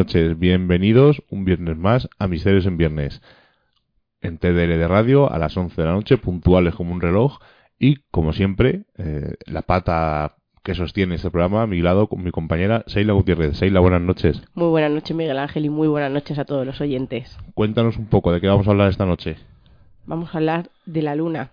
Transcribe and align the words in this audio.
Noches, 0.00 0.38
bienvenidos 0.38 1.22
un 1.28 1.44
viernes 1.44 1.76
más 1.76 2.08
a 2.18 2.26
Misterios 2.26 2.64
en 2.64 2.78
Viernes. 2.78 3.20
En 4.22 4.38
TDL 4.38 4.78
de 4.78 4.88
Radio 4.88 5.30
a 5.30 5.38
las 5.38 5.54
11 5.54 5.78
de 5.78 5.86
la 5.86 5.92
noche, 5.92 6.16
puntuales 6.16 6.74
como 6.74 6.94
un 6.94 7.02
reloj. 7.02 7.38
Y 7.78 7.96
como 8.10 8.32
siempre, 8.32 8.84
eh, 8.96 9.34
la 9.44 9.60
pata 9.60 10.36
que 10.62 10.74
sostiene 10.74 11.16
este 11.16 11.30
programa 11.30 11.60
a 11.60 11.66
mi 11.66 11.82
lado 11.82 12.06
con 12.06 12.24
mi 12.24 12.30
compañera 12.30 12.82
Seila 12.86 13.12
Gutiérrez. 13.12 13.58
Seila, 13.58 13.80
buenas 13.80 14.00
noches. 14.00 14.42
Muy 14.54 14.68
buenas 14.68 14.90
noches, 14.90 15.14
Miguel 15.14 15.38
Ángel, 15.38 15.66
y 15.66 15.68
muy 15.68 15.86
buenas 15.86 16.10
noches 16.10 16.38
a 16.38 16.46
todos 16.46 16.64
los 16.64 16.80
oyentes. 16.80 17.36
Cuéntanos 17.52 17.98
un 17.98 18.06
poco 18.06 18.32
de 18.32 18.40
qué 18.40 18.48
vamos 18.48 18.66
a 18.68 18.70
hablar 18.70 18.88
esta 18.88 19.04
noche. 19.04 19.36
Vamos 20.06 20.34
a 20.34 20.38
hablar 20.38 20.70
de 20.86 21.02
la 21.02 21.14
Luna, 21.14 21.50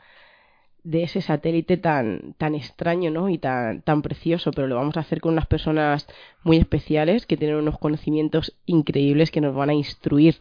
de 0.88 1.04
ese 1.04 1.22
satélite 1.22 1.76
tan, 1.76 2.34
tan 2.38 2.56
extraño 2.56 3.12
¿no? 3.12 3.28
y 3.28 3.38
tan, 3.38 3.82
tan 3.82 4.02
precioso, 4.02 4.52
pero 4.52 4.68
lo 4.68 4.76
vamos 4.76 4.96
a 4.96 5.02
hacer 5.02 5.20
con 5.20 5.34
unas 5.34 5.46
personas 5.46 6.08
muy 6.44 6.56
especiales 6.56 7.26
que 7.26 7.36
tienen 7.36 7.58
unos 7.58 7.78
conocimientos 7.78 8.56
increíbles 8.66 9.30
que 9.30 9.42
nos 9.42 9.54
van 9.54 9.70
a 9.70 9.74
instruir 9.74 10.38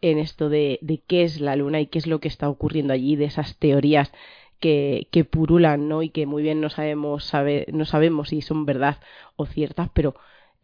en 0.00 0.18
esto 0.18 0.48
de, 0.48 0.80
de 0.82 1.02
qué 1.06 1.22
es 1.22 1.40
la 1.40 1.54
Luna 1.54 1.80
y 1.80 1.86
qué 1.86 1.98
es 2.00 2.08
lo 2.08 2.18
que 2.18 2.26
está 2.26 2.48
ocurriendo 2.48 2.92
allí, 2.92 3.14
de 3.14 3.26
esas 3.26 3.58
teorías 3.58 4.10
que, 4.58 5.06
que 5.12 5.24
purulan, 5.24 5.88
¿no? 5.88 6.02
Y 6.02 6.08
que 6.08 6.26
muy 6.26 6.42
bien 6.42 6.60
no 6.60 6.68
sabemos, 6.68 7.24
sabe, 7.24 7.66
no 7.72 7.84
sabemos 7.84 8.30
si 8.30 8.42
son 8.42 8.66
verdad 8.66 8.98
o 9.36 9.46
ciertas, 9.46 9.88
pero 9.94 10.16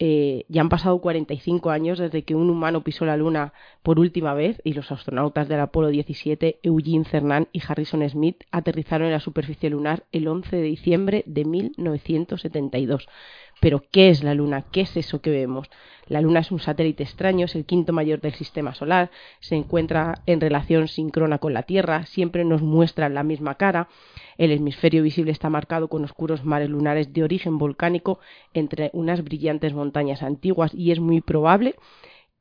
eh, 0.05 0.47
ya 0.49 0.63
han 0.63 0.69
pasado 0.69 0.99
45 0.99 1.71
años 1.71 1.97
desde 1.97 2.25
que 2.25 2.35
un 2.35 2.51
humano 2.51 2.83
pisó 2.83 3.05
la 3.05 3.17
Luna 3.17 3.53
por 3.85 4.01
última 4.01 4.35
vez 4.35 4.61
y 4.65 4.73
los 4.73 4.91
astronautas 4.91 5.47
del 5.47 5.61
Apolo 5.61 5.91
17, 5.91 6.59
Eugene 6.65 7.05
Cernan 7.05 7.47
y 7.53 7.63
Harrison 7.65 8.09
Smith, 8.11 8.43
aterrizaron 8.51 9.07
en 9.07 9.13
la 9.13 9.21
superficie 9.21 9.71
lunar 9.71 10.03
el 10.11 10.27
11 10.27 10.57
de 10.57 10.63
diciembre 10.63 11.23
de 11.27 11.45
1972. 11.45 13.07
Pero, 13.63 13.85
¿qué 13.93 14.09
es 14.09 14.25
la 14.25 14.35
Luna? 14.35 14.65
¿Qué 14.73 14.81
es 14.81 14.97
eso 14.97 15.21
que 15.21 15.31
vemos? 15.31 15.71
La 16.09 16.21
Luna 16.21 16.41
es 16.41 16.51
un 16.51 16.59
satélite 16.59 17.05
extraño, 17.05 17.45
es 17.45 17.55
el 17.55 17.65
quinto 17.65 17.93
mayor 17.93 18.21
del 18.21 18.35
sistema 18.35 18.75
solar, 18.75 19.13
se 19.39 19.55
encuentra 19.55 20.17
en 20.27 20.41
relación 20.41 20.89
síncrona 20.89 21.39
con 21.39 21.55
la 21.55 21.63
Tierra, 21.63 22.05
siempre 22.07 22.45
nos 22.45 22.61
muestra 22.61 23.09
la 23.09 23.23
misma 23.23 23.55
cara. 23.55 23.89
El 24.37 24.51
hemisferio 24.51 25.05
visible 25.05 25.31
está 25.31 25.49
marcado 25.49 25.87
con 25.87 26.03
oscuros 26.03 26.45
mares 26.45 26.71
lunares 26.71 27.13
de 27.13 27.23
origen 27.23 27.57
volcánico 27.57 28.19
entre 28.53 28.91
unas 28.95 29.23
brillantes 29.23 29.75
montañas 29.75 30.25
antiguas 30.25 30.75
y 30.75 30.91
es 30.91 30.99
muy 30.99 31.21
probable 31.21 31.77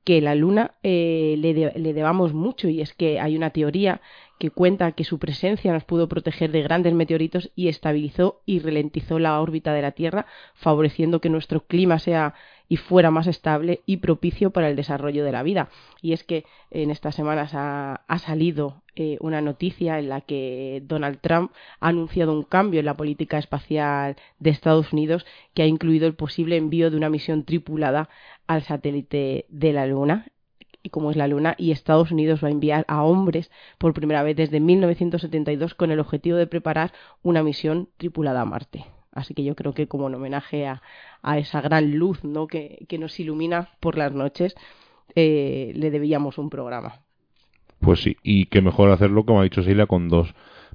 que 0.04 0.22
la 0.22 0.34
Luna 0.34 0.74
eh, 0.82 1.36
le, 1.38 1.54
de, 1.54 1.72
le, 1.76 1.94
debamos 1.94 2.34
mucho 2.34 2.68
y 2.68 2.82
es 2.82 2.96
que 2.96 3.20
hay 3.20 3.38
una 3.38 3.52
teoría 3.52 4.02
que 4.42 4.50
cuenta 4.50 4.94
que 4.94 5.04
su 5.04 5.20
presencia 5.20 5.72
nos 5.72 5.84
pudo 5.84 6.10
proteger 6.10 6.52
de 6.52 6.64
grandes 6.64 6.96
meteoritos 6.96 7.52
y 7.56 7.68
estabilizó 7.68 8.42
y 8.44 8.58
ralentizó 8.58 9.20
la 9.20 9.40
órbita 9.40 9.72
de 9.72 9.84
la 9.84 9.92
Tierra, 9.92 10.26
favoreciendo 10.56 11.22
que 11.22 11.30
nuestro 11.30 11.68
clima 11.68 12.00
sea 12.00 12.34
y 12.68 12.78
fuera 12.78 13.12
más 13.12 13.28
estable 13.28 13.82
y 13.86 13.98
propicio 13.98 14.50
para 14.50 14.68
el 14.68 14.76
desarrollo 14.76 15.24
de 15.24 15.32
la 15.32 15.44
vida. 15.44 15.70
Y 16.02 16.14
es 16.14 16.24
que 16.24 16.46
en 16.72 16.90
estas 16.90 17.14
semanas 17.14 17.52
ha, 17.54 18.04
salido 18.18 18.82
eh, 18.96 19.18
una 19.20 19.42
noticia 19.42 20.00
en 20.00 20.10
la 20.10 20.22
que 20.22 20.82
Donald 20.88 21.20
Trump 21.22 21.52
ha 21.80 21.90
anunciado 21.90 22.34
un 22.34 22.42
cambio 22.42 22.80
en 22.80 22.88
la 22.88 22.98
política 22.98 23.38
espacial 23.38 24.16
de 24.40 24.50
Estados 24.50 24.92
Unidos 24.92 25.24
que 25.54 25.62
ha 25.62 25.68
incluido 25.68 26.08
el 26.08 26.16
posible 26.16 26.58
envío 26.58 26.90
de 26.90 26.98
una 26.98 27.12
misión 27.12 27.46
tripulada 27.46 28.10
al 28.48 28.64
satélite 28.64 29.46
de 29.50 29.72
la 29.72 29.86
Luna 29.86 30.32
y 30.84 30.90
como 30.90 31.12
es 31.12 31.18
la 31.18 31.28
Luna, 31.28 31.56
y 31.58 31.72
Estados 31.72 32.12
Unidos 32.12 32.44
va 32.44 32.48
a 32.48 32.52
enviar 32.52 32.86
a 32.88 33.04
hombres 33.04 33.52
por 33.78 33.94
primera 33.94 34.24
vez 34.24 34.36
desde 34.36 34.60
1972 34.60 35.76
con 35.76 35.92
el 35.92 36.00
objetivo 36.00 36.38
de 36.38 36.48
preparar 36.48 36.92
una 37.24 37.44
misión 37.44 37.90
tripulada 37.98 38.42
a 38.42 38.46
Marte. 38.46 38.86
Así 39.12 39.34
que 39.34 39.44
yo 39.44 39.56
creo 39.56 39.74
que 39.74 39.88
como 39.88 40.06
un 40.06 40.16
homenaje 40.16 40.68
a, 40.68 40.82
a 41.22 41.38
esa 41.38 41.62
gran 41.62 41.98
luz 41.98 42.24
¿no? 42.24 42.48
que, 42.48 42.86
que, 42.88 42.98
nos 42.98 43.20
ilumina 43.20 43.70
por 43.80 43.98
las 43.98 44.14
noches, 44.14 44.56
eh, 45.16 45.74
le 45.76 45.92
debíamos 45.92 46.38
un 46.38 46.50
programa. 46.50 47.02
Pues 47.80 48.02
sí, 48.02 48.16
y 48.24 48.46
qué 48.46 48.62
mejor 48.62 48.90
hacerlo, 48.90 49.26
como 49.26 49.42
ha 49.42 49.44
dicho 49.44 49.62
Sheila, 49.62 49.88
con 49.88 50.08
dos 50.08 50.34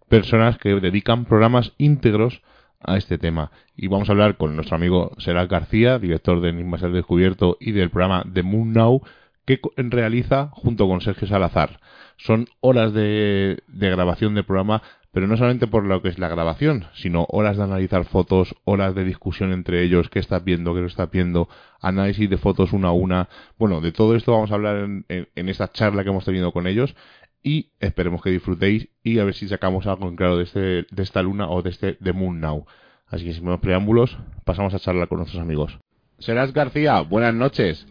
personas 0.09 0.59
que 0.59 0.69
dedican 0.81 1.25
programas 1.25 1.73
íntegros 1.79 2.43
a 2.81 2.97
este 2.97 3.19
tema. 3.19 3.51
Y 3.77 3.89
vamos 3.89 4.09
a 4.09 4.13
hablar 4.13 4.37
con 4.37 4.55
nuestro 4.55 4.77
amigo 4.77 5.13
Será 5.19 5.47
García, 5.47 5.99
director 5.99 6.41
de 6.41 6.51
Enigmas 6.51 6.83
al 6.83 6.93
Descubierto 6.93 7.57
y 7.61 7.73
del 7.73 7.91
programa 7.91 8.25
The 8.33 8.43
Moon 8.43 8.73
Now, 8.73 9.03
que 9.47 9.61
realiza 9.77 10.51
junto 10.53 10.87
con 10.89 11.01
Sergio 11.01 11.27
Salazar. 11.27 11.81
Son 12.17 12.49
horas 12.61 12.93
de, 12.93 13.63
de, 13.69 13.91
grabación 13.91 14.35
de 14.35 14.43
programa, 14.43 14.83
pero 15.13 15.27
no 15.27 15.37
solamente 15.37 15.67
por 15.67 15.85
lo 15.85 16.03
que 16.03 16.09
es 16.09 16.19
la 16.19 16.29
grabación, 16.29 16.87
sino 16.95 17.27
horas 17.31 17.57
de 17.57 17.63
analizar 17.63 18.05
fotos, 18.05 18.57
horas 18.65 18.95
de 18.95 19.05
discusión 19.05 19.53
entre 19.53 19.83
ellos, 19.83 20.11
qué 20.11 20.19
estás 20.19 20.45
viendo, 20.45 20.75
qué 20.75 20.81
no 20.81 20.87
estás 20.87 21.11
viendo, 21.11 21.49
análisis 21.81 22.29
de 22.29 22.37
fotos 22.37 22.73
una 22.73 22.89
a 22.89 22.93
una. 22.93 23.29
Bueno, 23.57 23.81
de 23.81 23.93
todo 23.93 24.17
esto 24.17 24.33
vamos 24.33 24.51
a 24.51 24.55
hablar 24.55 24.79
en, 24.79 25.07
en, 25.09 25.49
esta 25.49 25.71
charla 25.71 26.03
que 26.03 26.11
hemos 26.11 26.25
tenido 26.25 26.53
con 26.53 26.67
ellos 26.67 26.97
y 27.43 27.71
esperemos 27.79 28.23
que 28.23 28.31
disfrutéis 28.31 28.89
y 29.05 29.21
a 29.21 29.25
ver 29.25 29.35
si 29.35 29.49
sacamos 29.49 29.87
algo 29.87 30.09
en 30.09 30.17
claro 30.17 30.37
de, 30.37 30.45
este, 30.45 30.87
de 30.91 31.03
esta 31.03 31.23
luna 31.23 31.49
o 31.49 31.63
de 31.63 31.71
este 31.71 31.95
The 31.95 32.13
Moon 32.13 32.41
Now. 32.41 32.67
Así 33.07 33.25
que 33.25 33.33
sin 33.33 33.45
más 33.45 33.61
preámbulos, 33.61 34.19
pasamos 34.45 34.75
a 34.75 34.81
charlar 34.81 35.07
con 35.07 35.19
nuestros 35.19 35.41
amigos. 35.41 35.79
Serás 36.19 36.53
García, 36.53 37.01
buenas 37.03 37.35
noches. 37.35 37.87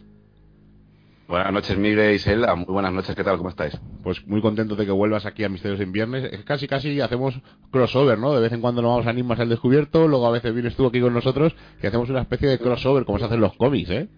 Buenas 1.28 1.52
noches, 1.52 1.76
Miguel 1.76 2.14
y 2.14 2.18
Selda. 2.20 2.54
Muy 2.54 2.66
buenas 2.66 2.92
noches, 2.92 3.16
¿qué 3.16 3.24
tal? 3.24 3.36
¿Cómo 3.36 3.48
estáis? 3.48 3.76
Pues 4.04 4.24
muy 4.28 4.40
contento 4.40 4.76
de 4.76 4.86
que 4.86 4.92
vuelvas 4.92 5.26
aquí 5.26 5.42
a 5.42 5.48
Misterios 5.48 5.80
en 5.80 5.90
Viernes. 5.90 6.32
Es 6.32 6.44
casi, 6.44 6.68
casi 6.68 7.00
hacemos 7.00 7.34
crossover, 7.72 8.16
¿no? 8.16 8.32
De 8.32 8.40
vez 8.40 8.52
en 8.52 8.60
cuando 8.60 8.80
nos 8.80 8.92
vamos 8.92 9.06
a 9.08 9.10
Enigmas 9.10 9.40
al 9.40 9.48
Descubierto, 9.48 10.06
luego 10.06 10.28
a 10.28 10.30
veces 10.30 10.54
vienes 10.54 10.76
tú 10.76 10.86
aquí 10.86 11.00
con 11.00 11.12
nosotros 11.12 11.56
y 11.82 11.86
hacemos 11.86 12.10
una 12.10 12.20
especie 12.20 12.48
de 12.48 12.58
crossover, 12.60 13.04
como 13.04 13.18
se 13.18 13.24
hacen 13.24 13.40
los 13.40 13.56
cómics, 13.56 13.90
¿eh? 13.90 14.08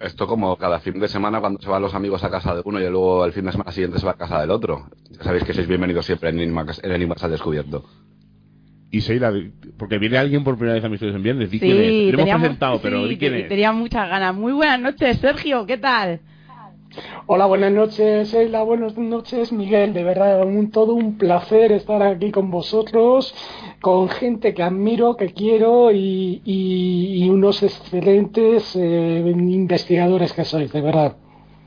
Esto 0.00 0.26
como 0.26 0.56
cada 0.56 0.80
fin 0.80 0.98
de 0.98 1.06
semana 1.06 1.38
cuando 1.38 1.60
se 1.60 1.68
van 1.68 1.80
los 1.80 1.94
amigos 1.94 2.24
a 2.24 2.30
casa 2.30 2.56
de 2.56 2.62
uno 2.64 2.80
y 2.80 2.90
luego 2.90 3.24
el 3.24 3.32
fin 3.32 3.44
de 3.44 3.52
semana 3.52 3.70
siguiente 3.70 4.00
se 4.00 4.06
va 4.06 4.12
a 4.12 4.16
casa 4.16 4.40
del 4.40 4.50
otro. 4.50 4.88
Ya 5.10 5.22
sabéis 5.22 5.44
que 5.44 5.54
sois 5.54 5.68
bienvenidos 5.68 6.06
siempre 6.06 6.30
en 6.30 6.40
Enigmas, 6.40 6.80
en 6.82 6.90
Enigmas 6.90 7.22
al 7.22 7.30
Descubierto. 7.30 7.84
Y 8.90 9.00
Seila, 9.00 9.32
porque 9.78 9.98
viene 9.98 10.18
alguien 10.18 10.42
por 10.42 10.56
primera 10.56 10.74
vez 10.74 10.84
a 10.84 10.88
Misterios 10.88 11.16
en 11.16 11.22
Viernes, 11.22 11.52
di 11.52 11.60
sí, 11.60 11.66
quién 11.66 11.78
es. 11.78 12.14
Lo 12.14 12.20
hemos 12.20 12.40
presentado, 12.40 12.80
pero 12.82 13.04
sí, 13.04 13.10
di 13.10 13.16
quién 13.16 13.34
es. 13.36 13.48
Tenía 13.48 13.70
muchas 13.70 14.08
ganas. 14.08 14.34
Muy 14.34 14.52
buenas 14.52 14.80
noches, 14.80 15.18
Sergio, 15.18 15.64
¿qué 15.66 15.78
tal? 15.78 16.20
Hola, 17.26 17.46
buenas 17.46 17.72
noches, 17.72 18.30
Sheila, 18.30 18.62
buenas 18.64 18.98
noches, 18.98 19.52
Miguel. 19.52 19.94
De 19.94 20.02
verdad, 20.02 20.44
un, 20.44 20.70
todo 20.70 20.92
un 20.94 21.16
placer 21.16 21.72
estar 21.72 22.02
aquí 22.02 22.30
con 22.30 22.50
vosotros, 22.50 23.34
con 23.80 24.08
gente 24.08 24.52
que 24.52 24.62
admiro, 24.62 25.16
que 25.16 25.32
quiero 25.32 25.90
y, 25.92 27.28
unos 27.30 27.62
excelentes 27.62 28.76
eh, 28.76 29.22
investigadores 29.26 30.32
que 30.32 30.44
sois, 30.44 30.72
de 30.72 30.80
verdad. 30.80 31.16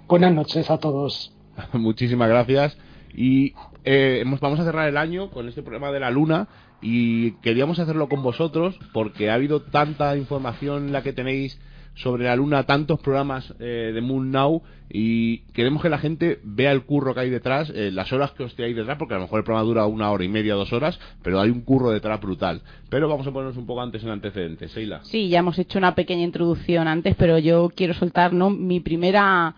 Buenas 0.08 0.34
noches 0.34 0.70
a 0.70 0.78
todos. 0.78 1.34
Muchísimas 1.74 2.30
gracias. 2.30 2.78
Y 3.16 3.54
eh, 3.84 4.24
vamos 4.42 4.60
a 4.60 4.66
cerrar 4.66 4.88
el 4.88 4.98
año 4.98 5.32
con 5.32 5.48
este 5.48 5.64
programa 5.64 5.92
de 5.92 6.02
la 6.02 6.12
Luna 6.12 6.48
y 6.82 7.32
queríamos 7.42 7.80
hacerlo 7.80 8.10
con 8.10 8.22
vosotros 8.22 8.78
porque 8.94 9.32
ha 9.32 9.36
habido 9.36 9.62
tanta 9.62 10.16
información 10.18 10.92
la 10.92 11.02
que 11.02 11.14
tenéis 11.14 11.60
sobre 11.96 12.26
la 12.26 12.36
luna 12.36 12.64
tantos 12.64 13.00
programas 13.00 13.54
eh, 13.60 13.92
de 13.94 14.02
Moon 14.02 14.32
Now 14.32 14.62
y 14.90 15.40
queremos 15.54 15.82
que 15.82 15.90
la 15.90 15.98
gente 15.98 16.40
vea 16.44 16.72
el 16.72 16.84
curro 16.84 17.14
que 17.14 17.22
hay 17.22 17.30
detrás, 17.30 17.72
eh, 17.74 17.90
las 17.92 18.12
horas 18.14 18.32
que 18.32 18.44
os 18.44 18.58
hay 18.60 18.74
detrás, 18.74 18.98
porque 18.98 19.16
a 19.16 19.18
lo 19.18 19.24
mejor 19.24 19.40
el 19.40 19.44
programa 19.44 19.66
dura 19.66 19.86
una 19.86 20.12
hora 20.12 20.24
y 20.24 20.28
media, 20.28 20.54
dos 20.54 20.72
horas, 20.74 21.00
pero 21.24 21.40
hay 21.40 21.50
un 21.50 21.62
curro 21.62 21.90
detrás 21.90 22.22
brutal. 22.22 22.62
Pero 22.90 23.10
vamos 23.10 23.26
a 23.26 23.32
ponernos 23.32 23.58
un 23.58 23.66
poco 23.66 23.82
antes 23.82 24.04
en 24.04 24.10
antecedentes, 24.10 24.72
Seila. 24.72 25.02
Sí, 25.04 25.30
ya 25.30 25.40
hemos 25.40 25.58
hecho 25.58 25.80
una 25.80 25.96
pequeña 25.96 26.24
introducción 26.24 26.88
antes, 26.88 27.16
pero 27.16 27.40
yo 27.40 27.72
quiero 27.76 27.94
soltar 27.94 28.34
¿no? 28.34 28.50
mi 28.50 28.80
primera 28.80 29.56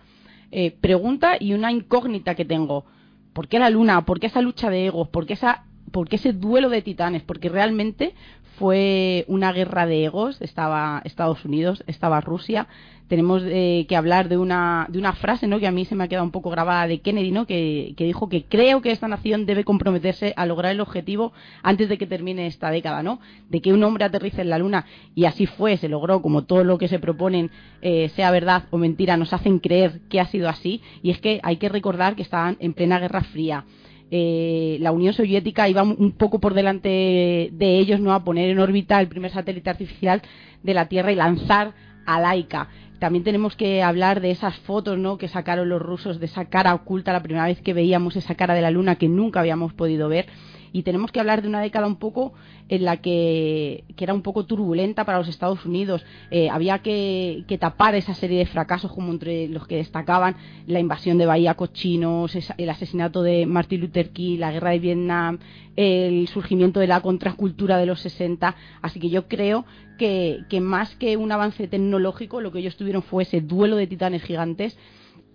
eh, 0.52 0.72
pregunta 0.80 1.38
y 1.40 1.54
una 1.54 1.72
incógnita 1.72 2.36
que 2.36 2.46
tengo. 2.46 2.86
¿Por 3.34 3.48
qué 3.48 3.60
la 3.60 3.70
luna? 3.70 4.06
¿Por 4.06 4.20
qué 4.20 4.28
esa 4.28 4.42
lucha 4.42 4.70
de 4.70 4.86
egos? 4.88 5.10
¿Por 5.10 5.26
qué 5.26 5.34
esa 5.34 5.64
porque 5.92 6.18
ese 6.18 6.34
duelo 6.34 6.70
de 6.70 6.82
titanes, 6.82 7.24
porque 7.24 7.50
realmente 7.50 8.14
fue 8.58 9.26
una 9.28 9.52
guerra 9.54 9.86
de 9.86 10.06
egos, 10.06 10.42
estaba 10.42 11.02
Estados 11.06 11.46
Unidos, 11.46 11.84
estaba 11.88 12.22
Rusia. 12.22 12.68
Tenemos 13.08 13.42
eh, 13.46 13.86
que 13.88 13.96
hablar 13.96 14.28
de 14.28 14.38
una, 14.38 14.88
de 14.90 15.00
una 15.00 15.14
frase 15.14 15.48
¿no? 15.48 15.60
que 15.60 15.68
a 15.68 15.72
mí 15.72 15.86
se 15.86 15.96
me 15.96 16.04
ha 16.04 16.08
quedado 16.08 16.26
un 16.26 16.32
poco 16.32 16.50
grabada 16.50 16.88
de 16.88 17.00
Kennedy, 17.00 17.32
¿no? 17.32 17.46
que, 17.46 17.94
que 17.96 18.04
dijo 18.04 18.28
que 18.28 18.44
creo 18.44 18.82
que 18.82 18.92
esta 18.92 19.08
nación 19.08 19.46
debe 19.46 19.64
comprometerse 19.64 20.34
a 20.36 20.46
lograr 20.46 20.74
el 20.74 20.82
objetivo 20.82 21.32
antes 21.64 21.88
de 21.88 21.98
que 21.98 22.08
termine 22.08 22.48
esta 22.48 22.70
década, 22.70 23.04
¿no? 23.04 23.22
de 23.50 23.62
que 23.62 23.72
un 23.72 23.84
hombre 23.84 24.04
aterrice 24.04 24.42
en 24.42 24.50
la 24.50 24.58
Luna. 24.58 24.86
Y 25.16 25.26
así 25.26 25.46
fue, 25.46 25.78
se 25.78 25.88
logró, 25.88 26.22
como 26.22 26.44
todo 26.44 26.64
lo 26.64 26.78
que 26.78 26.90
se 26.90 27.00
proponen, 27.00 27.52
eh, 27.82 28.10
sea 28.16 28.32
verdad 28.32 28.64
o 28.72 28.78
mentira, 28.78 29.16
nos 29.16 29.32
hacen 29.32 29.60
creer 29.60 30.02
que 30.10 30.20
ha 30.20 30.26
sido 30.26 30.50
así. 30.50 30.82
Y 31.02 31.12
es 31.12 31.22
que 31.22 31.40
hay 31.44 31.58
que 31.58 31.70
recordar 31.70 32.16
que 32.16 32.24
estaban 32.24 32.58
en 32.60 32.74
plena 32.74 33.00
Guerra 33.00 33.22
Fría 33.22 33.66
eh, 34.10 34.78
la 34.80 34.92
Unión 34.92 35.14
Soviética 35.14 35.68
iba 35.68 35.84
un 35.84 36.14
poco 36.14 36.40
por 36.40 36.54
delante 36.54 37.50
de 37.52 37.78
ellos 37.78 38.00
no 38.00 38.14
a 38.14 38.24
poner 38.24 38.50
en 38.50 38.60
órbita 38.60 39.00
el 39.00 39.08
primer 39.08 39.32
satélite 39.32 39.70
artificial 39.70 40.22
de 40.64 40.74
la 40.74 40.88
Tierra 40.88 41.12
y 41.12 41.16
lanzar 41.16 41.74
a 42.06 42.20
Laika. 42.20 42.70
También 43.00 43.24
tenemos 43.24 43.56
que 43.56 43.84
hablar 43.84 44.22
de 44.22 44.32
esas 44.32 44.58
fotos 44.60 44.98
¿no? 44.98 45.18
que 45.18 45.28
sacaron 45.28 45.70
los 45.70 45.82
rusos, 45.82 46.20
de 46.20 46.26
esa 46.26 46.46
cara 46.46 46.74
oculta, 46.74 47.14
la 47.14 47.22
primera 47.22 47.46
vez 47.46 47.62
que 47.62 47.74
veíamos 47.74 48.16
esa 48.16 48.36
cara 48.36 48.56
de 48.56 48.62
la 48.62 48.72
Luna 48.72 48.96
que 48.96 49.08
nunca 49.08 49.40
habíamos 49.40 49.74
podido 49.74 50.10
ver. 50.10 50.26
Y 50.72 50.84
tenemos 50.84 51.12
que 51.12 51.20
hablar 51.20 51.42
de 51.42 51.48
una 51.48 51.62
década 51.62 51.88
un 51.88 51.98
poco 51.98 52.34
en 52.70 52.84
la 52.84 52.98
que, 52.98 53.84
que 53.96 54.04
era 54.04 54.14
un 54.14 54.22
poco 54.22 54.46
turbulenta 54.46 55.06
para 55.06 55.18
los 55.18 55.28
Estados 55.28 55.66
Unidos. 55.66 56.06
Eh, 56.32 56.50
había 56.50 56.80
que, 56.80 57.46
que, 57.48 57.58
tapar 57.58 57.96
esa 57.96 58.14
serie 58.14 58.40
de 58.40 58.46
fracasos 58.46 58.92
como 58.92 59.12
entre 59.12 59.48
los 59.48 59.68
que 59.68 59.78
destacaban 59.78 60.36
la 60.66 60.80
invasión 60.80 61.18
de 61.18 61.26
Bahía 61.26 61.56
Cochinos, 61.56 62.38
el 62.58 62.70
asesinato 62.70 63.24
de 63.24 63.46
Martin 63.46 63.82
Luther 63.82 64.10
King, 64.10 64.40
la 64.40 64.52
guerra 64.52 64.72
de 64.72 64.80
Vietnam, 64.80 65.40
el 65.76 66.28
surgimiento 66.28 66.80
de 66.80 66.88
la 66.88 67.02
contracultura 67.02 67.78
de 67.78 67.86
los 67.86 68.02
60. 68.02 68.56
Así 68.82 69.00
que 69.00 69.10
yo 69.10 69.28
creo 69.28 69.66
que, 69.98 70.42
que 70.50 70.60
más 70.60 70.96
que 70.96 71.18
un 71.18 71.32
avance 71.32 71.68
tecnológico, 71.68 72.42
lo 72.42 72.52
que 72.52 72.60
ellos 72.60 72.78
tuvieron 72.78 73.04
fue 73.04 73.24
ese 73.24 73.42
duelo 73.42 73.78
de 73.78 73.88
titanes 73.88 74.24
gigantes 74.24 74.78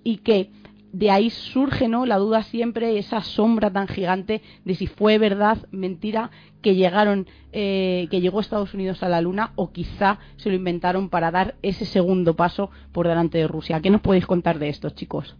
y 0.04 0.18
que 0.18 0.50
de 0.92 1.10
ahí 1.10 1.30
surge 1.30 1.88
¿no? 1.88 2.06
la 2.06 2.18
duda 2.18 2.42
siempre, 2.42 2.98
esa 2.98 3.22
sombra 3.22 3.70
tan 3.70 3.88
gigante 3.88 4.42
de 4.64 4.74
si 4.74 4.86
fue 4.86 5.18
verdad, 5.18 5.58
mentira, 5.70 6.30
que 6.60 6.74
llegaron, 6.74 7.26
eh, 7.52 8.06
que 8.10 8.20
llegó 8.20 8.40
Estados 8.40 8.74
Unidos 8.74 9.02
a 9.02 9.08
la 9.08 9.20
Luna 9.20 9.52
o 9.56 9.72
quizá 9.72 10.18
se 10.36 10.50
lo 10.50 10.54
inventaron 10.54 11.08
para 11.08 11.30
dar 11.30 11.56
ese 11.62 11.86
segundo 11.86 12.36
paso 12.36 12.70
por 12.92 13.08
delante 13.08 13.38
de 13.38 13.48
Rusia. 13.48 13.80
¿Qué 13.80 13.90
nos 13.90 14.02
podéis 14.02 14.26
contar 14.26 14.58
de 14.58 14.68
esto, 14.68 14.90
chicos? 14.90 15.36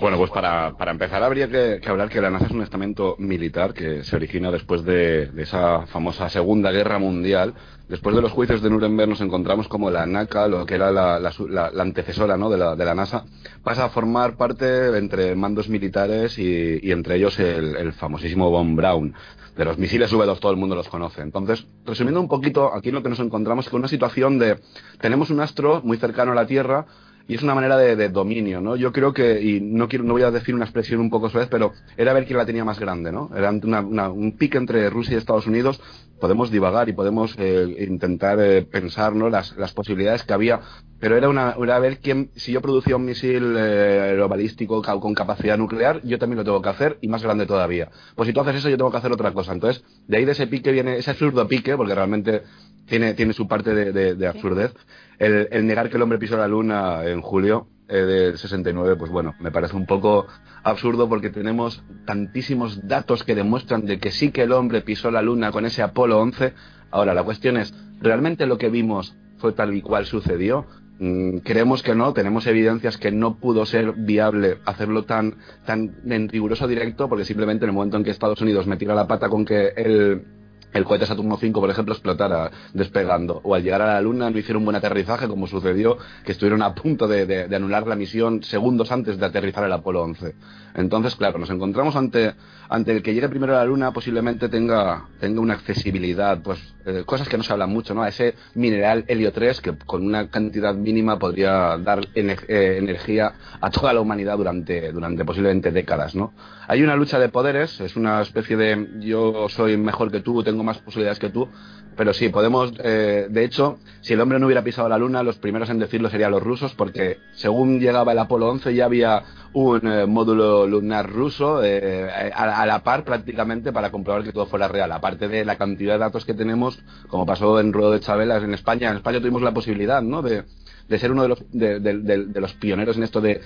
Bueno, 0.00 0.16
pues 0.16 0.30
para, 0.30 0.76
para 0.76 0.92
empezar 0.92 1.24
habría 1.24 1.48
que, 1.48 1.80
hablar 1.88 2.08
que 2.08 2.20
la 2.20 2.30
NASA 2.30 2.46
es 2.46 2.52
un 2.52 2.62
estamento 2.62 3.16
militar 3.18 3.74
que 3.74 4.04
se 4.04 4.14
origina 4.14 4.52
después 4.52 4.84
de, 4.84 5.28
esa 5.38 5.86
famosa 5.86 6.28
Segunda 6.28 6.70
Guerra 6.70 7.00
Mundial. 7.00 7.54
Después 7.88 8.14
de 8.14 8.22
los 8.22 8.30
juicios 8.30 8.62
de 8.62 8.70
Nuremberg 8.70 9.08
nos 9.08 9.20
encontramos 9.20 9.66
como 9.66 9.90
la 9.90 10.06
NACA, 10.06 10.46
lo 10.46 10.64
que 10.66 10.76
era 10.76 10.92
la, 10.92 11.32
antecesora 11.80 12.36
¿no? 12.36 12.48
de, 12.48 12.58
la, 12.58 12.76
de 12.76 12.84
la 12.84 12.94
NASA, 12.94 13.24
pasa 13.64 13.86
a 13.86 13.88
formar 13.88 14.36
parte 14.36 14.96
entre 14.96 15.34
mandos 15.34 15.68
militares 15.68 16.38
y, 16.38 16.92
entre 16.92 17.16
ellos 17.16 17.36
el, 17.40 17.92
famosísimo 17.92 18.50
Von 18.50 18.76
Braun. 18.76 19.14
De 19.56 19.64
los 19.64 19.78
misiles 19.78 20.12
V2 20.12 20.38
todo 20.38 20.52
el 20.52 20.58
mundo 20.58 20.76
los 20.76 20.88
conoce. 20.88 21.22
Entonces, 21.22 21.66
resumiendo 21.84 22.20
un 22.20 22.28
poquito, 22.28 22.72
aquí 22.72 22.92
lo 22.92 23.02
que 23.02 23.08
nos 23.08 23.18
encontramos 23.18 23.66
es 23.66 23.70
con 23.72 23.80
una 23.80 23.88
situación 23.88 24.38
de 24.38 24.60
tenemos 25.00 25.30
un 25.30 25.40
astro 25.40 25.80
muy 25.82 25.96
cercano 25.96 26.30
a 26.30 26.36
la 26.36 26.46
Tierra, 26.46 26.86
y 27.28 27.34
es 27.34 27.42
una 27.42 27.54
manera 27.54 27.76
de, 27.76 28.08
dominio, 28.08 28.62
¿no? 28.62 28.74
Yo 28.74 28.90
creo 28.90 29.12
que, 29.12 29.38
y 29.40 29.60
no 29.60 29.86
quiero, 29.86 30.02
no 30.02 30.14
voy 30.14 30.22
a 30.22 30.30
decir 30.30 30.54
una 30.54 30.64
expresión 30.64 30.98
un 31.00 31.10
poco 31.10 31.28
suave, 31.28 31.46
pero 31.50 31.74
era 31.98 32.14
ver 32.14 32.24
quién 32.24 32.38
la 32.38 32.46
tenía 32.46 32.64
más 32.64 32.80
grande, 32.80 33.12
¿no? 33.12 33.30
Era 33.36 33.50
un 33.50 34.36
pique 34.38 34.56
entre 34.56 34.88
Rusia 34.88 35.14
y 35.14 35.18
Estados 35.18 35.46
Unidos. 35.46 35.78
Podemos 36.18 36.50
divagar 36.50 36.88
y 36.88 36.94
podemos 36.94 37.34
eh, 37.38 37.86
intentar 37.86 38.40
eh, 38.40 38.62
pensar, 38.62 39.14
las 39.14 39.74
posibilidades 39.74 40.24
que 40.24 40.32
había, 40.32 40.62
pero 41.00 41.16
era 41.16 41.28
una, 41.28 41.54
era 41.62 41.78
ver 41.78 41.98
quién, 41.98 42.30
si 42.34 42.52
yo 42.52 42.60
producía 42.60 42.96
un 42.96 43.04
misil 43.04 43.54
eh, 43.56 44.24
balístico 44.28 44.82
con 44.82 45.14
capacidad 45.14 45.56
nuclear, 45.56 46.00
yo 46.02 46.18
también 46.18 46.38
lo 46.38 46.44
tengo 46.44 46.60
que 46.60 46.68
hacer 46.68 46.98
y 47.00 47.08
más 47.08 47.22
grande 47.22 47.46
todavía. 47.46 47.90
Pues 48.16 48.26
si 48.26 48.32
tú 48.32 48.40
haces 48.40 48.56
eso, 48.56 48.68
yo 48.68 48.76
tengo 48.76 48.90
que 48.90 48.96
hacer 48.96 49.12
otra 49.12 49.32
cosa. 49.32 49.52
Entonces, 49.52 49.84
de 50.06 50.16
ahí 50.16 50.24
de 50.24 50.32
ese 50.32 50.46
pique 50.46 50.72
viene 50.72 50.96
ese 50.96 51.10
absurdo 51.10 51.46
pique, 51.46 51.76
porque 51.76 51.94
realmente 51.94 52.42
tiene, 52.86 53.14
tiene 53.14 53.32
su 53.32 53.46
parte 53.46 53.74
de, 53.74 54.14
de, 54.14 54.26
absurdez. 54.26 54.74
El, 55.18 55.48
el, 55.50 55.66
negar 55.66 55.88
que 55.88 55.96
el 55.96 56.02
hombre 56.02 56.18
pisó 56.18 56.36
la 56.36 56.48
luna 56.48 57.04
en 57.04 57.22
julio 57.22 57.68
eh, 57.88 57.96
del 57.96 58.38
69, 58.38 58.96
pues 58.96 59.10
bueno, 59.10 59.34
me 59.40 59.50
parece 59.50 59.76
un 59.76 59.86
poco 59.86 60.26
absurdo 60.62 61.08
porque 61.08 61.30
tenemos 61.30 61.82
tantísimos 62.06 62.86
datos 62.86 63.24
que 63.24 63.34
demuestran 63.34 63.86
de 63.86 63.98
que 63.98 64.10
sí 64.10 64.30
que 64.30 64.42
el 64.42 64.52
hombre 64.52 64.82
pisó 64.82 65.10
la 65.10 65.22
luna 65.22 65.52
con 65.52 65.64
ese 65.64 65.82
Apolo 65.82 66.18
11. 66.20 66.52
Ahora, 66.90 67.14
la 67.14 67.22
cuestión 67.22 67.56
es, 67.56 67.72
¿realmente 68.00 68.46
lo 68.46 68.58
que 68.58 68.68
vimos 68.68 69.16
fue 69.38 69.52
tal 69.52 69.74
y 69.74 69.82
cual 69.82 70.06
sucedió? 70.06 70.66
Mm, 70.98 71.38
creemos 71.38 71.82
que 71.82 71.94
no, 71.94 72.12
tenemos 72.12 72.46
evidencias 72.46 72.98
que 72.98 73.12
no 73.12 73.36
pudo 73.36 73.64
ser 73.66 73.92
viable 73.92 74.58
hacerlo 74.64 75.04
tan, 75.04 75.36
tan 75.64 75.96
en 76.06 76.28
riguroso 76.28 76.66
directo, 76.66 77.08
porque 77.08 77.24
simplemente 77.24 77.64
en 77.64 77.70
el 77.70 77.74
momento 77.74 77.96
en 77.96 78.04
que 78.04 78.10
Estados 78.10 78.40
Unidos 78.40 78.66
metiera 78.66 78.94
la 78.94 79.06
pata 79.06 79.28
con 79.28 79.44
que 79.44 79.68
el, 79.76 80.24
el 80.72 80.84
cohete 80.84 81.06
Saturno 81.06 81.36
V, 81.36 81.52
por 81.52 81.70
ejemplo, 81.70 81.94
explotara 81.94 82.50
despegando, 82.74 83.40
o 83.44 83.54
al 83.54 83.62
llegar 83.62 83.80
a 83.82 83.94
la 83.94 84.00
Luna 84.00 84.30
no 84.30 84.38
hicieron 84.38 84.62
un 84.62 84.66
buen 84.66 84.76
aterrizaje, 84.76 85.28
como 85.28 85.46
sucedió, 85.46 85.98
que 86.24 86.32
estuvieron 86.32 86.62
a 86.62 86.74
punto 86.74 87.06
de, 87.06 87.48
anular 87.54 87.86
la 87.86 87.96
misión 87.96 88.42
segundos 88.42 88.92
antes 88.92 89.18
de 89.18 89.26
aterrizar 89.26 89.64
el 89.64 89.72
Apolo 89.72 90.02
11. 90.02 90.34
Entonces, 90.74 91.16
claro, 91.16 91.38
nos 91.38 91.50
encontramos 91.50 91.96
ante, 91.96 92.34
ante 92.68 92.92
el 92.92 93.02
que 93.02 93.14
llegue 93.14 93.28
primero 93.28 93.54
a 93.54 93.58
la 93.58 93.64
Luna, 93.64 93.92
posiblemente 93.92 94.48
tenga, 94.48 95.06
tenga 95.20 95.40
una 95.40 95.54
accesibilidad, 95.54 96.40
pues 96.42 96.58
eh, 96.86 97.02
cosas 97.04 97.28
que 97.28 97.36
no 97.36 97.42
se 97.42 97.52
hablan 97.52 97.70
mucho, 97.70 97.94
¿no? 97.94 98.02
A 98.02 98.08
ese 98.08 98.34
mineral 98.54 99.04
helio 99.08 99.32
3 99.32 99.60
que 99.60 99.76
con 99.78 100.04
una 100.04 100.28
cantidad 100.30 100.74
mínima 100.74 101.18
podría 101.18 101.78
dar 101.78 102.06
eh, 102.14 102.76
energía 102.78 103.32
a 103.60 103.70
toda 103.70 103.92
la 103.92 104.00
humanidad 104.00 104.36
durante, 104.36 104.92
durante 104.92 105.24
posiblemente 105.24 105.70
décadas, 105.70 106.14
¿no? 106.14 106.32
Hay 106.66 106.82
una 106.82 106.96
lucha 106.96 107.18
de 107.18 107.28
poderes, 107.28 107.80
es 107.80 107.96
una 107.96 108.20
especie 108.20 108.56
de 108.56 108.88
yo 109.00 109.48
soy 109.48 109.76
mejor 109.76 110.10
que 110.10 110.20
tú, 110.20 110.42
tengo 110.42 110.62
más 110.62 110.78
posibilidades 110.78 111.18
que 111.18 111.30
tú, 111.30 111.48
pero 111.98 112.14
sí, 112.14 112.28
podemos, 112.28 112.72
eh, 112.78 113.26
de 113.28 113.44
hecho, 113.44 113.80
si 114.02 114.12
el 114.12 114.20
hombre 114.20 114.38
no 114.38 114.46
hubiera 114.46 114.62
pisado 114.62 114.88
la 114.88 114.98
Luna, 114.98 115.24
los 115.24 115.36
primeros 115.38 115.68
en 115.68 115.80
decirlo 115.80 116.08
serían 116.08 116.30
los 116.30 116.42
rusos, 116.42 116.72
porque 116.74 117.18
según 117.32 117.80
llegaba 117.80 118.12
el 118.12 118.20
Apolo 118.20 118.48
11 118.50 118.72
ya 118.72 118.84
había 118.84 119.24
un 119.52 119.86
eh, 119.86 120.06
módulo 120.06 120.66
lunar 120.66 121.10
ruso 121.10 121.62
eh, 121.64 122.32
a, 122.34 122.66
la 122.66 122.82
par 122.82 123.04
prácticamente 123.04 123.72
para 123.72 123.90
comprobar 123.90 124.22
que 124.22 124.32
todo 124.32 124.46
fuera 124.46 124.68
real, 124.68 124.92
aparte 124.92 125.28
de 125.28 125.44
la 125.44 125.56
cantidad 125.56 125.94
de 125.94 125.98
datos 125.98 126.24
que 126.24 126.34
tenemos, 126.34 126.78
como 127.08 127.26
pasó 127.26 127.58
en 127.60 127.72
Ruedo 127.72 127.92
de 127.92 128.00
Chabelas 128.00 128.42
en 128.42 128.54
España. 128.54 128.90
En 128.90 128.96
España 128.96 129.20
tuvimos 129.20 129.42
la 129.42 129.52
posibilidad, 129.52 130.02
¿no?, 130.02 130.22
de, 130.22 130.44
de 130.88 130.98
ser 130.98 131.12
uno 131.12 131.22
de 131.22 131.28
los, 131.28 131.38
de, 131.52 132.40
los 132.40 132.54
pioneros 132.54 132.96
en 132.96 133.02
esto 133.02 133.20
de, 133.20 133.40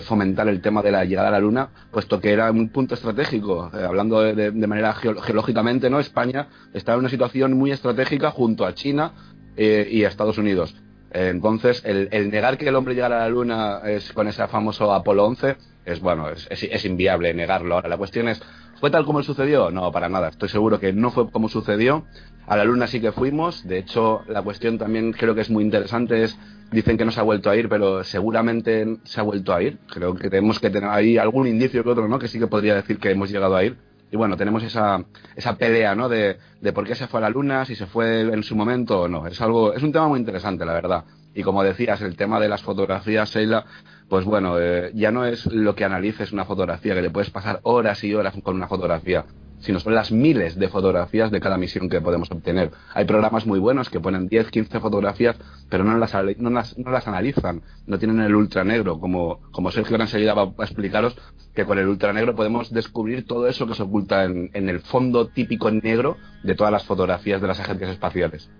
fomentar 0.00 0.48
el 0.48 0.60
tema 0.60 0.82
de 0.82 0.90
la 0.90 1.04
llegada 1.04 1.28
a 1.28 1.32
la 1.32 1.40
Luna, 1.40 1.68
puesto 1.90 2.20
que 2.20 2.32
era 2.32 2.50
un 2.50 2.68
punto 2.68 2.94
estratégico. 2.94 3.70
Eh, 3.72 3.84
hablando 3.84 4.20
de, 4.20 4.52
manera 4.66 4.92
geológicamente, 4.92 5.88
¿no? 5.88 6.00
España 6.00 6.48
está 6.74 6.94
en 6.94 7.00
una 7.00 7.08
situación 7.08 7.56
muy 7.56 7.70
estratégica 7.70 8.30
junto 8.30 8.66
a 8.66 8.74
China 8.74 9.12
eh, 9.56 9.88
y 9.90 10.04
a 10.04 10.08
Estados 10.08 10.38
Unidos. 10.38 10.74
Entonces, 11.12 11.82
el, 11.84 12.30
negar 12.30 12.56
que 12.56 12.68
el 12.68 12.76
hombre 12.76 12.94
llegara 12.94 13.16
a 13.16 13.20
la 13.20 13.28
Luna 13.28 13.80
es 13.84 14.12
con 14.12 14.28
ese 14.28 14.46
famoso 14.46 14.92
Apolo 14.92 15.24
11 15.26 15.56
es 15.84 16.00
bueno, 16.00 16.28
es, 16.28 16.46
es, 16.50 16.84
inviable 16.84 17.32
negarlo. 17.34 17.74
Ahora, 17.74 17.88
la 17.88 17.96
cuestión 17.96 18.28
es, 18.28 18.40
¿fue 18.78 18.90
tal 18.90 19.04
como 19.04 19.22
sucedió? 19.22 19.70
No, 19.70 19.90
para 19.90 20.08
nada. 20.08 20.28
Estoy 20.28 20.48
seguro 20.48 20.78
que 20.78 20.92
no 20.92 21.10
fue 21.10 21.30
como 21.30 21.48
sucedió. 21.48 22.04
A 22.46 22.56
la 22.56 22.64
Luna 22.64 22.86
sí 22.86 23.00
que 23.00 23.12
fuimos. 23.12 23.66
De 23.66 23.78
hecho, 23.78 24.22
la 24.28 24.42
cuestión 24.42 24.78
también 24.78 25.12
creo 25.12 25.34
que 25.34 25.40
es 25.40 25.50
muy 25.50 25.64
interesante. 25.64 26.22
Es, 26.22 26.38
dicen 26.70 26.96
que 26.96 27.04
no 27.04 27.12
se 27.12 27.20
ha 27.20 27.24
vuelto 27.24 27.50
a 27.50 27.56
ir, 27.56 27.68
pero 27.68 28.04
seguramente 28.04 28.98
se 29.04 29.20
ha 29.20 29.22
vuelto 29.22 29.54
a 29.54 29.62
ir. 29.62 29.78
Creo 29.88 30.14
que 30.14 30.28
tenemos 30.28 30.58
que 30.60 30.70
tener 30.70 30.90
ahí 30.90 31.16
algún 31.16 31.46
indicio 31.46 31.82
que 31.82 31.90
otro, 31.90 32.08
¿no? 32.08 32.18
Que 32.18 32.28
sí 32.28 32.38
que 32.38 32.46
podría 32.46 32.74
decir 32.74 32.98
que 32.98 33.10
hemos 33.10 33.30
llegado 33.30 33.56
a 33.56 33.64
ir. 33.64 33.76
Y 34.10 34.16
bueno, 34.16 34.36
tenemos 34.36 34.62
esa, 34.62 35.04
esa 35.36 35.56
pelea, 35.56 35.94
¿no? 35.94 36.08
De, 36.08 36.38
de 36.60 36.72
por 36.72 36.86
qué 36.86 36.94
se 36.94 37.06
fue 37.06 37.20
a 37.20 37.22
la 37.22 37.30
Luna, 37.30 37.64
si 37.64 37.76
se 37.76 37.86
fue 37.86 38.22
en 38.22 38.42
su 38.42 38.56
momento 38.56 39.02
o 39.02 39.08
no. 39.08 39.26
Es 39.26 39.40
algo, 39.40 39.72
es 39.72 39.82
un 39.82 39.92
tema 39.92 40.08
muy 40.08 40.18
interesante, 40.18 40.64
la 40.64 40.72
verdad. 40.72 41.04
Y 41.34 41.42
como 41.42 41.62
decías, 41.62 42.00
el 42.02 42.16
tema 42.16 42.40
de 42.40 42.48
las 42.48 42.62
fotografías, 42.62 43.30
Sheila, 43.30 43.64
pues 44.08 44.24
bueno, 44.24 44.58
eh, 44.58 44.90
ya 44.94 45.12
no 45.12 45.24
es 45.24 45.46
lo 45.46 45.76
que 45.76 45.84
analices 45.84 46.32
una 46.32 46.44
fotografía, 46.44 46.94
que 46.94 47.02
le 47.02 47.10
puedes 47.10 47.30
pasar 47.30 47.60
horas 47.62 48.02
y 48.02 48.12
horas 48.14 48.34
con 48.42 48.56
una 48.56 48.66
fotografía 48.66 49.24
sino 49.60 49.80
son 49.80 49.94
las 49.94 50.10
miles 50.10 50.58
de 50.58 50.68
fotografías 50.68 51.30
de 51.30 51.40
cada 51.40 51.56
misión 51.56 51.88
que 51.88 52.00
podemos 52.00 52.30
obtener. 52.30 52.70
Hay 52.94 53.04
programas 53.04 53.46
muy 53.46 53.58
buenos 53.58 53.90
que 53.90 54.00
ponen 54.00 54.28
10, 54.28 54.50
15 54.50 54.80
fotografías, 54.80 55.36
pero 55.68 55.84
no 55.84 55.96
las, 55.98 56.14
no 56.38 56.50
las, 56.50 56.78
no 56.78 56.90
las 56.90 57.06
analizan, 57.06 57.62
no 57.86 57.98
tienen 57.98 58.20
el 58.20 58.34
ultranegro, 58.34 58.98
como, 58.98 59.40
como 59.52 59.70
Sergio 59.70 59.96
enseguida 59.96 60.34
va 60.34 60.52
a 60.58 60.64
explicaros, 60.64 61.16
que 61.54 61.64
con 61.64 61.78
el 61.78 61.88
ultranegro 61.88 62.34
podemos 62.34 62.72
descubrir 62.72 63.26
todo 63.26 63.46
eso 63.46 63.66
que 63.66 63.74
se 63.74 63.82
oculta 63.82 64.24
en, 64.24 64.50
el 64.52 64.80
fondo 64.80 65.28
típico 65.28 65.70
negro 65.70 66.16
de 66.42 66.54
todas 66.54 66.72
las 66.72 66.84
fotografías 66.84 67.40
de 67.40 67.48
las 67.48 67.60
agencias 67.60 67.90
espaciales 67.90 68.50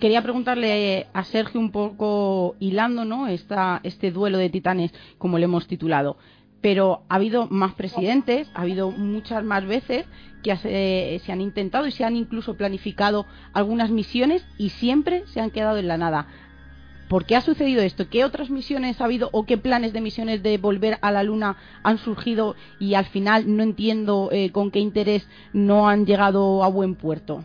quería 0.00 0.22
preguntarle 0.22 1.08
a 1.12 1.24
Sergio 1.24 1.58
un 1.58 1.72
poco 1.72 2.54
hilando 2.60 3.04
¿no? 3.04 3.26
Esta, 3.26 3.80
este 3.82 4.12
duelo 4.12 4.38
de 4.38 4.48
titanes, 4.48 4.92
como 5.18 5.38
le 5.38 5.44
hemos 5.46 5.66
titulado 5.66 6.18
pero 6.60 7.02
ha 7.08 7.16
habido 7.16 7.46
más 7.48 7.74
presidentes, 7.74 8.50
ha 8.54 8.62
habido 8.62 8.90
muchas 8.90 9.44
más 9.44 9.64
veces 9.66 10.06
que 10.42 10.56
se, 10.56 11.32
han 11.32 11.40
intentado 11.40 11.86
y 11.86 11.92
se 11.92 12.04
han 12.04 12.16
incluso 12.16 12.56
planificado 12.56 13.26
algunas 13.52 13.90
misiones 13.90 14.46
y 14.56 14.70
siempre 14.70 15.24
se 15.26 15.40
han 15.40 15.50
quedado 15.50 15.78
en 15.78 15.88
la 15.88 15.98
nada. 15.98 16.26
¿Por 17.08 17.24
qué 17.24 17.36
ha 17.36 17.40
sucedido 17.40 17.82
esto? 17.82 18.08
¿Qué 18.10 18.24
otras 18.24 18.50
misiones 18.50 19.00
ha 19.00 19.06
habido 19.06 19.30
o 19.32 19.46
qué 19.46 19.56
planes 19.56 19.92
de 19.92 20.02
misiones 20.02 20.42
de 20.42 20.58
volver 20.58 20.98
a 21.00 21.10
la 21.10 21.22
Luna 21.22 21.56
han 21.82 21.98
surgido 21.98 22.54
y 22.78 22.94
al 22.94 23.06
final 23.06 23.56
no 23.56 23.62
entiendo 23.62 24.28
eh, 24.30 24.50
con 24.52 24.70
qué 24.70 24.80
interés 24.80 25.26
no 25.54 25.88
han 25.88 26.04
llegado 26.04 26.62
a 26.62 26.68
buen 26.68 26.96
puerto? 26.96 27.44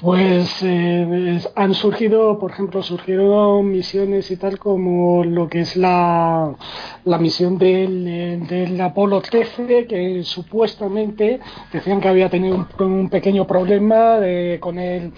Pues 0.00 0.62
eh, 0.62 1.40
han 1.56 1.74
surgido, 1.74 2.38
por 2.38 2.52
ejemplo, 2.52 2.82
surgieron 2.82 3.70
misiones 3.70 4.30
y 4.30 4.36
tal 4.36 4.58
como 4.58 5.24
lo 5.24 5.48
que 5.48 5.60
es 5.60 5.76
la, 5.76 6.54
la 7.04 7.18
misión 7.18 7.58
del, 7.58 8.80
Apolo 8.80 9.20
13, 9.20 9.86
que 9.86 10.22
supuestamente 10.22 11.40
decían 11.72 12.00
que 12.00 12.08
había 12.08 12.30
tenido 12.30 12.66
un, 12.78 13.08
pequeño 13.08 13.46
problema 13.46 14.18
con 14.60 14.78
el 14.78 15.12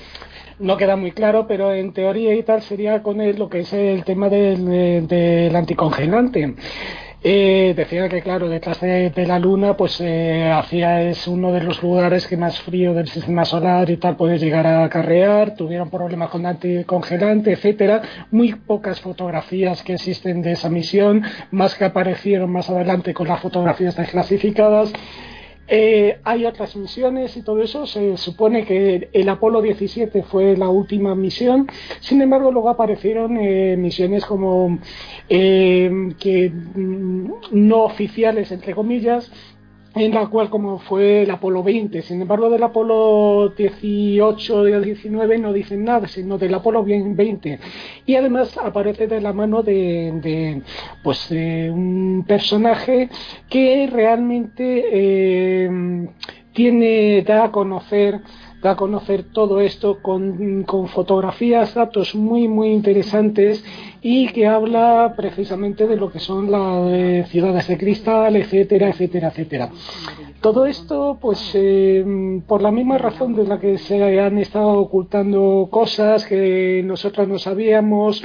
no 0.59 0.77
queda 0.77 0.97
muy 0.97 1.13
claro, 1.13 1.47
pero 1.47 1.75
en 1.75 1.93
teoría 1.93 2.35
y 2.35 2.43
tal 2.43 2.63
sería 2.63 3.03
con 3.03 3.21
el, 3.21 3.39
lo 3.39 3.49
que 3.49 3.61
es 3.61 3.73
el 3.73 4.05
tema 4.05 4.29
del, 4.29 5.07
del 5.07 5.57
anticongelante. 5.57 6.55
Eh, 7.27 7.73
decía 7.75 8.07
que 8.11 8.21
claro 8.21 8.51
detrás 8.51 8.83
de, 8.83 9.11
la 9.27 9.39
luna 9.39 9.79
pues 9.79 9.99
eh, 10.03 10.53
hacía 10.53 11.01
es 11.01 11.27
uno 11.27 11.53
de 11.53 11.63
los 11.63 11.83
lugares 11.83 12.27
que 12.27 12.37
más 12.37 12.61
frío 12.61 12.93
del 12.93 13.09
sistema 13.09 13.47
solar 13.47 13.89
y 13.89 13.97
tal 13.97 14.15
puede 14.15 14.39
llegar 14.39 14.67
a 14.67 14.85
acarrear. 14.85 15.55
Tuvieron 15.57 15.89
problemas 15.89 16.29
con 16.29 16.45
anticongelante 16.45 17.53
etcétera. 17.53 18.03
Muy 18.31 18.53
pocas 18.55 19.01
fotografías 19.01 19.83
que 19.83 19.95
existen 19.95 20.43
de 20.43 20.53
esa 20.53 20.69
misión 20.69 21.23
más 21.51 21.75
que 21.77 21.87
aparecieron 21.87 22.53
más 22.53 22.69
adelante 22.69 23.15
con 23.15 23.27
las 23.27 23.41
fotografías 23.41 23.97
desclasificadas 23.97 24.93
eh, 25.67 26.19
hay 26.25 26.45
otras 26.45 26.77
misiones 26.77 27.37
y 27.37 27.43
todo 27.43 27.63
eso. 27.63 27.87
Se 27.87 28.17
supone 28.17 28.65
que 28.65 29.09
el 29.13 29.29
Apolo 29.29 29.63
17 29.63 30.23
fue 30.23 30.57
la 30.57 30.69
última 30.69 31.15
misión. 31.15 31.69
Sin 32.01 32.21
embargo, 32.21 32.53
luego 32.53 32.69
aparecieron 32.69 33.37
eh, 33.39 33.77
misiones 33.77 34.25
como 34.25 34.79
eh, 35.29 35.91
que 36.19 36.51
mm, 36.51 37.31
no 37.53 37.85
oficiales, 37.85 38.53
entre 38.53 38.75
comillas, 38.75 39.31
en 39.95 40.13
la 40.13 40.27
cual 40.27 40.51
como 40.51 40.79
fue 40.79 41.23
el 41.23 41.31
Apolo 41.31 41.63
20. 41.63 42.03
Sin 42.03 42.23
embargo, 42.23 42.51
del 42.51 42.63
Apolo 42.63 43.53
18 43.57 44.69
y 44.69 44.73
el 44.73 44.85
19 44.85 45.39
no 45.39 45.53
dicen 45.53 45.85
nada, 45.85 46.09
sino 46.09 46.37
del 46.39 46.55
Apolo 46.55 46.85
20. 46.85 47.59
Y 48.07 48.17
además 48.17 48.57
aparece 48.59 49.07
de 49.07 49.21
la 49.21 49.33
mano 49.33 49.63
de, 49.63 50.63
pues, 51.03 51.31
un 51.31 52.25
personaje 52.27 53.09
que 53.49 53.89
realmente 53.91 54.85
eh, 54.93 56.09
tiene, 56.53 57.23
da 57.23 57.45
a 57.45 57.53
conocer 57.53 58.21
da 58.65 58.71
a 58.71 58.77
conocer 58.77 59.25
todo 59.25 59.61
esto 59.61 59.99
con, 60.01 60.65
fotografías, 60.89 61.75
datos 61.75 62.15
muy, 62.15 62.49
muy 62.49 62.69
interesantes 62.69 63.63
y 64.01 64.29
que 64.29 64.47
habla 64.47 65.13
precisamente 65.19 65.87
de 65.87 65.97
lo 65.97 66.11
que 66.11 66.19
son 66.19 66.51
las 66.51 67.29
ciudades 67.29 67.69
de 67.69 67.77
cristal, 67.77 68.37
etcétera, 68.37 68.89
etcétera, 68.89 69.29
etcétera. 69.29 69.69
Todo 70.41 70.65
esto, 70.65 71.19
pues, 71.21 71.51
eh, 71.53 72.41
por 72.47 72.63
la 72.63 72.71
misma 72.71 72.97
razón 72.97 73.35
de 73.35 73.47
la 73.47 73.61
que 73.61 73.77
se 73.77 74.19
han 74.19 74.39
estado 74.39 74.73
ocultando 74.79 75.69
cosas 75.71 76.25
que 76.25 76.83
nosotros 76.87 77.29
no 77.29 77.39
sabíamos, 77.39 78.25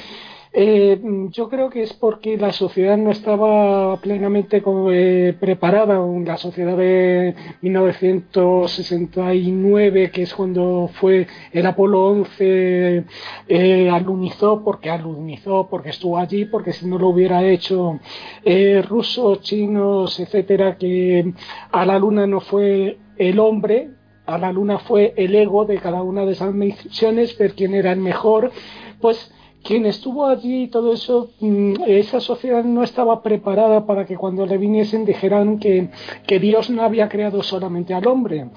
eh, 0.62 1.00
yo 1.32 1.48
creo 1.48 1.70
que 1.70 1.84
es 1.84 1.94
porque 1.94 2.36
la 2.36 2.52
sociedad 2.52 2.98
no 2.98 3.12
estaba 3.12 3.96
plenamente 4.02 4.62
eh, 4.92 5.34
preparada. 5.40 6.06
La 6.26 6.36
sociedad 6.36 6.76
de 6.76 7.34
1969, 7.62 10.12
que 10.12 10.24
es 10.24 10.34
cuando 10.34 10.90
fue 10.96 11.28
el 11.54 11.66
Apolo 11.66 12.08
11, 12.08 13.06
eh, 13.48 13.90
alunizó, 13.90 14.62
porque 14.62 14.90
alunizó, 14.90 15.70
porque 15.70 15.92
estuvo 15.92 16.18
allí, 16.18 16.44
porque 16.44 16.74
si 16.74 16.88
no 16.88 16.98
lo 16.98 17.08
hubiera 17.08 17.42
hecho 17.42 17.98
eh, 18.44 18.84
rusos, 18.86 19.40
chinos, 19.40 20.20
etcétera, 20.20 20.76
que 20.76 21.36
a 21.72 21.86
la 21.86 21.98
Luna 21.98 22.28
no 22.28 22.42
fue 22.42 22.98
el 23.16 23.40
hombre, 23.40 23.92
a 24.26 24.38
la 24.38 24.52
Luna 24.52 24.80
fue 24.80 25.14
el 25.16 25.36
ego 25.36 25.64
de 25.64 25.78
cada 25.78 26.04
una 26.04 26.26
de 26.26 26.34
esas 26.34 26.54
misiones, 26.54 27.38
ver 27.38 27.56
quién 27.56 27.76
era 27.76 27.94
el 27.94 28.02
mejor, 28.02 28.52
pues 29.00 29.32
quien 29.64 29.86
estuvo 29.86 30.26
allí 30.28 30.64
y 30.64 30.68
todo 30.68 30.94
eso, 30.94 31.32
mm, 31.40 31.84
esa 31.88 32.20
sociedad 32.20 32.64
no 32.64 32.84
estaba 32.84 33.22
preparada 33.22 33.86
para 33.86 34.06
que 34.06 34.18
cuando 34.18 34.46
le 34.46 34.58
viniesen 34.58 35.06
dijeran 35.06 35.60
que, 35.60 35.90
que 36.26 36.40
Dios 36.40 36.70
no 36.70 36.84
había 36.84 37.10
creado 37.10 37.44
solamente 37.44 37.94
al 37.94 38.08
hombre. 38.08 38.50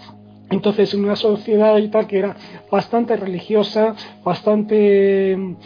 Entonces, 0.51 0.93
una 0.95 1.17
sociedad 1.17 1.79
y 1.79 1.89
tal 1.89 2.07
que 2.07 2.19
era 2.19 2.37
bastante 2.71 3.17
religiosa, 3.17 3.95
bastante 4.23 5.57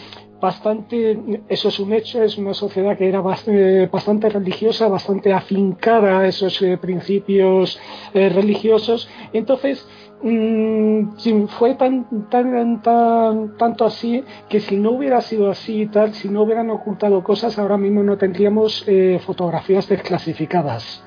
bastante, 0.40 1.18
eso 1.48 1.68
es 1.68 1.80
un 1.80 1.92
hecho, 1.92 2.22
es 2.22 2.36
una 2.38 2.54
sociedad 2.54 2.96
que 2.96 3.08
era 3.08 3.20
bastante, 3.20 3.86
bastante 3.86 4.28
religiosa, 4.28 4.88
bastante 4.88 5.32
afincada 5.32 6.20
a 6.20 6.28
esos 6.28 6.60
eh, 6.62 6.78
principios 6.78 7.78
eh, 8.14 8.28
religiosos. 8.28 9.08
Entonces, 9.32 9.86
Mm, 10.22 11.46
fue 11.48 11.74
tan, 11.74 12.28
tan, 12.30 12.80
tan, 12.82 13.56
tanto 13.58 13.84
así 13.84 14.24
que 14.48 14.60
si 14.60 14.76
no 14.76 14.92
hubiera 14.92 15.20
sido 15.20 15.50
así 15.50 15.82
y 15.82 15.86
tal, 15.86 16.14
si 16.14 16.28
no 16.28 16.42
hubieran 16.42 16.70
ocultado 16.70 17.22
cosas, 17.22 17.58
ahora 17.58 17.76
mismo 17.76 18.02
no 18.02 18.16
tendríamos 18.16 18.84
eh, 18.86 19.20
fotografías 19.24 19.88
desclasificadas. 19.88 21.02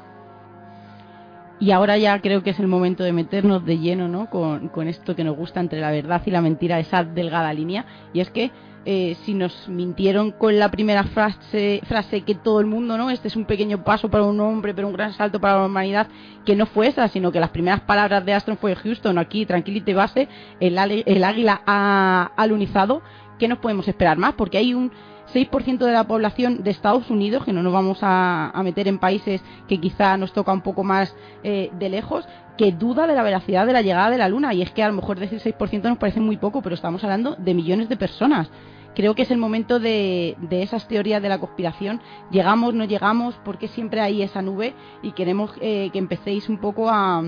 Y 1.59 1.71
ahora 1.71 1.97
ya 1.97 2.21
creo 2.21 2.41
que 2.41 2.51
es 2.51 2.59
el 2.59 2.67
momento 2.67 3.03
de 3.03 3.11
meternos 3.11 3.65
de 3.65 3.79
lleno 3.79 4.07
¿no? 4.07 4.29
con, 4.29 4.69
con 4.69 4.87
esto 4.87 5.15
que 5.15 5.25
nos 5.25 5.35
gusta 5.35 5.59
entre 5.59 5.81
la 5.81 5.91
verdad 5.91 6.21
y 6.25 6.31
la 6.31 6.41
mentira, 6.41 6.79
esa 6.79 7.03
delgada 7.03 7.51
línea. 7.51 7.85
Y 8.13 8.21
es 8.21 8.29
que 8.29 8.51
eh, 8.85 9.17
si 9.25 9.33
nos 9.33 9.67
mintieron 9.67 10.31
con 10.31 10.57
la 10.57 10.71
primera 10.71 11.03
frase, 11.03 11.81
frase 11.87 12.21
que 12.21 12.35
todo 12.35 12.59
el 12.59 12.65
mundo, 12.65 12.97
¿no? 12.97 13.09
Este 13.09 13.27
es 13.27 13.35
un 13.35 13.45
pequeño 13.45 13.83
paso 13.83 14.09
para 14.09 14.23
un 14.23 14.39
hombre, 14.39 14.73
pero 14.73 14.87
un 14.87 14.93
gran 14.93 15.13
salto 15.13 15.39
para 15.39 15.59
la 15.59 15.65
humanidad, 15.65 16.07
que 16.45 16.55
no 16.55 16.65
fue 16.65 16.87
esa, 16.87 17.07
sino 17.09 17.31
que 17.31 17.39
las 17.39 17.49
primeras 17.49 17.81
palabras 17.81 18.25
de 18.25 18.33
Astron 18.33 18.57
fue 18.57 18.75
Houston, 18.75 19.17
aquí 19.17 19.45
tranquilite 19.45 19.93
base, 19.93 20.27
el, 20.59 20.77
el 20.77 21.23
águila 21.23 21.61
ha 21.65 22.31
alunizado, 22.37 23.01
¿qué 23.37 23.47
nos 23.47 23.59
podemos 23.59 23.87
esperar 23.87 24.17
más? 24.17 24.33
Porque 24.33 24.57
hay 24.57 24.73
un 24.73 24.91
6% 25.33 25.77
de 25.79 25.91
la 25.91 26.05
población 26.05 26.63
de 26.63 26.71
Estados 26.71 27.09
Unidos, 27.09 27.43
que 27.45 27.53
no 27.53 27.63
nos 27.63 27.73
vamos 27.73 27.99
a, 28.01 28.51
meter 28.63 28.87
en 28.87 28.99
países 28.99 29.41
que 29.67 29.79
quizá 29.79 30.17
nos 30.17 30.33
toca 30.33 30.51
un 30.51 30.61
poco 30.61 30.83
más 30.83 31.15
eh, 31.43 31.69
de 31.77 31.89
lejos, 31.89 32.27
que 32.57 32.71
duda 32.71 33.07
de 33.07 33.15
la 33.15 33.23
veracidad 33.23 33.65
de 33.65 33.73
la 33.73 33.81
llegada 33.81 34.09
de 34.09 34.17
la 34.17 34.29
Luna. 34.29 34.53
Y 34.53 34.61
es 34.61 34.71
que 34.71 34.83
a 34.83 34.87
lo 34.87 34.93
mejor 34.93 35.19
decir 35.19 35.39
6% 35.39 35.83
nos 35.83 35.97
parece 35.97 36.19
muy 36.19 36.37
poco, 36.37 36.61
pero 36.61 36.75
estamos 36.75 37.03
hablando 37.03 37.35
de 37.37 37.53
millones 37.53 37.89
de 37.89 37.97
personas. 37.97 38.49
Creo 38.95 39.15
que 39.15 39.21
es 39.21 39.31
el 39.31 39.37
momento 39.37 39.79
de, 39.79 40.35
esas 40.51 40.87
teorías 40.87 41.21
de 41.21 41.29
la 41.29 41.39
conspiración. 41.39 42.01
Llegamos, 42.31 42.73
no 42.73 42.85
llegamos, 42.85 43.35
porque 43.45 43.67
siempre 43.69 44.01
hay 44.01 44.21
esa 44.21 44.41
nube 44.41 44.73
y 45.01 45.11
queremos 45.11 45.51
eh, 45.61 45.89
que 45.93 45.99
empecéis 45.99 46.49
un 46.49 46.57
poco 46.57 46.89
a 46.89 47.23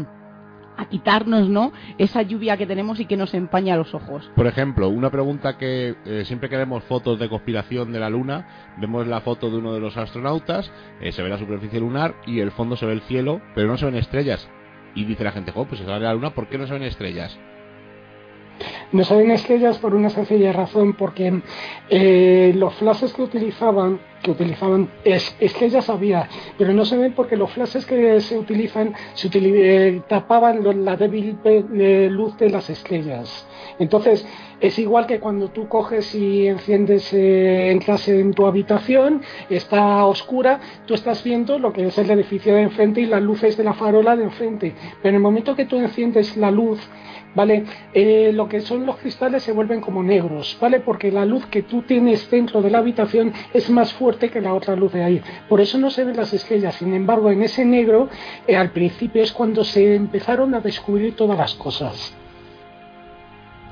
a 0.77 0.85
quitarnos 0.85 1.49
¿no? 1.49 1.71
esa 1.97 2.21
lluvia 2.21 2.57
que 2.57 2.65
tenemos 2.65 2.99
y 2.99 3.05
que 3.05 3.17
nos 3.17 3.33
empaña 3.33 3.75
los 3.75 3.93
ojos. 3.93 4.29
Por 4.35 4.47
ejemplo, 4.47 4.89
una 4.89 5.09
pregunta 5.09 5.57
que 5.57 5.95
eh, 6.05 6.23
siempre 6.25 6.49
que 6.49 6.57
vemos 6.57 6.83
fotos 6.83 7.19
de 7.19 7.29
conspiración 7.29 7.91
de 7.91 7.99
la 7.99 8.09
Luna, 8.09 8.75
vemos 8.77 9.07
la 9.07 9.21
foto 9.21 9.49
de 9.49 9.57
uno 9.57 9.73
de 9.73 9.79
los 9.79 9.97
astronautas, 9.97 10.71
eh, 11.01 11.11
se 11.11 11.21
ve 11.21 11.29
la 11.29 11.37
superficie 11.37 11.79
lunar 11.79 12.15
y 12.25 12.39
el 12.39 12.51
fondo 12.51 12.75
se 12.75 12.85
ve 12.85 12.93
el 12.93 13.01
cielo, 13.01 13.41
pero 13.55 13.67
no 13.67 13.77
se 13.77 13.85
ven 13.85 13.95
estrellas. 13.95 14.49
Y 14.93 15.05
dice 15.05 15.23
la 15.23 15.31
gente, 15.31 15.53
pues 15.53 15.69
si 15.71 15.77
se 15.77 15.91
ve 15.91 15.99
la 15.99 16.13
Luna, 16.13 16.31
¿por 16.31 16.47
qué 16.47 16.57
no 16.57 16.67
se 16.67 16.73
ven 16.73 16.83
estrellas? 16.83 17.39
No 18.91 19.03
se 19.03 19.15
ven 19.15 19.31
estrellas 19.31 19.77
por 19.77 19.95
una 19.95 20.09
sencilla 20.09 20.51
razón, 20.53 20.93
porque 20.93 21.41
eh, 21.89 22.53
los 22.55 22.73
flashes 22.75 23.13
que 23.13 23.21
utilizaban 23.21 23.99
que 24.21 24.31
utilizaban 24.31 24.89
es, 25.03 25.35
estrellas 25.39 25.89
había, 25.89 26.29
pero 26.57 26.73
no 26.73 26.85
se 26.85 26.97
ven 26.97 27.13
porque 27.13 27.35
los 27.35 27.51
flashes 27.51 27.85
que 27.85 28.21
se 28.21 28.37
utilizan 28.37 28.93
eh, 29.33 30.01
tapaban 30.07 30.85
la 30.85 30.95
débil 30.95 31.37
eh, 31.43 32.07
luz 32.11 32.37
de 32.37 32.49
las 32.49 32.69
estrellas. 32.69 33.47
Entonces, 33.79 34.25
es 34.59 34.77
igual 34.77 35.07
que 35.07 35.19
cuando 35.19 35.49
tú 35.49 35.67
coges 35.67 36.13
y 36.13 36.47
enciendes, 36.47 37.11
entras 37.13 38.07
en 38.09 38.31
tu 38.33 38.45
habitación, 38.45 39.23
está 39.49 40.05
oscura, 40.05 40.59
tú 40.85 40.93
estás 40.93 41.23
viendo 41.23 41.57
lo 41.57 41.73
que 41.73 41.87
es 41.87 41.97
el 41.97 42.11
edificio 42.11 42.53
de 42.53 42.61
enfrente 42.61 43.01
y 43.01 43.07
las 43.07 43.23
luces 43.23 43.57
de 43.57 43.63
la 43.63 43.73
farola 43.73 44.15
de 44.15 44.25
enfrente. 44.25 44.75
Pero 45.01 45.09
en 45.09 45.15
el 45.15 45.21
momento 45.21 45.55
que 45.55 45.65
tú 45.65 45.79
enciendes 45.79 46.37
la 46.37 46.51
luz, 46.51 46.79
¿vale? 47.35 47.65
Eh, 47.93 48.31
lo 48.33 48.47
que 48.47 48.61
son 48.61 48.85
los 48.85 48.97
cristales 48.97 49.43
se 49.43 49.51
vuelven 49.51 49.81
como 49.81 50.03
negros, 50.03 50.57
¿vale? 50.59 50.79
Porque 50.79 51.11
la 51.11 51.25
luz 51.25 51.45
que 51.47 51.63
tú 51.63 51.81
tienes 51.83 52.29
dentro 52.29 52.61
de 52.61 52.69
la 52.69 52.79
habitación 52.79 53.33
es 53.53 53.69
más 53.69 53.93
fuerte 53.93 54.29
que 54.29 54.41
la 54.41 54.53
otra 54.53 54.75
luz 54.75 54.93
de 54.93 55.03
ahí. 55.03 55.21
Por 55.47 55.61
eso 55.61 55.77
no 55.77 55.89
se 55.89 56.03
ven 56.03 56.17
las 56.17 56.33
estrellas. 56.33 56.75
Sin 56.75 56.93
embargo, 56.93 57.31
en 57.31 57.43
ese 57.43 57.65
negro, 57.65 58.09
eh, 58.47 58.55
al 58.55 58.71
principio 58.71 59.23
es 59.23 59.31
cuando 59.31 59.63
se 59.63 59.95
empezaron 59.95 60.53
a 60.55 60.61
descubrir 60.61 61.15
todas 61.15 61.37
las 61.37 61.53
cosas. 61.55 62.15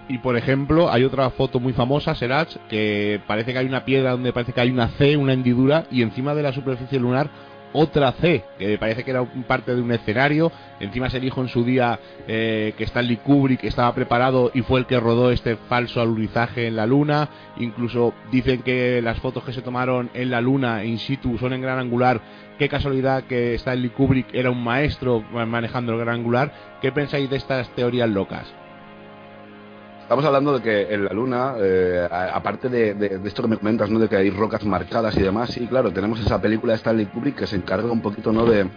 Y 0.07 0.17
por 0.17 0.35
ejemplo, 0.35 0.91
hay 0.91 1.03
otra 1.03 1.29
foto 1.29 1.59
muy 1.59 1.71
famosa, 1.71 2.15
Serach, 2.15 2.55
que 2.67 3.21
parece 3.27 3.53
que 3.53 3.59
hay 3.59 3.67
una 3.67 3.85
piedra 3.85 4.11
donde 4.11 4.33
parece 4.33 4.53
que 4.53 4.61
hay 4.61 4.71
una 4.71 4.87
C, 4.89 5.15
una 5.15 5.33
hendidura, 5.33 5.85
y 5.91 6.01
encima 6.01 6.33
de 6.33 6.41
la 6.41 6.51
superficie 6.51 6.99
lunar 6.99 7.29
otra 7.73 8.11
C, 8.13 8.43
que 8.57 8.77
parece 8.77 9.03
que 9.03 9.11
era 9.11 9.23
parte 9.47 9.75
de 9.75 9.81
un 9.81 9.91
escenario. 9.91 10.51
Encima 10.79 11.09
se 11.09 11.19
dijo 11.19 11.41
en 11.41 11.49
su 11.49 11.63
día 11.63 11.99
eh, 12.27 12.73
que 12.77 12.83
Stanley 12.85 13.17
Kubrick 13.17 13.63
estaba 13.63 13.93
preparado 13.93 14.51
y 14.53 14.61
fue 14.61 14.79
el 14.79 14.85
que 14.85 14.99
rodó 14.99 15.31
este 15.31 15.55
falso 15.55 16.01
alunizaje 16.01 16.67
en 16.67 16.75
la 16.75 16.85
Luna. 16.85 17.29
Incluso 17.57 18.13
dicen 18.31 18.61
que 18.61 19.01
las 19.01 19.19
fotos 19.19 19.43
que 19.43 19.53
se 19.53 19.61
tomaron 19.61 20.09
en 20.13 20.29
la 20.29 20.41
Luna 20.41 20.83
in 20.83 20.99
situ 20.99 21.37
son 21.37 21.53
en 21.53 21.61
gran 21.61 21.79
angular. 21.79 22.21
Qué 22.57 22.69
casualidad 22.69 23.23
que 23.23 23.55
Stanley 23.55 23.89
Kubrick 23.89 24.33
era 24.33 24.51
un 24.51 24.63
maestro 24.63 25.21
manejando 25.21 25.93
el 25.93 25.99
gran 25.99 26.15
angular. 26.15 26.51
¿Qué 26.81 26.91
pensáis 26.91 27.29
de 27.29 27.37
estas 27.37 27.69
teorías 27.75 28.09
locas? 28.09 28.53
Estamos 30.09 30.25
hablando 30.25 30.57
de 30.57 30.63
que 30.63 30.91
en 30.91 31.05
la 31.05 31.13
Luna, 31.13 31.53
eh, 31.59 32.07
aparte 32.09 32.67
de, 32.67 33.21
esto 33.25 33.43
que 33.43 33.47
me 33.47 33.57
comentas, 33.57 33.91
¿no? 33.91 33.99
de 33.99 34.09
que 34.09 34.15
hay 34.15 34.31
rocas 34.31 34.65
marcadas 34.65 35.15
y 35.15 35.21
demás, 35.21 35.51
sí, 35.51 35.67
claro, 35.67 35.93
tenemos 35.93 36.19
esa 36.19 36.41
película 36.41 36.73
de 36.73 36.77
Stanley 36.77 37.05
Kubrick 37.05 37.35
que 37.35 37.45
se 37.45 37.57
encarga 37.57 37.91
un 37.91 38.01
poquito 38.01 38.31
¿no? 38.31 38.43
de, 38.43 38.67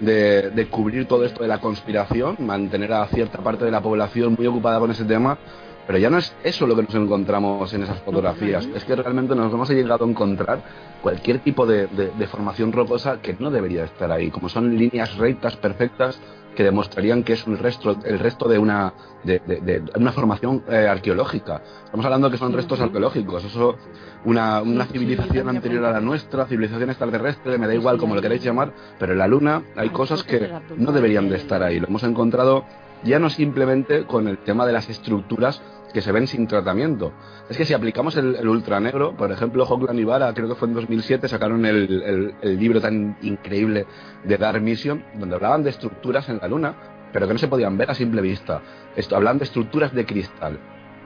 de, 0.00 0.68
cubrir 0.68 1.08
todo 1.08 1.24
esto 1.24 1.40
de 1.40 1.48
la 1.48 1.58
conspiración, 1.58 2.36
mantener 2.40 2.92
a 2.92 3.06
cierta 3.06 3.38
parte 3.38 3.64
de 3.64 3.70
la 3.70 3.80
población 3.80 4.34
muy 4.36 4.46
ocupada 4.46 4.78
con 4.78 4.90
ese 4.90 5.06
tema, 5.06 5.38
Pero 5.86 5.98
ya 5.98 6.10
no 6.10 6.18
es 6.18 6.36
eso 6.44 6.66
lo 6.66 6.76
que 6.76 6.82
nos 6.82 6.94
encontramos 6.94 7.72
en 7.72 7.84
esas 7.84 8.00
fotografías, 8.00 8.68
es 8.74 8.84
que 8.84 8.94
realmente 8.94 9.34
nos 9.34 9.50
hemos 9.54 9.70
llegado 9.70 10.04
a 10.04 10.08
encontrar 10.08 10.60
cualquier 11.00 11.38
tipo 11.38 11.64
de, 11.64 11.86
de 11.86 12.26
formación 12.26 12.72
rocosa 12.72 13.22
que 13.22 13.34
no 13.38 13.50
debería 13.50 13.84
estar 13.84 14.12
ahí, 14.12 14.30
como 14.30 14.50
son 14.50 14.76
líneas 14.76 15.16
rectas 15.16 15.56
perfectas 15.56 16.20
que 16.54 16.62
demostrarían 16.62 17.22
que 17.22 17.34
es 17.34 17.46
el 17.46 17.58
resto, 17.58 17.96
el 18.04 18.18
resto 18.18 18.48
de 18.48 18.58
una, 18.58 18.92
de, 19.24 19.40
de, 19.40 19.82
una 19.96 20.12
formación 20.12 20.62
eh, 20.68 20.86
arqueológica. 20.88 21.62
Estamos 21.84 22.04
hablando 22.04 22.30
que 22.30 22.38
son 22.38 22.52
restos 22.52 22.80
arqueológicos, 22.80 23.44
eso, 23.44 23.76
una, 24.24 24.62
una 24.62 24.86
civilización 24.86 25.48
anterior 25.48 25.84
a 25.84 25.92
la 25.92 26.00
nuestra, 26.00 26.46
civilización 26.46 26.90
extraterrestre, 26.90 27.58
me 27.58 27.66
da 27.66 27.74
igual 27.74 27.98
como 27.98 28.14
lo 28.14 28.22
queréis 28.22 28.42
llamar, 28.42 28.72
pero 28.98 29.12
en 29.12 29.18
la 29.18 29.26
Luna 29.26 29.62
hay 29.76 29.90
cosas 29.90 30.22
que 30.22 30.50
no 30.76 30.92
deberían 30.92 31.28
de 31.28 31.36
estar 31.36 31.62
ahí. 31.62 31.80
Lo 31.80 31.88
hemos 31.88 32.02
encontrado 32.04 32.64
ya 33.04 33.18
no 33.18 33.30
simplemente 33.30 34.04
con 34.04 34.28
el 34.28 34.38
tema 34.38 34.66
de 34.66 34.72
las 34.72 34.88
estructuras 34.88 35.62
que 35.92 36.00
se 36.00 36.10
ven 36.10 36.26
sin 36.26 36.46
tratamiento. 36.48 37.12
Es 37.48 37.56
que 37.56 37.64
si 37.64 37.72
aplicamos 37.72 38.16
el, 38.16 38.34
el 38.34 38.48
ultra 38.48 38.80
negro, 38.80 39.16
por 39.16 39.30
ejemplo, 39.30 39.64
Hoagland 39.64 40.00
y 40.00 40.04
Vara, 40.04 40.34
creo 40.34 40.48
que 40.48 40.56
fue 40.56 40.68
en 40.68 40.74
2007, 40.74 41.28
sacaron 41.28 41.64
el, 41.64 42.34
el, 42.42 42.58
libro 42.58 42.80
tan 42.80 43.16
increíble 43.22 43.86
de 44.24 44.36
Dark 44.36 44.60
Mission, 44.60 45.04
donde 45.14 45.36
hablaban 45.36 45.62
de 45.62 45.70
estructuras 45.70 46.28
en 46.28 46.38
la 46.38 46.48
Luna, 46.48 46.74
pero 47.12 47.28
que 47.28 47.32
no 47.34 47.38
se 47.38 47.48
podían 47.48 47.78
ver 47.78 47.90
a 47.90 47.94
simple 47.94 48.20
vista. 48.20 48.60
Esto, 48.96 49.14
hablan 49.14 49.38
de 49.38 49.44
estructuras 49.44 49.94
de 49.94 50.04
cristal. 50.04 50.58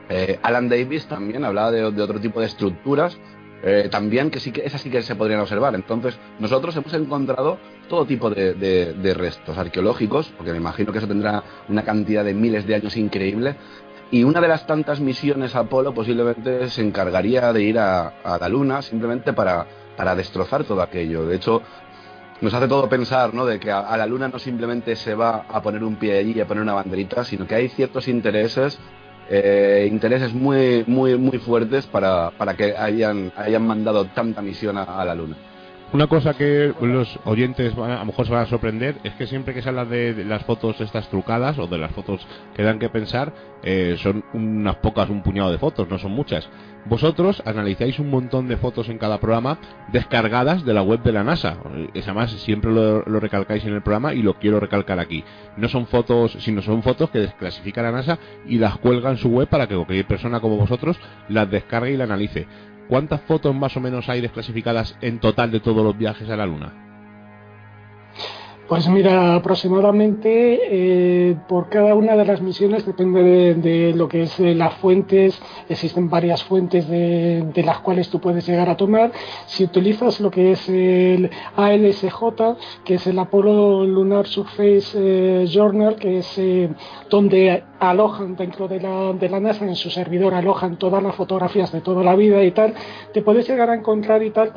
Eh, 0.09 0.39
Alan 0.43 0.71
Davis 0.71 1.07
también 1.07 1.45
hablaba 1.45 1.71
de, 1.71 1.93
de 1.93 2.03
otro 2.03 2.19
tipo 2.19 2.41
de 2.41 2.47
estructuras 2.47 3.19
eh, 3.63 3.89
también 3.91 4.31
que 4.31 4.39
sí 4.39 4.53
que 4.53 4.65
esas 4.65 4.81
sí 4.81 4.91
que 4.91 5.03
se 5.03 5.17
podrían 5.17 5.41
observar. 5.41 5.75
Entonces, 5.75 6.19
nosotros 6.39 6.77
hemos 6.77 6.93
encontrado 6.95 7.59
todo 7.89 8.07
tipo 8.07 8.31
de, 8.31 8.55
de, 8.55 9.15
restos 9.15 9.57
arqueológicos, 9.57 10.29
porque 10.37 10.53
me 10.53 10.59
imagino 10.59 10.93
que 10.93 10.99
eso 10.99 11.09
tendrá 11.09 11.43
una 11.69 11.83
cantidad 11.83 12.25
de 12.25 12.35
miles 12.35 12.67
de 12.67 12.75
años 12.75 12.97
increíble, 12.97 13.57
y 14.11 14.25
una 14.25 14.41
de 14.41 14.49
las 14.49 14.67
tantas 14.67 15.01
misiones 15.01 15.55
Apolo 15.55 15.93
posiblemente 15.93 16.69
se 16.69 16.83
encargaría 16.83 17.53
de 17.53 17.63
ir 17.63 17.79
a, 17.79 18.09
a 18.23 18.39
la 18.39 18.49
Luna 18.49 18.81
simplemente 18.81 19.33
para, 19.33 19.67
para, 19.97 20.15
destrozar 20.15 20.65
todo 20.65 20.81
aquello. 20.81 21.27
De 21.27 21.37
hecho, 21.37 21.63
nos 22.41 22.55
hace 22.55 22.69
todo 22.69 22.89
pensar 22.89 23.35
¿no? 23.35 23.45
de 23.45 23.59
que 23.59 23.71
a, 23.71 23.81
a, 23.81 23.97
la 23.99 24.07
Luna 24.07 24.29
no 24.29 24.39
simplemente 24.39 24.97
se 24.97 25.15
va 25.15 25.45
a 25.49 25.61
poner 25.61 25.85
un 25.85 25.97
pie 25.97 26.19
allí 26.19 26.33
y 26.37 26.41
a 26.41 26.47
poner 26.47 26.63
una 26.63 26.75
banderita, 26.75 27.25
sino 27.25 27.47
que 27.47 27.55
hay 27.55 27.69
ciertos 27.69 28.09
intereses, 28.09 28.79
eh, 29.29 29.87
intereses 29.91 30.33
muy, 30.33 30.85
muy, 30.87 31.17
muy 31.17 31.39
fuertes 31.39 31.87
para, 31.87 32.31
para 32.31 32.55
que 32.55 32.77
hayan, 32.77 33.33
hayan 33.37 33.67
mandado 33.67 34.07
tanta 34.07 34.43
misión 34.43 34.79
a, 34.79 34.85
a 34.85 35.05
la 35.05 35.15
Luna. 35.15 35.37
Una 35.91 36.07
cosa 36.07 36.35
que 36.35 36.75
los 36.83 37.19
oyentes 37.25 37.75
van, 37.75 37.93
a 37.93 38.01
lo 38.01 38.05
mejor 38.05 38.27
se 38.27 38.33
van 38.33 38.43
a 38.43 38.47
sorprender 38.47 38.97
es 39.05 39.15
que 39.15 39.27
siempre 39.27 39.55
que 39.55 39.63
se 39.63 39.71
habla 39.71 39.87
de, 39.87 40.23
las 40.23 40.45
fotos 40.45 40.79
estas 40.83 41.09
trucadas 41.09 41.59
o 41.59 41.67
de 41.67 41.79
las 41.79 41.93
fotos 41.93 42.27
que 42.55 42.63
dan 42.63 42.79
que 42.79 42.91
pensar, 42.91 43.33
eh, 43.63 43.97
son 43.99 44.23
unas 44.35 44.77
pocas, 44.77 45.09
un 45.09 45.23
puñado 45.23 45.51
de 45.51 45.57
fotos, 45.57 45.89
no 45.89 45.97
son 45.97 46.13
muchas. 46.13 46.47
Vosotros 46.85 47.43
analizáis 47.47 47.99
un 47.99 48.11
montón 48.11 48.49
de 48.49 48.59
fotos 48.59 48.91
en 48.91 48.99
cada 48.99 49.19
programa 49.19 49.59
descargadas 49.91 50.63
de 50.65 50.75
la 50.75 50.83
web 50.83 51.03
de 51.03 51.13
la 51.13 51.25
NASA. 51.25 51.57
Es 51.95 52.05
además 52.05 52.33
siempre 52.33 52.71
lo, 52.71 53.03
lo 53.05 53.19
recalcáis 53.19 53.65
en 53.65 53.73
el 53.73 53.83
programa 53.83 54.13
y 54.13 54.21
lo 54.23 54.35
quiero 54.35 54.61
recalcar 54.61 55.01
aquí. 55.01 55.25
No 55.57 55.69
son 55.69 55.87
fotos, 55.87 56.37
sino 56.41 56.61
son 56.61 56.83
fotos 56.83 57.09
que 57.09 57.21
desclasifica 57.21 57.81
la 57.81 57.93
NASA 57.93 58.19
y 58.47 58.59
las 58.59 58.77
cuelga 58.77 59.11
en 59.11 59.17
su 59.17 59.31
web 59.31 59.49
para 59.49 59.67
que 59.67 59.75
cualquier 59.75 60.07
persona 60.07 60.41
como 60.41 60.59
vosotros 60.59 60.99
las 61.31 61.51
descargue 61.51 61.93
y 61.93 61.97
la 61.97 62.05
analice. 62.05 62.47
¿Cuántas 62.89 63.21
fotos 63.23 63.55
más 63.55 63.77
o 63.77 63.81
menos 63.81 64.09
hay 64.09 64.23
desclasificadas 64.23 64.97
en 65.03 65.21
total 65.21 65.51
de 65.51 65.61
todos 65.61 65.85
los 65.85 65.97
viajes 65.97 66.29
a 66.31 66.37
la 66.37 66.47
Luna? 66.47 66.88
Pues 68.69 68.87
mira, 68.87 69.35
aproximadamente 69.35 70.61
eh, 71.31 71.37
por 71.49 71.71
cada 71.71 71.95
una 71.95 72.17
de 72.17 72.27
las 72.27 72.43
misiones 72.43 72.85
depende 72.85 73.55
de, 73.55 73.95
lo 73.95 74.09
que 74.09 74.25
es 74.25 74.39
eh, 74.41 74.55
las 74.55 74.75
fuentes, 74.75 75.41
existen 75.71 76.11
varias 76.11 76.45
fuentes 76.45 76.87
de, 76.87 77.63
las 77.65 77.79
cuales 77.79 78.11
tú 78.11 78.21
puedes 78.21 78.47
llegar 78.47 78.69
a 78.69 78.77
tomar. 78.77 79.11
Si 79.47 79.65
utilizas 79.65 80.21
lo 80.21 80.31
que 80.31 80.53
es 80.53 80.69
el 80.69 81.31
ALSJ, 81.57 82.13
que 82.85 82.97
es 82.97 83.07
el 83.07 83.19
Apollo 83.19 83.87
Lunar 83.87 84.27
Surface 84.27 84.93
eh, 84.95 85.47
Journal, 85.49 85.97
que 85.97 86.19
es 86.19 86.39
donde 87.09 87.65
alojan 87.81 88.37
dentro 88.37 88.69
de 88.69 88.81
la, 88.81 89.15
de 89.15 89.31
la 89.31 89.41
NASA, 89.41 89.65
en 89.65 89.77
su 89.77 89.89
servidor 89.89 90.35
alojan 90.35 90.77
todas 90.77 91.03
las 91.03 91.15
fotografías 91.15 91.73
de 91.73 91.81
toda 91.81 92.05
la 92.05 92.15
vida 92.15 92.45
y 92.45 92.51
tal, 92.51 92.75
te 93.15 93.23
puedes 93.23 93.49
llegar 93.49 93.71
a 93.71 93.75
encontrar 93.75 94.23
y 94.23 94.31
tal 94.31 94.53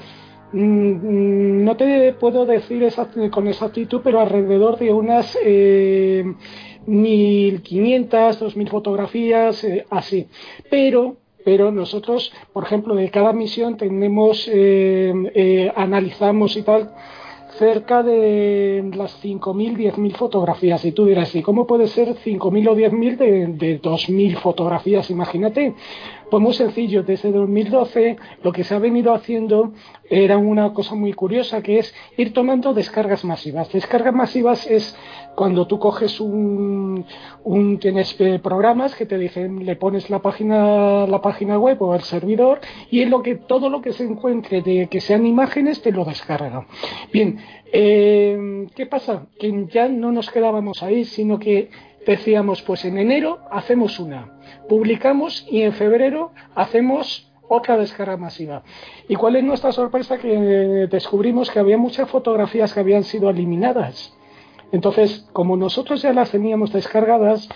no 0.53 1.75
te 1.77 2.13
puedo 2.13 2.45
decir 2.45 2.87
con 3.31 3.47
exactitud, 3.47 4.01
pero 4.03 4.19
alrededor 4.19 4.77
de 4.77 4.93
unas 4.93 5.37
eh, 5.43 6.23
1.500, 6.87 8.09
2.000 8.09 8.69
fotografías, 8.69 9.63
eh, 9.63 9.85
así. 9.89 10.27
Pero 10.69 11.17
pero 11.43 11.71
nosotros, 11.71 12.31
por 12.53 12.63
ejemplo, 12.65 12.95
de 12.95 13.09
cada 13.09 13.33
misión 13.33 13.77
tenemos, 13.77 14.47
eh, 14.51 15.13
eh, 15.33 15.71
analizamos 15.75 16.55
y 16.55 16.61
tal, 16.61 16.93
cerca 17.57 18.03
de 18.03 18.89
las 18.95 19.23
5.000, 19.23 19.75
10.000 19.75 20.15
fotografías. 20.15 20.83
Y 20.85 20.91
tú 20.91 21.05
dirás, 21.05 21.33
¿y 21.35 21.41
cómo 21.41 21.67
puede 21.67 21.87
ser 21.87 22.15
5.000 22.15 22.69
o 22.69 22.75
10.000 22.75 23.17
de, 23.17 23.47
de 23.47 23.81
2.000 23.81 24.35
fotografías? 24.37 25.09
Imagínate. 25.09 25.73
Pues 26.31 26.41
muy 26.41 26.53
sencillo, 26.53 27.03
desde 27.03 27.29
2012 27.29 28.15
lo 28.41 28.53
que 28.53 28.63
se 28.63 28.73
ha 28.73 28.79
venido 28.79 29.13
haciendo 29.13 29.73
era 30.09 30.37
una 30.37 30.73
cosa 30.73 30.95
muy 30.95 31.11
curiosa, 31.11 31.61
que 31.61 31.79
es 31.79 31.93
ir 32.15 32.31
tomando 32.31 32.73
descargas 32.73 33.25
masivas. 33.25 33.69
Descargas 33.69 34.15
masivas 34.15 34.65
es 34.65 34.97
cuando 35.35 35.67
tú 35.67 35.77
coges 35.77 36.21
un, 36.21 37.03
un 37.43 37.79
tienes 37.79 38.15
eh, 38.21 38.39
programas 38.41 38.95
que 38.95 39.05
te 39.05 39.17
dicen, 39.17 39.65
le 39.65 39.75
pones 39.75 40.09
la 40.09 40.19
página, 40.19 41.05
la 41.05 41.21
página 41.21 41.59
web 41.59 41.81
o 41.81 41.95
el 41.95 42.01
servidor 42.03 42.61
y 42.89 43.01
es 43.01 43.09
lo 43.09 43.21
que 43.21 43.35
todo 43.35 43.69
lo 43.69 43.81
que 43.81 43.91
se 43.91 44.05
encuentre 44.05 44.61
de 44.61 44.87
que 44.87 45.01
sean 45.01 45.25
imágenes 45.25 45.81
te 45.81 45.91
lo 45.91 46.05
descarga. 46.05 46.65
Bien, 47.11 47.39
eh, 47.73 48.67
¿qué 48.73 48.85
pasa? 48.85 49.27
Que 49.37 49.65
ya 49.69 49.89
no 49.89 50.13
nos 50.13 50.29
quedábamos 50.29 50.81
ahí, 50.81 51.03
sino 51.03 51.39
que 51.39 51.69
decíamos, 52.05 52.61
pues 52.61 52.85
en 52.85 52.97
enero 52.97 53.39
hacemos 53.51 53.99
una, 53.99 54.39
publicamos 54.67 55.45
y 55.49 55.61
en 55.61 55.73
febrero 55.73 56.31
hacemos 56.55 57.31
otra 57.47 57.77
descarga 57.77 58.17
masiva. 58.17 58.63
¿Y 59.09 59.15
cuál 59.15 59.35
es 59.35 59.43
nuestra 59.43 59.71
sorpresa? 59.71 60.17
Que 60.17 60.87
descubrimos 60.89 61.51
que 61.51 61.59
había 61.59 61.77
muchas 61.77 62.09
fotografías 62.09 62.73
que 62.73 62.79
habían 62.79 63.03
sido 63.03 63.29
eliminadas. 63.29 64.13
Entonces, 64.71 65.27
como 65.33 65.57
nosotros 65.57 66.01
ya 66.01 66.13
las 66.13 66.31
teníamos 66.31 66.71
descargadas, 66.71 67.49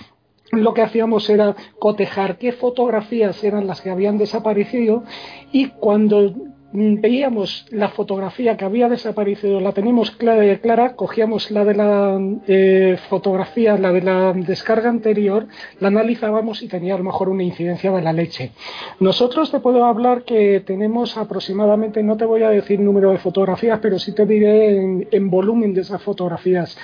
lo 0.52 0.74
que 0.74 0.82
hacíamos 0.82 1.30
era 1.30 1.56
cotejar 1.80 2.38
qué 2.38 2.52
fotografías 2.52 3.42
eran 3.44 3.68
las 3.68 3.82
que 3.82 3.90
habían 3.90 4.18
desaparecido 4.18 5.04
y 5.52 5.70
cuando 5.70 6.34
veíamos 6.76 7.66
la 7.72 7.90
fotografía 7.90 8.58
que 8.58 8.66
había 8.66 8.90
desaparecido, 8.90 9.60
la 9.60 9.72
tenemos 9.72 10.12
clara, 10.12 10.58
clara 10.60 10.96
cogíamos 10.96 11.52
la 11.52 11.64
de 11.66 11.76
la 11.76 12.20
eh, 12.48 12.98
fotografía, 13.10 13.78
la 13.78 13.92
de 13.92 14.02
la 14.02 14.34
descarga 14.34 14.90
anterior, 14.90 15.48
la 15.80 15.88
analizábamos 15.88 16.62
y 16.62 16.68
tenía 16.68 16.96
a 16.96 16.98
lo 16.98 17.04
mejor 17.04 17.30
una 17.30 17.44
incidencia 17.44 17.92
de 17.92 18.02
la 18.02 18.14
leche. 18.14 18.52
Nosotros 19.00 19.52
te 19.52 19.60
puedo 19.60 19.86
hablar 19.86 20.24
que 20.24 20.62
tenemos 20.66 21.18
aproximadamente, 21.18 22.04
no 22.04 22.18
te 22.18 22.26
voy 22.26 22.44
a 22.44 22.50
decir 22.50 22.80
número 22.80 23.12
de 23.12 23.18
fotografías, 23.18 23.80
pero 23.82 23.98
sí 24.00 24.14
te 24.14 24.26
diré 24.26 24.78
en, 24.78 25.08
en 25.12 25.30
volumen 25.30 25.74
de 25.74 25.82
esas 25.82 26.02
fotografías, 26.02 26.78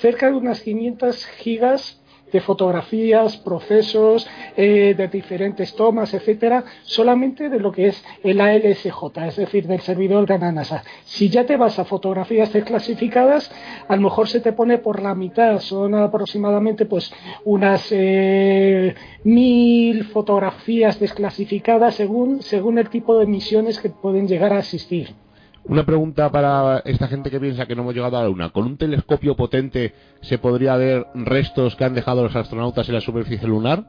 cerca 0.00 0.30
de 0.30 0.36
unas 0.36 0.60
500 0.60 1.26
gigas 1.26 2.00
de 2.32 2.40
fotografías, 2.40 3.36
procesos, 3.36 4.28
eh, 4.56 4.94
de 4.96 5.08
diferentes 5.08 5.74
tomas, 5.74 6.12
etcétera, 6.14 6.64
solamente 6.82 7.48
de 7.48 7.60
lo 7.60 7.72
que 7.72 7.88
es 7.88 8.04
el 8.22 8.40
ALSJ, 8.40 9.26
es 9.26 9.36
decir, 9.36 9.66
del 9.66 9.80
servidor 9.80 10.26
de 10.26 10.38
la 10.38 10.52
NASA. 10.52 10.82
Si 11.04 11.28
ya 11.28 11.46
te 11.46 11.56
vas 11.56 11.78
a 11.78 11.84
fotografías 11.84 12.52
desclasificadas, 12.52 13.50
a 13.88 13.96
lo 13.96 14.02
mejor 14.02 14.28
se 14.28 14.40
te 14.40 14.52
pone 14.52 14.78
por 14.78 15.02
la 15.02 15.14
mitad, 15.14 15.60
son 15.60 15.94
aproximadamente 15.94 16.86
pues 16.86 17.12
unas 17.44 17.88
eh, 17.90 18.94
mil 19.24 20.04
fotografías 20.04 20.98
desclasificadas 20.98 21.94
según, 21.94 22.42
según 22.42 22.78
el 22.78 22.88
tipo 22.88 23.18
de 23.18 23.26
misiones 23.26 23.78
que 23.78 23.90
pueden 23.90 24.26
llegar 24.28 24.52
a 24.52 24.58
asistir. 24.58 25.25
Una 25.68 25.84
pregunta 25.84 26.30
para 26.30 26.78
esta 26.84 27.08
gente 27.08 27.30
que 27.30 27.40
piensa 27.40 27.66
que 27.66 27.74
no 27.74 27.82
hemos 27.82 27.94
llegado 27.94 28.16
a 28.16 28.22
la 28.22 28.28
Luna. 28.28 28.50
¿Con 28.50 28.66
un 28.66 28.76
telescopio 28.76 29.34
potente 29.34 29.94
se 30.20 30.38
podría 30.38 30.76
ver 30.76 31.06
restos 31.14 31.74
que 31.74 31.84
han 31.84 31.94
dejado 31.94 32.22
los 32.22 32.36
astronautas 32.36 32.88
en 32.88 32.94
la 32.94 33.00
superficie 33.00 33.48
lunar? 33.48 33.84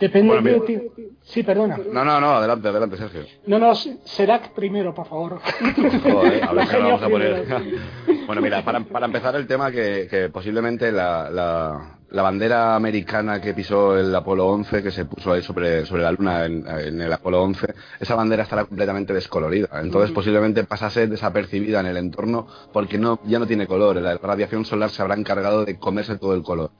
Depende 0.00 0.40
bueno, 0.40 0.60
de 0.60 0.60
ti. 0.60 0.80
Sí, 1.22 1.42
perdona. 1.42 1.76
No, 1.76 2.04
no, 2.04 2.20
no, 2.20 2.30
adelante, 2.34 2.68
adelante, 2.68 2.96
Sergio. 2.96 3.22
No, 3.46 3.58
no, 3.58 3.74
Serac 3.74 4.52
primero, 4.54 4.94
por 4.94 5.06
favor. 5.08 5.40
Joder, 6.02 6.44
a 6.44 6.52
ver 6.52 6.68
qué 6.68 6.76
vamos 6.78 7.02
a 7.02 7.08
poner. 7.08 7.46
bueno, 8.26 8.40
mira, 8.40 8.64
para, 8.64 8.80
para, 8.80 9.06
empezar 9.06 9.34
el 9.34 9.48
tema 9.48 9.72
que, 9.72 10.06
que 10.08 10.28
posiblemente 10.28 10.92
la, 10.92 11.28
la, 11.30 11.97
la, 12.10 12.22
bandera 12.22 12.74
americana 12.74 13.40
que 13.40 13.54
pisó 13.54 13.98
el 13.98 14.14
Apolo 14.14 14.46
11, 14.48 14.82
que 14.82 14.90
se 14.90 15.04
puso 15.04 15.32
ahí 15.32 15.42
sobre, 15.42 15.86
sobre 15.86 16.02
la 16.02 16.12
Luna 16.12 16.44
en, 16.44 16.66
en 16.66 17.00
el 17.00 17.12
Apolo 17.12 17.42
11, 17.42 17.74
esa 18.00 18.14
bandera 18.14 18.42
estará 18.42 18.64
completamente 18.64 19.12
descolorida. 19.12 19.68
Entonces, 19.80 20.10
posiblemente 20.12 20.64
pasase 20.64 21.06
desapercibida 21.06 21.80
en 21.80 21.86
el 21.86 21.96
entorno 21.96 22.46
porque 22.72 22.98
no, 22.98 23.20
ya 23.24 23.38
no 23.38 23.46
tiene 23.46 23.66
color. 23.66 23.96
La 23.96 24.16
radiación 24.18 24.64
solar 24.64 24.90
se 24.90 25.02
habrá 25.02 25.14
encargado 25.14 25.64
de 25.64 25.78
comerse 25.78 26.16
todo 26.16 26.34
el 26.34 26.42
color. 26.42 26.70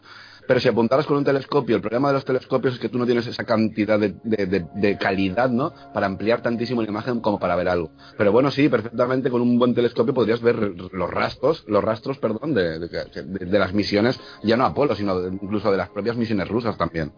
Pero 0.48 0.60
si 0.60 0.68
apuntaras 0.68 1.04
con 1.04 1.18
un 1.18 1.24
telescopio, 1.24 1.76
el 1.76 1.82
problema 1.82 2.08
de 2.08 2.14
los 2.14 2.24
telescopios 2.24 2.72
es 2.72 2.80
que 2.80 2.88
tú 2.88 2.96
no 2.96 3.04
tienes 3.04 3.26
esa 3.26 3.44
cantidad 3.44 4.00
de, 4.00 4.98
calidad, 4.98 5.50
¿no? 5.50 5.74
Para 5.92 6.06
ampliar 6.06 6.40
tantísimo 6.40 6.80
la 6.80 6.88
imagen 6.88 7.20
como 7.20 7.38
para 7.38 7.54
ver 7.54 7.68
algo. 7.68 7.90
Pero 8.16 8.32
bueno, 8.32 8.50
sí, 8.50 8.66
perfectamente 8.70 9.28
con 9.28 9.42
un 9.42 9.58
buen 9.58 9.74
telescopio 9.74 10.14
podrías 10.14 10.40
ver 10.40 10.56
los 10.56 11.10
rastros, 11.10 11.66
los 11.68 11.84
rastros, 11.84 12.16
perdón, 12.16 12.54
de, 12.54 13.58
las 13.58 13.74
misiones, 13.74 14.18
ya 14.42 14.56
no 14.56 14.64
Apolo, 14.64 14.94
sino 14.94 15.28
incluso 15.28 15.70
de 15.70 15.76
las 15.76 15.90
propias 15.90 16.16
misiones 16.16 16.48
rusas 16.48 16.78
también. 16.78 17.12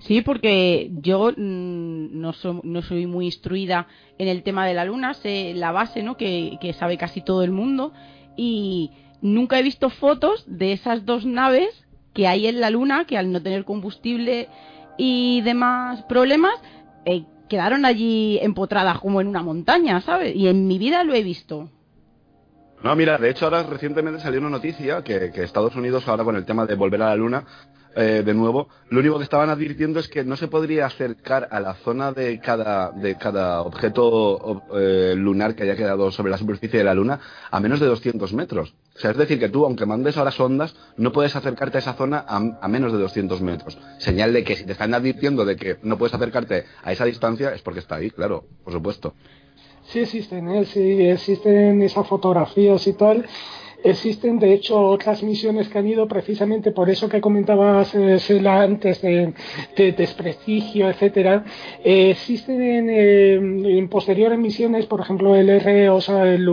Sí, 0.00 0.22
porque 0.22 0.90
yo 0.94 1.30
mm, 1.30 2.20
no, 2.20 2.32
no, 2.64 2.82
soy 2.82 3.06
muy 3.06 3.26
instruida 3.26 3.86
en 4.18 4.26
el 4.26 4.42
tema 4.42 4.66
de 4.66 4.74
la 4.74 4.84
Luna, 4.84 5.14
sé 5.14 5.54
la 5.54 5.70
base, 5.70 6.02
¿no? 6.02 6.16
Que, 6.16 6.58
que 6.60 6.72
sabe 6.72 6.98
casi 6.98 7.20
todo 7.20 7.44
el 7.44 7.52
mundo 7.52 7.92
y 8.36 8.90
nunca 9.22 9.60
he 9.60 9.62
visto 9.62 9.90
fotos 9.90 10.44
de 10.48 10.72
esas 10.72 11.06
dos 11.06 11.24
naves 11.24 11.83
que 12.14 12.26
hay 12.28 12.46
en 12.46 12.60
la 12.60 12.70
Luna, 12.70 13.04
que 13.04 13.18
al 13.18 13.30
no 13.30 13.42
tener 13.42 13.64
combustible 13.64 14.48
y 14.96 15.42
demás 15.42 16.02
problemas, 16.04 16.54
eh, 17.04 17.24
quedaron 17.48 17.84
allí 17.84 18.38
empotradas 18.40 19.00
como 19.00 19.20
en 19.20 19.26
una 19.26 19.42
montaña, 19.42 20.00
¿sabes? 20.00 20.34
Y 20.34 20.48
en 20.48 20.66
mi 20.66 20.78
vida 20.78 21.04
lo 21.04 21.14
he 21.14 21.22
visto. 21.22 21.68
No, 22.82 22.94
mira, 22.96 23.16
de 23.18 23.30
hecho 23.30 23.46
ahora 23.46 23.62
recientemente 23.62 24.20
salió 24.20 24.40
una 24.40 24.50
noticia 24.50 25.02
que, 25.02 25.30
Estados 25.36 25.74
Unidos 25.74 26.06
ahora 26.06 26.22
con 26.22 26.36
el 26.36 26.44
tema 26.44 26.66
de 26.66 26.74
volver 26.74 27.00
a 27.02 27.06
la 27.06 27.16
Luna 27.16 27.44
eh, 27.96 28.22
de 28.24 28.34
nuevo, 28.34 28.68
lo 28.90 29.00
único 29.00 29.18
que 29.18 29.24
estaban 29.24 29.48
advirtiendo 29.48 30.00
es 30.00 30.08
que 30.08 30.24
no 30.24 30.36
se 30.36 30.48
podría 30.48 30.86
acercar 30.86 31.48
a 31.50 31.60
la 31.60 31.74
zona 31.76 32.12
de 32.12 32.40
cada, 32.40 32.90
de 32.90 33.16
cada 33.16 33.62
objeto 33.62 34.64
eh, 34.76 35.14
lunar 35.16 35.54
que 35.54 35.62
haya 35.62 35.76
quedado 35.76 36.10
sobre 36.10 36.30
la 36.30 36.38
superficie 36.38 36.78
de 36.78 36.84
la 36.84 36.94
Luna 36.94 37.20
a 37.50 37.60
menos 37.60 37.80
de 37.80 37.86
200 37.86 38.34
metros. 38.34 38.74
O 38.96 39.00
sea, 39.00 39.10
es 39.10 39.16
decir, 39.16 39.40
que 39.40 39.48
tú, 39.48 39.64
aunque 39.64 39.86
mandes 39.86 40.16
ahora 40.16 40.30
sondas, 40.30 40.76
no 40.96 41.12
puedes 41.12 41.34
acercarte 41.34 41.78
a 41.78 41.80
esa 41.80 41.94
zona 41.94 42.24
a, 42.28 42.68
menos 42.68 42.92
de 42.92 42.98
200 42.98 43.40
metros. 43.40 43.76
Señal 43.98 44.32
de 44.32 44.44
que 44.44 44.54
si 44.54 44.64
te 44.64 44.72
están 44.72 44.94
advirtiendo 44.94 45.44
de 45.44 45.56
que 45.56 45.78
no 45.82 45.98
puedes 45.98 46.14
acercarte 46.14 46.64
a 46.82 46.92
esa 46.92 47.04
distancia 47.04 47.52
es 47.52 47.62
porque 47.62 47.80
está 47.80 47.96
ahí, 47.96 48.10
claro, 48.10 48.44
por 48.62 48.72
supuesto. 48.72 49.14
Sí 49.86 49.98
existen, 50.00 50.48
¿eh? 50.48 50.64
sí 50.64 51.02
existen 51.02 51.82
esas 51.82 52.06
fotografías 52.06 52.86
y 52.86 52.92
tal. 52.92 53.26
Existen, 53.84 54.38
de 54.38 54.54
hecho, 54.54 54.80
otras 54.80 55.22
misiones 55.22 55.68
que 55.68 55.78
han 55.78 55.86
ido 55.86 56.08
precisamente 56.08 56.70
por 56.70 56.88
eso 56.88 57.06
que 57.06 57.20
comentabas 57.20 57.94
eh, 57.94 58.18
antes 58.48 59.02
de, 59.02 59.34
desprestigio, 59.76 60.88
etcétera. 60.88 61.44
Eh, 61.84 62.08
existen 62.12 62.88
eh, 62.88 63.34
en, 63.34 63.88
posteriores 63.90 64.38
misiones, 64.38 64.86
por 64.86 65.02
ejemplo, 65.02 65.36
el 65.36 65.50
R, 65.50 65.90
o 65.90 66.00
sea, 66.00 66.24
el, 66.24 66.46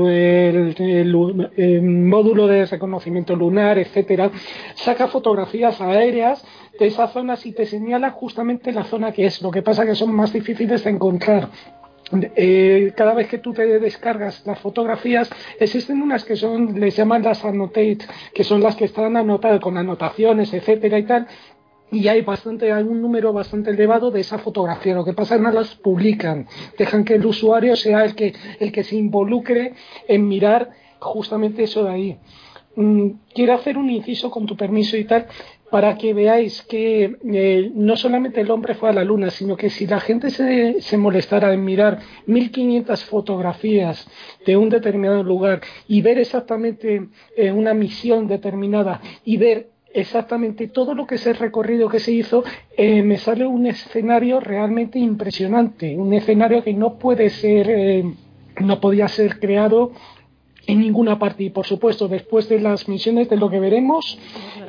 módulo 1.81 2.47
de 2.47 2.65
reconocimiento 2.65 3.33
lunar, 3.33 3.79
etcétera, 3.79 4.29
saca 4.75 5.07
fotografías 5.07 5.79
aéreas 5.79 6.43
de 6.77 6.87
esas 6.87 7.13
zonas 7.13 7.45
y 7.45 7.53
te 7.53 7.65
señala 7.65 8.11
justamente 8.11 8.73
la 8.73 8.83
zona 8.83 9.13
que 9.13 9.27
es. 9.27 9.41
Lo 9.41 9.51
que 9.51 9.61
pasa 9.61 9.85
que 9.85 9.95
son 9.95 10.13
más 10.13 10.33
difíciles 10.33 10.83
de 10.83 10.89
encontrar 10.89 11.47
eh, 12.35 12.93
cada 12.95 13.13
vez 13.13 13.27
que 13.27 13.37
tú 13.37 13.53
te 13.53 13.79
descargas 13.79 14.45
las 14.45 14.59
fotografías, 14.59 15.29
existen 15.59 16.01
unas 16.01 16.25
que 16.25 16.35
son, 16.35 16.79
les 16.79 16.95
llaman 16.95 17.23
las 17.23 17.43
annotate, 17.45 17.99
que 18.33 18.43
son 18.43 18.61
las 18.61 18.75
que 18.75 18.85
están 18.85 19.15
anotadas 19.17 19.59
con 19.59 19.77
anotaciones, 19.77 20.53
etcétera 20.53 20.99
y 20.99 21.03
tal, 21.03 21.27
y 21.91 22.07
hay 22.07 22.21
bastante, 22.21 22.71
hay 22.71 22.83
un 22.83 23.01
número 23.01 23.33
bastante 23.33 23.71
elevado 23.71 24.11
de 24.11 24.21
esa 24.21 24.37
fotografía. 24.37 24.95
Lo 24.95 25.03
que 25.03 25.13
pasa 25.13 25.35
es 25.35 25.41
que 25.41 25.47
no 25.47 25.51
las 25.51 25.75
publican, 25.75 26.47
dejan 26.77 27.03
que 27.03 27.15
el 27.15 27.25
usuario 27.25 27.75
sea 27.75 28.05
el 28.05 28.15
que, 28.15 28.33
el 28.59 28.71
que 28.71 28.83
se 28.83 28.95
involucre 28.95 29.73
en 30.07 30.27
mirar 30.27 30.69
justamente 30.99 31.63
eso 31.63 31.83
de 31.83 31.91
ahí. 31.91 32.19
Mm, 32.75 33.09
quiero 33.33 33.53
hacer 33.53 33.77
un 33.77 33.89
inciso 33.89 34.31
con 34.31 34.45
tu 34.45 34.55
permiso 34.55 34.95
y 34.95 35.03
tal 35.03 35.27
para 35.71 35.97
que 35.97 36.13
veáis 36.13 36.61
que 36.63 37.17
eh, 37.33 37.71
no 37.73 37.95
solamente 37.95 38.41
el 38.41 38.51
hombre 38.51 38.75
fue 38.75 38.89
a 38.89 38.93
la 38.93 39.05
luna, 39.05 39.31
sino 39.31 39.55
que 39.55 39.69
si 39.69 39.87
la 39.87 40.01
gente 40.01 40.29
se, 40.29 40.97
molestara 40.97 41.53
en 41.53 41.63
mirar 41.63 41.99
1500 42.25 43.05
fotografías 43.05 44.05
de 44.45 44.57
un 44.57 44.69
determinado 44.69 45.23
lugar 45.23 45.61
y 45.87 46.01
ver 46.01 46.19
exactamente 46.19 47.07
eh, 47.37 47.51
una 47.51 47.73
misión 47.73 48.27
determinada 48.27 49.01
y 49.23 49.37
ver 49.37 49.69
exactamente 49.93 50.67
todo 50.67 50.93
lo 50.93 51.07
que 51.07 51.15
es 51.15 51.25
el 51.25 51.35
recorrido 51.35 51.89
que 51.89 51.99
se 51.99 52.11
hizo, 52.11 52.43
eh, 52.77 53.01
me 53.01 53.17
sale 53.17 53.47
un 53.47 53.65
escenario 53.65 54.41
realmente 54.41 54.99
impresionante, 54.99 55.97
un 55.97 56.13
escenario 56.13 56.63
que 56.63 56.73
no 56.73 56.97
puede 56.97 57.29
ser, 57.29 58.03
no 58.59 58.79
podía 58.79 59.07
ser 59.07 59.39
creado 59.39 59.93
en 60.71 60.79
ninguna 60.79 61.19
parte. 61.19 61.43
Y 61.43 61.49
por 61.49 61.65
supuesto, 61.65 62.07
después 62.07 62.47
de 62.47 62.59
las 62.59 62.87
misiones 62.87 63.29
de 63.29 63.37
lo 63.37 63.49
que 63.49 63.59
veremos 63.59 64.17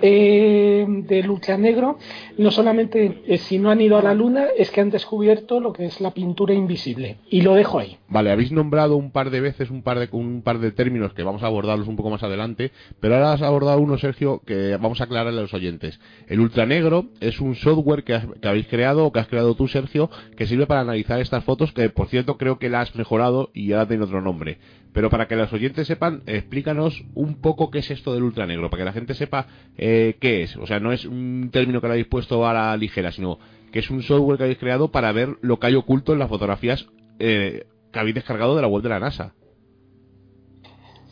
eh, 0.03 0.85
del 0.89 1.31
ultranegro, 1.31 1.97
no 2.39 2.51
solamente 2.51 3.23
eh, 3.27 3.39
si 3.39 3.59
no 3.59 3.71
han 3.71 3.81
ido 3.81 3.97
a 3.97 4.03
la 4.03 4.13
Luna, 4.13 4.47
es 4.57 4.71
que 4.71 4.81
han 4.81 4.91
descubierto 4.91 5.61
lo 5.61 5.73
que 5.73 5.87
es 5.87 6.01
la 6.01 6.11
pintura 6.11 6.55
invisible. 6.55 7.19
Y 7.31 7.43
lo 7.43 7.55
dejo 7.55 7.79
ahí. 7.79 7.99
Vale, 8.09 8.33
habéis 8.33 8.51
nombrado 8.51 8.97
un 8.97 9.13
par 9.13 9.31
de 9.31 9.41
veces 9.41 9.71
un 9.71 9.83
par 9.83 10.01
de, 10.01 10.09
un 10.11 10.43
par 10.43 10.59
de 10.59 10.73
términos 10.73 11.15
que 11.15 11.23
vamos 11.23 11.45
a 11.45 11.47
abordarlos 11.47 11.87
un 11.87 11.97
poco 11.97 12.11
más 12.11 12.23
adelante, 12.23 12.73
pero 13.01 13.15
ahora 13.15 13.33
has 13.35 13.43
abordado 13.43 13.81
uno, 13.81 13.97
Sergio, 13.97 14.43
que 14.45 14.77
vamos 14.77 15.01
a 15.01 15.05
aclararle 15.05 15.39
a 15.39 15.43
los 15.43 15.55
oyentes. 15.55 16.01
El 16.27 16.41
ultranegro 16.41 17.07
es 17.21 17.41
un 17.41 17.55
software 17.55 18.03
que, 18.03 18.21
que 18.41 18.49
habéis 18.49 18.67
creado 18.67 19.07
o 19.07 19.13
que 19.13 19.21
has 19.21 19.29
creado 19.29 19.55
tú, 19.55 19.69
Sergio, 19.69 20.11
que 20.37 20.47
sirve 20.47 20.67
para 20.67 20.81
analizar 20.81 21.21
estas 21.21 21.45
fotos, 21.45 21.73
que 21.73 21.89
por 21.91 22.09
cierto 22.09 22.39
creo 22.39 22.59
que 22.59 22.69
la 22.69 22.81
has 22.81 22.95
mejorado 22.97 23.51
y 23.55 23.73
ahora 23.73 23.87
tiene 23.87 24.05
otro 24.05 24.21
nombre. 24.21 24.59
Pero 24.93 25.09
para 25.09 25.27
que 25.27 25.37
los 25.37 25.53
oyentes 25.53 25.87
sepan, 25.87 26.23
explícanos 26.27 27.05
un 27.15 27.41
poco 27.41 27.71
qué 27.71 27.79
es 27.79 27.91
esto 27.91 28.13
del 28.13 28.25
ultranegro, 28.25 28.69
para 28.69 28.83
que 28.83 28.85
la 28.85 28.93
gente 28.93 29.15
sepa 29.15 29.47
eh, 29.79 30.17
qué 30.21 30.43
es. 30.43 30.57
O 30.57 30.67
sea, 30.67 30.81
no 30.81 30.93
es 30.93 31.07
un 31.07 31.49
término 31.51 31.81
que 31.81 31.87
lo 31.87 31.95
habéis 31.95 32.09
puesto 32.09 32.47
a 32.47 32.53
la 32.53 32.77
ligera, 32.77 33.11
sino 33.11 33.39
que 33.73 33.79
es 33.79 33.91
un 33.91 34.03
software 34.03 34.37
que 34.37 34.45
habéis 34.45 34.59
creado 34.59 34.91
para 34.91 35.11
ver 35.13 35.37
lo 35.41 35.59
que 35.59 35.69
hay 35.69 35.75
oculto 35.75 36.13
en 36.13 36.19
las 36.19 36.29
fotografías 36.29 36.87
eh, 37.19 37.67
que 37.91 37.99
habéis 37.99 38.15
descargado 38.15 38.55
de 38.55 38.63
la 38.63 38.69
web 38.69 38.83
de 38.83 38.91
la 38.91 39.01
NASA. 39.01 39.33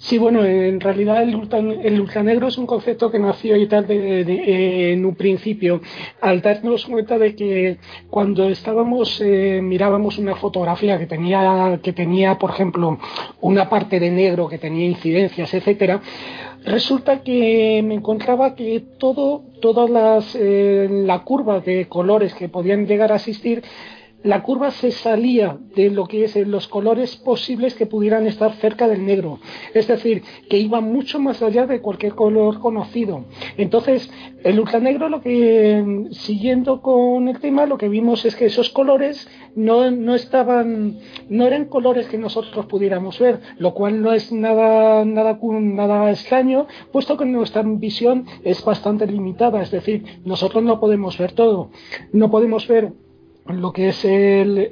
Sí, 0.02 0.16
bueno, 0.16 0.42
en 0.42 0.80
realidad 0.80 1.22
el, 1.22 1.34
el 1.84 2.00
ultranegro 2.00 2.48
es 2.48 2.56
un 2.56 2.64
concepto 2.66 3.10
que 3.10 3.18
nació 3.18 3.54
y 3.56 3.66
tal 3.66 3.86
de, 3.86 4.92
en 4.94 5.04
un 5.04 5.14
principio, 5.14 5.82
al 6.22 6.40
darnos 6.40 6.86
cuenta 6.86 7.18
de 7.18 7.34
que 7.36 7.76
cuando 8.08 8.48
estábamos, 8.48 9.20
eh, 9.20 9.60
mirábamos 9.62 10.16
una 10.16 10.36
fotografía 10.36 10.98
que 10.98 11.06
tenía, 11.06 11.80
que 11.82 11.92
tenía, 11.92 12.38
por 12.38 12.48
ejemplo, 12.48 12.98
una 13.42 13.68
parte 13.68 14.00
de 14.00 14.10
negro, 14.10 14.48
que 14.48 14.56
tenía 14.56 14.86
incidencias, 14.86 15.52
etcétera, 15.52 16.00
resulta 16.64 17.22
que 17.22 17.82
me 17.84 17.96
encontraba 17.96 18.54
que 18.54 18.82
todo, 18.98 19.42
todas 19.60 19.90
las, 19.90 20.34
eh, 20.34 20.88
la 20.90 21.24
curva 21.24 21.60
de 21.60 21.88
colores 21.88 22.32
que 22.34 22.48
podían 22.48 22.86
llegar 22.86 23.12
a 23.12 23.16
existir 23.16 23.62
la 24.22 24.42
curva 24.42 24.70
se 24.70 24.90
salía 24.90 25.58
de 25.74 25.90
lo 25.90 26.06
que 26.06 26.24
es 26.24 26.36
los 26.36 26.68
colores 26.68 27.16
posibles 27.16 27.74
que 27.74 27.86
pudieran 27.86 28.26
estar 28.26 28.52
cerca 28.54 28.86
del 28.86 29.06
negro. 29.06 29.38
Es 29.72 29.88
decir, 29.88 30.22
que 30.48 30.58
iba 30.58 30.80
mucho 30.80 31.18
más 31.18 31.42
allá 31.42 31.66
de 31.66 31.80
cualquier 31.80 32.14
color 32.14 32.60
conocido. 32.60 33.24
Entonces, 33.56 34.10
el 34.44 34.60
ultranegro, 34.60 35.08
lo 35.08 35.22
que, 35.22 36.08
siguiendo 36.12 36.82
con 36.82 37.28
el 37.28 37.40
tema, 37.40 37.66
lo 37.66 37.78
que 37.78 37.88
vimos 37.88 38.24
es 38.24 38.36
que 38.36 38.46
esos 38.46 38.70
colores 38.70 39.28
no, 39.54 39.90
no 39.90 40.14
estaban, 40.14 40.98
no 41.28 41.46
eran 41.46 41.66
colores 41.66 42.06
que 42.08 42.18
nosotros 42.18 42.66
pudiéramos 42.66 43.18
ver, 43.18 43.40
lo 43.58 43.74
cual 43.74 44.02
no 44.02 44.12
es 44.12 44.32
nada, 44.32 45.04
nada, 45.04 45.38
nada 45.40 46.10
extraño, 46.10 46.66
puesto 46.92 47.16
que 47.16 47.24
nuestra 47.24 47.62
visión 47.62 48.26
es 48.44 48.62
bastante 48.64 49.06
limitada. 49.06 49.62
Es 49.62 49.70
decir, 49.70 50.04
nosotros 50.24 50.62
no 50.62 50.78
podemos 50.78 51.16
ver 51.16 51.32
todo. 51.32 51.70
No 52.12 52.30
podemos 52.30 52.66
ver 52.68 52.92
lo 53.52 53.72
que 53.72 53.88
es 53.88 54.04
el, 54.04 54.70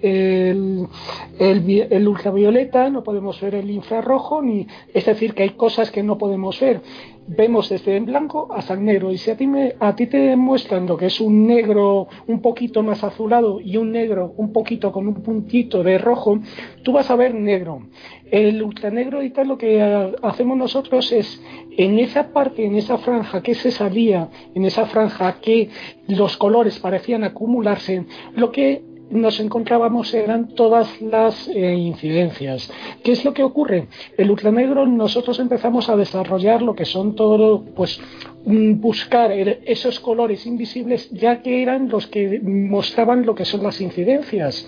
el, 1.38 2.08
ultravioleta, 2.08 2.90
no 2.90 3.02
podemos 3.02 3.40
ver 3.40 3.54
el 3.54 3.70
infrarrojo, 3.70 4.42
ni, 4.42 4.66
es 4.92 5.06
decir, 5.06 5.34
que 5.34 5.44
hay 5.44 5.50
cosas 5.50 5.90
que 5.90 6.02
no 6.02 6.18
podemos 6.18 6.58
ver. 6.60 6.82
Vemos 7.30 7.68
desde 7.68 7.94
en 7.96 8.06
blanco 8.06 8.48
hasta 8.50 8.72
el 8.72 8.82
negro, 8.82 9.12
y 9.12 9.18
si 9.18 9.30
a 9.30 9.36
ti, 9.36 9.46
me, 9.46 9.74
a 9.78 9.94
ti 9.94 10.06
te 10.06 10.34
muestran 10.34 10.86
lo 10.86 10.96
que 10.96 11.06
es 11.06 11.20
un 11.20 11.46
negro 11.46 12.08
un 12.26 12.40
poquito 12.40 12.82
más 12.82 13.04
azulado 13.04 13.60
y 13.60 13.76
un 13.76 13.92
negro 13.92 14.32
un 14.38 14.50
poquito 14.50 14.90
con 14.90 15.06
un 15.06 15.22
puntito 15.22 15.82
de 15.82 15.98
rojo, 15.98 16.40
tú 16.82 16.92
vas 16.92 17.10
a 17.10 17.16
ver 17.16 17.34
negro. 17.34 17.82
El 18.30 18.62
ultranegro 18.62 19.22
y 19.22 19.30
tal 19.30 19.48
lo 19.48 19.58
que 19.58 19.82
hacemos 20.22 20.56
nosotros 20.56 21.12
es 21.12 21.42
en 21.76 21.98
esa 21.98 22.32
parte, 22.32 22.64
en 22.64 22.76
esa 22.76 22.96
franja 22.96 23.42
que 23.42 23.54
se 23.54 23.70
salía, 23.70 24.30
en 24.54 24.64
esa 24.64 24.86
franja 24.86 25.38
que 25.40 25.68
los 26.06 26.38
colores 26.38 26.78
parecían 26.78 27.24
acumularse, 27.24 28.06
lo 28.34 28.50
que 28.52 28.87
nos 29.10 29.40
encontrábamos 29.40 30.12
eran 30.14 30.48
todas 30.48 31.00
las 31.00 31.48
eh, 31.48 31.74
incidencias. 31.74 32.70
¿Qué 33.02 33.12
es 33.12 33.24
lo 33.24 33.32
que 33.32 33.42
ocurre? 33.42 33.88
El 34.16 34.30
ultranegro 34.30 34.86
nosotros 34.86 35.38
empezamos 35.38 35.88
a 35.88 35.96
desarrollar 35.96 36.62
lo 36.62 36.74
que 36.74 36.84
son 36.84 37.14
todo, 37.14 37.64
pues 37.64 38.00
mm, 38.44 38.80
buscar 38.80 39.32
esos 39.32 40.00
colores 40.00 40.46
invisibles 40.46 41.10
ya 41.10 41.42
que 41.42 41.62
eran 41.62 41.88
los 41.88 42.06
que 42.06 42.40
mostraban 42.40 43.24
lo 43.24 43.34
que 43.34 43.44
son 43.44 43.62
las 43.62 43.80
incidencias. 43.80 44.66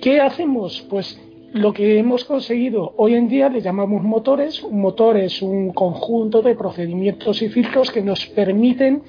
¿Qué 0.00 0.20
hacemos? 0.20 0.80
Pues 0.88 1.20
lo 1.52 1.72
que 1.72 1.98
hemos 1.98 2.24
conseguido 2.24 2.94
hoy 2.96 3.14
en 3.14 3.28
día 3.28 3.48
le 3.48 3.60
llamamos 3.60 4.02
motores. 4.02 4.62
Un 4.62 4.80
motor 4.80 5.16
es 5.16 5.42
un 5.42 5.72
conjunto 5.72 6.42
de 6.42 6.54
procedimientos 6.54 7.42
y 7.42 7.48
filtros 7.48 7.90
que 7.90 8.02
nos 8.02 8.24
permiten 8.26 9.02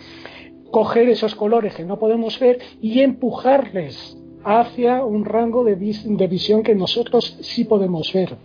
coger 0.71 1.09
esos 1.09 1.35
colores 1.35 1.75
que 1.75 1.85
no 1.85 1.99
podemos 1.99 2.39
ver 2.39 2.59
y 2.81 3.01
empujarles 3.01 4.17
hacia 4.43 5.03
un 5.03 5.25
rango 5.25 5.63
de, 5.63 5.75
visión 5.75 6.63
que 6.63 6.75
nosotros 6.75 7.37
sí 7.41 7.65
podemos 7.65 8.11
ver. 8.13 8.37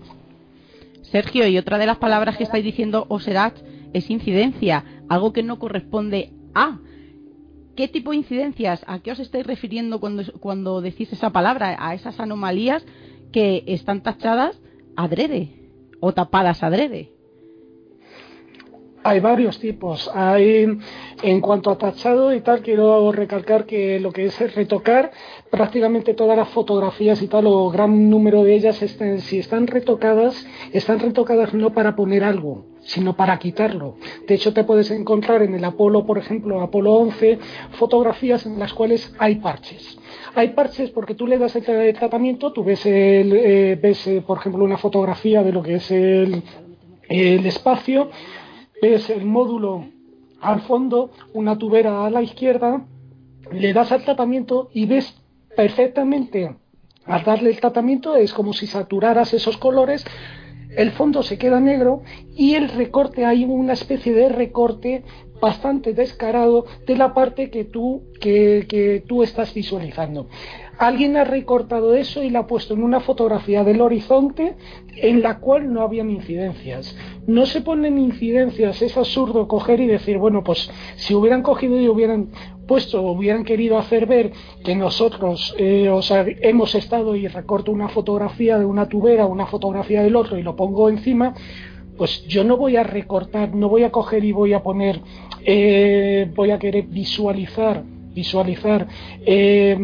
Sergio, 1.02 1.46
y 1.46 1.58
otra 1.58 1.78
de 1.78 1.86
las 1.86 1.98
palabras 1.98 2.36
que 2.36 2.44
estáis 2.44 2.64
diciendo, 2.64 3.06
Oserat, 3.08 3.56
es 3.92 4.10
incidencia, 4.10 4.84
algo 5.08 5.32
que 5.32 5.42
no 5.42 5.58
corresponde 5.58 6.32
a. 6.54 6.78
¿Qué 7.76 7.88
tipo 7.88 8.10
de 8.10 8.16
incidencias? 8.16 8.82
¿A 8.86 9.00
qué 9.00 9.12
os 9.12 9.18
estáis 9.18 9.46
refiriendo 9.46 10.00
cuando, 10.00 10.22
cuando 10.40 10.80
decís 10.80 11.12
esa 11.12 11.30
palabra? 11.30 11.76
A 11.78 11.94
esas 11.94 12.18
anomalías 12.20 12.84
que 13.32 13.64
están 13.66 14.02
tachadas 14.02 14.60
adrede 14.96 15.70
o 16.00 16.12
tapadas 16.12 16.62
adrede. 16.62 17.15
Hay 19.06 19.20
varios 19.20 19.60
tipos. 19.60 20.10
Hay, 20.12 20.66
en 21.22 21.40
cuanto 21.40 21.70
a 21.70 21.78
tachado 21.78 22.34
y 22.34 22.40
tal, 22.40 22.60
quiero 22.60 23.12
recalcar 23.12 23.64
que 23.64 24.00
lo 24.00 24.10
que 24.10 24.24
es 24.24 24.54
retocar, 24.56 25.12
prácticamente 25.48 26.12
todas 26.12 26.36
las 26.36 26.48
fotografías 26.48 27.22
y 27.22 27.28
tal, 27.28 27.46
o 27.46 27.70
gran 27.70 28.10
número 28.10 28.42
de 28.42 28.56
ellas, 28.56 28.82
estén, 28.82 29.20
si 29.20 29.38
están 29.38 29.68
retocadas, 29.68 30.44
están 30.72 30.98
retocadas 30.98 31.54
no 31.54 31.72
para 31.72 31.94
poner 31.94 32.24
algo, 32.24 32.66
sino 32.80 33.14
para 33.14 33.38
quitarlo. 33.38 33.94
De 34.26 34.34
hecho, 34.34 34.52
te 34.52 34.64
puedes 34.64 34.90
encontrar 34.90 35.40
en 35.42 35.54
el 35.54 35.64
Apolo, 35.64 36.04
por 36.04 36.18
ejemplo, 36.18 36.60
Apolo 36.60 36.94
11, 36.94 37.38
fotografías 37.78 38.44
en 38.44 38.58
las 38.58 38.74
cuales 38.74 39.14
hay 39.20 39.36
parches. 39.36 40.00
Hay 40.34 40.48
parches 40.48 40.90
porque 40.90 41.14
tú 41.14 41.28
le 41.28 41.38
das 41.38 41.54
el 41.54 41.94
tratamiento, 41.94 42.52
tú 42.52 42.64
ves, 42.64 42.84
el, 42.84 43.32
eh, 43.36 43.78
ves 43.80 44.04
eh, 44.08 44.20
por 44.26 44.38
ejemplo, 44.38 44.64
una 44.64 44.78
fotografía 44.78 45.44
de 45.44 45.52
lo 45.52 45.62
que 45.62 45.76
es 45.76 45.92
el, 45.92 46.42
el 47.08 47.46
espacio, 47.46 48.10
ves 48.80 49.10
el 49.10 49.24
módulo 49.24 49.86
al 50.40 50.60
fondo, 50.62 51.10
una 51.32 51.56
tubera 51.58 52.04
a 52.04 52.10
la 52.10 52.22
izquierda, 52.22 52.86
le 53.50 53.72
das 53.72 53.92
al 53.92 54.04
tratamiento 54.04 54.68
y 54.72 54.86
ves 54.86 55.20
perfectamente 55.56 56.56
al 57.06 57.22
darle 57.22 57.50
el 57.50 57.60
tratamiento 57.60 58.16
es 58.16 58.34
como 58.34 58.52
si 58.52 58.66
saturaras 58.66 59.32
esos 59.32 59.56
colores 59.56 60.04
el 60.76 60.90
fondo 60.90 61.22
se 61.22 61.38
queda 61.38 61.60
negro 61.60 62.02
y 62.34 62.54
el 62.54 62.68
recorte 62.68 63.24
hay 63.24 63.44
una 63.44 63.72
especie 63.72 64.12
de 64.12 64.28
recorte 64.28 65.04
bastante 65.40 65.92
descarado 65.92 66.66
de 66.86 66.96
la 66.96 67.14
parte 67.14 67.50
que 67.50 67.64
tú 67.64 68.04
que, 68.20 68.66
que 68.68 69.02
tú 69.06 69.22
estás 69.22 69.52
visualizando 69.54 70.28
Alguien 70.78 71.16
ha 71.16 71.24
recortado 71.24 71.94
eso 71.94 72.22
y 72.22 72.28
lo 72.28 72.40
ha 72.40 72.46
puesto 72.46 72.74
en 72.74 72.82
una 72.82 73.00
fotografía 73.00 73.64
del 73.64 73.80
horizonte 73.80 74.56
en 74.96 75.22
la 75.22 75.38
cual 75.38 75.72
no 75.72 75.80
habían 75.80 76.10
incidencias. 76.10 76.94
No 77.26 77.46
se 77.46 77.62
ponen 77.62 77.98
incidencias, 77.98 78.82
es 78.82 78.94
absurdo 78.96 79.48
coger 79.48 79.80
y 79.80 79.86
decir, 79.86 80.18
bueno, 80.18 80.44
pues 80.44 80.70
si 80.96 81.14
hubieran 81.14 81.42
cogido 81.42 81.80
y 81.80 81.88
hubieran 81.88 82.28
puesto 82.66 83.00
hubieran 83.02 83.44
querido 83.44 83.78
hacer 83.78 84.06
ver 84.06 84.32
que 84.64 84.74
nosotros 84.74 85.54
eh, 85.56 85.88
hemos 86.42 86.74
estado 86.74 87.14
y 87.14 87.28
recorto 87.28 87.72
una 87.72 87.88
fotografía 87.88 88.58
de 88.58 88.66
una 88.66 88.88
tubera, 88.88 89.24
una 89.26 89.46
fotografía 89.46 90.02
del 90.02 90.16
otro 90.16 90.36
y 90.36 90.42
lo 90.42 90.56
pongo 90.56 90.90
encima, 90.90 91.32
pues 91.96 92.26
yo 92.26 92.44
no 92.44 92.56
voy 92.56 92.76
a 92.76 92.82
recortar, 92.82 93.54
no 93.54 93.68
voy 93.68 93.84
a 93.84 93.90
coger 93.90 94.24
y 94.24 94.32
voy 94.32 94.52
a 94.52 94.62
poner, 94.62 95.00
eh, 95.44 96.30
voy 96.34 96.50
a 96.50 96.58
querer 96.58 96.86
visualizar 96.86 97.82
visualizar 98.16 98.88
eh, 99.26 99.78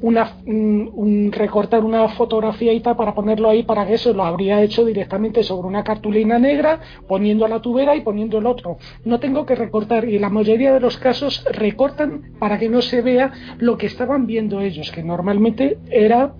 una, 0.00 0.38
un, 0.46 1.30
recortar 1.30 1.84
una 1.84 2.08
fotografía 2.08 2.72
y 2.72 2.80
tal 2.80 2.96
para 2.96 3.14
ponerlo 3.14 3.50
ahí 3.50 3.62
para 3.62 3.86
que 3.86 3.94
eso 3.94 4.12
lo 4.14 4.24
habría 4.24 4.62
hecho 4.62 4.86
directamente 4.86 5.42
sobre 5.42 5.68
una 5.68 5.84
cartulina 5.84 6.38
negra 6.38 6.80
poniendo 7.06 7.46
la 7.46 7.60
tubera 7.60 7.94
y 7.94 8.00
poniendo 8.00 8.38
el 8.38 8.46
otro. 8.46 8.78
No 9.04 9.20
tengo 9.20 9.44
que 9.44 9.54
recortar 9.54 10.08
y 10.08 10.18
la 10.18 10.30
mayoría 10.30 10.72
de 10.72 10.80
los 10.80 10.96
casos 10.96 11.44
recortan 11.52 12.32
para 12.38 12.58
que 12.58 12.70
no 12.70 12.80
se 12.80 13.02
vea 13.02 13.30
lo 13.58 13.76
que 13.76 13.86
estaban 13.86 14.26
viendo 14.26 14.62
ellos 14.62 14.90
que 14.90 15.02
normalmente 15.02 15.78
era 15.90 16.32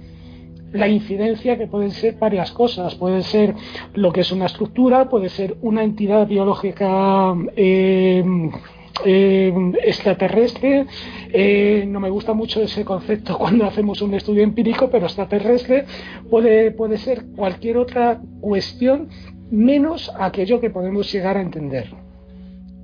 la 0.74 0.88
incidencia 0.88 1.56
que 1.56 1.66
pueden 1.66 1.92
ser 1.92 2.16
varias 2.16 2.52
cosas. 2.52 2.94
Puede 2.96 3.22
ser 3.22 3.54
lo 3.94 4.12
que 4.12 4.20
es 4.20 4.32
una 4.32 4.46
estructura, 4.46 5.08
puede 5.08 5.28
ser 5.28 5.56
una 5.62 5.82
entidad 5.82 6.26
biológica 6.26 7.34
eh, 7.56 8.22
eh, 9.04 9.72
extraterrestre. 9.82 10.86
Eh, 11.32 11.84
no 11.86 12.00
me 12.00 12.10
gusta 12.10 12.34
mucho 12.34 12.60
ese 12.60 12.84
concepto 12.84 13.38
cuando 13.38 13.64
hacemos 13.66 14.02
un 14.02 14.14
estudio 14.14 14.42
empírico, 14.42 14.90
pero 14.90 15.06
extraterrestre 15.06 15.86
puede, 16.28 16.72
puede 16.72 16.98
ser 16.98 17.24
cualquier 17.36 17.78
otra 17.78 18.20
cuestión 18.40 19.08
menos 19.50 20.12
aquello 20.18 20.60
que 20.60 20.70
podemos 20.70 21.10
llegar 21.12 21.36
a 21.36 21.40
entender. 21.40 21.88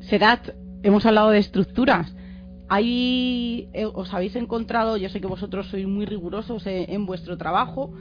Sedat, 0.00 0.50
hemos 0.84 1.04
hablado 1.06 1.30
de 1.30 1.38
estructuras. 1.38 2.14
Ahí 2.72 3.68
eh, 3.72 3.84
os 3.84 4.14
habéis 4.14 4.36
encontrado, 4.36 4.96
yo 4.96 5.08
sé 5.08 5.20
que 5.20 5.26
vosotros 5.26 5.66
sois 5.66 5.86
muy 5.88 6.06
rigurosos 6.06 6.62
en, 6.66 7.04
vuestro 7.04 7.36
trabajo, 7.36 7.92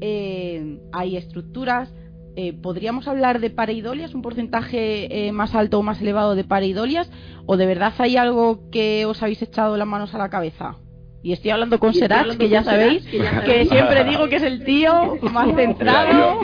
hay 0.00 1.16
estructuras, 1.16 1.92
eh, 2.36 2.52
¿podríamos 2.52 3.06
hablar 3.06 3.40
de 3.40 3.50
pareidolias, 3.50 4.14
un 4.14 4.22
porcentaje 4.22 5.26
eh, 5.26 5.32
más 5.32 5.54
alto 5.54 5.78
o 5.78 5.82
más 5.82 6.00
elevado 6.00 6.34
de 6.34 6.44
pareidolias? 6.44 7.10
¿O 7.46 7.56
de 7.56 7.66
verdad 7.66 7.92
hay 7.98 8.16
algo 8.16 8.70
que 8.70 9.04
os 9.04 9.22
habéis 9.22 9.42
echado 9.42 9.76
las 9.76 9.86
manos 9.86 10.14
a 10.14 10.18
la 10.18 10.30
cabeza? 10.30 10.76
Y 11.24 11.32
estoy 11.32 11.52
hablando 11.52 11.78
con 11.78 11.94
Serats, 11.94 12.36
que 12.36 12.50
ya 12.50 12.62
sabéis, 12.62 13.02
que, 13.06 13.64
siempre 13.64 14.04
digo 14.04 14.28
que 14.28 14.36
es 14.36 14.42
el 14.42 14.62
tío 14.62 15.16
más 15.32 15.56
centrado. 15.56 16.38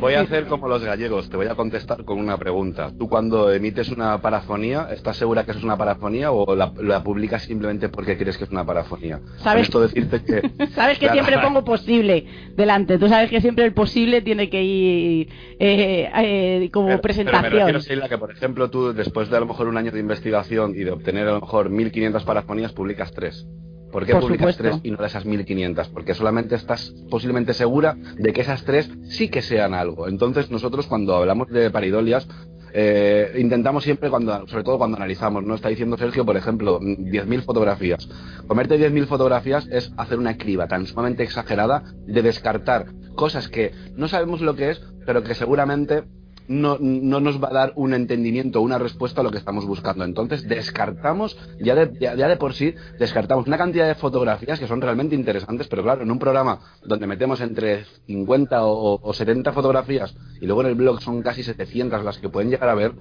Voy 0.00 0.14
a 0.14 0.22
hacer 0.22 0.46
como 0.46 0.68
los 0.68 0.82
gallegos, 0.82 1.28
te 1.28 1.36
voy 1.36 1.48
a 1.48 1.54
contestar 1.54 2.02
con 2.02 2.18
una 2.18 2.38
pregunta. 2.38 2.90
Tú 2.98 3.10
cuando 3.10 3.52
emites 3.52 3.90
una 3.90 4.22
parafonía, 4.22 4.88
¿estás 4.90 5.18
segura 5.18 5.44
que 5.44 5.50
eso 5.50 5.58
es 5.58 5.64
una 5.66 5.76
parafonía 5.76 6.32
o 6.32 6.56
la, 6.56 7.02
publicas 7.04 7.42
simplemente 7.42 7.90
porque 7.90 8.16
crees 8.16 8.38
que 8.38 8.44
es 8.44 8.50
una 8.50 8.64
parafonía? 8.64 9.20
¿Sabes? 9.36 9.64
Esto 9.64 9.82
decirte 9.82 10.22
que... 10.22 10.66
sabes 10.74 10.98
que 10.98 11.10
siempre 11.10 11.38
pongo 11.40 11.62
posible 11.62 12.24
delante. 12.56 12.96
Tú 12.96 13.08
sabes 13.08 13.28
que 13.28 13.42
siempre 13.42 13.66
el 13.66 13.74
posible 13.74 14.22
tiene 14.22 14.48
que 14.48 14.64
ir 14.64 15.28
eh, 15.58 16.10
eh, 16.16 16.70
como 16.72 17.02
presentación. 17.02 17.52
Pero 17.52 17.66
me 17.66 17.72
refiero, 17.72 18.08
que 18.08 18.16
por 18.16 18.30
ejemplo 18.30 18.70
tú 18.70 18.94
después 18.94 19.28
de 19.28 19.36
a 19.36 19.40
lo 19.40 19.46
mejor 19.46 19.68
un 19.68 19.76
año 19.76 19.90
de 19.90 20.00
investigación 20.00 20.72
y 20.74 20.84
de 20.84 20.90
obtener 20.90 21.28
a 21.28 21.32
lo 21.32 21.42
mejor 21.42 21.68
1500 21.68 22.24
parafonías, 22.24 22.72
publicas 22.72 23.12
tres. 23.12 23.46
¿Por 23.94 24.06
qué 24.06 24.16
publicas 24.16 24.56
tres 24.56 24.80
y 24.82 24.90
no 24.90 24.96
de 24.96 25.06
esas 25.06 25.24
1500? 25.24 25.86
Porque 25.90 26.14
solamente 26.14 26.56
estás 26.56 26.92
posiblemente 27.08 27.54
segura 27.54 27.96
de 28.16 28.32
que 28.32 28.40
esas 28.40 28.64
tres 28.64 28.90
sí 29.04 29.28
que 29.28 29.40
sean 29.40 29.72
algo. 29.72 30.08
Entonces, 30.08 30.50
nosotros 30.50 30.88
cuando 30.88 31.14
hablamos 31.14 31.48
de 31.48 31.70
paridolias, 31.70 32.26
eh, 32.72 33.36
intentamos 33.38 33.84
siempre, 33.84 34.10
cuando, 34.10 34.48
sobre 34.48 34.64
todo 34.64 34.78
cuando 34.78 34.96
analizamos, 34.96 35.44
¿no? 35.44 35.54
Está 35.54 35.68
diciendo 35.68 35.96
Sergio, 35.96 36.26
por 36.26 36.36
ejemplo, 36.36 36.80
10.000 36.80 37.44
fotografías. 37.44 38.08
Comerte 38.48 38.80
10.000 38.80 39.06
fotografías 39.06 39.68
es 39.70 39.92
hacer 39.96 40.18
una 40.18 40.36
criba 40.38 40.66
tan 40.66 40.86
sumamente 40.86 41.22
exagerada 41.22 41.84
de 42.04 42.20
descartar 42.20 42.86
cosas 43.14 43.48
que 43.48 43.70
no 43.94 44.08
sabemos 44.08 44.40
lo 44.40 44.56
que 44.56 44.70
es, 44.70 44.82
pero 45.06 45.22
que 45.22 45.36
seguramente 45.36 46.02
no, 46.48 46.78
no 46.80 47.20
nos 47.20 47.42
va 47.42 47.48
a 47.48 47.52
dar 47.52 47.72
un 47.76 47.94
entendimiento, 47.94 48.60
una 48.60 48.78
respuesta 48.78 49.20
a 49.20 49.24
lo 49.24 49.30
que 49.30 49.38
estamos 49.38 49.66
buscando. 49.66 50.04
Entonces 50.04 50.46
descartamos, 50.48 51.36
ya 51.60 51.74
de, 51.74 51.98
ya, 51.98 52.14
de 52.14 52.36
por 52.36 52.54
sí, 52.54 52.74
descartamos 52.98 53.46
una 53.46 53.58
cantidad 53.58 53.86
de 53.86 53.94
fotografías 53.94 54.58
que 54.58 54.66
son 54.66 54.80
realmente 54.80 55.14
interesantes, 55.14 55.68
pero 55.68 55.82
claro, 55.82 56.02
en 56.02 56.10
un 56.10 56.18
programa 56.18 56.60
donde 56.84 57.06
metemos 57.06 57.40
entre 57.40 57.84
50 58.06 58.64
o, 58.64 59.00
o 59.02 59.12
70 59.12 59.52
fotografías 59.52 60.14
y 60.40 60.46
luego 60.46 60.62
en 60.62 60.68
el 60.68 60.74
blog 60.74 61.00
son 61.00 61.22
casi 61.22 61.42
700 61.42 62.04
las 62.04 62.18
que 62.18 62.28
pueden 62.28 62.50
llegar 62.50 62.68
a 62.68 62.74
ver, 62.74 62.92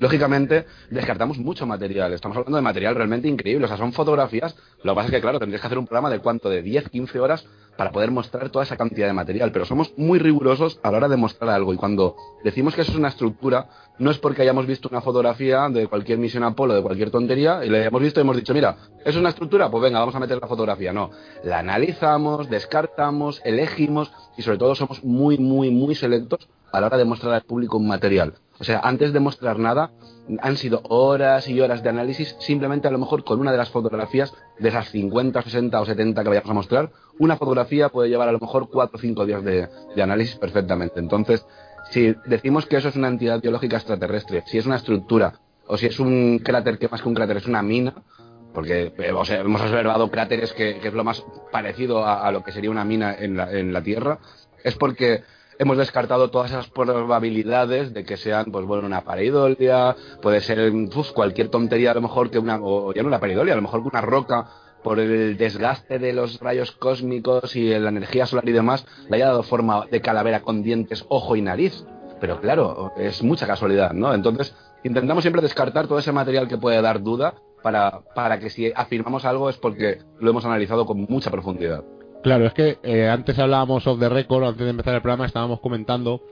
lógicamente 0.00 0.66
descartamos 0.90 1.38
mucho 1.38 1.66
material. 1.66 2.12
Estamos 2.12 2.36
hablando 2.36 2.56
de 2.56 2.62
material 2.62 2.94
realmente 2.94 3.28
increíble. 3.28 3.64
O 3.64 3.68
sea, 3.68 3.76
son 3.76 3.92
fotografías. 3.92 4.56
Lo 4.82 4.92
que 4.92 4.96
pasa 4.96 5.06
es 5.06 5.14
que, 5.14 5.20
claro, 5.20 5.38
tendrías 5.38 5.60
que 5.60 5.66
hacer 5.66 5.78
un 5.78 5.86
programa 5.86 6.10
de 6.10 6.20
cuánto, 6.20 6.48
de 6.50 6.62
10, 6.62 6.88
15 6.90 7.20
horas 7.20 7.46
para 7.76 7.92
poder 7.92 8.10
mostrar 8.10 8.50
toda 8.50 8.64
esa 8.64 8.76
cantidad 8.76 9.06
de 9.06 9.12
material. 9.12 9.52
Pero 9.52 9.64
somos 9.64 9.92
muy 9.96 10.18
rigurosos 10.18 10.80
a 10.82 10.90
la 10.90 10.98
hora 10.98 11.08
de 11.08 11.16
mostrar 11.16 11.50
algo. 11.50 11.72
Y 11.72 11.76
cuando 11.76 12.16
decimos 12.44 12.74
que 12.74 12.82
eso 12.82 12.92
es 12.92 12.98
una 12.98 13.08
estructura, 13.08 13.68
no 13.98 14.10
es 14.10 14.18
porque 14.18 14.42
hayamos 14.42 14.66
visto 14.66 14.88
una 14.90 15.00
fotografía 15.00 15.68
de 15.68 15.86
cualquier 15.86 16.18
misión 16.18 16.44
Apolo, 16.44 16.74
de 16.74 16.82
cualquier 16.82 17.10
tontería, 17.10 17.64
y 17.64 17.68
la 17.68 17.78
hayamos 17.78 18.02
visto 18.02 18.20
y 18.20 18.22
hemos 18.22 18.36
dicho, 18.36 18.54
mira, 18.54 18.76
¿es 19.04 19.16
una 19.16 19.30
estructura? 19.30 19.70
Pues 19.70 19.82
venga, 19.82 20.00
vamos 20.00 20.14
a 20.14 20.20
meter 20.20 20.38
la 20.40 20.46
fotografía. 20.46 20.92
No, 20.92 21.10
la 21.44 21.60
analizamos, 21.60 22.48
descartamos, 22.50 23.40
elegimos 23.44 24.12
y 24.36 24.42
sobre 24.42 24.58
todo 24.58 24.74
somos 24.74 25.02
muy, 25.04 25.38
muy, 25.38 25.70
muy 25.70 25.94
selectos 25.94 26.48
a 26.72 26.80
la 26.80 26.88
hora 26.88 26.98
de 26.98 27.04
mostrar 27.04 27.34
al 27.34 27.42
público 27.42 27.78
un 27.78 27.88
material. 27.88 28.34
O 28.58 28.64
sea, 28.64 28.80
antes 28.80 29.12
de 29.12 29.20
mostrar 29.20 29.58
nada, 29.58 29.92
han 30.40 30.56
sido 30.56 30.80
horas 30.88 31.48
y 31.48 31.60
horas 31.60 31.82
de 31.82 31.90
análisis, 31.90 32.36
simplemente 32.40 32.88
a 32.88 32.90
lo 32.90 32.98
mejor 32.98 33.24
con 33.24 33.40
una 33.40 33.52
de 33.52 33.58
las 33.58 33.70
fotografías, 33.70 34.32
de 34.58 34.68
esas 34.68 34.90
50, 34.90 35.42
60 35.42 35.80
o 35.80 35.84
70 35.84 36.22
que 36.22 36.28
vayamos 36.28 36.50
a 36.50 36.54
mostrar, 36.54 36.90
una 37.18 37.36
fotografía 37.36 37.90
puede 37.90 38.08
llevar 38.08 38.28
a 38.28 38.32
lo 38.32 38.40
mejor 38.40 38.68
4 38.70 38.96
o 38.96 39.00
5 39.00 39.26
días 39.26 39.44
de, 39.44 39.68
análisis 40.02 40.36
perfectamente. 40.36 41.00
Entonces, 41.00 41.46
si 41.90 42.14
decimos 42.26 42.66
que 42.66 42.76
eso 42.76 42.88
es 42.88 42.96
una 42.96 43.08
entidad 43.08 43.40
biológica 43.40 43.76
extraterrestre, 43.76 44.42
si 44.46 44.58
es 44.58 44.66
una 44.66 44.76
estructura, 44.76 45.40
o 45.66 45.76
si 45.76 45.86
es 45.86 46.00
un 46.00 46.40
cráter 46.42 46.78
que 46.78 46.88
más 46.88 47.02
que 47.02 47.08
un 47.08 47.14
cráter 47.14 47.36
es 47.38 47.46
una 47.46 47.62
mina, 47.62 47.94
porque 48.54 48.84
eh, 48.86 48.92
hemos 48.98 49.60
observado 49.60 50.10
cráteres 50.10 50.52
que, 50.54 50.78
es 50.82 50.94
lo 50.94 51.04
más 51.04 51.24
parecido 51.52 52.06
a, 52.06 52.30
lo 52.32 52.42
que 52.42 52.52
sería 52.52 52.70
una 52.70 52.84
mina 52.84 53.14
en 53.14 53.36
la, 53.36 53.52
en 53.52 53.72
la 53.72 53.82
Tierra, 53.82 54.18
es 54.64 54.74
porque 54.76 55.22
hemos 55.58 55.76
descartado 55.76 56.30
todas 56.30 56.50
esas 56.50 56.68
probabilidades 56.68 57.94
de 57.94 58.04
que 58.04 58.16
sean, 58.16 58.46
pues 58.46 58.64
bueno, 58.66 58.86
una 58.86 59.02
pareidolia, 59.02 59.96
puede 60.22 60.40
ser 60.40 60.72
cualquier 61.14 61.48
tontería 61.48 61.92
a 61.92 61.94
lo 61.94 62.02
mejor 62.02 62.30
que 62.30 62.38
una, 62.38 62.58
o 62.60 62.92
ya 62.92 63.02
no 63.02 63.08
una 63.08 63.20
pareidolia, 63.20 63.54
a 63.54 63.56
lo 63.56 63.62
mejor 63.62 63.82
que 63.82 63.88
una 63.88 64.00
roca 64.00 64.48
por 64.82 65.00
el 65.00 65.36
desgaste 65.36 65.98
de 65.98 66.12
los 66.12 66.38
rayos 66.38 66.72
cósmicos 66.72 67.56
y 67.56 67.76
la 67.76 67.88
energía 67.88 68.26
solar 68.26 68.48
y 68.48 68.52
demás, 68.52 68.86
le 69.08 69.16
haya 69.16 69.26
dado 69.26 69.42
forma 69.42 69.86
de 69.90 70.00
calavera 70.00 70.42
con 70.42 70.62
dientes, 70.62 71.04
ojo 71.08 71.34
y 71.34 71.42
nariz. 71.42 71.84
Pero 72.20 72.40
claro, 72.40 72.92
es 72.96 73.22
mucha 73.22 73.46
casualidad, 73.46 73.92
¿no? 73.92 74.14
Entonces, 74.14 74.54
intentamos 74.84 75.22
siempre 75.24 75.42
descartar 75.42 75.88
todo 75.88 75.98
ese 75.98 76.12
material 76.12 76.46
que 76.48 76.56
puede 76.56 76.80
dar 76.80 77.02
duda 77.02 77.34
para, 77.62 78.02
para 78.14 78.38
que 78.38 78.48
si 78.48 78.72
afirmamos 78.74 79.24
algo 79.24 79.50
es 79.50 79.56
porque 79.56 79.98
lo 80.20 80.30
hemos 80.30 80.44
analizado 80.44 80.86
con 80.86 81.00
mucha 81.08 81.30
profundidad. 81.30 81.82
Claro, 82.26 82.44
es 82.44 82.54
que 82.54 82.78
eh, 82.82 83.08
antes 83.08 83.38
hablábamos 83.38 83.86
of 83.86 84.00
the 84.00 84.08
record, 84.08 84.42
antes 84.42 84.64
de 84.64 84.70
empezar 84.70 84.96
el 84.96 85.00
programa 85.00 85.26
estábamos 85.26 85.60
comentando 85.60 86.22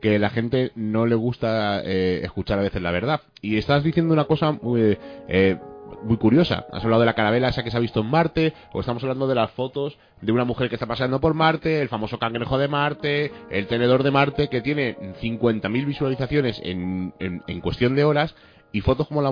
que 0.00 0.18
la 0.18 0.30
gente 0.30 0.72
no 0.74 1.04
le 1.04 1.16
gusta 1.16 1.82
eh, 1.84 2.22
escuchar 2.22 2.58
a 2.58 2.62
veces 2.62 2.80
la 2.80 2.90
verdad. 2.90 3.20
Y 3.42 3.58
estás 3.58 3.84
diciendo 3.84 4.14
una 4.14 4.24
cosa 4.24 4.52
muy, 4.52 4.96
eh, 5.28 5.58
muy 6.02 6.16
curiosa. 6.16 6.64
Has 6.72 6.82
hablado 6.82 7.00
de 7.00 7.06
la 7.06 7.12
carabela 7.12 7.50
esa 7.50 7.62
que 7.62 7.70
se 7.70 7.76
ha 7.76 7.80
visto 7.80 8.00
en 8.00 8.06
Marte, 8.06 8.54
o 8.72 8.80
estamos 8.80 9.02
hablando 9.02 9.26
de 9.26 9.34
las 9.34 9.50
fotos 9.50 9.98
de 10.22 10.32
una 10.32 10.46
mujer 10.46 10.70
que 10.70 10.76
está 10.76 10.86
pasando 10.86 11.20
por 11.20 11.34
Marte, 11.34 11.82
el 11.82 11.90
famoso 11.90 12.18
cangrejo 12.18 12.56
de 12.56 12.68
Marte, 12.68 13.30
el 13.50 13.66
tenedor 13.66 14.02
de 14.02 14.12
Marte, 14.12 14.48
que 14.48 14.62
tiene 14.62 14.96
50.000 14.96 15.84
visualizaciones 15.84 16.58
en, 16.64 17.12
en 17.18 17.60
cuestión 17.60 17.94
de 17.96 18.04
horas 18.04 18.34
y 18.74 18.80
fotos 18.80 19.06
como, 19.06 19.22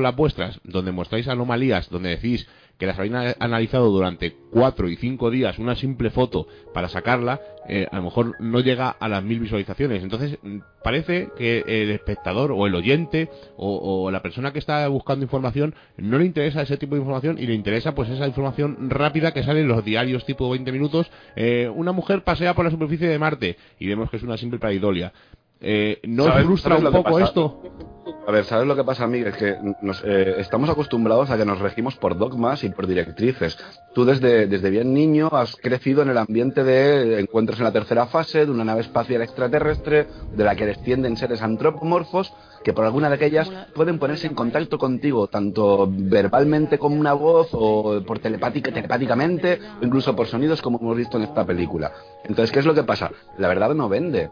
las 0.00 0.16
vuestras, 0.16 0.60
donde 0.62 0.92
mostráis 0.92 1.26
anomalías, 1.26 1.90
donde 1.90 2.10
decís 2.10 2.46
que 2.78 2.86
las 2.86 2.96
habéis 2.96 3.12
analizado 3.40 3.90
durante 3.90 4.36
cuatro 4.52 4.88
y 4.88 4.94
cinco 4.94 5.32
días 5.32 5.58
una 5.58 5.74
simple 5.74 6.10
foto 6.10 6.46
para 6.72 6.88
sacarla, 6.88 7.40
eh, 7.68 7.88
a 7.90 7.96
lo 7.96 8.04
mejor 8.04 8.36
no 8.38 8.60
llega 8.60 8.90
a 8.90 9.08
las 9.08 9.24
mil 9.24 9.40
visualizaciones. 9.40 10.04
Entonces, 10.04 10.38
mm, 10.40 10.58
parece 10.84 11.28
que 11.36 11.64
el 11.66 11.90
espectador 11.90 12.52
o 12.52 12.68
el 12.68 12.74
oyente 12.76 13.28
o, 13.56 14.12
la 14.12 14.22
persona 14.22 14.52
que 14.52 14.60
está 14.60 14.86
buscando 14.86 15.24
información 15.24 15.74
no 15.96 16.20
le 16.20 16.26
interesa 16.26 16.62
ese 16.62 16.76
tipo 16.76 16.94
de 16.94 17.00
información 17.00 17.36
y 17.36 17.46
le 17.46 17.54
interesa 17.54 17.96
pues 17.96 18.08
esa 18.10 18.28
información 18.28 18.90
rápida 18.90 19.32
que 19.32 19.42
sale 19.42 19.62
en 19.62 19.68
los 19.68 19.84
diarios 19.84 20.24
tipo 20.24 20.48
20 20.48 20.70
minutos. 20.70 21.10
Eh, 21.34 21.68
una 21.74 21.90
mujer 21.90 22.22
pasea 22.22 22.54
por 22.54 22.64
la 22.64 22.70
superficie 22.70 23.08
de 23.08 23.18
Marte 23.18 23.56
y 23.80 23.88
vemos 23.88 24.08
que 24.08 24.18
es 24.18 24.22
una 24.22 24.36
simple 24.36 24.60
paidolia. 24.60 25.12
Eh, 25.60 25.98
¿No 26.04 26.30
frustra 26.32 26.76
un 26.76 26.92
poco 26.92 27.18
esto? 27.18 27.93
A 28.26 28.30
ver, 28.30 28.44
¿sabes 28.44 28.66
lo 28.66 28.76
que 28.76 28.84
pasa, 28.84 29.06
Miguel? 29.06 29.32
Que 29.32 29.56
eh, 30.04 30.34
estamos 30.38 30.68
acostumbrados 30.68 31.30
a 31.30 31.36
que 31.36 31.44
nos 31.44 31.58
regimos 31.58 31.96
por 31.96 32.16
dogmas 32.16 32.64
y 32.64 32.70
por 32.70 32.86
directrices. 32.86 33.58
Tú 33.94 34.04
desde, 34.04 34.46
desde 34.46 34.70
bien 34.70 34.92
niño 34.92 35.28
has 35.32 35.56
crecido 35.56 36.02
en 36.02 36.10
el 36.10 36.18
ambiente 36.18 36.64
de 36.64 37.20
encuentros 37.20 37.58
en 37.58 37.64
la 37.64 37.72
tercera 37.72 38.06
fase, 38.06 38.44
de 38.44 38.50
una 38.50 38.64
nave 38.64 38.80
espacial 38.80 39.22
extraterrestre, 39.22 40.06
de 40.34 40.44
la 40.44 40.56
que 40.56 40.66
descienden 40.66 41.16
seres 41.16 41.42
antropomorfos, 41.42 42.32
que 42.62 42.72
por 42.72 42.84
alguna 42.84 43.08
de 43.08 43.16
aquellas 43.16 43.50
pueden 43.74 43.98
ponerse 43.98 44.26
en 44.26 44.34
contacto 44.34 44.78
contigo, 44.78 45.28
tanto 45.28 45.86
verbalmente 45.90 46.78
como 46.78 46.96
una 46.96 47.12
voz, 47.12 47.48
o 47.52 48.02
por 48.06 48.18
telepática, 48.18 48.72
telepáticamente, 48.72 49.60
o 49.80 49.84
incluso 49.84 50.16
por 50.16 50.26
sonidos 50.26 50.62
como 50.62 50.78
hemos 50.78 50.96
visto 50.96 51.18
en 51.18 51.24
esta 51.24 51.44
película. 51.44 51.92
Entonces, 52.24 52.52
¿qué 52.52 52.58
es 52.58 52.66
lo 52.66 52.74
que 52.74 52.84
pasa? 52.84 53.10
La 53.38 53.48
verdad 53.48 53.74
no 53.74 53.88
vende. 53.88 54.30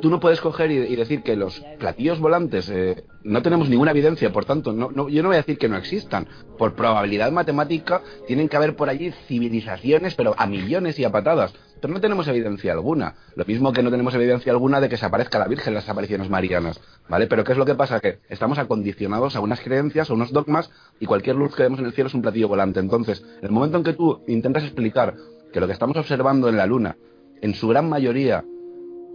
Tú 0.00 0.10
no 0.10 0.20
puedes 0.20 0.40
coger 0.40 0.70
y, 0.70 0.94
decir 0.94 1.24
que 1.24 1.34
los 1.34 1.60
platillos 1.80 2.20
volantes 2.20 2.70
eh, 2.70 3.02
no 3.24 3.42
tenemos 3.42 3.68
ninguna 3.68 3.90
evidencia, 3.90 4.32
por 4.32 4.44
tanto, 4.44 4.72
no, 4.72 4.92
no, 4.92 5.08
yo 5.08 5.22
no 5.22 5.28
voy 5.30 5.36
a 5.36 5.40
decir 5.40 5.58
que 5.58 5.68
no 5.68 5.76
existan. 5.76 6.28
Por 6.56 6.74
probabilidad 6.74 7.32
matemática 7.32 8.00
tienen 8.28 8.48
que 8.48 8.56
haber 8.56 8.76
por 8.76 8.88
allí 8.88 9.10
civilizaciones, 9.26 10.14
pero 10.14 10.36
a 10.38 10.46
millones 10.46 11.00
y 11.00 11.04
a 11.04 11.10
patadas. 11.10 11.52
Pero 11.80 11.94
no 11.94 12.00
tenemos 12.00 12.28
evidencia 12.28 12.72
alguna. 12.72 13.16
Lo 13.34 13.44
mismo 13.44 13.72
que 13.72 13.82
no 13.82 13.90
tenemos 13.90 14.14
evidencia 14.14 14.52
alguna 14.52 14.80
de 14.80 14.88
que 14.88 14.96
se 14.96 15.04
aparezca 15.04 15.40
la 15.40 15.48
Virgen 15.48 15.72
en 15.72 15.74
las 15.74 15.88
apariciones 15.88 16.30
marianas. 16.30 16.80
¿Vale? 17.08 17.26
Pero 17.26 17.42
¿qué 17.42 17.50
es 17.50 17.58
lo 17.58 17.66
que 17.66 17.74
pasa? 17.74 17.98
Que 17.98 18.20
estamos 18.28 18.58
acondicionados 18.58 19.34
a 19.34 19.40
unas 19.40 19.60
creencias, 19.60 20.08
a 20.08 20.14
unos 20.14 20.32
dogmas, 20.32 20.70
y 21.00 21.06
cualquier 21.06 21.34
luz 21.34 21.56
que 21.56 21.64
vemos 21.64 21.80
en 21.80 21.86
el 21.86 21.92
cielo 21.92 22.06
es 22.06 22.14
un 22.14 22.22
platillo 22.22 22.46
volante. 22.46 22.78
Entonces, 22.78 23.24
el 23.42 23.50
momento 23.50 23.78
en 23.78 23.82
que 23.82 23.94
tú 23.94 24.22
intentas 24.28 24.62
explicar 24.62 25.16
que 25.52 25.58
lo 25.58 25.66
que 25.66 25.72
estamos 25.72 25.96
observando 25.96 26.48
en 26.48 26.56
la 26.56 26.66
Luna, 26.66 26.96
en 27.40 27.54
su 27.54 27.66
gran 27.66 27.88
mayoría, 27.88 28.44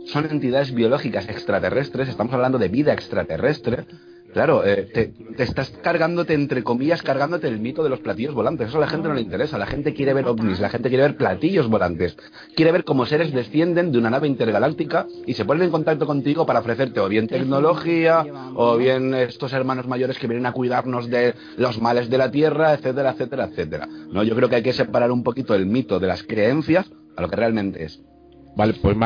son 0.07 0.25
entidades 0.29 0.73
biológicas 0.73 1.27
extraterrestres, 1.29 2.09
estamos 2.09 2.33
hablando 2.33 2.57
de 2.57 2.69
vida 2.69 2.93
extraterrestre, 2.93 3.85
claro, 4.33 4.63
eh, 4.65 4.87
te, 4.93 5.43
estás 5.43 5.69
cargándote, 5.81 6.33
entre 6.33 6.63
comillas, 6.63 7.01
cargándote 7.01 7.47
el 7.47 7.59
mito 7.59 7.83
de 7.83 7.89
los 7.89 7.99
platillos 7.99 8.33
volantes. 8.33 8.69
Eso 8.69 8.77
a 8.77 8.81
la 8.81 8.87
gente 8.87 9.07
no 9.07 9.15
le 9.15 9.21
interesa. 9.21 9.57
La 9.57 9.65
gente 9.65 9.93
quiere 9.93 10.13
ver 10.13 10.27
ovnis, 10.27 10.59
la 10.59 10.69
gente 10.69 10.89
quiere 10.89 11.03
ver 11.03 11.17
platillos 11.17 11.67
volantes. 11.67 12.15
Quiere 12.55 12.71
ver 12.71 12.83
cómo 12.83 13.05
seres 13.05 13.33
descienden 13.33 13.91
de 13.91 13.97
una 13.97 14.09
nave 14.09 14.27
intergaláctica 14.27 15.07
y 15.25 15.33
se 15.33 15.43
ponen 15.43 15.63
en 15.63 15.71
contacto 15.71 16.05
contigo 16.05 16.45
para 16.45 16.59
ofrecerte 16.59 16.99
o 16.99 17.09
bien 17.09 17.27
tecnología, 17.27 18.25
o 18.55 18.77
bien 18.77 19.13
estos 19.13 19.53
hermanos 19.53 19.87
mayores 19.87 20.19
que 20.19 20.27
vienen 20.27 20.45
a 20.45 20.51
cuidarnos 20.51 21.09
de 21.09 21.33
los 21.57 21.81
males 21.81 22.09
de 22.09 22.17
la 22.17 22.31
Tierra, 22.31 22.73
etcétera, 22.73 23.11
etcétera, 23.11 23.45
etcétera. 23.45 23.87
No, 23.87 24.23
yo 24.23 24.35
creo 24.35 24.49
que 24.49 24.57
hay 24.57 24.63
que 24.63 24.73
separar 24.73 25.11
un 25.11 25.23
poquito 25.23 25.55
el 25.55 25.65
mito 25.65 25.99
de 25.99 26.07
las 26.07 26.23
creencias 26.23 26.89
a 27.15 27.21
lo 27.21 27.29
que 27.29 27.35
realmente 27.35 27.83
es. 27.83 28.01
Vale, 28.57 28.73
pues 28.81 28.97
me, 28.97 29.05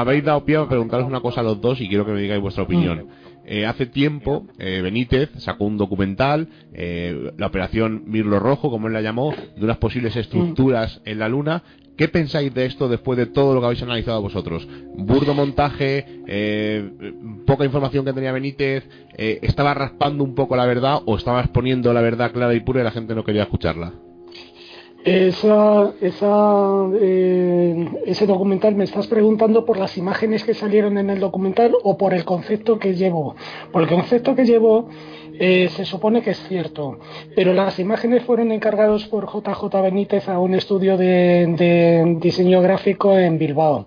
habéis 0.00 0.24
dado 0.24 0.42
pie 0.46 0.56
a 0.56 0.66
preguntaros 0.66 1.06
una 1.06 1.20
cosa 1.20 1.42
a 1.42 1.44
los 1.44 1.60
dos 1.60 1.78
y 1.82 1.88
quiero 1.88 2.06
que 2.06 2.12
me 2.12 2.20
digáis 2.22 2.40
vuestra 2.40 2.64
opinión. 2.64 3.04
Mm. 3.04 3.26
Eh, 3.44 3.66
hace 3.66 3.84
tiempo 3.84 4.46
eh, 4.58 4.80
Benítez 4.82 5.30
sacó 5.36 5.66
un 5.66 5.76
documental, 5.76 6.48
eh, 6.72 7.30
la 7.36 7.46
operación 7.46 8.04
Mirlo 8.06 8.40
Rojo, 8.40 8.70
como 8.70 8.86
él 8.86 8.94
la 8.94 9.02
llamó, 9.02 9.34
de 9.34 9.64
unas 9.64 9.76
posibles 9.76 10.16
estructuras 10.16 10.96
mm. 11.04 11.08
en 11.10 11.18
la 11.18 11.28
Luna. 11.28 11.62
¿Qué 11.98 12.08
pensáis 12.08 12.52
de 12.54 12.64
esto 12.64 12.88
después 12.88 13.18
de 13.18 13.26
todo 13.26 13.54
lo 13.54 13.60
que 13.60 13.66
habéis 13.66 13.82
analizado 13.82 14.22
vosotros? 14.22 14.66
Burdo 14.96 15.34
montaje, 15.34 16.04
poca 17.46 17.64
información 17.64 18.04
que 18.04 18.12
tenía 18.12 18.32
Benítez, 18.32 18.86
estaba 19.16 19.72
raspando 19.72 20.22
un 20.22 20.34
poco 20.34 20.56
la 20.56 20.66
verdad 20.66 21.00
o 21.06 21.16
estaba 21.16 21.40
exponiendo 21.40 21.94
la 21.94 22.02
verdad 22.02 22.32
clara 22.32 22.52
y 22.54 22.60
pura 22.60 22.82
y 22.82 22.84
la 22.84 22.90
gente 22.90 23.14
no 23.14 23.24
quería 23.24 23.44
escucharla. 23.44 23.94
Esa, 25.06 25.92
esa, 26.00 26.88
eh, 27.00 27.88
ese 28.06 28.26
documental 28.26 28.74
me 28.74 28.82
estás 28.82 29.06
preguntando 29.06 29.64
por 29.64 29.78
las 29.78 29.96
imágenes 29.96 30.42
que 30.42 30.52
salieron 30.52 30.98
en 30.98 31.10
el 31.10 31.20
documental 31.20 31.76
o 31.84 31.96
por 31.96 32.12
el 32.12 32.24
concepto 32.24 32.80
que 32.80 32.96
llevo. 32.96 33.36
Por 33.70 33.82
el 33.82 33.88
concepto 33.88 34.34
que 34.34 34.44
llevo 34.44 34.88
eh, 35.38 35.68
se 35.70 35.84
supone 35.84 36.22
que 36.22 36.30
es 36.30 36.48
cierto, 36.48 36.98
pero 37.34 37.52
las 37.52 37.78
imágenes 37.78 38.22
fueron 38.22 38.52
encargados 38.52 39.06
por 39.06 39.26
JJ 39.26 39.82
Benítez 39.82 40.28
a 40.28 40.38
un 40.38 40.54
estudio 40.54 40.96
de, 40.96 42.16
diseño 42.20 42.60
gráfico 42.62 43.18
en 43.18 43.38
Bilbao. 43.38 43.86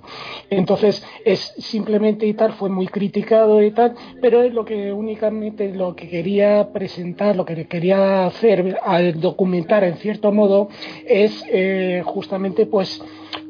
Entonces, 0.49 1.03
es 1.25 1.53
simplemente 1.57 2.25
y 2.25 2.33
tal, 2.33 2.53
fue 2.53 2.69
muy 2.69 2.87
criticado 2.87 3.61
y 3.61 3.71
tal, 3.71 3.95
pero 4.21 4.43
es 4.43 4.53
lo 4.53 4.65
que 4.65 4.91
únicamente 4.91 5.73
lo 5.73 5.95
que 5.95 6.09
quería 6.09 6.69
presentar, 6.71 7.35
lo 7.35 7.45
que 7.45 7.67
quería 7.67 8.25
hacer 8.25 8.77
al 8.83 9.19
documentar 9.19 9.83
en 9.83 9.97
cierto 9.97 10.31
modo, 10.31 10.69
es 11.05 11.43
eh, 11.49 12.01
justamente 12.05 12.65
pues 12.65 13.01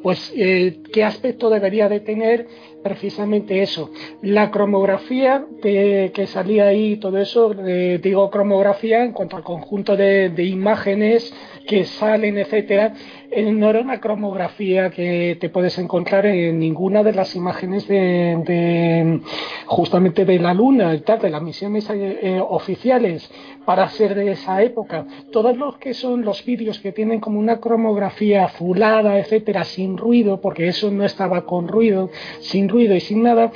pues 0.01 0.31
eh, 0.35 0.81
qué 0.93 1.03
aspecto 1.03 1.49
debería 1.49 1.89
de 1.89 1.99
tener 1.99 2.47
precisamente 2.83 3.61
eso. 3.61 3.89
La 4.21 4.51
cromografía 4.51 5.45
que 5.61 6.27
salía 6.27 6.67
ahí, 6.67 6.97
todo 6.97 7.17
eso, 7.17 7.53
eh, 7.65 7.99
digo 8.01 8.29
cromografía 8.29 9.03
en 9.03 9.11
cuanto 9.11 9.37
al 9.37 9.43
conjunto 9.43 9.95
de, 9.95 10.31
imágenes 10.43 11.33
que 11.67 11.85
salen, 11.85 12.37
etcétera, 12.37 12.93
eh, 13.29 13.51
no 13.51 13.69
era 13.69 13.81
una 13.81 13.99
cromografía 13.99 14.89
que 14.89 15.37
te 15.39 15.49
puedes 15.49 15.77
encontrar 15.77 16.25
en 16.25 16.57
ninguna 16.57 17.03
de 17.03 17.13
las 17.13 17.35
imágenes 17.35 17.87
de, 17.87 19.21
justamente 19.65 20.25
de 20.25 20.39
la 20.39 20.53
Luna 20.53 20.95
de 20.95 21.29
las 21.29 21.41
misiones 21.41 21.87
eh, 21.89 22.41
oficiales 22.41 23.29
para 23.65 23.89
ser 23.89 24.15
de 24.15 24.31
esa 24.31 24.61
época. 24.63 25.05
Todos 25.31 25.57
los 25.57 25.77
que 25.77 25.93
son 25.93 26.23
los 26.23 26.43
vídeos 26.45 26.79
que 26.79 26.91
tienen 26.91 27.19
como 27.19 27.39
una 27.39 27.59
cromografía 27.59 28.45
azulada, 28.45 29.19
etcétera, 29.19 29.63
sin 29.63 29.97
ruido, 29.97 30.41
porque 30.41 30.67
eso 30.67 30.91
no 30.91 31.03
estaba 31.05 31.45
con 31.45 31.67
ruido, 31.67 32.09
sin 32.39 32.69
ruido 32.69 32.95
y 32.95 32.99
sin 32.99 33.23
nada, 33.23 33.51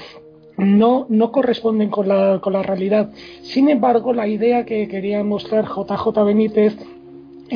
no, 0.58 1.06
no 1.10 1.32
corresponden 1.32 1.90
con 1.90 2.08
la, 2.08 2.40
con 2.42 2.54
la 2.54 2.64
realidad. 2.64 3.12
Sin 3.42 3.70
embargo, 3.70 4.14
la 4.14 4.28
idea 4.28 4.66
que 4.66 4.88
quería 4.88 5.24
mostrar 5.24 5.66
JJ 5.66 6.24
Benítez 6.24 6.78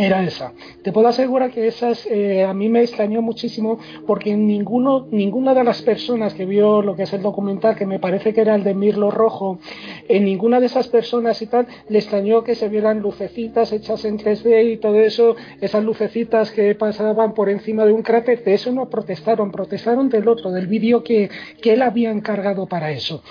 era 0.06 0.24
esa. 0.24 0.54
Te 0.84 0.92
puedo 0.92 1.08
asegurar 1.08 1.52
que 1.52 1.68
esas 1.68 2.06
eh, 2.06 2.44
a 2.44 2.54
mí 2.54 2.70
me 2.70 2.82
extrañó 2.82 3.22
muchísimo 3.22 3.80
porque 4.06 4.36
ninguno, 4.36 5.08
ninguna 5.12 5.54
de 5.54 5.64
las 5.64 5.82
personas 5.82 6.34
que 6.34 6.46
vio 6.46 6.82
lo 6.82 6.96
que 6.96 7.04
es 7.04 7.14
el 7.14 7.22
documental, 7.22 7.76
que 7.76 7.86
me 7.86 8.00
parece 8.00 8.34
que 8.34 8.42
era 8.42 8.56
el 8.56 8.64
de 8.64 8.74
Mirlo 8.74 9.12
Rojo, 9.12 9.60
en 10.08 10.26
ninguna 10.26 10.60
de 10.60 10.68
esas 10.68 10.88
personas 10.88 11.42
y 11.42 11.48
tal 11.48 11.68
le 11.90 12.00
extrañó 12.00 12.44
que 12.44 12.56
se 12.56 12.70
vieran 12.70 13.00
lucecitas 13.00 13.72
hechas 13.72 14.06
en 14.06 14.18
3D 14.18 14.74
y 14.74 14.78
todo 14.78 14.96
eso, 14.96 15.36
esas 15.62 15.84
lucecitas 15.84 16.52
que 16.52 16.76
pasaban 16.76 17.34
por 17.34 17.50
encima 17.50 17.86
de 17.86 17.94
un 17.94 18.04
cráter, 18.04 18.44
de 18.44 18.54
eso 18.54 18.72
no 18.72 18.90
protestaron, 18.90 19.52
protestaron 19.52 20.10
del 20.10 20.28
otro, 20.28 20.52
del 20.52 20.68
vídeo 20.68 21.04
que, 21.04 21.30
que 21.62 21.74
él 21.74 21.82
había 21.82 22.12
encargado 22.12 22.68
para 22.68 22.92
eso. 22.92 23.24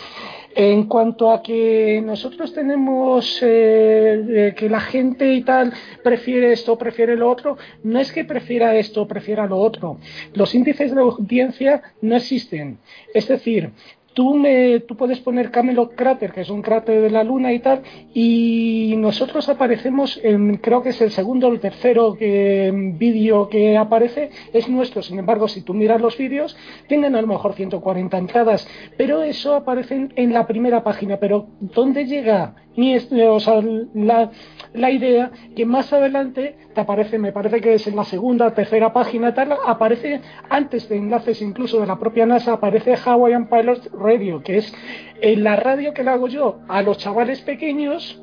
En 0.58 0.84
cuanto 0.84 1.30
a 1.30 1.42
que 1.42 2.00
nosotros 2.02 2.54
tenemos 2.54 3.40
eh, 3.42 4.54
que 4.56 4.70
la 4.70 4.80
gente 4.80 5.34
y 5.34 5.42
tal 5.42 5.70
prefiere 6.02 6.52
esto, 6.52 6.78
prefiere 6.78 7.14
lo 7.14 7.30
otro, 7.30 7.58
no 7.84 8.00
es 8.00 8.10
que 8.10 8.24
prefiera 8.24 8.74
esto, 8.74 9.06
prefiera 9.06 9.44
lo 9.44 9.58
otro. 9.58 9.98
Los 10.32 10.54
índices 10.54 10.94
de 10.94 11.00
audiencia 11.02 11.82
no 12.00 12.16
existen. 12.16 12.78
Es 13.12 13.28
decir, 13.28 13.70
tú, 14.16 14.34
me, 14.34 14.80
tú 14.80 14.96
puedes 14.96 15.20
poner 15.20 15.50
Camelot 15.50 15.94
Crater, 15.94 16.32
que 16.32 16.40
es 16.40 16.48
un 16.48 16.62
cráter 16.62 17.02
de 17.02 17.10
la 17.10 17.22
Luna 17.22 17.52
y 17.52 17.58
tal, 17.58 17.82
y 18.14 18.94
nosotros 18.96 19.46
aparecemos, 19.50 20.18
en, 20.22 20.56
creo 20.56 20.82
que 20.82 20.88
es 20.88 21.00
el 21.02 21.10
segundo 21.10 21.48
o 21.48 21.52
el 21.52 21.60
tercero 21.60 22.14
vídeo 22.14 23.50
que 23.50 23.76
aparece, 23.76 24.30
es 24.54 24.70
nuestro. 24.70 25.02
Sin 25.02 25.18
embargo, 25.18 25.48
si 25.48 25.60
tú 25.60 25.74
miras 25.74 26.00
los 26.00 26.16
vídeos, 26.16 26.56
tienen 26.88 27.14
a 27.14 27.20
lo 27.20 27.26
mejor 27.26 27.52
140 27.52 28.16
entradas, 28.16 28.66
pero 28.96 29.22
eso 29.22 29.54
aparece 29.54 30.08
en 30.16 30.32
la 30.32 30.46
primera 30.46 30.82
página. 30.82 31.18
Pero 31.18 31.48
¿dónde 31.60 32.06
llega 32.06 32.54
mi, 32.76 32.96
o 32.96 33.40
sea, 33.40 33.62
la, 33.94 34.30
la 34.76 34.90
idea 34.90 35.30
que 35.54 35.64
más 35.64 35.92
adelante 35.92 36.56
te 36.74 36.80
aparece, 36.80 37.18
me 37.18 37.32
parece 37.32 37.60
que 37.60 37.74
es 37.74 37.86
en 37.86 37.96
la 37.96 38.04
segunda, 38.04 38.54
tercera 38.54 38.92
página, 38.92 39.34
tal, 39.34 39.52
aparece 39.66 40.20
antes 40.48 40.88
de 40.88 40.96
enlaces 40.96 41.42
incluso 41.42 41.80
de 41.80 41.86
la 41.86 41.98
propia 41.98 42.26
NASA, 42.26 42.52
aparece 42.52 42.94
Hawaiian 42.96 43.48
Pilot 43.48 43.92
Radio, 43.92 44.42
que 44.42 44.58
es 44.58 44.74
en 45.20 45.44
la 45.44 45.56
radio 45.56 45.94
que 45.94 46.04
le 46.04 46.10
hago 46.10 46.28
yo 46.28 46.60
a 46.68 46.82
los 46.82 46.98
chavales 46.98 47.40
pequeños 47.40 48.22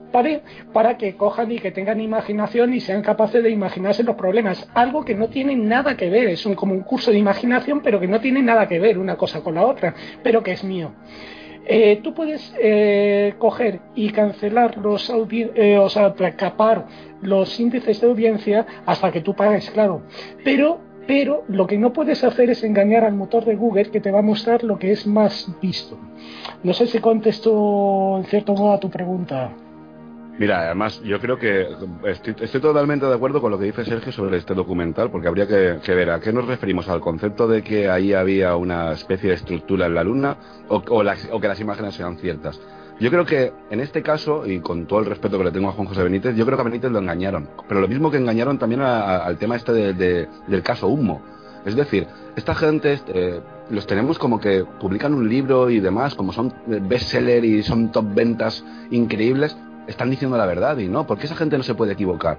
para 0.71 0.97
que 0.97 1.15
cojan 1.15 1.51
y 1.51 1.57
que 1.57 1.71
tengan 1.71 1.99
imaginación 1.99 2.73
y 2.73 2.79
sean 2.79 3.01
capaces 3.01 3.41
de 3.41 3.49
imaginarse 3.49 4.03
los 4.03 4.15
problemas. 4.15 4.69
Algo 4.75 5.03
que 5.03 5.15
no 5.15 5.29
tiene 5.29 5.55
nada 5.55 5.97
que 5.97 6.09
ver, 6.09 6.29
es 6.29 6.45
un, 6.45 6.53
como 6.53 6.73
un 6.73 6.81
curso 6.81 7.11
de 7.11 7.17
imaginación, 7.17 7.81
pero 7.81 7.99
que 7.99 8.07
no 8.07 8.19
tiene 8.19 8.43
nada 8.43 8.67
que 8.67 8.79
ver 8.79 8.99
una 8.99 9.15
cosa 9.15 9.41
con 9.41 9.55
la 9.55 9.65
otra, 9.65 9.95
pero 10.21 10.43
que 10.43 10.51
es 10.51 10.63
mío. 10.63 10.91
Eh, 11.65 12.01
tú 12.03 12.13
puedes 12.13 12.53
eh, 12.59 13.35
coger 13.37 13.79
y 13.95 14.09
cancelar 14.09 14.77
los 14.77 15.09
eh, 15.09 15.77
o 15.77 15.89
sea, 15.89 16.13
capar 16.35 16.87
los 17.21 17.57
índices 17.59 18.01
de 18.01 18.07
audiencia 18.07 18.65
hasta 18.85 19.11
que 19.11 19.21
tú 19.21 19.33
pagues, 19.33 19.69
claro. 19.71 20.01
Pero, 20.43 20.79
pero 21.07 21.43
lo 21.47 21.65
que 21.65 21.77
no 21.77 21.93
puedes 21.93 22.23
hacer 22.23 22.49
es 22.49 22.63
engañar 22.63 23.05
al 23.05 23.13
motor 23.13 23.45
de 23.45 23.55
Google 23.55 23.91
que 23.91 24.01
te 24.01 24.11
va 24.11 24.19
a 24.19 24.23
mostrar 24.23 24.63
lo 24.63 24.77
que 24.77 24.91
es 24.91 25.07
más 25.07 25.49
visto. 25.61 25.97
No 26.63 26.73
sé 26.73 26.87
si 26.87 26.99
contesto 26.99 28.17
en 28.17 28.25
cierto 28.25 28.53
modo 28.53 28.73
a 28.73 28.79
tu 28.79 28.89
pregunta. 28.89 29.51
Mira, 30.39 30.61
además 30.61 30.99
yo 31.03 31.19
creo 31.19 31.37
que 31.37 31.67
estoy, 32.05 32.33
totalmente 32.59 33.05
de 33.05 33.13
acuerdo 33.13 33.39
con 33.39 33.51
lo 33.51 33.59
que 33.59 33.65
dice 33.65 33.85
Sergio 33.85 34.11
sobre 34.11 34.37
este 34.37 34.55
documental, 34.55 35.11
porque 35.11 35.27
habría 35.27 35.47
que, 35.47 35.93
ver 35.93 36.09
a 36.09 36.19
qué 36.19 36.33
nos 36.33 36.47
referimos, 36.47 36.89
al 36.89 37.01
concepto 37.01 37.47
de 37.47 37.61
que 37.61 37.87
ahí 37.87 38.13
había 38.13 38.55
una 38.55 38.93
especie 38.93 39.29
de 39.29 39.35
estructura 39.35 39.85
en 39.85 39.93
la 39.93 40.03
luna 40.03 40.37
o, 40.69 40.81
que 40.81 41.47
las 41.47 41.59
imágenes 41.59 41.93
sean 41.93 42.17
ciertas. 42.17 42.59
Yo 42.99 43.11
creo 43.11 43.25
que 43.25 43.53
en 43.69 43.79
este 43.79 44.01
caso, 44.01 44.45
y 44.47 44.59
con 44.59 44.87
todo 44.87 44.99
el 44.99 45.05
respeto 45.05 45.37
que 45.37 45.43
le 45.43 45.51
tengo 45.51 45.69
a 45.69 45.73
Juan 45.73 45.87
José 45.87 46.03
Benítez, 46.03 46.35
yo 46.35 46.45
creo 46.45 46.57
que 46.57 46.61
a 46.61 46.65
Benítez 46.65 46.91
lo 46.91 46.99
engañaron. 46.99 47.49
Pero 47.67 47.81
lo 47.81 47.87
mismo 47.87 48.09
que 48.09 48.17
engañaron 48.17 48.57
también 48.57 48.81
al 48.81 49.37
tema 49.37 49.55
este 49.55 49.71
del 49.93 50.63
caso 50.63 50.87
Humo. 50.87 51.21
Es 51.65 51.75
decir, 51.75 52.07
esta 52.35 52.55
gente 52.55 52.99
eh, 53.07 53.39
los 53.69 53.87
tenemos 53.87 54.19
como 54.19 54.39
que 54.39 54.65
publican 54.79 55.13
un 55.13 55.29
libro 55.29 55.69
y 55.69 55.79
demás, 55.79 56.15
como 56.15 56.33
son 56.33 56.53
bestseller 56.65 57.45
y 57.45 57.63
son 57.63 57.91
top 57.91 58.13
ventas 58.13 58.65
increíbles, 58.91 59.57
están 59.87 60.09
diciendo 60.09 60.37
la 60.37 60.45
verdad 60.45 60.77
y 60.77 60.87
no, 60.87 61.05
porque 61.05 61.25
esa 61.25 61.35
gente 61.35 61.57
no 61.57 61.63
se 61.63 61.75
puede 61.75 61.93
equivocar. 61.93 62.37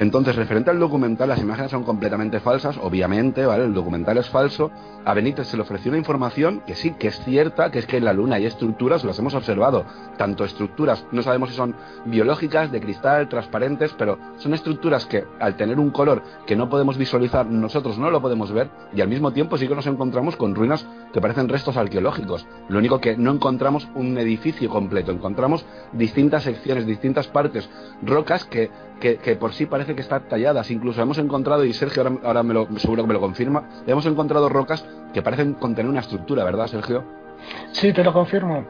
Entonces, 0.00 0.36
referente 0.36 0.70
al 0.70 0.78
documental, 0.78 1.28
las 1.28 1.40
imágenes 1.40 1.72
son 1.72 1.82
completamente 1.82 2.38
falsas, 2.38 2.78
obviamente, 2.80 3.44
¿vale? 3.44 3.64
El 3.64 3.74
documental 3.74 4.16
es 4.18 4.28
falso. 4.28 4.70
A 5.04 5.12
Benítez 5.12 5.48
se 5.48 5.56
le 5.56 5.62
ofreció 5.62 5.90
una 5.90 5.98
información 5.98 6.62
que 6.64 6.76
sí, 6.76 6.92
que 6.92 7.08
es 7.08 7.18
cierta, 7.24 7.72
que 7.72 7.80
es 7.80 7.86
que 7.86 7.96
en 7.96 8.04
la 8.04 8.12
Luna 8.12 8.36
hay 8.36 8.46
estructuras, 8.46 9.02
las 9.02 9.18
hemos 9.18 9.34
observado. 9.34 9.84
Tanto 10.16 10.44
estructuras, 10.44 11.04
no 11.10 11.22
sabemos 11.22 11.50
si 11.50 11.56
son 11.56 11.74
biológicas, 12.04 12.70
de 12.70 12.80
cristal, 12.80 13.28
transparentes, 13.28 13.92
pero 13.98 14.18
son 14.36 14.54
estructuras 14.54 15.04
que 15.06 15.24
al 15.40 15.56
tener 15.56 15.80
un 15.80 15.90
color 15.90 16.22
que 16.46 16.54
no 16.54 16.68
podemos 16.68 16.96
visualizar, 16.96 17.46
nosotros 17.46 17.98
no 17.98 18.10
lo 18.10 18.22
podemos 18.22 18.52
ver, 18.52 18.70
y 18.94 19.00
al 19.00 19.08
mismo 19.08 19.32
tiempo 19.32 19.58
sí 19.58 19.66
que 19.66 19.74
nos 19.74 19.86
encontramos 19.88 20.36
con 20.36 20.54
ruinas 20.54 20.86
que 21.12 21.20
parecen 21.20 21.48
restos 21.48 21.76
arqueológicos. 21.76 22.46
Lo 22.68 22.78
único 22.78 23.00
que 23.00 23.16
no 23.16 23.32
encontramos 23.32 23.88
un 23.96 24.16
edificio 24.18 24.68
completo, 24.68 25.10
encontramos 25.10 25.66
distintas 25.92 26.44
secciones, 26.44 26.86
distintas 26.86 27.26
partes, 27.26 27.68
rocas 28.02 28.44
que, 28.44 28.70
que, 29.00 29.16
que 29.16 29.36
por 29.36 29.52
sí 29.52 29.66
parecen 29.66 29.87
que 29.94 30.02
están 30.02 30.28
talladas. 30.28 30.70
Incluso 30.70 31.02
hemos 31.02 31.18
encontrado, 31.18 31.64
y 31.64 31.72
Sergio 31.72 32.20
ahora, 32.22 32.42
me 32.42 32.54
lo, 32.54 32.68
seguro 32.78 33.02
que 33.02 33.08
me 33.08 33.14
lo 33.14 33.20
confirma, 33.20 33.68
hemos 33.86 34.06
encontrado 34.06 34.48
rocas 34.48 34.84
que 35.12 35.22
parecen 35.22 35.54
contener 35.54 35.90
una 35.90 36.00
estructura, 36.00 36.44
¿verdad, 36.44 36.66
Sergio? 36.66 37.27
Sí, 37.72 37.92
te 37.92 38.02
lo 38.02 38.12
confirmo. 38.12 38.66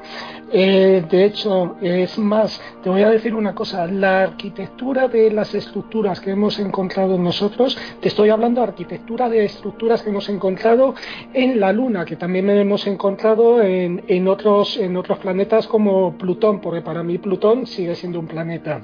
Eh, 0.51 1.05
de 1.11 1.25
hecho, 1.27 1.77
es 1.83 2.19
más, 2.19 2.59
te 2.83 2.89
voy 2.89 3.03
a 3.03 3.11
decir 3.11 3.35
una 3.35 3.55
cosa, 3.55 3.87
la 3.87 4.23
arquitectura 4.23 5.07
de 5.07 5.31
las 5.31 5.55
estructuras 5.55 6.21
que 6.21 6.31
hemos 6.31 6.59
encontrado 6.59 7.19
nosotros, 7.19 7.77
te 8.01 8.09
estoy 8.09 8.31
hablando 8.31 8.63
de 8.63 8.69
arquitectura 8.69 9.29
de 9.29 9.45
estructuras 9.45 10.03
que 10.03 10.09
hemos 10.09 10.27
encontrado 10.31 10.95
en 11.35 11.61
la 11.61 11.71
Luna, 11.73 12.07
que 12.07 12.17
también 12.17 12.49
hemos 12.49 12.87
encontrado 12.87 13.63
en, 13.63 14.27
otros, 14.27 14.79
en 14.79 14.97
otros 14.97 15.19
planetas 15.19 15.67
como 15.67 16.17
Plutón, 16.17 16.63
porque 16.63 16.81
para 16.81 17.03
mí 17.03 17.19
Plutón 17.19 17.67
sigue 17.67 17.95
siendo 17.95 18.19
un 18.19 18.27
planeta, 18.27 18.81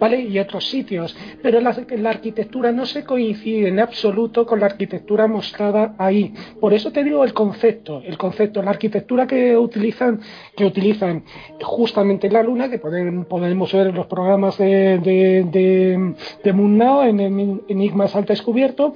¿vale? 0.00 0.20
Y 0.20 0.36
otros 0.40 0.66
sitios, 0.66 1.16
pero 1.40 1.60
la, 1.60 1.76
la 1.96 2.10
arquitectura 2.10 2.72
no 2.72 2.86
se 2.86 3.04
coincide 3.04 3.68
en 3.68 3.78
absoluto 3.78 4.44
con 4.44 4.58
la 4.58 4.66
arquitectura 4.66 5.28
mostrada 5.28 5.94
ahí. 5.96 6.34
Por 6.60 6.74
eso 6.74 6.90
te 6.90 7.04
digo 7.04 7.22
el 7.22 7.32
concepto, 7.32 8.02
el 8.04 8.18
concepto, 8.18 8.62
la 8.62 8.70
arquitectura 8.72 9.23
que 9.26 9.56
utilizan, 9.56 10.20
que 10.56 10.64
utilizan 10.64 11.24
justamente 11.60 12.26
en 12.26 12.32
la 12.32 12.42
Luna, 12.42 12.70
que 12.70 12.78
podemos 12.78 13.72
ver 13.72 13.88
en 13.88 13.94
los 13.94 14.06
programas 14.06 14.58
de, 14.58 14.98
de, 14.98 15.44
de, 15.44 16.14
de 16.42 16.50
en, 16.50 17.62
Enigmas 17.68 18.14
al 18.14 18.24
Descubierto, 18.24 18.94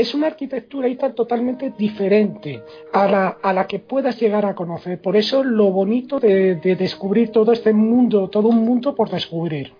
es 0.00 0.14
una 0.14 0.28
arquitectura 0.28 0.88
y 0.88 0.96
tal 0.96 1.14
totalmente 1.14 1.72
diferente 1.76 2.62
a 2.92 3.08
la, 3.08 3.38
a 3.42 3.52
la 3.52 3.66
que 3.66 3.78
puedas 3.78 4.20
llegar 4.20 4.46
a 4.46 4.54
conocer. 4.54 5.00
Por 5.00 5.16
eso 5.16 5.42
lo 5.42 5.70
bonito 5.70 6.20
de, 6.20 6.54
descubrir 6.54 7.30
todo 7.30 7.52
este 7.52 7.72
mundo, 7.72 8.28
todo 8.28 8.48
un 8.48 8.64
mundo 8.64 8.94
por 8.94 9.10
descubrir. 9.10 9.72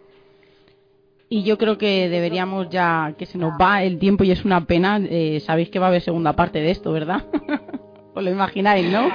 Y 1.31 1.43
yo 1.43 1.59
creo 1.59 1.77
que 1.77 2.09
deberíamos 2.09 2.71
ya, 2.71 3.15
que 3.19 3.27
se 3.27 3.37
nos 3.39 3.53
va 3.61 3.83
el 3.83 3.99
tiempo 3.99 4.25
y 4.25 4.31
es 4.31 4.45
una 4.45 4.65
pena, 4.65 4.99
eh, 4.99 5.41
sabéis 5.41 5.69
que 5.69 5.79
va 5.79 5.87
a 5.87 5.89
haber 5.91 6.01
segunda 6.01 6.33
parte 6.35 6.61
de 6.61 6.71
esto, 6.71 6.91
¿verdad? 6.91 7.25
lo 8.21 8.31
imagináis, 8.31 8.91
¿no? 8.91 9.09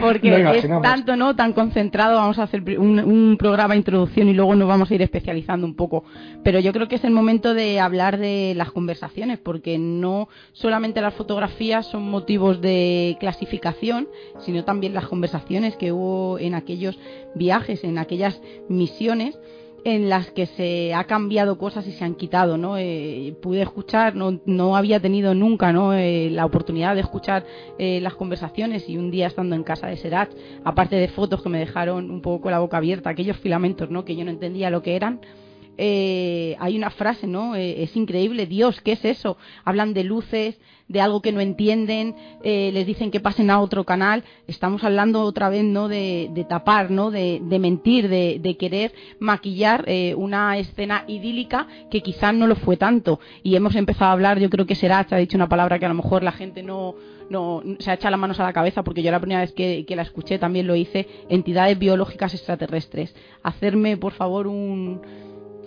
Porque 0.00 0.58
es 0.58 0.66
tanto, 0.82 1.16
¿no? 1.16 1.36
Tan 1.36 1.52
concentrado, 1.52 2.16
vamos 2.16 2.38
a 2.38 2.44
hacer 2.44 2.62
un, 2.78 3.36
programa 3.38 3.74
de 3.74 3.78
introducción 3.78 4.28
y 4.28 4.34
luego 4.34 4.54
nos 4.54 4.68
vamos 4.68 4.90
a 4.90 4.94
ir 4.94 5.02
especializando 5.02 5.66
un 5.66 5.74
poco. 5.74 6.04
Pero 6.42 6.60
yo 6.60 6.72
creo 6.72 6.88
que 6.88 6.96
es 6.96 7.04
el 7.04 7.12
momento 7.12 7.54
de 7.54 7.80
hablar 7.80 8.18
de 8.18 8.54
las 8.56 8.70
conversaciones, 8.70 9.38
porque 9.38 9.78
no 9.78 10.28
solamente 10.52 11.00
las 11.00 11.14
fotografías 11.14 11.86
son 11.86 12.10
motivos 12.10 12.60
de 12.60 13.16
clasificación, 13.20 14.08
sino 14.40 14.64
también 14.64 14.94
las 14.94 15.06
conversaciones 15.06 15.76
que 15.76 15.92
hubo 15.92 16.38
en 16.38 16.54
aquellos 16.54 16.98
viajes, 17.34 17.84
en 17.84 17.98
aquellas 17.98 18.40
misiones 18.68 19.38
en 19.84 20.08
las 20.08 20.30
que 20.30 20.46
se 20.46 20.94
ha 20.94 21.04
cambiado 21.04 21.58
cosas 21.58 21.86
y 21.86 21.92
se 21.92 22.04
han 22.04 22.14
quitado, 22.14 22.56
¿no? 22.56 22.76
Eh, 22.78 23.34
pude 23.40 23.62
escuchar, 23.62 24.14
no, 24.14 24.40
no 24.44 24.76
había 24.76 25.00
tenido 25.00 25.34
nunca, 25.34 25.72
¿no? 25.72 25.94
Eh, 25.94 26.30
la 26.30 26.44
oportunidad 26.44 26.94
de 26.94 27.00
escuchar 27.00 27.44
eh, 27.78 28.00
las 28.00 28.14
conversaciones 28.14 28.88
y 28.88 28.96
un 28.96 29.10
día 29.10 29.26
estando 29.26 29.56
en 29.56 29.64
casa 29.64 29.86
de 29.86 29.96
Serat, 29.96 30.30
aparte 30.64 30.96
de 30.96 31.08
fotos 31.08 31.42
que 31.42 31.48
me 31.48 31.58
dejaron 31.58 32.10
un 32.10 32.20
poco 32.20 32.50
la 32.50 32.58
boca 32.58 32.76
abierta, 32.76 33.10
aquellos 33.10 33.38
filamentos, 33.38 33.90
¿no? 33.90 34.04
Que 34.04 34.16
yo 34.16 34.24
no 34.24 34.30
entendía 34.30 34.70
lo 34.70 34.82
que 34.82 34.96
eran, 34.96 35.20
eh, 35.78 36.56
hay 36.58 36.76
una 36.76 36.90
frase, 36.90 37.26
¿no? 37.26 37.56
Eh, 37.56 37.82
es 37.82 37.96
increíble, 37.96 38.46
Dios, 38.46 38.80
¿qué 38.80 38.92
es 38.92 39.04
eso? 39.04 39.36
Hablan 39.64 39.94
de 39.94 40.04
luces, 40.04 40.58
de 40.88 41.00
algo 41.00 41.22
que 41.22 41.32
no 41.32 41.40
entienden, 41.40 42.16
eh, 42.42 42.70
les 42.72 42.86
dicen 42.86 43.10
que 43.10 43.20
pasen 43.20 43.50
a 43.50 43.60
otro 43.60 43.84
canal. 43.84 44.24
Estamos 44.46 44.82
hablando 44.84 45.22
otra 45.22 45.48
vez, 45.48 45.64
¿no? 45.64 45.88
De, 45.88 46.46
tapar, 46.48 46.90
¿no? 46.90 47.10
De, 47.10 47.40
mentir, 47.60 48.08
de, 48.08 48.56
querer 48.58 48.92
maquillar 49.20 49.86
una 50.16 50.58
escena 50.58 51.04
idílica 51.06 51.66
que 51.90 52.02
quizás 52.02 52.34
no 52.34 52.46
lo 52.46 52.56
fue 52.56 52.76
tanto. 52.76 53.20
Y 53.42 53.54
hemos 53.54 53.76
empezado 53.76 54.10
a 54.10 54.12
hablar, 54.12 54.38
yo 54.40 54.50
creo 54.50 54.66
que 54.66 54.74
será, 54.74 55.06
ha 55.08 55.16
dicho 55.16 55.36
una 55.36 55.48
palabra 55.48 55.78
que 55.78 55.86
a 55.86 55.90
lo 55.90 55.94
mejor 55.94 56.22
la 56.24 56.32
gente 56.32 56.62
no, 56.62 56.96
no 57.30 57.62
se 57.78 57.90
ha 57.90 57.94
echado 57.94 58.10
las 58.10 58.20
manos 58.20 58.40
a 58.40 58.44
la 58.44 58.52
cabeza 58.52 58.82
porque 58.82 59.02
yo 59.02 59.10
la 59.10 59.20
primera 59.20 59.40
vez 59.40 59.52
que, 59.52 59.86
la 59.88 60.02
escuché 60.02 60.38
también 60.38 60.66
lo 60.66 60.74
hice, 60.74 61.08
entidades 61.28 61.78
biológicas 61.78 62.34
extraterrestres. 62.34 63.14
Hacerme, 63.42 63.96
por 63.96 64.12
favor, 64.12 64.46
un, 64.46 65.00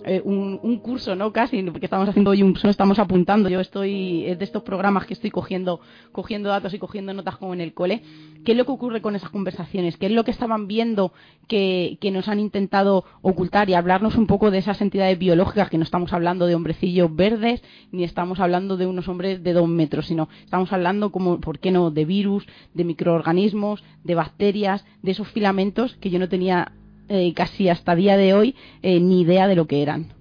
eh, 0.04 0.20
un, 0.24 0.78
curso, 0.78 1.14
¿no? 1.16 1.32
Casi, 1.32 1.62
porque 1.62 1.86
estamos 1.86 2.08
haciendo 2.08 2.30
hoy 2.30 2.42
un 2.42 2.54
estamos 2.64 2.98
apuntando. 2.98 3.48
Yo 3.48 3.60
estoy 3.60 4.34
de 4.34 4.44
estos 4.44 4.62
programas 4.62 5.06
que 5.06 5.14
estoy 5.14 5.30
cogiendo, 5.30 5.80
cogiendo 6.12 6.50
datos 6.50 6.74
y 6.74 6.78
cogiendo 6.78 7.14
notas 7.14 7.36
como 7.36 7.54
en 7.54 7.60
el 7.60 7.72
cole. 7.72 8.02
¿Qué 8.44 8.52
es 8.52 8.58
lo 8.58 8.66
que 8.66 8.72
ocurre 8.72 9.00
con 9.00 9.16
esas 9.16 9.30
conversaciones? 9.30 9.96
¿Qué 9.96 10.06
es 10.06 10.12
lo 10.12 10.24
que 10.24 10.30
estaban 10.30 10.66
viendo 10.66 11.12
que, 11.48 11.98
que 12.00 12.10
nos 12.10 12.28
han 12.28 12.38
intentado 12.38 13.04
ocultar 13.22 13.70
y 13.70 13.74
hablarnos 13.74 14.16
un 14.16 14.26
poco 14.26 14.50
de 14.50 14.58
esas 14.58 14.80
entidades 14.82 15.18
biológicas 15.18 15.70
que 15.70 15.78
no 15.78 15.84
estamos 15.84 16.12
hablando 16.12 16.46
de 16.46 16.54
hombrecillos 16.54 17.14
verdes 17.14 17.62
ni 17.90 18.04
estamos 18.04 18.40
hablando 18.40 18.76
de 18.76 18.86
unos 18.86 19.08
hombres 19.08 19.42
de 19.42 19.52
dos 19.52 19.68
metros, 19.68 20.06
sino 20.06 20.28
estamos 20.44 20.72
hablando 20.72 21.10
como, 21.12 21.40
¿por 21.40 21.58
qué 21.58 21.70
no?, 21.70 21.90
de 21.90 22.04
virus, 22.04 22.46
de 22.74 22.84
microorganismos, 22.84 23.82
de 24.02 24.14
bacterias, 24.14 24.84
de 25.02 25.12
esos 25.12 25.28
filamentos 25.28 25.96
que 25.96 26.10
yo 26.10 26.18
no 26.18 26.28
tenía 26.28 26.72
eh, 27.08 27.32
casi 27.34 27.68
hasta 27.68 27.94
día 27.94 28.16
de 28.16 28.34
hoy 28.34 28.54
eh, 28.82 29.00
ni 29.00 29.22
idea 29.22 29.48
de 29.48 29.56
lo 29.56 29.66
que 29.66 29.82
eran. 29.82 30.12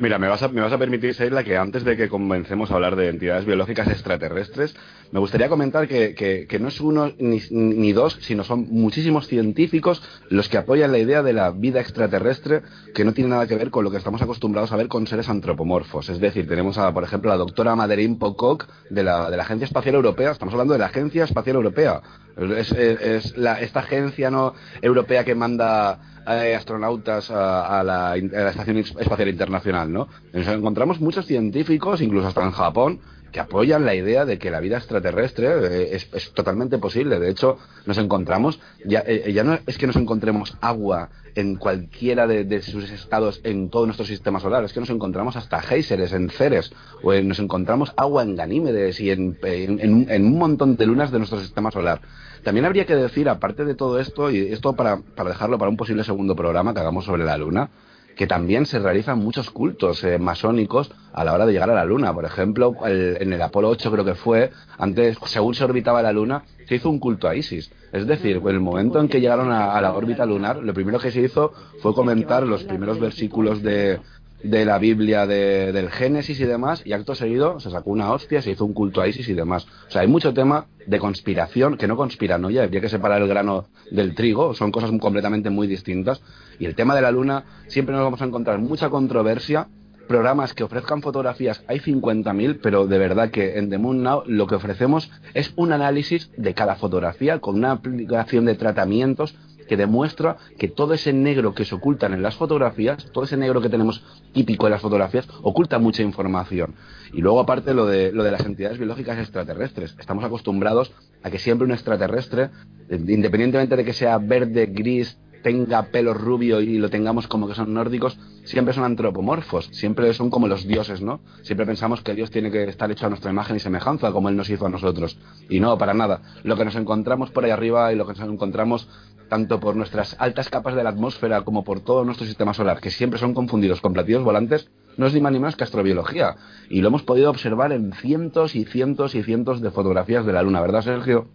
Mira, 0.00 0.18
me 0.18 0.28
vas, 0.28 0.42
a, 0.42 0.48
me 0.48 0.62
vas 0.62 0.72
a 0.72 0.78
permitir, 0.78 1.14
Seila, 1.14 1.44
que 1.44 1.58
antes 1.58 1.84
de 1.84 1.94
que 1.94 2.08
comencemos 2.08 2.70
a 2.70 2.74
hablar 2.76 2.96
de 2.96 3.10
entidades 3.10 3.44
biológicas 3.44 3.86
extraterrestres, 3.86 4.74
me 5.12 5.20
gustaría 5.20 5.50
comentar 5.50 5.86
que, 5.86 6.14
que, 6.14 6.58
no 6.58 6.68
es 6.68 6.80
uno 6.80 7.12
ni, 7.18 7.42
ni, 7.50 7.92
dos, 7.92 8.16
sino 8.22 8.42
son 8.42 8.66
muchísimos 8.70 9.28
científicos 9.28 10.02
los 10.30 10.48
que 10.48 10.56
apoyan 10.56 10.90
la 10.90 10.98
idea 10.98 11.22
de 11.22 11.34
la 11.34 11.50
vida 11.50 11.82
extraterrestre 11.82 12.62
que 12.94 13.04
no 13.04 13.12
tiene 13.12 13.28
nada 13.28 13.46
que 13.46 13.56
ver 13.56 13.70
con 13.70 13.84
lo 13.84 13.90
que 13.90 13.98
estamos 13.98 14.22
acostumbrados 14.22 14.72
a 14.72 14.76
ver 14.76 14.88
con 14.88 15.06
seres 15.06 15.28
antropomorfos. 15.28 16.08
Es 16.08 16.18
decir, 16.18 16.48
tenemos, 16.48 16.78
a, 16.78 16.94
por 16.94 17.04
ejemplo, 17.04 17.30
a 17.30 17.34
la 17.34 17.38
doctora 17.38 17.76
Madeline 17.76 18.18
Pocock 18.18 18.68
de 18.88 19.02
la, 19.02 19.30
de 19.30 19.36
la 19.36 19.42
Agencia 19.42 19.66
Espacial 19.66 19.96
Europea. 19.96 20.30
Estamos 20.30 20.54
hablando 20.54 20.72
de 20.72 20.78
la 20.78 20.86
Agencia 20.86 21.24
Espacial 21.24 21.56
Europea. 21.56 22.00
Es, 22.38 22.72
es, 22.72 23.36
la, 23.36 23.60
esta 23.60 23.80
agencia 23.80 24.30
no 24.30 24.54
europea 24.80 25.24
que 25.24 25.34
manda 25.34 26.00
eh, 26.26 26.54
astronautas 26.54 27.30
a, 27.30 27.82
la, 27.82 28.16
Estación 28.16 28.78
Espacial 28.78 29.28
Internacional, 29.28 29.92
¿no? 29.92 30.08
Nos 30.32 30.48
encontramos 30.48 31.00
muchos 31.00 31.26
científicos, 31.26 32.00
incluso 32.00 32.28
hasta 32.28 32.42
en 32.42 32.52
Japón, 32.52 33.00
que 33.32 33.40
apoyan 33.40 33.84
la 33.84 33.94
idea 33.94 34.24
de 34.24 34.38
que 34.38 34.50
la 34.50 34.60
vida 34.60 34.76
extraterrestre 34.76 35.48
eh, 35.92 35.98
es, 36.12 36.32
totalmente 36.32 36.78
posible. 36.78 37.18
De 37.18 37.30
hecho, 37.30 37.58
nos 37.86 37.98
encontramos, 37.98 38.60
ya, 38.84 39.02
eh, 39.06 39.32
ya 39.32 39.44
no 39.44 39.58
es 39.66 39.78
que 39.78 39.86
nos 39.86 39.96
encontremos 39.96 40.56
agua 40.60 41.10
en 41.34 41.56
cualquiera 41.56 42.26
de, 42.26 42.62
sus 42.62 42.90
estados 42.90 43.40
en 43.44 43.70
todo 43.70 43.86
nuestro 43.86 44.04
sistema 44.04 44.40
solar, 44.40 44.64
es 44.64 44.72
que 44.72 44.80
nos 44.80 44.90
encontramos 44.90 45.36
hasta 45.36 45.60
géiseres 45.60 46.12
en 46.12 46.28
Ceres, 46.28 46.72
o 47.02 47.12
nos 47.14 47.38
encontramos 47.38 47.92
agua 47.96 48.22
en 48.22 48.36
Ganímedes 48.36 49.00
y 49.00 49.10
en, 49.10 49.38
en, 49.42 50.24
un 50.24 50.38
montón 50.38 50.76
de 50.76 50.86
lunas 50.86 51.10
de 51.10 51.18
nuestro 51.18 51.40
sistema 51.40 51.70
solar. 51.70 52.00
También 52.42 52.64
habría 52.64 52.86
que 52.86 52.96
decir, 52.96 53.28
aparte 53.28 53.64
de 53.64 53.74
todo 53.74 53.98
esto, 53.98 54.30
y 54.30 54.38
esto 54.52 54.74
para, 54.74 54.98
para 54.98 55.30
dejarlo 55.30 55.58
para 55.58 55.70
un 55.70 55.76
posible 55.76 56.04
segundo 56.04 56.34
programa 56.34 56.72
que 56.72 56.80
hagamos 56.80 57.04
sobre 57.04 57.24
la 57.24 57.36
Luna, 57.36 57.70
que 58.16 58.26
también 58.26 58.66
se 58.66 58.78
realizan 58.78 59.18
muchos 59.18 59.50
cultos 59.50 60.04
eh, 60.04 60.18
masónicos 60.18 60.92
a 61.12 61.24
la 61.24 61.32
hora 61.32 61.46
de 61.46 61.52
llegar 61.52 61.70
a 61.70 61.74
la 61.74 61.84
Luna. 61.84 62.12
Por 62.12 62.24
ejemplo, 62.24 62.76
en 62.84 63.32
el 63.32 63.40
Apolo 63.40 63.68
8 63.70 63.90
creo 63.90 64.04
que 64.04 64.14
fue, 64.14 64.50
antes, 64.78 65.16
según 65.26 65.54
se 65.54 65.64
orbitaba 65.64 66.02
la 66.02 66.12
Luna, 66.12 66.42
se 66.66 66.74
hizo 66.74 66.90
un 66.90 66.98
culto 66.98 67.28
a 67.28 67.34
Isis. 67.34 67.70
Es 67.92 68.06
decir, 68.06 68.36
en 68.36 68.48
el 68.48 68.60
momento 68.60 69.00
en 69.00 69.08
que 69.08 69.20
llegaron 69.20 69.50
a 69.50 69.80
la 69.80 69.92
órbita 69.94 70.26
lunar, 70.26 70.56
lo 70.58 70.74
primero 70.74 70.98
que 70.98 71.10
se 71.10 71.20
hizo 71.20 71.52
fue 71.80 71.94
comentar 71.94 72.46
los 72.46 72.64
primeros 72.64 73.00
versículos 73.00 73.62
de, 73.62 74.00
de 74.42 74.64
la 74.64 74.78
Biblia 74.78 75.26
de, 75.26 75.72
del 75.72 75.90
Génesis 75.90 76.40
y 76.40 76.44
demás, 76.44 76.82
y 76.84 76.92
acto 76.92 77.14
seguido 77.14 77.60
se 77.60 77.70
sacó 77.70 77.90
una 77.90 78.12
hostia, 78.12 78.42
se 78.42 78.50
hizo 78.50 78.64
un 78.64 78.72
culto 78.72 79.00
a 79.00 79.08
Isis 79.08 79.28
y 79.28 79.34
demás. 79.34 79.66
O 79.88 79.90
sea, 79.90 80.02
hay 80.02 80.08
mucho 80.08 80.32
tema 80.32 80.66
de 80.86 80.98
conspiración, 80.98 81.76
que 81.76 81.86
no 81.86 81.96
conspiranoia, 81.96 82.62
habría 82.62 82.80
que 82.80 82.88
separar 82.88 83.20
el 83.20 83.28
grano 83.28 83.66
del 83.90 84.14
trigo, 84.14 84.54
son 84.54 84.72
cosas 84.72 84.90
completamente 84.98 85.50
muy 85.50 85.66
distintas. 85.66 86.22
Y 86.58 86.66
el 86.66 86.74
tema 86.74 86.94
de 86.94 87.02
la 87.02 87.10
luna, 87.10 87.44
siempre 87.68 87.94
nos 87.94 88.04
vamos 88.04 88.22
a 88.22 88.26
encontrar 88.26 88.58
mucha 88.58 88.88
controversia, 88.88 89.68
programas 90.10 90.54
que 90.54 90.64
ofrezcan 90.64 91.02
fotografías 91.02 91.62
hay 91.68 91.78
50.000, 91.78 92.58
pero 92.60 92.88
de 92.88 92.98
verdad 92.98 93.30
que 93.30 93.58
en 93.58 93.70
The 93.70 93.78
Moon 93.78 94.02
Now 94.02 94.24
lo 94.26 94.48
que 94.48 94.56
ofrecemos 94.56 95.08
es 95.34 95.52
un 95.54 95.72
análisis 95.72 96.32
de 96.36 96.52
cada 96.52 96.74
fotografía 96.74 97.38
con 97.38 97.54
una 97.54 97.70
aplicación 97.70 98.44
de 98.44 98.56
tratamientos 98.56 99.36
que 99.70 99.76
demuestra 99.76 100.36
que 100.58 100.66
todo 100.66 100.94
ese 100.94 101.12
negro 101.12 101.54
que 101.54 101.64
se 101.64 101.76
ocultan 101.76 102.12
en 102.12 102.24
las 102.24 102.34
fotografías, 102.34 103.06
todo 103.12 103.22
ese 103.22 103.36
negro 103.36 103.60
que 103.60 103.68
tenemos 103.68 104.02
típico 104.32 104.66
en 104.66 104.72
las 104.72 104.82
fotografías, 104.82 105.28
oculta 105.42 105.78
mucha 105.78 106.02
información. 106.02 106.74
Y 107.12 107.20
luego 107.20 107.38
aparte 107.38 107.72
lo 107.72 107.86
de, 107.86 108.10
lo 108.10 108.24
de 108.24 108.32
las 108.32 108.44
entidades 108.44 108.78
biológicas 108.78 109.16
extraterrestres. 109.20 109.94
Estamos 110.00 110.24
acostumbrados 110.24 110.90
a 111.22 111.30
que 111.30 111.38
siempre 111.38 111.66
un 111.66 111.70
extraterrestre, 111.70 112.50
independientemente 112.90 113.76
de 113.76 113.84
que 113.84 113.92
sea 113.92 114.18
verde, 114.18 114.66
gris, 114.66 115.16
tenga 115.42 115.82
pelo 115.86 116.14
rubio 116.14 116.60
y 116.60 116.78
lo 116.78 116.90
tengamos 116.90 117.26
como 117.26 117.48
que 117.48 117.54
son 117.54 117.72
nórdicos, 117.74 118.18
siempre 118.44 118.74
son 118.74 118.84
antropomorfos, 118.84 119.68
siempre 119.72 120.12
son 120.14 120.30
como 120.30 120.48
los 120.48 120.66
dioses, 120.66 121.00
¿no? 121.02 121.20
Siempre 121.42 121.66
pensamos 121.66 122.02
que 122.02 122.14
Dios 122.14 122.30
tiene 122.30 122.50
que 122.50 122.64
estar 122.64 122.90
hecho 122.90 123.06
a 123.06 123.08
nuestra 123.08 123.30
imagen 123.30 123.56
y 123.56 123.60
semejanza, 123.60 124.12
como 124.12 124.28
Él 124.28 124.36
nos 124.36 124.50
hizo 124.50 124.66
a 124.66 124.70
nosotros. 124.70 125.18
Y 125.48 125.60
no, 125.60 125.76
para 125.78 125.94
nada. 125.94 126.22
Lo 126.42 126.56
que 126.56 126.64
nos 126.64 126.76
encontramos 126.76 127.30
por 127.30 127.44
ahí 127.44 127.50
arriba 127.50 127.92
y 127.92 127.96
lo 127.96 128.06
que 128.06 128.14
nos 128.14 128.28
encontramos 128.28 128.88
tanto 129.28 129.60
por 129.60 129.76
nuestras 129.76 130.16
altas 130.18 130.50
capas 130.50 130.74
de 130.74 130.82
la 130.82 130.90
atmósfera 130.90 131.42
como 131.42 131.62
por 131.62 131.80
todo 131.80 132.04
nuestro 132.04 132.26
sistema 132.26 132.52
solar, 132.52 132.80
que 132.80 132.90
siempre 132.90 133.18
son 133.18 133.32
confundidos 133.32 133.80
con 133.80 133.92
platillos 133.92 134.24
volantes, 134.24 134.68
no 134.96 135.06
es 135.06 135.14
ni 135.14 135.20
más 135.20 135.32
ni 135.32 135.38
menos 135.38 135.56
que 135.56 135.64
astrobiología. 135.64 136.36
Y 136.68 136.80
lo 136.80 136.88
hemos 136.88 137.04
podido 137.04 137.30
observar 137.30 137.72
en 137.72 137.92
cientos 137.92 138.56
y 138.56 138.64
cientos 138.64 139.14
y 139.14 139.22
cientos 139.22 139.60
de 139.60 139.70
fotografías 139.70 140.26
de 140.26 140.32
la 140.32 140.42
Luna, 140.42 140.60
¿verdad, 140.60 140.82
Sergio? 140.82 141.28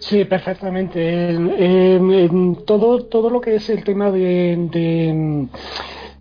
Sí, 0.00 0.24
perfectamente. 0.24 1.36
todo, 2.66 3.04
todo 3.04 3.30
lo 3.30 3.40
que 3.40 3.56
es 3.56 3.68
el 3.70 3.84
tema 3.84 4.10
de, 4.10 4.56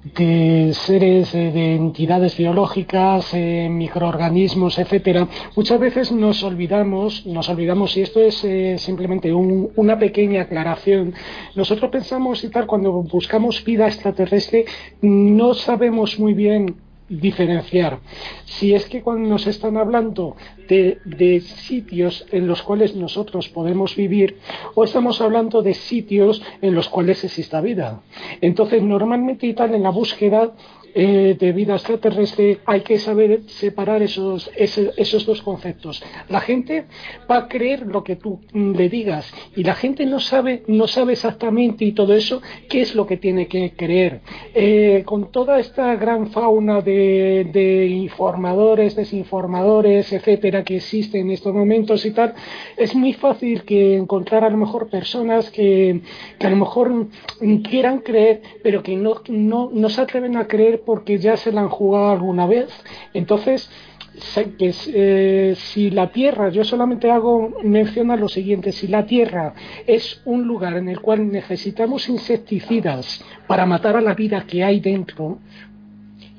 de 0.04 0.74
seres, 0.74 1.34
eh, 1.34 1.52
de 1.52 1.76
entidades 1.76 2.38
biológicas, 2.38 3.34
eh, 3.34 3.68
microorganismos, 3.70 4.80
etcétera, 4.80 5.28
muchas 5.56 5.80
veces 5.80 6.12
nos 6.12 6.44
olvidamos, 6.44 7.26
nos 7.26 7.50
olvidamos, 7.50 7.96
y 7.98 8.02
esto 8.02 8.20
es 8.22 8.44
eh, 8.44 8.78
simplemente 8.78 9.34
una 9.34 9.98
pequeña 9.98 10.44
aclaración, 10.44 11.14
nosotros 11.56 11.90
pensamos 11.90 12.44
y 12.44 12.50
tal, 12.50 12.66
cuando 12.66 12.92
buscamos 13.04 13.64
vida 13.64 13.88
extraterrestre, 13.88 14.66
no 15.02 15.54
sabemos 15.54 16.20
muy 16.20 16.34
bien 16.34 16.76
diferenciar. 17.10 18.00
Si 18.46 18.74
es 18.74 18.86
que 18.86 19.02
cuando 19.02 19.28
nos 19.28 19.48
están 19.48 19.78
hablando 19.78 20.36
de, 20.68 21.00
de, 21.04 21.42
sitios 21.42 22.26
en 22.32 22.48
los 22.48 22.62
cuales 22.62 22.96
nosotros 22.96 23.50
podemos 23.50 23.96
vivir 23.96 24.38
o 24.76 24.84
estamos 24.84 25.20
hablando 25.22 25.62
de 25.62 25.74
sitios 25.74 26.42
en 26.62 26.76
los 26.76 26.88
cuales 26.90 27.24
exista 27.24 27.62
vida. 27.62 28.02
Entonces, 28.42 28.84
normalmente 28.84 29.48
y 29.48 29.54
tal 29.54 29.74
en 29.74 29.84
la 29.84 29.90
búsqueda 29.90 30.54
eh, 30.94 31.36
de 31.40 31.52
vida 31.52 31.76
extraterrestre 31.76 32.60
hay 32.66 32.82
que 32.82 32.98
saber 32.98 33.42
separar 33.48 34.02
esos, 34.02 34.50
esos, 34.56 35.26
dos 35.26 35.42
conceptos. 35.42 36.04
La 36.30 36.40
gente 36.40 36.86
va 37.30 37.38
a 37.38 37.48
creer 37.48 37.86
lo 37.86 38.04
que 38.04 38.16
tú 38.16 38.40
le 38.54 38.90
digas 38.90 39.32
y 39.56 39.64
la 39.64 39.76
gente 39.76 40.06
no 40.06 40.20
sabe, 40.20 40.64
no 40.68 40.88
sabe 40.88 41.14
exactamente 41.14 41.86
y 41.86 41.92
todo 41.92 42.14
eso 42.14 42.42
qué 42.70 42.82
es 42.82 42.96
lo 42.96 43.06
que 43.06 43.18
tiene 43.18 43.48
que 43.48 43.74
creer. 43.76 44.22
Eh, 44.54 45.04
con 45.06 45.32
toda 45.32 45.60
esta 45.60 45.96
gran 45.96 46.32
fauna 46.32 46.82
de, 46.82 47.50
de, 47.52 47.88
informadores, 47.88 48.96
desinformadores, 48.96 50.12
etcétera, 50.12 50.64
que 50.64 50.78
existe 50.78 51.20
en 51.20 51.32
estos 51.32 51.54
momentos 51.54 52.06
y 52.06 52.12
tal, 52.12 52.34
es 52.78 52.96
muy 52.96 53.14
fácil 53.14 53.64
que 53.64 53.96
encontrar 53.96 54.44
a 54.44 54.50
lo 54.50 54.58
mejor 54.58 54.90
personas 54.90 55.50
que, 55.52 56.02
que 56.38 56.48
a 56.48 56.50
lo 56.50 56.56
mejor 56.56 57.08
quieran 57.70 58.00
creer, 58.00 58.42
pero 58.64 58.84
que 58.84 58.96
no, 58.96 59.22
no, 59.28 59.70
no 59.72 59.90
se 59.90 60.02
atreven 60.02 60.38
a 60.38 60.48
creer 60.48 60.79
porque 60.86 61.18
ya 61.18 61.38
se 61.38 61.52
la 61.52 61.62
han 61.62 61.70
jugado 61.70 62.10
alguna 62.10 62.46
vez. 62.48 62.70
Entonces, 63.14 63.70
eh, 64.94 65.54
si 65.56 65.92
la 65.92 66.12
Tierra, 66.12 66.50
yo 66.50 66.64
solamente 66.64 67.10
hago 67.10 67.58
mención 67.64 68.12
a 68.12 68.18
lo 68.18 68.28
siguiente, 68.28 68.72
si 68.72 68.88
la 68.88 69.06
Tierra 69.06 69.54
es 69.88 70.22
un 70.26 70.44
lugar 70.46 70.76
en 70.78 70.90
el 70.90 71.00
cual 71.00 71.32
necesitamos 71.32 72.10
insecticidas 72.10 73.24
para 73.48 73.66
matar 73.66 73.96
a 73.96 74.02
la 74.02 74.16
vida 74.16 74.46
que 74.46 74.64
hay 74.64 74.80
dentro, 74.80 75.40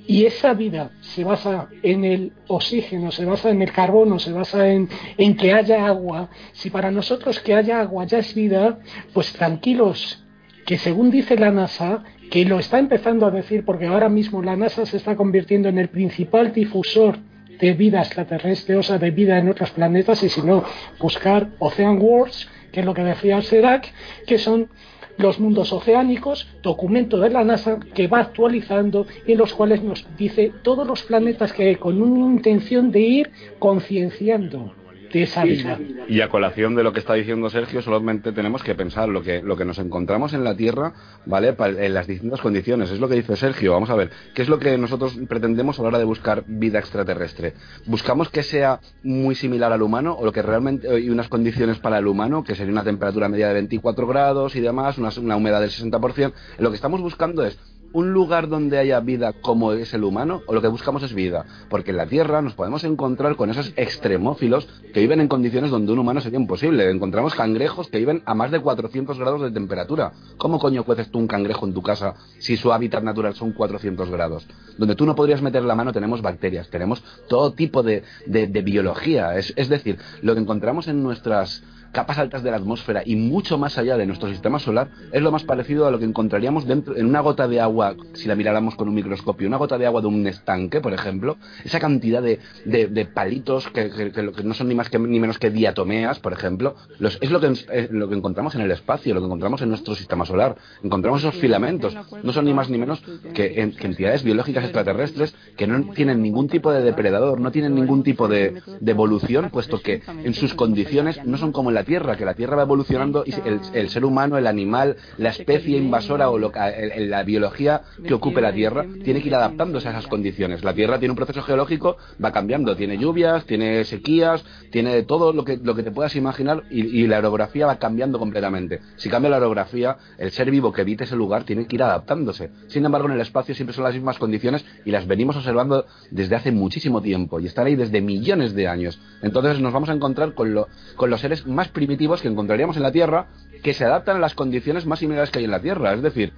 y 0.06 0.24
esa 0.26 0.54
vida 0.54 0.90
se 1.00 1.22
basa 1.22 1.68
en 1.84 2.04
el 2.04 2.32
oxígeno, 2.48 3.12
se 3.12 3.24
basa 3.24 3.50
en 3.50 3.62
el 3.62 3.70
carbono, 3.70 4.18
se 4.18 4.32
basa 4.32 4.68
en, 4.68 4.88
en 5.16 5.36
que 5.36 5.52
haya 5.52 5.86
agua, 5.86 6.30
si 6.52 6.68
para 6.68 6.90
nosotros 6.90 7.38
que 7.38 7.54
haya 7.54 7.80
agua 7.80 8.06
ya 8.06 8.18
es 8.18 8.34
vida, 8.34 8.80
pues 9.14 9.32
tranquilos, 9.32 10.24
que 10.66 10.78
según 10.78 11.12
dice 11.12 11.36
la 11.36 11.52
NASA, 11.52 12.02
que 12.30 12.44
lo 12.44 12.60
está 12.60 12.78
empezando 12.78 13.26
a 13.26 13.30
decir 13.30 13.64
porque 13.64 13.86
ahora 13.86 14.08
mismo 14.08 14.40
la 14.40 14.56
NASA 14.56 14.86
se 14.86 14.96
está 14.96 15.16
convirtiendo 15.16 15.68
en 15.68 15.78
el 15.78 15.88
principal 15.88 16.52
difusor 16.52 17.18
de 17.60 17.72
vida 17.74 18.00
extraterrestre, 18.00 18.76
o 18.76 18.82
sea, 18.82 18.98
de 18.98 19.10
vida 19.10 19.36
en 19.36 19.48
otros 19.48 19.70
planetas, 19.72 20.22
y 20.22 20.28
si 20.30 20.40
no, 20.40 20.64
buscar 20.98 21.50
Ocean 21.58 21.98
Wars, 22.00 22.48
que 22.72 22.80
es 22.80 22.86
lo 22.86 22.94
que 22.94 23.04
decía 23.04 23.42
Serac, 23.42 23.92
que 24.26 24.38
son 24.38 24.70
los 25.18 25.38
mundos 25.38 25.72
oceánicos, 25.72 26.48
documento 26.62 27.18
de 27.18 27.30
la 27.30 27.44
NASA 27.44 27.78
que 27.94 28.06
va 28.06 28.20
actualizando 28.20 29.06
y 29.26 29.32
en 29.32 29.38
los 29.38 29.52
cuales 29.52 29.82
nos 29.82 30.06
dice 30.16 30.52
todos 30.62 30.86
los 30.86 31.02
planetas 31.02 31.52
que 31.52 31.64
hay 31.64 31.76
con 31.76 32.00
una 32.00 32.34
intención 32.34 32.90
de 32.90 33.00
ir 33.00 33.30
concienciando 33.58 34.72
de 35.12 35.22
esa 35.22 35.44
vida. 35.44 35.78
Y 36.08 36.20
a 36.20 36.28
colación 36.28 36.74
de 36.74 36.82
lo 36.82 36.92
que 36.92 37.00
está 37.00 37.14
diciendo 37.14 37.50
Sergio, 37.50 37.82
solamente 37.82 38.32
tenemos 38.32 38.62
que 38.62 38.74
pensar 38.74 39.08
lo 39.08 39.22
que, 39.22 39.42
lo 39.42 39.56
que 39.56 39.64
nos 39.64 39.78
encontramos 39.78 40.32
en 40.32 40.44
la 40.44 40.56
Tierra, 40.56 40.92
¿vale? 41.26 41.54
En 41.58 41.94
las 41.94 42.06
distintas 42.06 42.40
condiciones. 42.40 42.90
Es 42.90 43.00
lo 43.00 43.08
que 43.08 43.14
dice 43.14 43.36
Sergio. 43.36 43.72
Vamos 43.72 43.90
a 43.90 43.94
ver, 43.94 44.10
¿qué 44.34 44.42
es 44.42 44.48
lo 44.48 44.58
que 44.58 44.76
nosotros 44.78 45.18
pretendemos 45.28 45.78
a 45.78 45.82
la 45.82 45.88
hora 45.88 45.98
de 45.98 46.04
buscar 46.04 46.44
vida 46.46 46.78
extraterrestre? 46.78 47.54
¿Buscamos 47.86 48.28
que 48.28 48.42
sea 48.42 48.80
muy 49.02 49.34
similar 49.34 49.72
al 49.72 49.82
humano 49.82 50.16
o 50.18 50.24
lo 50.24 50.32
que 50.32 50.42
realmente, 50.42 51.00
y 51.00 51.10
unas 51.10 51.28
condiciones 51.28 51.78
para 51.78 51.98
el 51.98 52.06
humano, 52.06 52.44
que 52.44 52.54
sería 52.54 52.72
una 52.72 52.84
temperatura 52.84 53.28
media 53.28 53.48
de 53.48 53.54
24 53.54 54.06
grados 54.06 54.56
y 54.56 54.60
demás, 54.60 54.98
una, 54.98 55.10
una 55.20 55.36
humedad 55.36 55.60
del 55.60 55.70
60%? 55.70 56.32
Lo 56.58 56.70
que 56.70 56.76
estamos 56.76 57.00
buscando 57.00 57.44
es 57.44 57.58
un 57.92 58.12
lugar 58.12 58.48
donde 58.48 58.78
haya 58.78 59.00
vida 59.00 59.32
como 59.32 59.72
es 59.72 59.92
el 59.94 60.04
humano 60.04 60.42
o 60.46 60.54
lo 60.54 60.62
que 60.62 60.68
buscamos 60.68 61.02
es 61.02 61.14
vida. 61.14 61.44
Porque 61.68 61.90
en 61.90 61.96
la 61.96 62.06
Tierra 62.06 62.42
nos 62.42 62.54
podemos 62.54 62.84
encontrar 62.84 63.36
con 63.36 63.50
esos 63.50 63.72
extremófilos 63.76 64.68
que 64.92 65.00
viven 65.00 65.20
en 65.20 65.28
condiciones 65.28 65.70
donde 65.70 65.92
un 65.92 65.98
humano 65.98 66.20
sería 66.20 66.38
imposible. 66.38 66.90
Encontramos 66.90 67.34
cangrejos 67.34 67.88
que 67.88 67.98
viven 67.98 68.22
a 68.26 68.34
más 68.34 68.50
de 68.50 68.60
400 68.60 69.18
grados 69.18 69.42
de 69.42 69.50
temperatura. 69.50 70.12
¿Cómo 70.36 70.58
coño 70.58 70.84
cueces 70.84 71.10
tú 71.10 71.18
un 71.18 71.26
cangrejo 71.26 71.66
en 71.66 71.74
tu 71.74 71.82
casa 71.82 72.14
si 72.38 72.56
su 72.56 72.72
hábitat 72.72 73.02
natural 73.02 73.34
son 73.34 73.52
400 73.52 74.10
grados? 74.10 74.46
Donde 74.78 74.94
tú 74.94 75.06
no 75.06 75.14
podrías 75.14 75.42
meter 75.42 75.62
la 75.64 75.74
mano 75.74 75.92
tenemos 75.92 76.22
bacterias, 76.22 76.70
tenemos 76.70 77.02
todo 77.28 77.52
tipo 77.52 77.82
de, 77.82 78.04
de, 78.26 78.46
biología. 78.62 79.36
Es, 79.36 79.52
es 79.56 79.68
decir, 79.68 79.98
lo 80.22 80.34
que 80.34 80.40
encontramos 80.40 80.88
en 80.88 81.02
nuestras 81.02 81.62
capas 81.92 82.18
altas 82.18 82.42
de 82.42 82.50
la 82.50 82.56
atmósfera 82.56 83.02
y 83.04 83.16
mucho 83.16 83.58
más 83.58 83.78
allá 83.78 83.96
de 83.96 84.06
nuestro 84.06 84.28
sistema 84.28 84.58
solar, 84.58 84.88
es 85.12 85.22
lo 85.22 85.32
más 85.32 85.44
parecido 85.44 85.86
a 85.86 85.90
lo 85.90 85.98
que 85.98 86.04
encontraríamos 86.04 86.66
dentro, 86.66 86.96
en 86.96 87.06
una 87.06 87.20
gota 87.20 87.48
de 87.48 87.60
agua, 87.60 87.96
si 88.14 88.28
la 88.28 88.36
miráramos 88.36 88.74
con 88.74 88.88
un 88.88 88.94
microscopio, 88.94 89.48
una 89.48 89.56
gota 89.56 89.78
de 89.78 89.86
agua 89.86 90.00
de 90.00 90.06
un 90.06 90.26
estanque, 90.26 90.80
por 90.80 90.92
ejemplo, 90.92 91.36
esa 91.64 91.80
cantidad 91.80 92.22
de, 92.22 92.40
de, 92.64 93.04
palitos 93.06 93.68
que, 93.68 93.90
que, 93.90 94.22
no 94.44 94.54
son 94.54 94.68
ni 94.68 94.74
más 94.74 94.88
que, 94.88 94.98
ni 94.98 95.18
menos 95.18 95.38
que 95.38 95.50
diatomeas, 95.50 96.18
por 96.20 96.32
ejemplo, 96.32 96.76
es 96.98 97.30
lo 97.30 97.40
que, 97.40 97.88
lo 97.90 98.08
que 98.08 98.14
encontramos 98.14 98.54
en 98.54 98.60
el 98.62 98.70
espacio, 98.70 99.14
lo 99.14 99.20
que 99.20 99.26
encontramos 99.26 99.62
en 99.62 99.68
nuestro 99.70 99.94
sistema 99.94 100.24
solar. 100.24 100.56
Encontramos 100.82 101.20
esos 101.20 101.36
filamentos, 101.36 101.96
no 102.22 102.32
son 102.32 102.44
ni 102.44 102.54
más 102.54 102.70
ni 102.70 102.78
menos 102.78 103.02
que, 103.34 103.60
entidades 103.80 104.22
biológicas 104.22 104.64
extraterrestres 104.64 105.34
que 105.56 105.66
no 105.66 105.92
tienen 105.92 106.22
ningún 106.22 106.48
tipo 106.48 106.72
de 106.72 106.82
depredador, 106.82 107.40
no 107.40 107.50
tienen 107.50 107.74
ningún 107.74 108.02
tipo 108.02 108.28
de, 108.28 108.62
de 108.80 108.90
evolución, 108.90 109.50
puesto 109.50 109.80
que 109.80 110.02
en 110.06 110.34
sus 110.34 110.54
condiciones 110.54 111.24
no 111.24 111.36
son 111.36 111.52
como 111.52 111.70
la 111.70 111.79
Tierra, 111.84 112.16
que 112.16 112.24
la 112.24 112.34
Tierra 112.34 112.56
va 112.56 112.62
evolucionando 112.62 113.24
y 113.26 113.34
el, 113.74 113.88
ser 113.88 114.04
humano, 114.04 114.38
el 114.38 114.46
animal, 114.46 114.96
la 115.18 115.30
especie 115.30 115.76
invasora 115.78 116.30
o 116.30 116.38
la 116.38 117.22
biología 117.22 117.82
que 118.06 118.14
ocupe 118.14 118.40
la 118.40 118.52
Tierra 118.52 118.84
tiene 119.04 119.20
que 119.20 119.28
ir 119.28 119.34
adaptándose 119.34 119.88
a 119.88 119.92
esas 119.92 120.06
condiciones. 120.06 120.64
La 120.64 120.74
Tierra 120.74 120.98
tiene 120.98 121.12
un 121.12 121.16
proceso 121.16 121.42
geológico, 121.42 121.96
va 122.22 122.32
cambiando, 122.32 122.76
tiene 122.76 122.98
lluvias, 122.98 123.44
tiene 123.44 123.84
sequías, 123.84 124.44
tiene 124.70 125.02
todo 125.02 125.32
lo 125.32 125.44
que, 125.44 125.56
lo 125.56 125.74
que 125.74 125.82
te 125.82 125.90
puedas 125.90 126.14
imaginar 126.16 126.64
y, 126.70 127.06
la 127.10 127.18
orografía 127.18 127.66
va 127.66 127.78
cambiando 127.78 128.18
completamente. 128.18 128.80
Si 128.96 129.08
cambia 129.08 129.30
la 129.30 129.38
orografía, 129.38 129.96
el 130.18 130.30
ser 130.30 130.50
vivo 130.50 130.72
que 130.72 130.82
habite 130.82 131.04
ese 131.04 131.16
lugar 131.16 131.44
tiene 131.44 131.66
que 131.66 131.76
ir 131.76 131.82
adaptándose. 131.82 132.50
Sin 132.68 132.84
embargo, 132.84 133.08
en 133.08 133.14
el 133.14 133.20
espacio 133.20 133.54
siempre 133.54 133.74
son 133.74 133.84
las 133.84 133.94
mismas 133.94 134.18
condiciones 134.18 134.64
y 134.84 134.90
las 134.90 135.06
venimos 135.06 135.36
observando 135.36 135.86
desde 136.10 136.36
hace 136.36 136.52
muchísimo 136.52 137.02
tiempo 137.02 137.40
y 137.40 137.46
están 137.46 137.66
ahí 137.66 137.74
desde 137.74 138.00
millones 138.00 138.54
de 138.54 138.68
años. 138.68 139.00
Entonces 139.22 139.60
nos 139.60 139.72
vamos 139.72 139.88
a 139.88 139.94
encontrar 139.94 140.34
con, 140.34 140.54
lo, 140.54 140.68
con 140.96 141.10
los 141.10 141.20
seres 141.20 141.46
más 141.46 141.68
primitivos 141.70 142.22
que 142.22 142.28
encontraríamos 142.28 142.76
en 142.76 142.82
la 142.82 142.92
Tierra 142.92 143.26
que 143.62 143.74
se 143.74 143.84
adaptan 143.84 144.16
a 144.16 144.20
las 144.20 144.34
condiciones 144.34 144.86
más 144.86 144.98
similares 144.98 145.30
que 145.30 145.38
hay 145.38 145.44
en 145.44 145.50
la 145.50 145.60
Tierra. 145.60 145.92
Es 145.92 146.02
decir, 146.02 146.32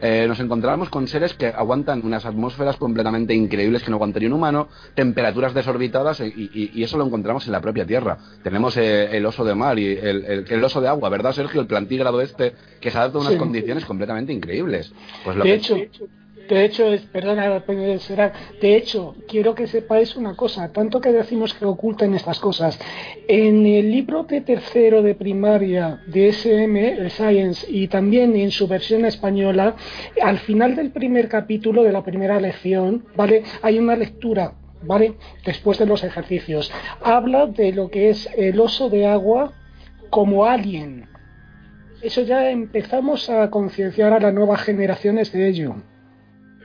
eh, 0.00 0.26
nos 0.28 0.38
encontramos 0.38 0.90
con 0.90 1.08
seres 1.08 1.34
que 1.34 1.48
aguantan 1.48 2.02
unas 2.04 2.24
atmósferas 2.24 2.76
completamente 2.76 3.34
increíbles 3.34 3.82
que 3.82 3.90
no 3.90 3.96
aguantaría 3.96 4.28
un 4.28 4.34
humano, 4.34 4.68
temperaturas 4.94 5.54
desorbitadas 5.54 6.20
y, 6.20 6.82
eso 6.82 6.96
lo 6.98 7.06
encontramos 7.06 7.46
en 7.46 7.52
la 7.52 7.60
propia 7.60 7.84
Tierra. 7.84 8.18
Tenemos 8.42 8.76
eh, 8.76 9.16
el 9.16 9.26
oso 9.26 9.44
de 9.44 9.54
mar 9.54 9.78
y 9.78 9.86
el, 9.86 10.64
oso 10.64 10.80
de 10.80 10.88
agua, 10.88 11.08
¿verdad, 11.08 11.32
Sergio? 11.32 11.60
El 11.60 11.66
plantígrado 11.66 12.20
este, 12.20 12.54
que 12.80 12.90
se 12.90 12.98
adapta 12.98 13.18
a 13.18 13.22
unas 13.22 13.36
condiciones 13.36 13.84
completamente 13.84 14.32
increíbles. 14.32 14.92
Pues 15.24 15.36
de 15.36 15.52
hecho, 15.54 15.76
de 16.48 16.64
hecho, 16.64 16.92
es, 16.92 17.02
perdona, 17.02 17.62
será, 17.98 18.32
de 18.60 18.76
hecho, 18.76 19.14
quiero 19.28 19.54
que 19.54 19.66
sepáis 19.66 20.16
una 20.16 20.34
cosa, 20.34 20.72
tanto 20.72 21.00
que 21.00 21.12
decimos 21.12 21.54
que 21.54 21.64
ocultan 21.64 22.14
estas 22.14 22.40
cosas. 22.40 22.78
En 23.28 23.66
el 23.66 23.90
libro 23.90 24.24
de 24.24 24.40
tercero 24.40 25.02
de 25.02 25.14
primaria 25.14 26.00
de 26.06 26.28
SM, 26.28 26.98
el 26.98 27.10
Science, 27.10 27.66
y 27.68 27.88
también 27.88 28.34
en 28.36 28.50
su 28.50 28.66
versión 28.66 29.04
española, 29.04 29.76
al 30.22 30.38
final 30.38 30.74
del 30.74 30.90
primer 30.90 31.28
capítulo 31.28 31.82
de 31.82 31.92
la 31.92 32.02
primera 32.02 32.40
lección, 32.40 33.04
¿vale? 33.14 33.42
Hay 33.62 33.78
una 33.78 33.96
lectura 33.96 34.54
¿vale? 34.82 35.14
Después 35.44 35.78
de 35.78 35.86
los 35.86 36.04
ejercicios. 36.04 36.70
Habla 37.02 37.46
de 37.46 37.72
lo 37.72 37.90
que 37.90 38.10
es 38.10 38.28
el 38.36 38.60
oso 38.60 38.88
de 38.88 39.06
agua 39.06 39.52
como 40.10 40.44
alien. 40.44 41.08
Eso 42.00 42.22
ya 42.22 42.50
empezamos 42.50 43.28
a 43.28 43.50
concienciar 43.50 44.12
a 44.12 44.20
las 44.20 44.32
nuevas 44.32 44.62
generaciones 44.62 45.32
de 45.32 45.48
ello. 45.48 45.76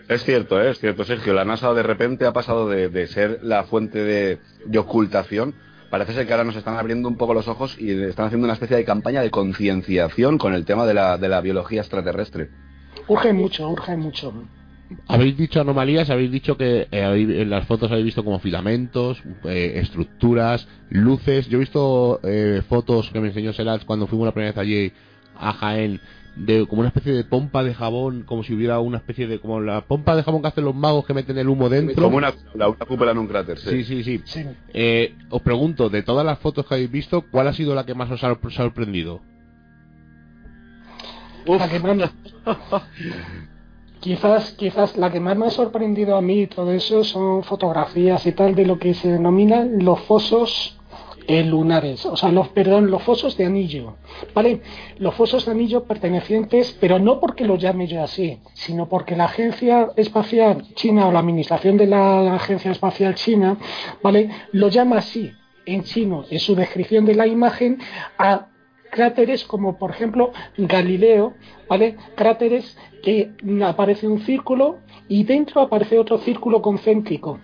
Es 0.07 0.23
cierto, 0.23 0.61
¿eh? 0.61 0.71
es 0.71 0.79
cierto, 0.79 1.05
Sergio. 1.05 1.33
La 1.33 1.45
NASA 1.45 1.73
de 1.73 1.83
repente 1.83 2.25
ha 2.25 2.33
pasado 2.33 2.67
de, 2.67 3.07
ser 3.07 3.39
la 3.41 3.63
fuente 3.63 4.03
de, 4.03 4.39
ocultación. 4.77 5.55
Parece 5.89 6.13
ser 6.13 6.25
que 6.25 6.33
ahora 6.33 6.43
nos 6.43 6.55
están 6.55 6.75
abriendo 6.75 7.07
un 7.07 7.17
poco 7.17 7.33
los 7.33 7.47
ojos 7.47 7.77
y 7.79 7.91
están 7.91 8.25
haciendo 8.25 8.45
una 8.45 8.53
especie 8.53 8.75
de 8.75 8.83
campaña 8.83 9.21
de 9.21 9.29
concienciación 9.29 10.37
con 10.37 10.53
el 10.53 10.65
tema 10.65 10.85
de 10.85 10.95
la, 10.95 11.17
de 11.17 11.29
la 11.29 11.39
biología 11.39 11.81
extraterrestre. 11.81 12.49
Urge 13.07 13.31
mucho, 13.31 13.69
urge 13.69 13.95
mucho. 13.95 14.33
Habéis 15.07 15.37
dicho 15.37 15.61
anomalías, 15.61 16.09
habéis 16.09 16.31
dicho 16.31 16.57
que 16.57 16.87
eh, 16.91 17.41
en 17.41 17.49
las 17.49 17.65
fotos 17.65 17.91
habéis 17.91 18.05
visto 18.05 18.23
como 18.23 18.39
filamentos, 18.39 19.21
eh, 19.45 19.73
estructuras, 19.75 20.67
luces. 20.89 21.47
Yo 21.47 21.57
he 21.57 21.61
visto 21.61 22.19
fotos 22.67 23.09
que 23.11 23.19
me 23.19 23.27
enseñó 23.27 23.53
Serats 23.53 23.85
cuando 23.85 24.07
fuimos 24.07 24.25
la 24.25 24.33
primera 24.33 24.51
vez 24.51 24.57
allí 24.57 24.91
a 25.35 25.53
Jaén 25.53 26.01
de 26.35 26.65
como 26.67 26.79
una 26.79 26.89
especie 26.89 27.13
de 27.13 27.23
pompa 27.23 27.63
de 27.63 27.73
jabón, 27.73 28.23
como 28.23 28.43
si 28.43 28.53
hubiera 28.53 28.79
una 28.79 28.97
especie 28.97 29.27
de 29.27 29.39
como 29.39 29.59
la 29.61 29.81
pompa 29.81 30.15
de 30.15 30.23
jabón 30.23 30.41
que 30.41 30.47
hacen 30.47 30.65
los 30.65 30.75
magos 30.75 31.05
que 31.05 31.13
meten 31.13 31.37
el 31.37 31.47
humo 31.47 31.69
dentro. 31.69 32.03
Como 32.03 32.17
una, 32.17 32.33
la, 32.55 32.71
cúpula 32.71 33.11
en 33.11 33.19
un 33.19 33.27
cráter, 33.27 33.59
sí. 33.59 33.83
Sí, 33.83 34.03
sí, 34.03 34.49
eh, 34.73 35.15
os 35.29 35.41
pregunto, 35.41 35.89
de 35.89 36.01
todas 36.01 36.25
las 36.25 36.39
fotos 36.39 36.65
que 36.65 36.75
habéis 36.75 36.91
visto, 36.91 37.25
¿cuál 37.29 37.47
ha 37.47 37.53
sido 37.53 37.75
la 37.75 37.85
que 37.85 37.93
más 37.93 38.09
os 38.09 38.23
ha 38.23 38.35
sorprendido? 38.49 39.21
La 41.45 41.69
que 41.69 41.79
más 41.79 42.11
quizás, 43.99 44.51
quizás 44.53 44.97
la 44.97 45.11
que 45.11 45.19
más 45.19 45.37
me 45.37 45.47
ha 45.47 45.49
sorprendido 45.49 46.15
a 46.15 46.21
mí 46.21 46.41
y 46.41 46.47
todo 46.47 46.71
eso 46.71 47.03
son 47.03 47.43
fotografías 47.43 48.25
y 48.25 48.31
tal 48.31 48.55
de 48.55 48.65
lo 48.65 48.79
que 48.79 48.93
se 48.93 49.09
denominan 49.09 49.83
los 49.83 49.99
fosos 50.01 50.77
eh, 51.27 51.43
lunares, 51.43 52.05
o 52.05 52.17
sea, 52.17 52.31
los, 52.31 52.49
perdón, 52.49 52.91
los 52.91 53.01
fosos 53.03 53.37
de 53.37 53.45
anillo, 53.45 53.95
¿vale? 54.33 54.61
Los 54.97 55.15
fosos 55.15 55.45
de 55.45 55.51
anillo 55.51 55.85
pertenecientes, 55.85 56.77
pero 56.79 56.99
no 56.99 57.19
porque 57.19 57.45
los 57.45 57.59
llame 57.59 57.87
yo 57.87 58.03
así, 58.03 58.39
sino 58.53 58.89
porque 58.89 59.15
la 59.15 59.25
Agencia 59.25 59.89
Espacial 59.95 60.63
China 60.75 61.07
o 61.07 61.11
la 61.11 61.19
Administración 61.19 61.77
de 61.77 61.87
la 61.87 62.35
Agencia 62.35 62.71
Espacial 62.71 63.15
China, 63.15 63.57
¿vale? 64.01 64.29
Lo 64.51 64.67
llama 64.67 64.97
así, 64.97 65.31
en 65.65 65.83
chino, 65.83 66.25
en 66.29 66.39
su 66.39 66.55
descripción 66.55 67.05
de 67.05 67.15
la 67.15 67.27
imagen, 67.27 67.79
a 68.17 68.47
cráteres 68.93 69.43
como 69.45 69.77
por 69.79 69.89
ejemplo 69.91 70.31
Galileo, 70.57 71.33
¿vale? 71.67 71.95
Cráteres 72.15 72.77
que 73.01 73.31
aparece 73.63 74.07
un 74.07 74.21
círculo 74.21 74.77
y 75.09 75.23
dentro 75.23 75.61
aparece 75.61 75.97
otro 75.97 76.19
círculo 76.19 76.61
concéntrico 76.61 77.39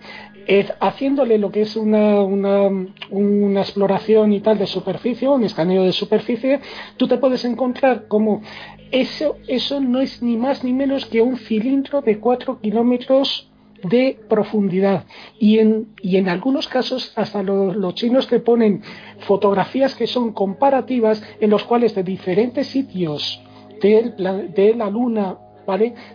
haciéndole 0.80 1.38
lo 1.38 1.50
que 1.50 1.62
es 1.62 1.76
una, 1.76 2.22
una, 2.22 3.60
exploración 3.60 4.32
y 4.32 4.40
tal 4.40 4.58
de 4.58 4.66
superficie, 4.66 5.28
un 5.28 5.44
escaneo 5.44 5.84
de 5.84 5.92
superficie, 5.92 6.60
tú 6.96 7.06
te 7.08 7.18
puedes 7.18 7.44
encontrar 7.44 8.08
como 8.08 8.42
eso, 8.90 9.36
eso 9.46 9.80
no 9.80 10.00
es 10.00 10.22
ni 10.22 10.36
más 10.36 10.64
ni 10.64 10.72
menos 10.72 11.06
que 11.06 11.22
un 11.22 11.36
cilindro 11.36 12.00
de 12.00 12.18
4 12.18 12.60
kilómetros 12.60 13.50
de 13.82 14.18
profundidad. 14.28 15.04
Y 15.38 15.58
en, 15.58 15.88
y 16.02 16.16
en 16.16 16.28
algunos 16.28 16.68
casos 16.68 17.12
hasta 17.16 17.42
los, 17.42 17.76
los, 17.76 17.94
chinos 17.94 18.26
te 18.26 18.40
ponen 18.40 18.82
fotografías 19.20 19.94
que 19.94 20.06
son 20.06 20.32
comparativas 20.32 21.22
en 21.40 21.50
los 21.50 21.64
cuales 21.64 21.94
de 21.94 22.02
diferentes 22.02 22.66
sitios 22.66 23.40
de 23.80 24.74
la 24.76 24.90
Luna 24.90 25.38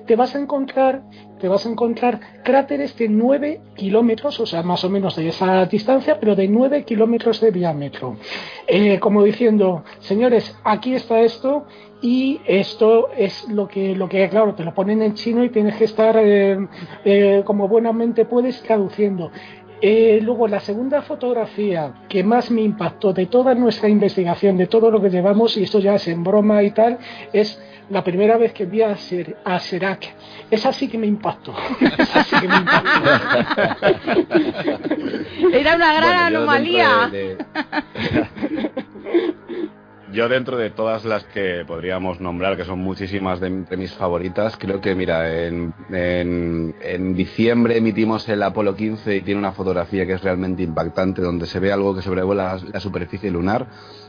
Te 0.06 0.16
vas 0.16 0.36
a 0.36 0.40
encontrar, 0.40 1.04
te 1.40 1.48
vas 1.48 1.66
a 1.66 1.70
encontrar 1.70 2.20
cráteres 2.44 2.98
de 2.98 3.08
9 3.08 3.62
kilómetros, 3.76 4.40
o 4.40 4.46
sea, 4.46 4.64
más 4.64 4.84
o 4.84 4.90
menos 4.90 5.16
de 5.16 5.30
esa 5.30 5.66
distancia, 5.66 6.20
pero 6.20 6.36
de 6.36 6.48
9 6.48 6.84
kilómetros 6.84 7.40
de 7.42 7.52
diámetro. 7.52 8.18
Eh, 8.68 9.00
como 9.00 9.24
diciendo, 9.24 9.84
señores, 10.00 10.56
aquí 10.64 10.94
está 10.94 11.22
esto 11.22 11.66
y 12.02 12.42
esto 12.46 13.10
es 13.18 13.48
lo 13.50 13.68
que, 13.68 13.96
lo 13.96 14.10
que, 14.10 14.28
claro, 14.30 14.54
te 14.56 14.64
lo 14.64 14.74
ponen 14.74 15.02
en 15.02 15.14
chino 15.14 15.44
y 15.44 15.50
tienes 15.50 15.76
que 15.78 15.86
estar, 15.86 16.16
eh, 16.18 16.68
eh, 17.04 17.44
como 17.46 17.68
buenamente 17.68 18.26
puedes, 18.26 18.62
traduciendo. 18.62 19.32
Eh, 19.82 20.20
luego, 20.22 20.48
la 20.48 20.62
segunda 20.62 21.02
fotografía 21.02 21.94
que 22.08 22.24
más 22.24 22.50
me 22.50 22.62
impactó 22.62 23.12
de 23.12 23.26
toda 23.26 23.54
nuestra 23.56 23.90
investigación, 23.90 24.58
de 24.58 24.68
todo 24.68 24.90
lo 24.90 25.02
que 25.02 25.10
llevamos, 25.10 25.58
y 25.58 25.64
esto 25.64 25.80
ya 25.80 25.96
es 25.96 26.08
en 26.08 26.24
broma 26.24 26.64
y 26.64 26.72
tal, 26.72 26.98
es 27.34 27.62
la 27.90 28.04
primera 28.04 28.38
vez 28.38 28.52
que 28.54 28.66
vi 28.66 28.82
a, 28.82 28.96
Ser, 28.98 29.38
a 29.46 29.60
Serac. 29.60 30.14
Esa 30.50 30.72
sí 30.74 30.88
que 30.88 30.98
me 30.98 31.08
impactó. 31.08 31.54
Esa 31.98 32.24
sí 32.24 32.36
que 32.40 32.48
me 32.48 32.56
impactó. 32.58 33.10
Era 35.54 35.76
una 35.76 35.94
gran 35.94 36.12
Bueno, 36.34 36.38
anomalía. 36.52 37.10
de- 37.12 37.38
Yo 40.12 40.30
dentro 40.30 40.56
de 40.58 40.70
todas 40.70 41.04
las 41.04 41.26
que 41.26 41.64
podríamos 41.68 42.22
nombrar, 42.22 42.56
que 42.56 42.64
son 42.64 42.80
muchísimas 42.80 43.40
de, 43.42 43.50
de 43.50 43.76
mis 43.78 43.92
favoritas, 43.94 44.56
creo 44.58 44.80
que, 44.80 44.96
mira, 44.96 45.30
en, 45.46 45.74
en, 45.92 46.74
en 46.82 47.16
diciembre 47.16 47.78
emitimos 47.78 48.28
el 48.30 48.42
Apolo 48.44 48.76
15 48.76 49.14
y 49.18 49.22
tiene 49.22 49.40
una 49.40 49.52
fotografía 49.52 50.06
que 50.06 50.14
es 50.14 50.24
realmente 50.24 50.64
impactante, 50.64 51.22
donde 51.22 51.46
se 51.48 51.60
ve 51.60 51.74
algo 51.74 51.94
que 51.94 52.02
sobrevuela 52.02 52.56
la, 52.56 52.62
la 52.74 52.80
superficie 52.80 53.30
lunar. 53.30 53.68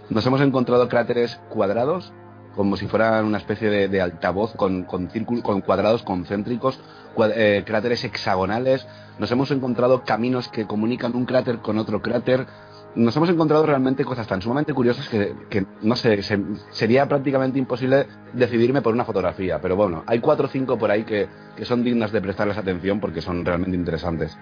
Nos 0.09 0.25
hemos 0.27 0.41
encontrado 0.43 0.89
cráteres 0.89 1.41
cuadrados, 1.49 2.13
como 2.57 2.77
si 2.77 2.87
fueran 2.89 3.25
una 3.27 3.39
especie 3.39 3.71
de, 3.71 4.01
altavoz 4.01 4.55
con, 4.57 4.85
con, 4.85 5.09
con 5.43 5.61
cuadrados 5.61 6.03
concéntricos, 6.03 6.81
cua- 7.15 7.33
eh, 7.37 7.63
cráteres 7.67 8.03
hexagonales. 8.05 8.87
Nos 9.19 9.31
hemos 9.31 9.51
encontrado 9.51 10.03
caminos 10.05 10.49
que 10.49 10.67
comunican 10.67 11.15
un 11.15 11.27
cráter 11.27 11.59
con 11.59 11.79
otro 11.79 12.03
cráter 12.03 12.47
nos 12.95 13.15
hemos 13.15 13.29
encontrado 13.29 13.67
realmente 13.67 14.07
cosas 14.07 14.27
tan 14.27 14.41
sumamente 14.41 14.73
curiosas 14.73 15.07
que, 15.11 15.35
que, 15.51 15.67
no 15.83 15.97
sé, 15.97 16.23
se- 16.23 16.41
sería 16.71 17.07
prácticamente 17.07 17.59
imposible 17.59 18.07
decidirme 18.33 18.81
por 18.81 18.95
una 18.95 19.05
fotografía. 19.05 19.61
Pero 19.61 19.77
bueno, 19.77 20.03
hay 20.07 20.21
cuatro 20.21 20.47
o 20.47 20.49
cinco 20.49 20.79
por 20.79 20.91
ahí 20.91 21.05
que, 21.05 21.29
que 21.57 21.67
son 21.67 21.85
dignas 21.85 22.11
de 22.11 22.23
prestarles 22.23 22.57
atención 22.57 22.99
porque 22.99 23.21
son 23.21 23.45
realmente 23.45 23.77
interesantes. 23.77 24.39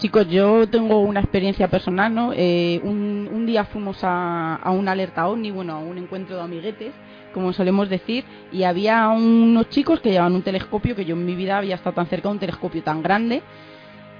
Chicos, 0.00 0.26
yo 0.28 0.66
tengo 0.66 1.00
una 1.00 1.20
experiencia 1.20 1.68
personal, 1.68 2.14
¿no? 2.14 2.32
Eh, 2.34 2.80
un, 2.82 3.28
un 3.30 3.44
día 3.44 3.64
fuimos 3.64 4.02
a, 4.02 4.54
a 4.54 4.70
una 4.70 4.92
alerta 4.92 5.28
ovni, 5.28 5.50
bueno, 5.50 5.74
a 5.74 5.78
un 5.78 5.98
encuentro 5.98 6.36
de 6.36 6.42
amiguetes, 6.42 6.94
como 7.34 7.52
solemos 7.52 7.90
decir, 7.90 8.24
y 8.50 8.62
había 8.62 9.06
unos 9.10 9.68
chicos 9.68 10.00
que 10.00 10.10
llevaban 10.10 10.34
un 10.36 10.40
telescopio, 10.40 10.96
que 10.96 11.04
yo 11.04 11.14
en 11.14 11.26
mi 11.26 11.34
vida 11.34 11.58
había 11.58 11.74
estado 11.74 11.96
tan 11.96 12.06
cerca 12.06 12.30
de 12.30 12.32
un 12.32 12.38
telescopio 12.40 12.82
tan 12.82 13.02
grande, 13.02 13.42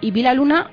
y 0.02 0.10
vi 0.10 0.22
la 0.22 0.34
luna 0.34 0.70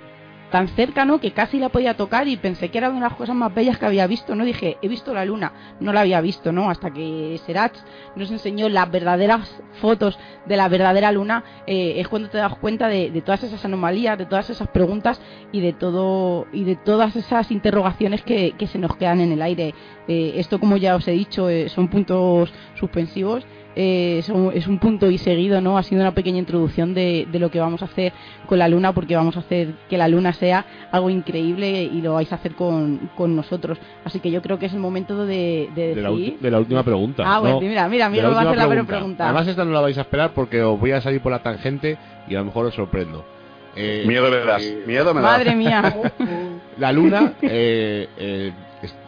tan 0.52 0.68
cerca, 0.70 1.06
¿no? 1.06 1.20
Que 1.20 1.32
casi 1.32 1.60
la 1.60 1.70
podía 1.70 1.96
tocar 1.96 2.28
y 2.28 2.38
pensé 2.38 2.70
que 2.70 2.78
era 2.78 2.90
una 2.90 3.00
de 3.00 3.10
las 3.10 3.16
cosas 3.16 3.36
más 3.36 3.54
bellas 3.54 3.78
que 3.78 3.86
había 3.86 4.08
visto, 4.08 4.36
¿no? 4.36 4.46
Dije, 4.46 4.78
he 4.82 4.88
visto 4.88 5.14
la 5.14 5.26
luna, 5.26 5.54
no 5.80 5.94
la 5.94 6.02
había 6.02 6.22
visto, 6.22 6.52
¿no? 6.52 6.70
Hasta 6.70 6.92
que 6.92 7.40
Serach 7.46 7.76
nos 8.16 8.32
enseñó 8.32 8.70
las 8.70 8.90
verdaderas 8.90 9.62
fotos 9.82 10.18
de 10.46 10.58
la 10.58 10.68
verdadera 10.70 11.12
luna, 11.12 11.44
eh, 11.66 11.96
es 11.98 12.08
cuando 12.08 12.30
te 12.30 12.38
das 12.38 12.56
cuenta 12.56 12.88
de, 12.88 13.12
de 13.12 13.22
todas 13.22 13.44
esas 13.44 13.64
anomalías, 13.66 14.18
de 14.18 14.26
todas 14.26 14.50
esas 14.50 14.68
preguntas 14.70 15.20
y 15.52 15.62
de 15.62 15.74
todo 15.74 16.48
y 16.52 16.64
de 16.64 16.76
todas 16.76 17.16
esas 17.16 17.52
interrogaciones 17.52 18.24
que, 18.24 18.54
que 18.58 18.68
se 18.68 18.80
nos 18.80 18.96
quedan 18.96 19.20
en 19.20 19.32
el 19.32 19.42
aire. 19.42 19.74
Eh, 20.08 20.34
esto, 20.38 20.60
como 20.60 20.78
ya 20.78 20.96
os 20.96 21.08
he 21.08 21.12
dicho, 21.12 21.50
eh, 21.50 21.70
son 21.70 21.88
puntos 21.90 22.52
suspensivos. 22.80 23.44
eh, 23.80 24.24
son- 24.24 24.52
es 24.56 24.66
un 24.66 24.80
punto 24.80 25.08
y 25.12 25.20
seguido, 25.20 25.62
¿no? 25.62 25.78
Ha 25.78 25.84
sido 25.84 26.02
una 26.02 26.16
pequeña 26.16 26.40
introducción 26.40 26.96
de, 26.96 27.28
de 27.32 27.38
lo 27.38 27.52
que 27.52 27.60
vamos 27.60 27.84
a 27.84 27.86
hacer 27.86 28.12
con 28.48 28.58
la 28.58 28.68
luna, 28.68 28.92
porque 28.92 29.16
vamos 29.16 29.38
a 29.38 29.42
hacer 29.42 29.68
que 29.88 30.00
la 30.00 30.08
luna 30.08 30.34
sea 30.34 30.66
algo 30.92 31.12
increíble 31.12 31.84
y 31.84 32.02
lo 32.02 32.14
vais 32.16 32.32
a 32.32 32.38
hacer 32.38 32.54
con, 32.56 33.12
con 33.16 33.36
nosotros. 33.36 33.78
Así 34.04 34.20
que 34.20 34.32
yo 34.32 34.42
creo 34.42 34.58
que 34.58 34.66
es 34.66 34.74
el 34.74 34.80
momento 34.80 35.28
de, 35.28 35.70
de 35.76 35.94
De 35.94 36.02
la, 36.02 36.10
decir. 36.10 36.34
ulti- 36.34 36.40
de 36.40 36.50
la 36.50 36.58
última 36.60 36.82
pregunta. 36.82 37.22
Ah, 37.24 37.38
bueno, 37.40 37.58
No, 37.62 37.68
mira, 37.68 37.88
mira, 37.88 38.10
mira, 38.10 38.30
me 38.30 38.34
va 38.34 38.42
a 38.42 38.44
hacer 38.46 38.58
la 38.58 38.68
peor 38.68 38.86
pregunta. 38.88 39.26
Además, 39.26 39.48
esta 39.48 39.64
no 39.64 39.72
la 39.74 39.82
vais 39.82 39.98
a 40.00 40.02
esperar 40.02 40.32
porque 40.34 40.64
os 40.64 40.80
voy 40.80 40.94
a 40.94 41.00
salir 41.02 41.22
por 41.22 41.32
la 41.32 41.44
tangente 41.44 42.00
y 42.28 42.34
a 42.34 42.40
lo 42.40 42.46
mejor 42.46 42.66
os 42.66 42.74
sorprendo. 42.74 43.24
Eh, 43.76 44.06
Miedo 44.08 44.32
me 44.32 44.38
das, 44.38 44.64
miedo 44.88 45.14
me 45.14 45.22
das. 45.22 45.32
Madre 45.34 45.56
mía. 45.56 45.96
La 46.80 46.92
luna 46.92 47.34
eh, 47.44 48.08
eh, 48.18 48.52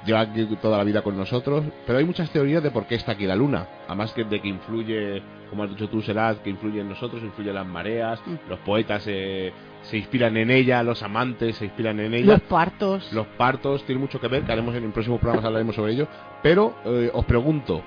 lleva 0.05 0.21
aquí 0.21 0.45
toda 0.61 0.77
la 0.77 0.83
vida 0.83 1.01
con 1.01 1.15
nosotros, 1.17 1.63
pero 1.85 1.99
hay 1.99 2.05
muchas 2.05 2.29
teorías 2.31 2.63
de 2.63 2.71
por 2.71 2.85
qué 2.85 2.95
está 2.95 3.13
aquí 3.13 3.25
la 3.25 3.35
luna. 3.35 3.67
Además 3.87 4.13
que 4.13 4.23
de 4.23 4.41
que 4.41 4.47
influye, 4.47 5.21
como 5.49 5.63
has 5.63 5.69
dicho 5.69 5.87
tú, 5.89 6.01
Serad, 6.01 6.37
que 6.37 6.49
influye 6.49 6.81
en 6.81 6.89
nosotros, 6.89 7.21
influye 7.23 7.49
en 7.49 7.55
las 7.55 7.67
mareas, 7.67 8.19
Mm. 8.25 8.49
los 8.49 8.59
poetas 8.59 9.03
eh, 9.07 9.51
se 9.83 9.97
inspiran 9.97 10.35
en 10.37 10.51
ella, 10.51 10.83
los 10.83 11.03
amantes 11.03 11.57
se 11.57 11.65
inspiran 11.65 11.99
en 11.99 12.13
ella. 12.13 12.33
Los 12.33 12.41
partos. 12.41 13.11
Los 13.13 13.27
partos 13.27 13.83
tienen 13.85 14.01
mucho 14.01 14.19
que 14.19 14.27
ver, 14.27 14.43
que 14.43 14.51
haremos 14.51 14.75
en 14.75 14.83
el 14.83 14.91
próximo 14.91 15.17
programa 15.19 15.47
hablaremos 15.47 15.75
sobre 15.75 15.93
ello. 15.93 16.07
Pero 16.43 16.75
eh, 16.85 17.09
os 17.13 17.25
pregunto, 17.25 17.81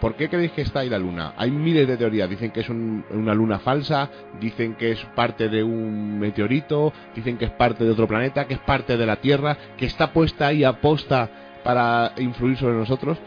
¿por 0.00 0.14
qué 0.14 0.28
creéis 0.28 0.52
que 0.52 0.62
está 0.62 0.80
ahí 0.80 0.88
la 0.88 0.98
luna? 0.98 1.32
Hay 1.36 1.50
miles 1.50 1.86
de 1.88 1.96
teorías. 1.96 2.28
Dicen 2.28 2.50
que 2.50 2.60
es 2.60 2.68
un- 2.68 3.04
una 3.10 3.34
luna 3.34 3.58
falsa, 3.58 4.08
dicen 4.40 4.74
que 4.74 4.92
es 4.92 5.04
parte 5.14 5.48
de 5.48 5.62
un 5.62 6.18
meteorito, 6.18 6.92
dicen 7.14 7.36
que 7.38 7.46
es 7.46 7.50
parte 7.52 7.84
de 7.84 7.90
otro 7.90 8.06
planeta, 8.06 8.46
que 8.46 8.54
es 8.54 8.60
parte 8.60 8.96
de 8.96 9.06
la 9.06 9.16
Tierra, 9.16 9.56
que 9.76 9.86
está 9.86 10.12
puesta 10.12 10.46
ahí 10.48 10.64
a 10.64 10.80
posta 10.80 11.28
para 11.64 12.12
influir 12.18 12.56
sobre 12.56 12.74
nosotros. 12.76 13.18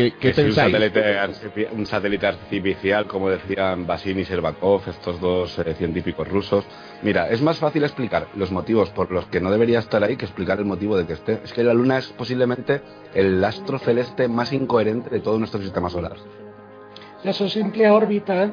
¿Qué, 0.00 0.12
qué 0.12 0.18
Que 0.18 0.34
sí, 0.34 0.40
un, 0.40 0.46
pensáis? 0.46 0.72
satélite, 0.72 1.68
un 1.72 1.86
satélite 1.86 2.26
artificial, 2.26 3.06
como 3.06 3.28
decían 3.30 3.86
Basin 3.86 4.18
y 4.18 4.24
Sherbakov, 4.24 4.82
estos 4.88 5.20
dos 5.20 5.58
eh, 5.58 5.74
científicos 5.74 6.26
rusos. 6.28 6.64
Mira, 7.02 7.28
es 7.28 7.42
más 7.42 7.58
fácil 7.58 7.82
explicar 7.84 8.28
los 8.34 8.50
motivos 8.50 8.90
por 8.90 9.10
los 9.10 9.26
que 9.26 9.40
no 9.40 9.50
debería 9.50 9.78
estar 9.78 10.02
ahí 10.02 10.16
que 10.16 10.24
explicar 10.24 10.58
el 10.58 10.64
motivo 10.64 10.96
de 10.96 11.06
que 11.06 11.12
esté. 11.14 11.40
Es 11.44 11.52
que 11.52 11.62
la 11.62 11.74
Luna 11.74 11.98
es 11.98 12.06
posiblemente 12.08 12.80
el 13.14 13.42
astro 13.44 13.78
celeste 13.78 14.28
más 14.28 14.52
incoherente 14.52 15.10
de 15.10 15.20
todo 15.20 15.38
nuestro 15.38 15.60
sistema 15.60 15.90
solar. 15.90 16.16
de 17.22 17.32
su 17.34 17.48
simple 17.48 17.90
órbita, 17.90 18.50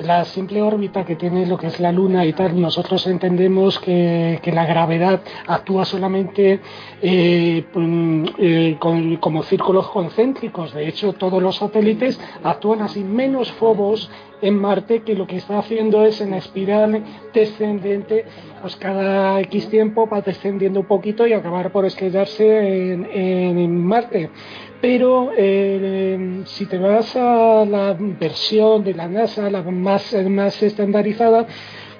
la 0.00 0.24
simple 0.24 0.62
órbita 0.62 1.04
que 1.04 1.16
tiene 1.16 1.46
lo 1.46 1.56
que 1.58 1.66
es 1.66 1.78
la 1.80 1.92
Luna 1.92 2.24
y 2.24 2.32
tal, 2.32 2.58
nosotros 2.60 3.06
entendemos 3.06 3.78
que, 3.78 4.38
que 4.42 4.50
la 4.52 4.64
gravedad 4.66 5.20
actúa 5.46 5.84
solamente 5.84 6.60
eh, 7.02 7.64
mm, 7.74 8.24
eh, 8.38 8.76
con- 8.78 9.16
como 9.16 9.42
círculos 9.42 9.88
concéntricos. 9.88 10.72
De 10.74 10.88
hecho, 10.88 11.12
todos 11.12 11.42
los 11.42 11.56
satélites 11.56 12.18
actúan 12.42 12.82
así, 12.82 13.04
menos 13.04 13.52
Phobos 13.52 14.10
en 14.42 14.58
Marte, 14.58 15.02
que 15.02 15.14
lo 15.14 15.26
que 15.26 15.36
está 15.36 15.58
haciendo 15.58 16.04
es 16.06 16.20
en 16.22 16.32
espiral 16.32 17.04
descendente, 17.34 18.24
pues 18.62 18.76
cada 18.76 19.38
X 19.42 19.68
tiempo 19.68 20.08
va 20.08 20.22
descendiendo 20.22 20.80
un 20.80 20.86
poquito 20.86 21.26
y 21.26 21.34
acabar 21.34 21.70
por 21.72 21.84
estrellarse 21.84 22.92
en 22.94 23.84
Marte. 23.84 24.30
Pero 24.80 25.32
eh, 25.36 26.42
si 26.46 26.64
te 26.66 26.78
vas 26.78 27.14
a 27.14 27.66
la 27.66 27.94
versión 27.98 28.82
de 28.82 28.94
la 28.94 29.08
NASA, 29.08 29.50
la 29.50 29.62
más, 29.62 30.14
más 30.28 30.62
estandarizada, 30.62 31.46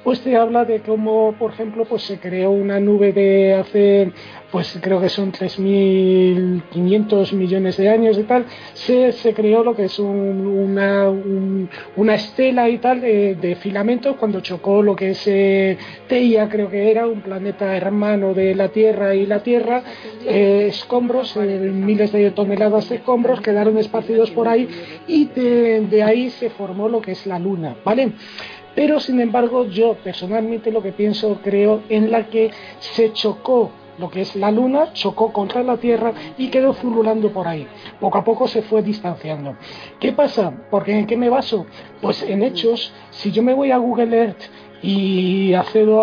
pues 0.02 0.20
te 0.22 0.36
habla 0.36 0.64
de 0.64 0.80
cómo, 0.80 1.34
por 1.38 1.52
ejemplo, 1.52 1.84
pues 1.84 2.02
se 2.02 2.18
creó 2.18 2.50
una 2.50 2.80
nube 2.80 3.12
de 3.12 3.54
hace, 3.54 4.10
pues 4.50 4.78
creo 4.80 5.00
que 5.00 5.08
son 5.10 5.30
3.500 5.30 7.32
millones 7.34 7.76
de 7.76 7.88
años 7.88 8.18
y 8.18 8.22
tal, 8.24 8.46
se, 8.74 9.12
se 9.12 9.34
creó 9.34 9.62
lo 9.62 9.74
que 9.76 9.84
es 9.84 9.98
un- 9.98 10.46
una, 10.46 11.08
un- 11.10 11.68
una 11.96 12.14
estela 12.14 12.68
y 12.68 12.78
tal 12.78 13.00
de, 13.00 13.34
de 13.34 13.54
filamentos 13.56 14.16
cuando 14.16 14.40
chocó 14.40 14.82
lo 14.82 14.96
que 14.96 15.10
es 15.10 15.22
eh, 15.26 15.76
Teia, 16.08 16.48
creo 16.48 16.70
que 16.70 16.90
era, 16.90 17.06
un 17.06 17.20
planeta 17.20 17.76
hermano 17.76 18.34
de 18.34 18.54
la 18.54 18.68
Tierra 18.68 19.14
y 19.14 19.26
la 19.26 19.42
Tierra, 19.42 19.82
eh, 20.26 20.66
escombros, 20.68 21.36
eh, 21.36 21.70
miles 21.72 22.12
de 22.12 22.30
toneladas 22.30 22.88
de 22.88 22.96
escombros 22.96 23.40
quedaron 23.40 23.76
esparcidos 23.78 24.30
por 24.30 24.48
ahí 24.48 24.68
y 25.06 25.26
de, 25.26 25.80
de 25.82 26.02
ahí 26.02 26.30
se 26.30 26.50
formó 26.50 26.88
lo 26.88 27.00
que 27.00 27.12
es 27.12 27.26
la 27.26 27.38
Luna, 27.38 27.76
¿vale? 27.84 28.12
Pero 28.80 28.98
sin 28.98 29.20
embargo 29.20 29.66
yo 29.66 29.92
personalmente 30.02 30.72
lo 30.72 30.82
que 30.82 30.92
pienso 30.92 31.38
creo 31.44 31.82
en 31.90 32.10
la 32.10 32.28
que 32.28 32.50
se 32.78 33.12
chocó 33.12 33.70
lo 33.98 34.08
que 34.08 34.22
es 34.22 34.34
la 34.36 34.50
Luna, 34.50 34.94
chocó 34.94 35.34
contra 35.34 35.62
la 35.62 35.76
Tierra 35.76 36.14
y 36.38 36.48
quedó 36.48 36.72
fululando 36.72 37.30
por 37.30 37.46
ahí. 37.46 37.66
Poco 38.00 38.16
a 38.16 38.24
poco 38.24 38.48
se 38.48 38.62
fue 38.62 38.82
distanciando. 38.82 39.54
¿Qué 39.98 40.12
pasa? 40.12 40.54
Porque 40.70 40.98
¿en 40.98 41.06
qué 41.06 41.18
me 41.18 41.28
baso? 41.28 41.66
Pues 42.00 42.22
en 42.22 42.42
hechos, 42.42 42.90
si 43.10 43.30
yo 43.30 43.42
me 43.42 43.52
voy 43.52 43.70
a 43.70 43.76
Google 43.76 44.16
Earth 44.16 44.44
y 44.82 45.52
accedo 45.52 46.02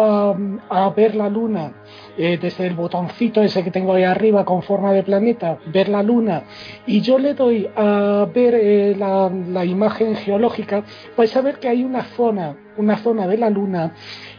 a 0.69 0.89
ver 0.95 1.15
la 1.15 1.29
Luna 1.29 1.73
eh, 2.17 2.39
desde 2.41 2.65
el 2.65 2.73
botoncito 2.73 3.43
ese 3.43 3.63
que 3.63 3.69
tengo 3.69 3.93
ahí 3.93 4.03
arriba 4.03 4.43
con 4.43 4.63
forma 4.63 4.91
de 4.91 5.03
planeta, 5.03 5.59
ver 5.67 5.87
la 5.87 6.01
Luna, 6.01 6.43
y 6.87 7.01
yo 7.01 7.19
le 7.19 7.35
doy 7.35 7.69
a 7.75 8.27
ver 8.33 8.55
eh, 8.55 8.95
la, 8.97 9.65
imagen 9.65 10.15
geológica, 10.15 10.83
vais 11.15 11.35
a 11.35 11.41
ver 11.41 11.59
que 11.59 11.67
hay 11.67 11.83
una 11.83 12.03
zona, 12.03 12.55
una 12.77 12.97
zona 12.97 13.27
de 13.27 13.37
la 13.37 13.49
Luna 13.51 13.93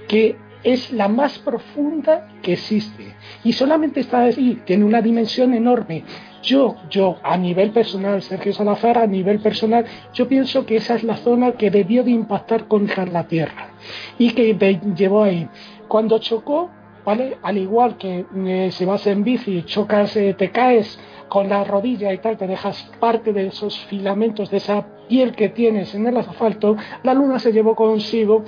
que 0.08 0.36
es 0.64 0.90
la 0.90 1.06
más 1.06 1.38
profunda 1.38 2.28
que 2.42 2.54
existe 2.54 3.14
y 3.44 3.52
solamente 3.52 4.00
está 4.00 4.22
ahí, 4.22 4.60
tiene 4.64 4.84
una 4.84 5.00
dimensión 5.00 5.54
enorme. 5.54 6.02
Yo, 6.42 6.76
yo, 6.90 7.18
a 7.22 7.36
nivel 7.36 7.70
personal, 7.70 8.22
Sergio 8.22 8.52
Salazar, 8.52 8.98
a 8.98 9.06
nivel 9.06 9.40
personal, 9.40 9.84
yo 10.14 10.26
pienso 10.28 10.66
que 10.66 10.76
esa 10.76 10.94
es 10.94 11.04
la 11.04 11.16
zona 11.16 11.52
que 11.52 11.70
debió 11.70 12.02
de 12.02 12.10
impactar 12.10 12.66
contra 12.66 13.06
la 13.06 13.28
Tierra 13.28 13.70
y 14.18 14.30
que 14.30 14.56
llevó 14.96 15.24
ahí. 15.24 15.48
Cuando 15.88 16.18
chocó, 16.18 16.70
Al 17.08 17.58
igual 17.58 17.96
que 17.96 18.26
eh, 18.34 18.70
si 18.70 18.84
vas 18.84 19.06
en 19.06 19.24
bici, 19.24 19.62
chocas, 19.64 20.16
eh, 20.16 20.34
te 20.36 20.50
caes 20.50 20.98
con 21.28 21.48
la 21.48 21.64
rodilla 21.64 22.12
y 22.12 22.18
tal, 22.18 22.36
te 22.36 22.46
dejas 22.46 22.90
parte 23.00 23.32
de 23.32 23.46
esos 23.46 23.78
filamentos, 23.86 24.50
de 24.50 24.58
esa 24.58 24.86
piel 25.08 25.34
que 25.34 25.48
tienes 25.48 25.94
en 25.94 26.06
el 26.06 26.16
asfalto, 26.16 26.76
la 27.02 27.14
luna 27.14 27.38
se 27.38 27.52
llevó 27.52 27.74
consigo 27.74 28.44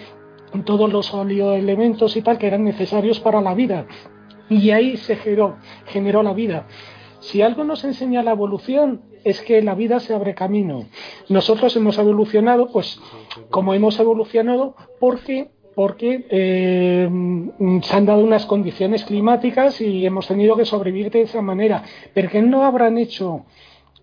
todos 0.65 0.93
los 0.93 1.13
elementos 1.15 2.17
y 2.17 2.23
tal 2.23 2.39
que 2.39 2.47
eran 2.47 2.65
necesarios 2.65 3.21
para 3.21 3.41
la 3.41 3.55
vida. 3.55 3.87
Y 4.49 4.71
ahí 4.71 4.97
se 4.97 5.17
generó, 5.17 5.57
generó 5.87 6.23
la 6.23 6.33
vida. 6.33 6.67
Si 7.21 7.43
algo 7.43 7.65
nos 7.65 7.85
enseña 7.85 8.23
la 8.23 8.33
evolución 8.33 9.03
es 9.25 9.41
que 9.43 9.63
la 9.63 9.75
vida 9.75 10.01
se 10.01 10.15
abre 10.15 10.35
camino. 10.35 10.87
Nosotros 11.29 11.77
hemos 11.77 11.99
evolucionado, 11.99 12.73
pues 12.73 13.01
como 13.51 13.75
hemos 13.75 14.01
evolucionado, 14.01 14.75
porque 14.99 15.51
porque 15.81 16.27
eh, 16.29 17.09
se 17.81 17.97
han 17.97 18.05
dado 18.05 18.23
unas 18.23 18.45
condiciones 18.45 19.03
climáticas 19.07 19.81
y 19.81 20.05
hemos 20.05 20.29
tenido 20.29 20.55
que 20.55 20.67
sobrevivir 20.67 21.11
de 21.11 21.23
esa 21.23 21.41
manera. 21.41 21.83
Pero 22.13 22.29
que 22.29 22.43
no 22.43 22.65
habrán 22.65 22.99
hecho 22.99 23.47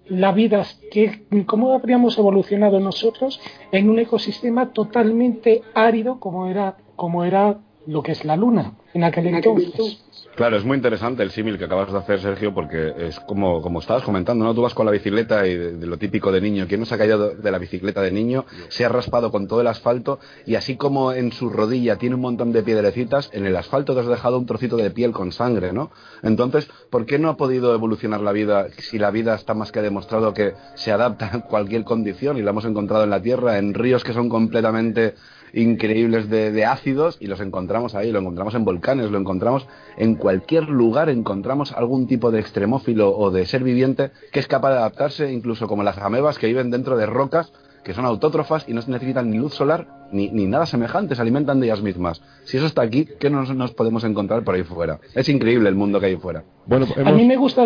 la 0.07 0.31
vida, 0.31 0.65
que, 0.89 1.27
cómo 1.45 1.73
habríamos 1.73 2.17
evolucionado 2.17 2.79
nosotros 2.79 3.39
en 3.71 3.91
un 3.91 3.99
ecosistema 3.99 4.73
totalmente 4.73 5.61
árido 5.75 6.19
como 6.19 6.47
era, 6.47 6.77
como 6.95 7.23
era 7.23 7.59
lo 7.85 8.01
que 8.01 8.13
es 8.13 8.25
la 8.25 8.35
Luna 8.37 8.73
en 8.95 9.03
aquel 9.03 9.27
entonces. 9.27 10.03
Claro, 10.37 10.55
es 10.55 10.63
muy 10.63 10.75
interesante 10.75 11.23
el 11.23 11.31
símil 11.31 11.57
que 11.57 11.63
acabas 11.63 11.91
de 11.91 11.97
hacer, 11.97 12.21
Sergio, 12.21 12.53
porque 12.53 12.93
es 12.95 13.19
como, 13.21 13.59
como 13.59 13.79
estabas 13.79 14.03
comentando, 14.03 14.45
¿no? 14.45 14.53
Tú 14.53 14.61
vas 14.61 14.75
con 14.75 14.85
la 14.85 14.91
bicicleta 14.91 15.47
y 15.47 15.57
de, 15.57 15.87
lo 15.87 15.97
típico 15.97 16.31
de 16.31 16.39
niño, 16.39 16.67
¿quién 16.67 16.79
no 16.79 16.85
se 16.85 16.93
ha 16.93 16.97
caído 16.99 17.31
de 17.31 17.51
la 17.51 17.57
bicicleta 17.57 18.03
de 18.03 18.11
niño? 18.11 18.45
Se 18.69 18.85
ha 18.85 18.89
raspado 18.89 19.31
con 19.31 19.47
todo 19.47 19.61
el 19.61 19.67
asfalto 19.67 20.19
y 20.45 20.53
así 20.53 20.77
como 20.77 21.11
en 21.11 21.31
su 21.31 21.49
rodilla 21.49 21.95
tiene 21.95 22.13
un 22.13 22.21
montón 22.21 22.51
de 22.51 22.61
piedrecitas, 22.61 23.31
en 23.33 23.47
el 23.47 23.55
asfalto 23.55 23.95
te 23.95 24.01
has 24.01 24.05
dejado 24.05 24.37
un 24.37 24.45
trocito 24.45 24.77
de 24.77 24.91
piel 24.91 25.11
con 25.11 25.31
sangre, 25.31 25.73
¿no? 25.73 25.89
Entonces, 26.21 26.69
¿por 26.91 27.07
qué 27.07 27.17
no 27.17 27.29
ha 27.29 27.35
podido 27.35 27.73
evolucionar 27.73 28.21
la 28.21 28.31
vida 28.31 28.67
si 28.77 28.99
la 28.99 29.09
vida 29.09 29.33
está 29.33 29.55
más 29.55 29.71
que 29.71 29.81
demostrado 29.81 30.35
que 30.35 30.53
se 30.75 30.91
adapta 30.91 31.31
a 31.33 31.39
cualquier 31.41 31.83
condición 31.83 32.37
y 32.37 32.43
la 32.43 32.51
hemos 32.51 32.65
encontrado 32.65 33.05
en 33.05 33.09
la 33.09 33.23
Tierra, 33.23 33.57
en 33.57 33.73
ríos 33.73 34.03
que 34.03 34.13
son 34.13 34.29
completamente 34.29 35.15
increíbles 35.53 36.29
de, 36.29 36.65
ácidos 36.65 37.17
y 37.19 37.27
los 37.27 37.39
encontramos 37.39 37.95
ahí, 37.95 38.11
lo 38.11 38.19
encontramos 38.19 38.55
en 38.55 38.65
volcanes, 38.65 39.11
lo 39.11 39.17
encontramos 39.17 39.67
en 39.97 40.15
cualquier 40.15 40.69
lugar, 40.69 41.09
encontramos 41.09 41.71
algún 41.71 42.07
tipo 42.07 42.31
de 42.31 42.39
extremófilo 42.39 43.15
o 43.15 43.31
de 43.31 43.45
ser 43.45 43.63
viviente 43.63 44.11
que 44.31 44.39
es 44.39 44.47
capaz 44.47 44.71
de 44.71 44.77
adaptarse, 44.77 45.31
incluso 45.31 45.67
como 45.67 45.83
las 45.83 45.97
amebas 45.97 46.37
que 46.37 46.47
viven 46.47 46.71
dentro 46.71 46.97
de 46.97 47.05
rocas 47.05 47.51
que 47.83 47.93
son 47.93 48.05
autótrofas 48.05 48.65
y 48.67 48.73
no 48.73 48.81
necesitan 48.85 49.29
ni 49.29 49.37
luz 49.37 49.53
solar 49.53 49.87
ni, 50.11 50.29
ni 50.29 50.45
nada 50.45 50.65
semejante, 50.65 51.15
se 51.15 51.21
alimentan 51.21 51.61
de 51.61 51.67
ellas 51.67 51.81
mismas. 51.81 52.21
Si 52.43 52.57
eso 52.57 52.65
está 52.65 52.81
aquí, 52.81 53.07
¿qué 53.17 53.29
nos, 53.29 53.53
nos 53.55 53.71
podemos 53.71 54.03
encontrar 54.03 54.43
por 54.43 54.55
ahí 54.55 54.63
fuera? 54.63 54.99
Es 55.15 55.29
increíble 55.29 55.69
el 55.69 55.75
mundo 55.75 55.99
que 55.99 56.07
hay 56.07 56.17
fuera. 56.17 56.43
Bueno, 56.65 56.85
A 56.97 57.11
mí 57.11 57.25
me 57.25 57.37
gusta... 57.37 57.65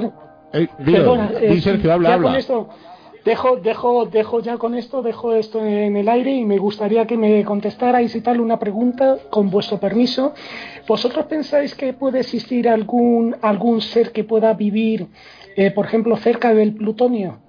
Eh, 0.53 0.67
Perdona, 0.85 1.31
eh, 1.39 1.59
Sergio, 1.61 1.93
habla, 1.93 2.13
habla 2.13 2.37
dejo, 3.25 3.57
dejo, 3.57 4.05
dejo 4.05 4.39
ya 4.39 4.57
con 4.57 4.75
esto, 4.75 5.01
dejo 5.01 5.33
esto 5.33 5.63
en 5.63 5.95
el 5.95 6.09
aire 6.09 6.31
y 6.31 6.45
me 6.45 6.57
gustaría 6.57 7.05
que 7.05 7.17
me 7.17 7.43
contestarais 7.45 8.15
y 8.15 8.21
tal 8.21 8.41
una 8.41 8.59
pregunta 8.59 9.17
con 9.29 9.49
vuestro 9.49 9.79
permiso. 9.79 10.33
¿Vosotros 10.87 11.25
pensáis 11.25 11.75
que 11.75 11.93
puede 11.93 12.19
existir 12.19 12.67
algún, 12.67 13.35
algún 13.41 13.81
ser 13.81 14.11
que 14.11 14.23
pueda 14.23 14.53
vivir, 14.53 15.07
eh, 15.55 15.71
por 15.71 15.85
ejemplo, 15.85 16.15
cerca 16.17 16.53
del 16.53 16.73
plutonio? 16.73 17.39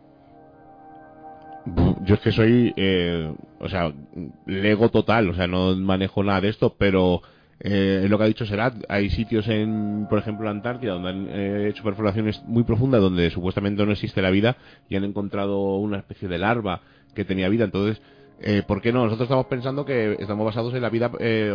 Yo 2.04 2.16
es 2.16 2.20
que 2.20 2.32
soy, 2.32 2.74
eh, 2.76 3.32
o 3.60 3.68
sea, 3.68 3.92
lego 4.46 4.88
total, 4.90 5.30
o 5.30 5.34
sea, 5.34 5.46
no 5.46 5.76
manejo 5.76 6.24
nada 6.24 6.40
de 6.40 6.48
esto, 6.48 6.74
pero 6.76 7.22
eh, 7.64 8.06
lo 8.08 8.18
que 8.18 8.24
ha 8.24 8.26
dicho 8.26 8.44
Serat, 8.44 8.74
hay 8.88 9.08
sitios 9.10 9.46
en, 9.46 10.06
por 10.10 10.18
ejemplo, 10.18 10.44
la 10.44 10.50
Antártida 10.50 10.94
donde 10.94 11.10
han 11.10 11.28
eh, 11.28 11.68
hecho 11.68 11.84
perforaciones 11.84 12.42
muy 12.44 12.64
profundas 12.64 13.00
donde 13.00 13.30
supuestamente 13.30 13.86
no 13.86 13.92
existe 13.92 14.20
la 14.20 14.30
vida 14.30 14.56
y 14.88 14.96
han 14.96 15.04
encontrado 15.04 15.76
una 15.76 15.98
especie 15.98 16.28
de 16.28 16.38
larva 16.38 16.80
que 17.14 17.24
tenía 17.24 17.48
vida. 17.48 17.64
Entonces, 17.64 18.02
eh, 18.44 18.62
¿por 18.66 18.80
qué 18.80 18.92
no? 18.92 19.04
Nosotros 19.04 19.26
estamos 19.26 19.46
pensando 19.46 19.84
que 19.84 20.16
estamos 20.18 20.44
basados 20.44 20.74
en 20.74 20.82
la 20.82 20.90
vida 20.90 21.12
eh, 21.20 21.52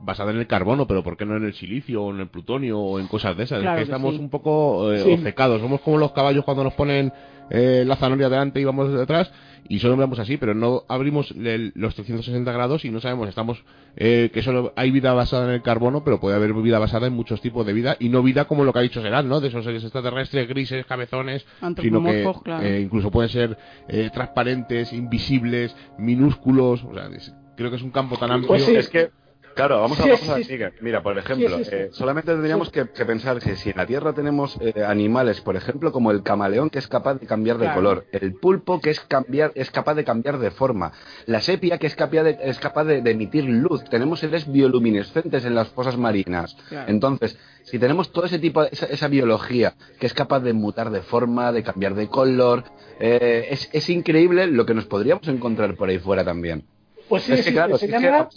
basada 0.00 0.30
en 0.30 0.38
el 0.38 0.46
carbono, 0.46 0.86
pero 0.86 1.02
¿por 1.02 1.16
qué 1.16 1.26
no 1.26 1.36
en 1.36 1.44
el 1.44 1.54
silicio 1.54 2.04
o 2.04 2.14
en 2.14 2.20
el 2.20 2.28
plutonio 2.28 2.78
o 2.78 3.00
en 3.00 3.08
cosas 3.08 3.36
de 3.36 3.42
esas? 3.42 3.64
es 3.64 3.68
que, 3.68 3.82
estamos 3.82 4.16
un 4.16 4.30
poco 4.30 4.92
eh, 4.92 5.14
obcecados. 5.14 5.60
Somos 5.60 5.80
como 5.80 5.98
los 5.98 6.12
caballos 6.12 6.44
cuando 6.44 6.62
nos 6.62 6.74
ponen 6.74 7.12
eh, 7.50 7.84
la 7.86 7.96
zanahoria 7.96 8.28
delante 8.28 8.60
y 8.60 8.64
vamos 8.64 8.92
detrás 8.92 9.30
y 9.68 9.78
solo 9.80 9.96
vemos 9.96 10.18
así, 10.18 10.38
pero 10.38 10.54
no 10.54 10.84
abrimos 10.88 11.34
los 11.36 11.94
360 11.94 12.50
grados 12.52 12.84
y 12.84 12.90
no 12.90 13.00
sabemos, 13.00 13.28
estamos 13.28 13.62
eh, 13.96 14.30
que 14.32 14.42
solo 14.42 14.72
hay 14.76 14.90
vida 14.90 15.12
basada 15.12 15.46
en 15.46 15.52
el 15.52 15.62
carbono, 15.62 16.02
pero 16.04 16.18
puede 16.18 16.36
haber 16.36 16.54
vida 16.54 16.78
basada 16.78 17.06
en 17.06 17.12
muchos 17.12 17.40
tipos 17.42 17.66
de 17.66 17.74
vida 17.74 17.96
y 18.00 18.08
no 18.08 18.22
vida 18.22 18.46
como 18.46 18.64
lo 18.64 18.72
que 18.72 18.78
ha 18.78 18.82
dicho 18.82 19.02
Serán, 19.02 19.28
¿no? 19.28 19.40
De 19.40 19.48
esos 19.48 19.64
seres 19.64 19.82
extraterrestres, 19.82 20.48
grises, 20.48 20.86
cabezones, 20.86 21.46
sino 21.80 22.02
que 22.02 22.24
eh, 22.62 22.80
incluso 22.82 23.10
pueden 23.10 23.28
ser 23.28 23.58
eh, 23.88 24.10
transparentes, 24.12 24.92
invisibles, 24.92 25.76
minúsculos, 25.98 26.82
o 26.84 26.94
sea, 26.94 27.08
creo 27.54 27.70
que 27.70 27.76
es 27.76 27.82
un 27.82 27.90
campo 27.90 28.16
tan 28.16 28.30
amplio. 28.30 28.48
Pues 28.48 28.68
es 28.68 28.88
que 28.88 29.10
Claro, 29.58 29.80
vamos 29.80 29.98
a, 29.98 30.06
vamos 30.06 30.48
Mira, 30.80 31.02
por 31.02 31.18
ejemplo, 31.18 31.58
eh, 31.58 31.88
solamente 31.90 32.30
tendríamos 32.30 32.70
que, 32.70 32.84
pensar 32.84 33.40
que 33.40 33.56
si 33.56 33.70
en 33.70 33.76
la 33.76 33.86
Tierra 33.86 34.12
tenemos 34.12 34.56
eh, 34.60 34.84
animales, 34.84 35.40
por 35.40 35.56
ejemplo, 35.56 35.90
como 35.90 36.12
el 36.12 36.22
camaleón 36.22 36.70
que 36.70 36.78
es 36.78 36.86
capaz 36.86 37.14
de 37.14 37.26
cambiar 37.26 37.58
de 37.58 37.72
color, 37.72 38.06
el 38.12 38.34
pulpo 38.34 38.80
que 38.80 38.90
es 38.90 39.00
cambiar 39.00 39.50
es 39.56 39.72
capaz 39.72 39.96
de 39.96 40.04
cambiar 40.04 40.38
de 40.38 40.52
forma, 40.52 40.92
la 41.26 41.40
sepia 41.40 41.78
que 41.78 41.88
es 41.88 41.96
capaz 41.96 42.22
de, 42.22 42.38
es 42.40 42.60
capaz 42.60 42.84
de, 42.84 42.98
emitir 42.98 43.46
luz, 43.46 43.82
tenemos 43.90 44.20
seres 44.20 44.48
bioluminescentes 44.48 45.44
en 45.44 45.56
las 45.56 45.66
fosas 45.70 45.96
marinas. 45.96 46.56
Entonces, 46.86 47.36
si 47.64 47.80
tenemos 47.80 48.12
todo 48.12 48.26
ese 48.26 48.38
tipo, 48.38 48.62
esa, 48.62 48.86
esa, 48.86 49.08
biología 49.08 49.74
que 49.98 50.06
es 50.06 50.14
capaz 50.14 50.38
de 50.38 50.52
mutar 50.52 50.90
de 50.90 51.02
forma, 51.02 51.50
de 51.50 51.64
cambiar 51.64 51.96
de 51.96 52.06
color, 52.06 52.62
eh, 53.00 53.48
es, 53.50 53.68
es, 53.72 53.90
increíble 53.90 54.46
lo 54.46 54.64
que 54.64 54.74
nos 54.74 54.86
podríamos 54.86 55.26
encontrar 55.26 55.74
por 55.74 55.88
ahí 55.88 55.98
fuera 55.98 56.24
también. 56.24 56.62
Pues 57.08 57.24
sí, 57.24 57.32
es 57.32 57.44
que, 57.44 57.52
claro, 57.52 57.76
se 57.76 57.88
llama 57.88 58.28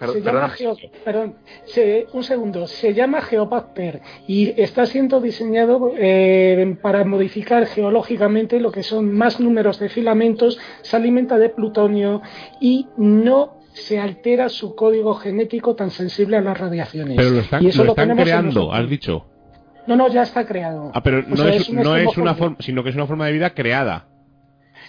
se 0.00 0.22
llama 0.22 0.52
perdón, 1.04 1.34
un 2.12 2.24
segundo, 2.24 2.66
se 2.66 2.94
llama 2.94 3.20
Geobacter 3.20 4.00
y 4.26 4.60
está 4.60 4.86
siendo 4.86 5.20
diseñado 5.20 5.92
eh, 5.96 6.76
para 6.80 7.04
modificar 7.04 7.66
geológicamente 7.66 8.60
lo 8.60 8.72
que 8.72 8.82
son 8.82 9.12
más 9.12 9.40
números 9.40 9.78
de 9.78 9.88
filamentos, 9.88 10.58
se 10.82 10.96
alimenta 10.96 11.38
de 11.38 11.50
plutonio 11.50 12.22
y 12.60 12.86
no 12.96 13.60
se 13.72 13.98
altera 13.98 14.48
su 14.48 14.74
código 14.74 15.14
genético 15.14 15.74
tan 15.74 15.90
sensible 15.90 16.36
a 16.36 16.40
las 16.40 16.58
radiaciones. 16.58 17.16
Pero 17.16 17.30
lo 17.30 17.40
están, 17.40 17.62
lo 17.62 17.68
están 17.68 18.16
creando, 18.16 18.72
has 18.72 18.88
dicho. 18.88 19.26
No, 19.86 19.96
no, 19.96 20.08
ya 20.08 20.22
está 20.22 20.46
creado. 20.46 20.90
Ah, 20.94 21.02
pero 21.02 21.22
no, 21.22 21.46
es, 21.46 21.70
no 21.70 21.96
es 21.96 22.16
una 22.16 22.34
forma, 22.34 22.56
sino 22.60 22.82
que 22.82 22.90
es 22.90 22.96
una 22.96 23.06
forma 23.06 23.26
de 23.26 23.32
vida 23.32 23.50
creada. 23.50 24.09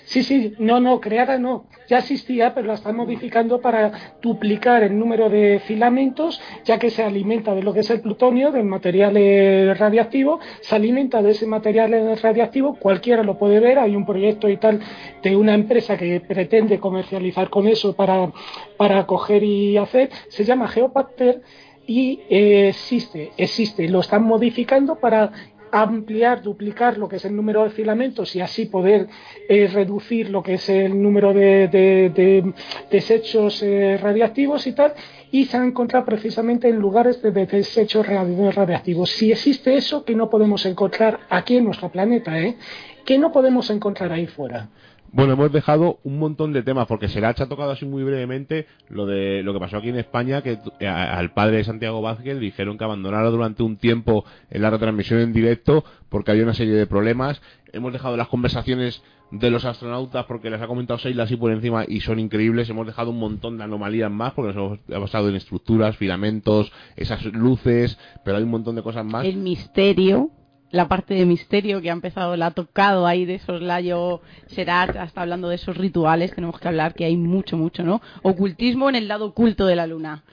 Sí, 0.05 0.23
sí, 0.23 0.53
no, 0.59 0.79
no, 0.79 0.99
creada 0.99 1.37
no. 1.37 1.65
Ya 1.87 1.99
existía, 1.99 2.53
pero 2.53 2.67
la 2.67 2.73
están 2.73 2.95
modificando 2.95 3.61
para 3.61 4.15
duplicar 4.21 4.83
el 4.83 4.97
número 4.97 5.29
de 5.29 5.61
filamentos, 5.65 6.41
ya 6.65 6.79
que 6.79 6.89
se 6.89 7.03
alimenta 7.03 7.53
de 7.55 7.63
lo 7.63 7.73
que 7.73 7.81
es 7.81 7.89
el 7.89 8.01
plutonio, 8.01 8.51
del 8.51 8.65
material 8.65 9.15
eh, 9.17 9.73
radiactivo, 9.73 10.39
se 10.61 10.75
alimenta 10.75 11.21
de 11.21 11.31
ese 11.31 11.45
material 11.45 11.93
eh, 11.93 12.15
radiactivo, 12.15 12.75
cualquiera 12.75 13.23
lo 13.23 13.37
puede 13.37 13.59
ver, 13.59 13.79
hay 13.79 13.95
un 13.95 14.05
proyecto 14.05 14.49
y 14.49 14.57
tal 14.57 14.79
de 15.21 15.35
una 15.35 15.53
empresa 15.53 15.97
que 15.97 16.19
pretende 16.19 16.79
comercializar 16.79 17.49
con 17.49 17.67
eso 17.67 17.93
para, 17.93 18.31
para 18.77 19.05
coger 19.05 19.43
y 19.43 19.77
hacer, 19.77 20.09
se 20.29 20.43
llama 20.43 20.67
Geopacter 20.67 21.41
y 21.87 22.21
eh, 22.29 22.69
existe, 22.69 23.31
existe, 23.37 23.89
lo 23.89 23.99
están 23.99 24.23
modificando 24.23 24.95
para 24.99 25.31
ampliar, 25.71 26.41
duplicar 26.41 26.97
lo 26.97 27.07
que 27.07 27.15
es 27.15 27.25
el 27.25 27.35
número 27.35 27.63
de 27.63 27.69
filamentos 27.69 28.35
y 28.35 28.41
así 28.41 28.65
poder 28.65 29.07
eh, 29.47 29.67
reducir 29.67 30.29
lo 30.29 30.43
que 30.43 30.55
es 30.55 30.69
el 30.69 31.01
número 31.01 31.33
de, 31.33 32.53
desechos 32.89 33.63
eh, 33.63 33.97
radiactivos 34.01 34.67
y 34.67 34.73
tal, 34.73 34.93
y 35.31 35.45
se 35.45 35.57
han 35.57 35.67
encontrado 35.67 36.05
precisamente 36.05 36.69
en 36.69 36.77
lugares 36.77 37.21
de, 37.21 37.31
desechos 37.31 38.05
radiactivos. 38.05 39.09
Si 39.11 39.31
existe 39.31 39.75
eso 39.75 40.03
que 40.03 40.15
no 40.15 40.29
podemos 40.29 40.65
encontrar 40.65 41.21
aquí 41.29 41.57
en 41.57 41.65
nuestro 41.65 41.89
planeta, 41.89 42.39
¿eh? 42.39 42.57
que 43.05 43.17
no 43.17 43.31
podemos 43.31 43.69
encontrar 43.69 44.11
ahí 44.11 44.27
fuera. 44.27 44.69
Bueno, 45.13 45.33
hemos 45.33 45.51
dejado 45.51 45.99
un 46.03 46.19
montón 46.19 46.53
de 46.53 46.63
temas 46.63 46.87
porque 46.87 47.09
Seracha 47.09 47.43
ha 47.43 47.49
tocado 47.49 47.71
así 47.71 47.85
muy 47.85 48.01
brevemente 48.01 48.67
lo 48.87 49.05
de 49.05 49.43
lo 49.43 49.53
que 49.53 49.59
pasó 49.59 49.77
aquí 49.77 49.89
en 49.89 49.97
España, 49.97 50.41
que 50.41 50.57
eh, 50.79 50.87
al 50.87 51.33
padre 51.33 51.57
de 51.57 51.63
Santiago 51.65 52.01
Vázquez 52.01 52.39
dijeron 52.39 52.77
que 52.77 52.85
abandonara 52.85 53.29
durante 53.29 53.61
un 53.61 53.75
tiempo 53.75 54.23
en 54.49 54.61
la 54.61 54.69
retransmisión 54.69 55.19
en 55.19 55.33
directo 55.33 55.83
porque 56.07 56.31
había 56.31 56.43
una 56.43 56.53
serie 56.53 56.75
de 56.75 56.87
problemas. 56.87 57.41
Hemos 57.73 57.91
dejado 57.91 58.15
las 58.15 58.29
conversaciones 58.29 59.03
de 59.31 59.51
los 59.51 59.65
astronautas 59.65 60.25
porque 60.25 60.49
les 60.49 60.61
ha 60.61 60.67
comentado 60.67 60.97
Seila 60.97 61.23
así 61.23 61.35
por 61.35 61.51
encima 61.51 61.83
y 61.85 61.99
son 61.99 62.17
increíbles. 62.17 62.69
Hemos 62.69 62.87
dejado 62.87 63.11
un 63.11 63.19
montón 63.19 63.57
de 63.57 63.65
anomalías 63.65 64.11
más 64.11 64.31
porque 64.31 64.53
nos 64.53 64.79
hemos 64.87 65.01
basado 65.01 65.27
en 65.27 65.35
estructuras, 65.35 65.97
filamentos, 65.97 66.71
esas 66.95 67.25
luces, 67.25 67.99
pero 68.23 68.37
hay 68.37 68.43
un 68.43 68.51
montón 68.51 68.77
de 68.77 68.81
cosas 68.81 69.05
más. 69.05 69.25
El 69.25 69.37
misterio 69.37 70.31
la 70.71 70.87
parte 70.87 71.13
de 71.13 71.25
misterio 71.25 71.81
que 71.81 71.89
ha 71.89 71.93
empezado, 71.93 72.35
la 72.35 72.47
ha 72.47 72.51
tocado 72.51 73.05
ahí 73.05 73.25
de 73.25 73.35
esos 73.35 73.61
Layo 73.61 74.21
Serat, 74.47 74.95
hasta 74.95 75.21
hablando 75.21 75.49
de 75.49 75.55
esos 75.55 75.77
rituales, 75.77 76.33
tenemos 76.33 76.59
que 76.59 76.67
hablar 76.67 76.93
que 76.93 77.05
hay 77.05 77.17
mucho, 77.17 77.57
mucho, 77.57 77.83
¿no? 77.83 78.01
Ocultismo 78.23 78.89
en 78.89 78.95
el 78.95 79.07
lado 79.07 79.25
oculto 79.25 79.65
de 79.65 79.75
la 79.75 79.87
luna. 79.87 80.23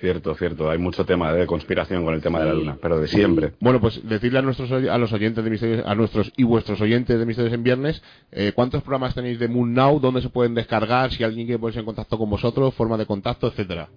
Cierto, 0.00 0.34
cierto. 0.34 0.70
Hay 0.70 0.78
mucho 0.78 1.04
tema 1.04 1.30
de 1.30 1.46
conspiración 1.46 2.06
con 2.06 2.14
el 2.14 2.22
tema 2.22 2.40
de 2.40 2.46
la 2.46 2.54
luna, 2.54 2.78
pero 2.80 2.98
de 2.98 3.06
siempre. 3.06 3.52
Bueno, 3.60 3.82
pues 3.82 4.00
decirle 4.08 4.38
a 4.38 4.42
nuestros 4.42 4.72
a 4.72 4.96
los 4.96 5.12
oyentes 5.12 5.44
de 5.44 5.50
Misterios, 5.50 5.86
a 5.86 5.94
nuestros 5.94 6.32
y 6.38 6.42
vuestros 6.42 6.80
oyentes 6.80 7.18
de 7.18 7.26
Misterios 7.26 7.52
en 7.52 7.62
Viernes, 7.62 8.02
eh, 8.32 8.52
¿cuántos 8.54 8.82
programas 8.82 9.14
tenéis 9.14 9.38
de 9.38 9.48
Moon 9.48 9.74
Now? 9.74 10.00
¿Dónde 10.00 10.22
se 10.22 10.30
pueden 10.30 10.54
descargar? 10.54 11.12
Si 11.12 11.22
alguien 11.22 11.46
quiere 11.46 11.58
ponerse 11.58 11.80
en 11.80 11.84
contacto 11.84 12.16
con 12.16 12.30
vosotros, 12.30 12.72
forma 12.74 12.96
de 12.96 13.04
contacto, 13.04 13.48
etcétera. 13.48 13.90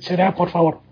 Será, 0.00 0.34
por 0.34 0.50
favor. 0.50 0.91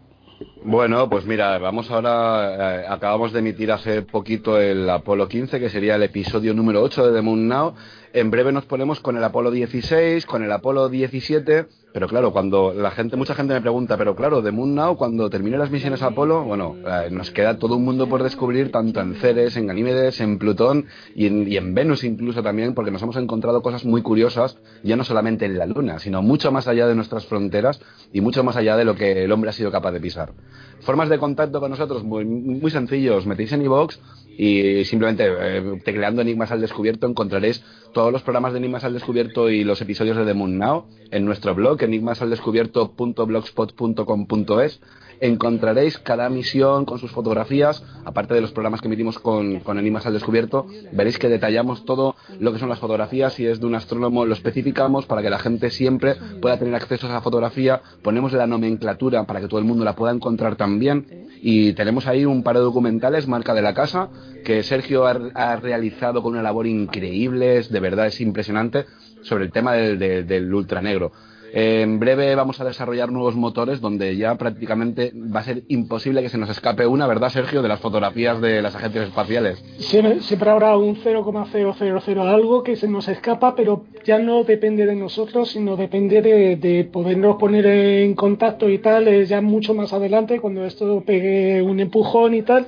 Bueno, 0.62 1.08
pues 1.10 1.26
mira, 1.26 1.58
vamos 1.58 1.90
ahora, 1.90 2.82
eh, 2.82 2.84
acabamos 2.88 3.32
de 3.32 3.40
emitir 3.40 3.72
hace 3.72 4.02
poquito 4.02 4.58
el 4.58 4.88
Apolo 4.88 5.28
15, 5.28 5.58
que 5.58 5.68
sería 5.68 5.96
el 5.96 6.02
episodio 6.02 6.54
número 6.54 6.82
8 6.82 7.06
de 7.06 7.12
The 7.14 7.22
Moon 7.22 7.48
Now. 7.48 7.74
En 8.12 8.30
breve 8.30 8.52
nos 8.52 8.64
ponemos 8.64 9.00
con 9.00 9.16
el 9.16 9.24
Apolo 9.24 9.50
16, 9.50 10.24
con 10.26 10.42
el 10.42 10.52
Apolo 10.52 10.88
17, 10.88 11.66
pero 11.92 12.08
claro, 12.08 12.32
cuando 12.32 12.72
la 12.72 12.90
gente, 12.90 13.16
mucha 13.16 13.34
gente 13.34 13.54
me 13.54 13.60
pregunta, 13.60 13.96
pero 13.96 14.14
claro, 14.14 14.42
The 14.42 14.52
Moon 14.52 14.74
Now, 14.74 14.96
cuando 14.96 15.28
termine 15.28 15.58
las 15.58 15.70
misiones 15.70 16.02
Apolo, 16.02 16.44
bueno, 16.44 16.76
eh, 16.86 17.10
nos 17.10 17.30
queda 17.30 17.58
todo 17.58 17.76
un 17.76 17.84
mundo 17.84 18.08
por 18.08 18.22
descubrir, 18.22 18.70
tanto 18.70 19.00
en 19.00 19.14
Ceres, 19.16 19.56
en 19.56 19.66
Ganímedes, 19.66 20.20
en 20.20 20.38
Plutón 20.38 20.86
y 21.14 21.26
en, 21.26 21.50
y 21.50 21.56
en 21.56 21.74
Venus 21.74 22.04
incluso 22.04 22.42
también, 22.42 22.74
porque 22.74 22.90
nos 22.90 23.02
hemos 23.02 23.16
encontrado 23.16 23.62
cosas 23.62 23.84
muy 23.84 24.02
curiosas, 24.02 24.58
ya 24.82 24.96
no 24.96 25.04
solamente 25.04 25.46
en 25.46 25.58
la 25.58 25.66
Luna, 25.66 25.98
sino 25.98 26.22
mucho 26.22 26.52
más 26.52 26.68
allá 26.68 26.86
de 26.86 26.94
nuestras 26.94 27.26
fronteras 27.26 27.80
y 28.12 28.20
mucho 28.20 28.44
más 28.44 28.56
allá 28.56 28.76
de 28.76 28.84
lo 28.84 28.94
que 28.94 29.24
el 29.24 29.32
hombre 29.32 29.50
ha 29.50 29.52
sido 29.52 29.70
capaz 29.70 29.92
de 29.92 30.00
pisar. 30.00 30.32
Formas 30.80 31.08
de 31.08 31.18
contacto 31.18 31.60
con 31.60 31.70
nosotros 31.70 32.04
muy, 32.04 32.24
muy 32.24 32.70
sencillos. 32.70 33.26
Metéis 33.26 33.52
en 33.52 33.62
iVoox 33.62 33.98
y 34.38 34.84
simplemente 34.84 35.26
eh, 35.28 35.80
tecleando 35.84 36.22
Enigmas 36.22 36.50
al 36.50 36.60
Descubierto 36.60 37.06
encontraréis 37.06 37.62
todos 37.92 38.12
los 38.12 38.22
programas 38.22 38.52
de 38.52 38.58
Enigmas 38.58 38.84
al 38.84 38.92
Descubierto 38.94 39.50
y 39.50 39.64
los 39.64 39.80
episodios 39.80 40.16
de 40.16 40.24
The 40.24 40.34
Moon 40.34 40.56
Now 40.58 40.86
en 41.10 41.24
nuestro 41.24 41.52
blog 41.54 41.82
enigmasaldescubierto.blogspot.com.es 41.82 44.80
encontraréis 45.20 45.98
cada 45.98 46.28
misión 46.28 46.84
con 46.84 46.98
sus 46.98 47.10
fotografías, 47.10 47.82
aparte 48.04 48.34
de 48.34 48.40
los 48.40 48.52
programas 48.52 48.80
que 48.80 48.88
emitimos 48.88 49.18
con, 49.18 49.60
con 49.60 49.78
Enigmas 49.78 50.06
al 50.06 50.14
Descubierto, 50.14 50.66
veréis 50.92 51.18
que 51.18 51.28
detallamos 51.28 51.84
todo 51.84 52.16
lo 52.38 52.52
que 52.52 52.58
son 52.58 52.68
las 52.68 52.78
fotografías, 52.78 53.34
si 53.34 53.46
es 53.46 53.60
de 53.60 53.66
un 53.66 53.74
astrónomo 53.74 54.24
lo 54.24 54.34
especificamos 54.34 55.06
para 55.06 55.22
que 55.22 55.30
la 55.30 55.38
gente 55.38 55.70
siempre 55.70 56.16
pueda 56.40 56.58
tener 56.58 56.74
acceso 56.74 57.06
a 57.06 57.10
esa 57.10 57.20
fotografía, 57.20 57.82
ponemos 58.02 58.32
la 58.32 58.46
nomenclatura 58.46 59.24
para 59.24 59.40
que 59.40 59.48
todo 59.48 59.60
el 59.60 59.66
mundo 59.66 59.84
la 59.84 59.94
pueda 59.94 60.12
encontrar 60.12 60.56
también. 60.56 61.28
Y 61.42 61.72
tenemos 61.72 62.06
ahí 62.06 62.24
un 62.24 62.42
par 62.42 62.56
de 62.56 62.62
documentales, 62.62 63.26
marca 63.26 63.54
de 63.54 63.62
la 63.62 63.74
casa, 63.74 64.08
que 64.44 64.62
Sergio 64.62 65.06
ha, 65.06 65.56
realizado 65.56 66.22
con 66.22 66.32
una 66.32 66.42
labor 66.42 66.66
increíble, 66.66 67.58
es, 67.58 67.70
de 67.70 67.80
verdad 67.80 68.06
es 68.06 68.20
impresionante, 68.20 68.86
sobre 69.22 69.44
el 69.44 69.52
tema 69.52 69.74
del, 69.74 69.98
del, 69.98 70.26
del 70.26 70.52
ultranegro. 70.52 71.12
En 71.52 71.98
breve 71.98 72.34
vamos 72.34 72.60
a 72.60 72.64
desarrollar 72.64 73.10
nuevos 73.10 73.34
motores 73.34 73.80
donde 73.80 74.16
ya 74.16 74.36
prácticamente 74.36 75.12
va 75.14 75.40
a 75.40 75.44
ser 75.44 75.62
imposible 75.68 76.22
que 76.22 76.28
se 76.28 76.38
nos 76.38 76.48
escape 76.48 76.86
una, 76.86 77.06
¿verdad, 77.06 77.30
Sergio?, 77.30 77.62
de 77.62 77.68
las 77.68 77.80
fotografías 77.80 78.40
de 78.40 78.62
las 78.62 78.74
agencias 78.74 79.08
espaciales. 79.08 79.62
Siempre, 79.78 80.50
habrá 80.50 80.76
un 80.76 80.96
0,000 80.96 82.18
algo 82.18 82.62
que 82.62 82.76
se 82.76 82.88
nos 82.88 83.08
escapa, 83.08 83.54
pero 83.54 83.84
ya 84.04 84.18
no 84.18 84.44
depende 84.44 84.86
de 84.86 84.94
nosotros, 84.94 85.50
sino 85.50 85.76
depende 85.76 86.22
de, 86.22 86.56
de 86.56 86.84
podernos 86.84 87.36
poner 87.36 87.66
en 87.66 88.14
contacto 88.14 88.68
y 88.68 88.78
tal, 88.78 89.08
eh, 89.08 89.26
ya 89.26 89.40
mucho 89.40 89.74
más 89.74 89.92
adelante, 89.92 90.40
cuando 90.40 90.64
esto 90.64 91.02
pegue 91.04 91.62
un 91.62 91.80
empujón 91.80 92.34
y 92.34 92.42
tal 92.42 92.66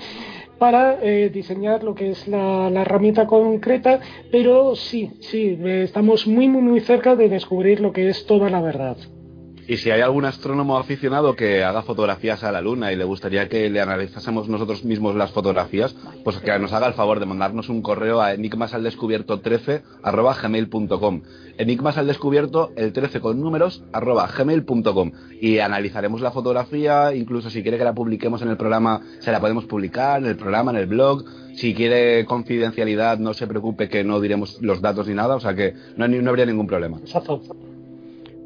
para 0.63 1.01
eh, 1.03 1.29
diseñar 1.29 1.83
lo 1.83 1.93
que 1.93 2.13
es 2.13 2.29
la, 2.29 2.71
la, 2.71 2.83
herramienta 2.83 3.27
concreta, 3.27 3.99
pero 4.31 4.77
sí, 4.77 5.11
sí, 5.19 5.59
eh, 5.61 5.83
estamos 5.83 6.29
muy, 6.29 6.47
muy, 6.47 6.63
muy 6.63 6.79
cerca 6.79 7.17
de 7.17 7.29
descubrir 7.29 7.81
lo 7.81 7.93
que 7.93 8.09
es 8.09 8.27
toda 8.27 8.49
la 8.49 8.61
verdad. 8.61 8.97
Y 9.69 9.77
si 9.77 9.91
hay 9.91 10.01
algún 10.01 10.25
astrónomo 10.25 10.77
aficionado 10.77 11.37
que 11.37 11.63
haga 11.63 11.83
fotografías 11.83 12.43
a 12.43 12.51
la 12.51 12.61
Luna 12.61 12.93
y 12.93 12.97
le 12.97 13.05
gustaría 13.05 13.49
que 13.49 13.71
le 13.71 13.81
analizásemos 13.81 14.49
nosotros 14.49 14.85
mismos 14.85 15.15
las 15.15 15.31
fotografías, 15.31 15.95
pues 16.25 16.39
que 16.39 16.59
nos 16.59 16.73
haga 16.73 16.89
el 16.89 16.95
favor 16.95 17.21
de 17.21 17.27
mandarnos 17.27 17.69
un 17.69 17.81
correo 17.81 18.21
a 18.21 18.35
enigmasaldescubierto13 18.35 19.83
Enigmas 21.59 21.99
al 21.99 22.07
descubierto, 22.07 22.73
el 22.77 22.93
13 22.93 23.21
con 23.21 23.41
números, 23.41 23.85
arroba 23.93 24.27
gmail.com. 24.27 25.13
Y 25.41 25.59
analizaremos 25.59 26.21
la 26.21 26.33
fotografía, 26.33 27.15
incluso 27.15 27.51
si 27.51 27.63
quiere 27.63 27.79
que 27.79 27.85
la 27.85 27.95
publiquemos 27.95 28.43
en 28.43 28.49
el 28.49 28.57
programa, 28.57 29.01
se 29.21 29.31
la 29.31 29.41
podemos 29.41 29.67
publicar 29.67 30.21
en 30.21 30.29
el 30.29 30.37
programa, 30.37 30.73
en 30.73 30.79
el 30.79 30.87
blog. 30.87 31.25
Si 31.55 31.75
quiere 31.75 32.25
confidencialidad, 32.25 33.19
no 33.19 33.35
se 33.35 33.47
preocupe 33.47 33.89
que 33.89 34.03
no 34.03 34.21
diremos 34.21 34.61
los 34.61 34.81
datos 34.81 35.07
ni 35.07 35.15
nada, 35.15 35.37
o 35.37 35.41
sea 35.41 35.55
que 35.55 35.75
no, 35.97 36.09
no 36.09 36.31
habría 36.31 36.47
ningún 36.47 36.67
problema. 36.67 37.01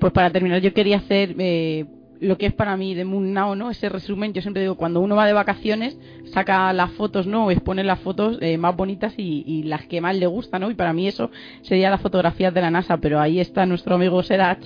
Pues 0.00 0.12
para 0.12 0.30
terminar, 0.30 0.60
yo 0.60 0.74
quería 0.74 0.98
hacer 0.98 1.34
eh, 1.38 1.86
lo 2.20 2.38
que 2.38 2.46
es 2.46 2.52
para 2.52 2.76
mí 2.76 2.94
de 2.94 3.04
Moon 3.04 3.32
Now, 3.32 3.54
¿no? 3.54 3.70
Ese 3.70 3.88
resumen, 3.88 4.32
yo 4.32 4.42
siempre 4.42 4.62
digo, 4.62 4.76
cuando 4.76 5.00
uno 5.00 5.16
va 5.16 5.26
de 5.26 5.32
vacaciones, 5.32 5.98
saca 6.32 6.72
las 6.72 6.92
fotos, 6.92 7.26
¿no? 7.26 7.50
Expone 7.50 7.84
las 7.84 8.00
fotos 8.00 8.38
eh, 8.40 8.58
más 8.58 8.76
bonitas 8.76 9.14
y, 9.16 9.44
y, 9.46 9.62
las 9.64 9.86
que 9.86 10.00
más 10.00 10.16
le 10.16 10.26
gustan, 10.26 10.62
¿no? 10.62 10.70
Y 10.70 10.74
para 10.74 10.92
mí 10.92 11.08
eso 11.08 11.30
sería 11.62 11.90
las 11.90 12.00
fotografías 12.00 12.52
de 12.52 12.60
la 12.60 12.70
NASA, 12.70 12.98
pero 12.98 13.20
ahí 13.20 13.40
está 13.40 13.66
nuestro 13.66 13.94
amigo 13.94 14.22
Serach 14.22 14.64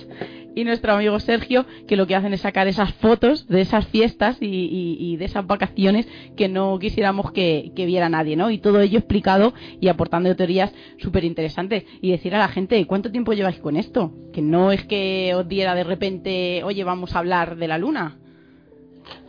y 0.55 0.63
nuestro 0.63 0.93
amigo 0.93 1.19
Sergio, 1.19 1.65
que 1.87 1.95
lo 1.95 2.07
que 2.07 2.15
hacen 2.15 2.33
es 2.33 2.41
sacar 2.41 2.67
esas 2.67 2.93
fotos 2.95 3.47
de 3.47 3.61
esas 3.61 3.87
fiestas 3.87 4.37
y, 4.41 4.45
y, 4.45 4.97
y 4.99 5.17
de 5.17 5.25
esas 5.25 5.45
vacaciones 5.47 6.07
que 6.35 6.47
no 6.47 6.77
quisiéramos 6.79 7.31
que, 7.31 7.71
que, 7.75 7.85
viera 7.85 8.09
nadie, 8.09 8.35
¿no? 8.35 8.51
Y 8.51 8.57
todo 8.57 8.81
ello 8.81 8.99
explicado 8.99 9.53
y 9.79 9.87
aportando 9.87 10.35
teorías 10.35 10.73
súper 10.97 11.23
interesantes. 11.23 11.85
Y 12.01 12.11
decir 12.11 12.35
a 12.35 12.39
la 12.39 12.47
gente, 12.47 12.85
¿cuánto 12.87 13.11
tiempo 13.11 13.33
lleváis 13.33 13.59
con 13.59 13.75
esto? 13.75 14.13
Que 14.33 14.41
no 14.41 14.71
es 14.71 14.85
que 14.85 15.33
os 15.35 15.47
diera 15.47 15.75
de 15.75 15.83
repente, 15.83 16.63
oye, 16.63 16.83
vamos 16.83 17.15
a 17.15 17.19
hablar 17.19 17.57
de 17.57 17.67
la 17.67 17.77
luna. 17.77 18.17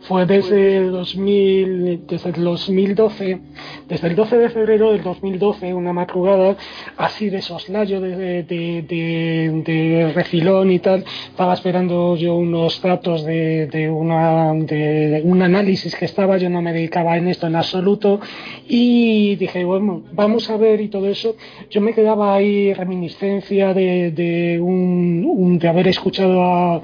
Fue 0.01 0.25
desde 0.25 0.77
el, 0.77 0.91
2000, 0.91 2.07
desde 2.07 2.29
el 2.31 2.43
2012, 2.43 3.39
desde 3.87 4.07
el 4.09 4.15
12 4.17 4.37
de 4.37 4.49
febrero 4.49 4.91
del 4.91 5.01
2012, 5.01 5.73
una 5.73 5.93
madrugada 5.93 6.57
así 6.97 7.29
de 7.29 7.41
soslayo, 7.41 8.01
de, 8.01 8.43
de, 8.43 8.81
de, 8.81 9.63
de 9.65 10.11
refilón 10.13 10.71
y 10.71 10.79
tal. 10.79 11.05
Estaba 11.29 11.53
esperando 11.53 12.17
yo 12.17 12.35
unos 12.35 12.81
datos 12.81 13.23
de, 13.23 13.89
una, 13.95 14.53
de 14.53 15.21
un 15.23 15.41
análisis 15.41 15.95
que 15.95 16.03
estaba, 16.03 16.37
yo 16.37 16.49
no 16.49 16.61
me 16.61 16.73
dedicaba 16.73 17.15
en 17.15 17.29
esto 17.29 17.47
en 17.47 17.55
absoluto. 17.55 18.19
Y 18.67 19.37
dije, 19.37 19.63
bueno, 19.63 20.03
vamos 20.11 20.49
a 20.49 20.57
ver 20.57 20.81
y 20.81 20.89
todo 20.89 21.07
eso. 21.07 21.37
Yo 21.69 21.79
me 21.79 21.93
quedaba 21.93 22.35
ahí 22.35 22.73
reminiscencia 22.73 23.73
de, 23.73 24.59
un, 24.61 25.23
un, 25.25 25.59
de 25.59 25.69
haber 25.69 25.87
escuchado 25.87 26.43
a 26.43 26.81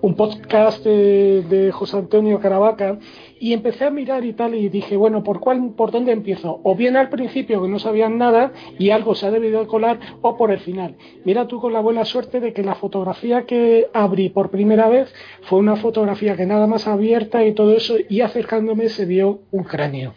un 0.00 0.14
podcast 0.14 0.84
de, 0.84 1.70
José 1.72 1.96
Antonio 1.96 2.40
Caravaca 2.40 2.98
y 3.40 3.52
empecé 3.52 3.84
a 3.84 3.90
mirar 3.90 4.24
y 4.24 4.32
tal 4.32 4.54
y 4.54 4.68
dije, 4.68 4.96
bueno, 4.96 5.22
¿por 5.22 5.40
cuál, 5.40 5.70
por 5.76 5.90
dónde 5.90 6.12
empiezo? 6.12 6.60
O 6.64 6.74
bien 6.74 6.96
al 6.96 7.08
principio 7.08 7.62
que 7.62 7.68
no 7.68 7.78
sabían 7.78 8.18
nada 8.18 8.52
y 8.78 8.90
algo 8.90 9.14
se 9.14 9.26
ha 9.26 9.30
debido 9.30 9.60
de 9.60 9.66
colar 9.66 9.98
o 10.22 10.36
por 10.36 10.50
el 10.50 10.58
final. 10.60 10.96
Mira 11.24 11.46
tú 11.46 11.60
con 11.60 11.72
la 11.72 11.80
buena 11.80 12.04
suerte 12.04 12.40
de 12.40 12.52
que 12.52 12.62
la 12.62 12.74
fotografía 12.74 13.46
que 13.46 13.88
abrí 13.92 14.28
por 14.28 14.50
primera 14.50 14.88
vez 14.88 15.12
fue 15.42 15.58
una 15.58 15.76
fotografía 15.76 16.36
que 16.36 16.46
nada 16.46 16.66
más 16.66 16.86
abierta 16.86 17.44
y 17.44 17.52
todo 17.52 17.74
eso 17.74 17.96
y 18.08 18.20
acercándome 18.20 18.88
se 18.88 19.04
vio 19.04 19.40
un 19.52 19.64
cráneo. 19.64 20.14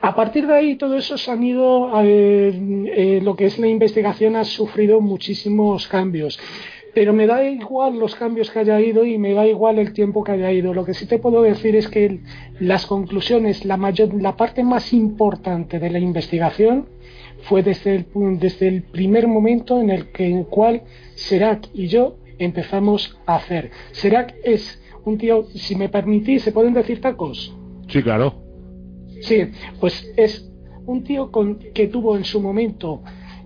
A 0.00 0.14
partir 0.14 0.46
de 0.46 0.54
ahí 0.54 0.76
todo 0.76 0.96
eso 0.96 1.16
se 1.16 1.30
han 1.30 1.42
ido, 1.42 1.90
eh, 2.02 2.52
eh, 2.96 3.20
lo 3.22 3.36
que 3.36 3.46
es 3.46 3.58
la 3.58 3.68
investigación 3.68 4.36
ha 4.36 4.44
sufrido 4.44 5.00
muchísimos 5.00 5.86
cambios 5.86 6.38
pero 6.94 7.12
me 7.12 7.26
da 7.26 7.44
igual 7.44 7.98
los 7.98 8.14
cambios 8.14 8.50
que 8.50 8.60
haya 8.60 8.80
ido 8.80 9.04
y 9.04 9.18
me 9.18 9.34
da 9.34 9.46
igual 9.46 9.78
el 9.78 9.92
tiempo 9.92 10.22
que 10.22 10.32
haya 10.32 10.52
ido. 10.52 10.72
Lo 10.72 10.84
que 10.84 10.94
sí 10.94 11.06
te 11.06 11.18
puedo 11.18 11.42
decir 11.42 11.74
es 11.74 11.88
que 11.88 12.20
las 12.60 12.86
conclusiones, 12.86 13.64
la, 13.64 13.76
mayor, 13.76 14.14
la 14.14 14.36
parte 14.36 14.62
más 14.62 14.92
importante 14.92 15.80
de 15.80 15.90
la 15.90 15.98
investigación 15.98 16.86
fue 17.42 17.62
desde 17.62 17.96
el, 17.96 18.06
desde 18.38 18.68
el 18.68 18.82
primer 18.84 19.26
momento 19.26 19.80
en 19.80 19.90
el, 19.90 20.12
que, 20.12 20.26
en 20.26 20.38
el 20.38 20.46
cual 20.46 20.82
Serac 21.14 21.68
y 21.74 21.88
yo 21.88 22.16
empezamos 22.38 23.18
a 23.26 23.36
hacer. 23.36 23.70
Serac 23.90 24.34
es 24.44 24.80
un 25.04 25.18
tío, 25.18 25.44
si 25.54 25.74
me 25.74 25.88
permitís, 25.88 26.42
¿se 26.42 26.52
pueden 26.52 26.74
decir 26.74 27.00
tacos? 27.00 27.54
Sí, 27.88 28.02
claro. 28.02 28.34
Sí, 29.20 29.50
pues 29.80 30.12
es 30.16 30.50
un 30.86 31.02
tío 31.02 31.30
con, 31.30 31.58
que 31.58 31.88
tuvo 31.88 32.16
en 32.16 32.24
su 32.24 32.40
momento, 32.40 33.02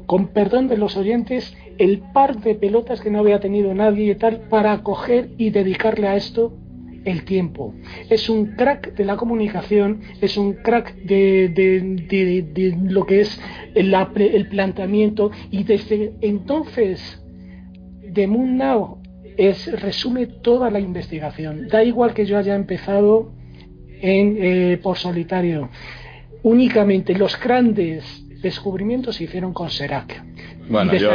con 0.07 0.29
perdón 0.29 0.69
de 0.69 0.77
los 0.77 0.97
oyentes, 0.97 1.57
el 1.79 2.01
par 2.13 2.41
de 2.41 2.55
pelotas 2.55 3.01
que 3.01 3.11
no 3.11 3.21
había 3.21 3.41
tenido 3.41 3.73
nadie 3.75 4.13
y 4.13 4.15
tal 4.15 4.41
para 4.49 4.83
coger 4.83 5.31
y 5.39 5.51
dedicarle 5.51 6.09
a 6.09 6.17
esto 6.17 6.53
el 7.05 7.25
tiempo. 7.25 7.75
Es 8.11 8.29
un 8.29 8.57
crack 8.57 8.95
de 8.95 9.05
la 9.05 9.17
comunicación, 9.17 10.01
es 10.21 10.37
un 10.37 10.55
crack 10.55 10.95
de, 10.97 11.49
de, 11.49 12.43
de, 12.43 12.77
lo 12.83 13.07
que 13.07 13.21
es 13.21 13.41
el, 13.75 13.95
el, 13.95 14.49
planteamiento 14.49 15.31
y 15.51 15.65
desde 15.65 16.15
entonces 16.21 17.25
de 18.03 18.27
Moon 18.27 18.57
Now 18.57 18.99
es, 19.37 19.81
resume 19.81 20.27
toda 20.27 20.71
la 20.71 20.81
investigación. 20.81 21.69
Da 21.69 21.85
igual 21.85 22.13
que 22.13 22.27
yo 22.27 22.37
haya 22.37 22.55
empezado 22.55 23.33
en, 24.01 24.37
eh, 24.41 24.79
por 24.83 24.99
solitario. 24.99 25.71
Únicamente 26.43 27.15
los 27.15 27.39
grandes 27.39 28.05
descubrimientos 28.43 29.17
se 29.17 29.25
hicieron 29.25 29.53
con 29.53 29.71
Serac 29.71 30.25
Bueno, 30.69 30.95
yo- 30.95 31.11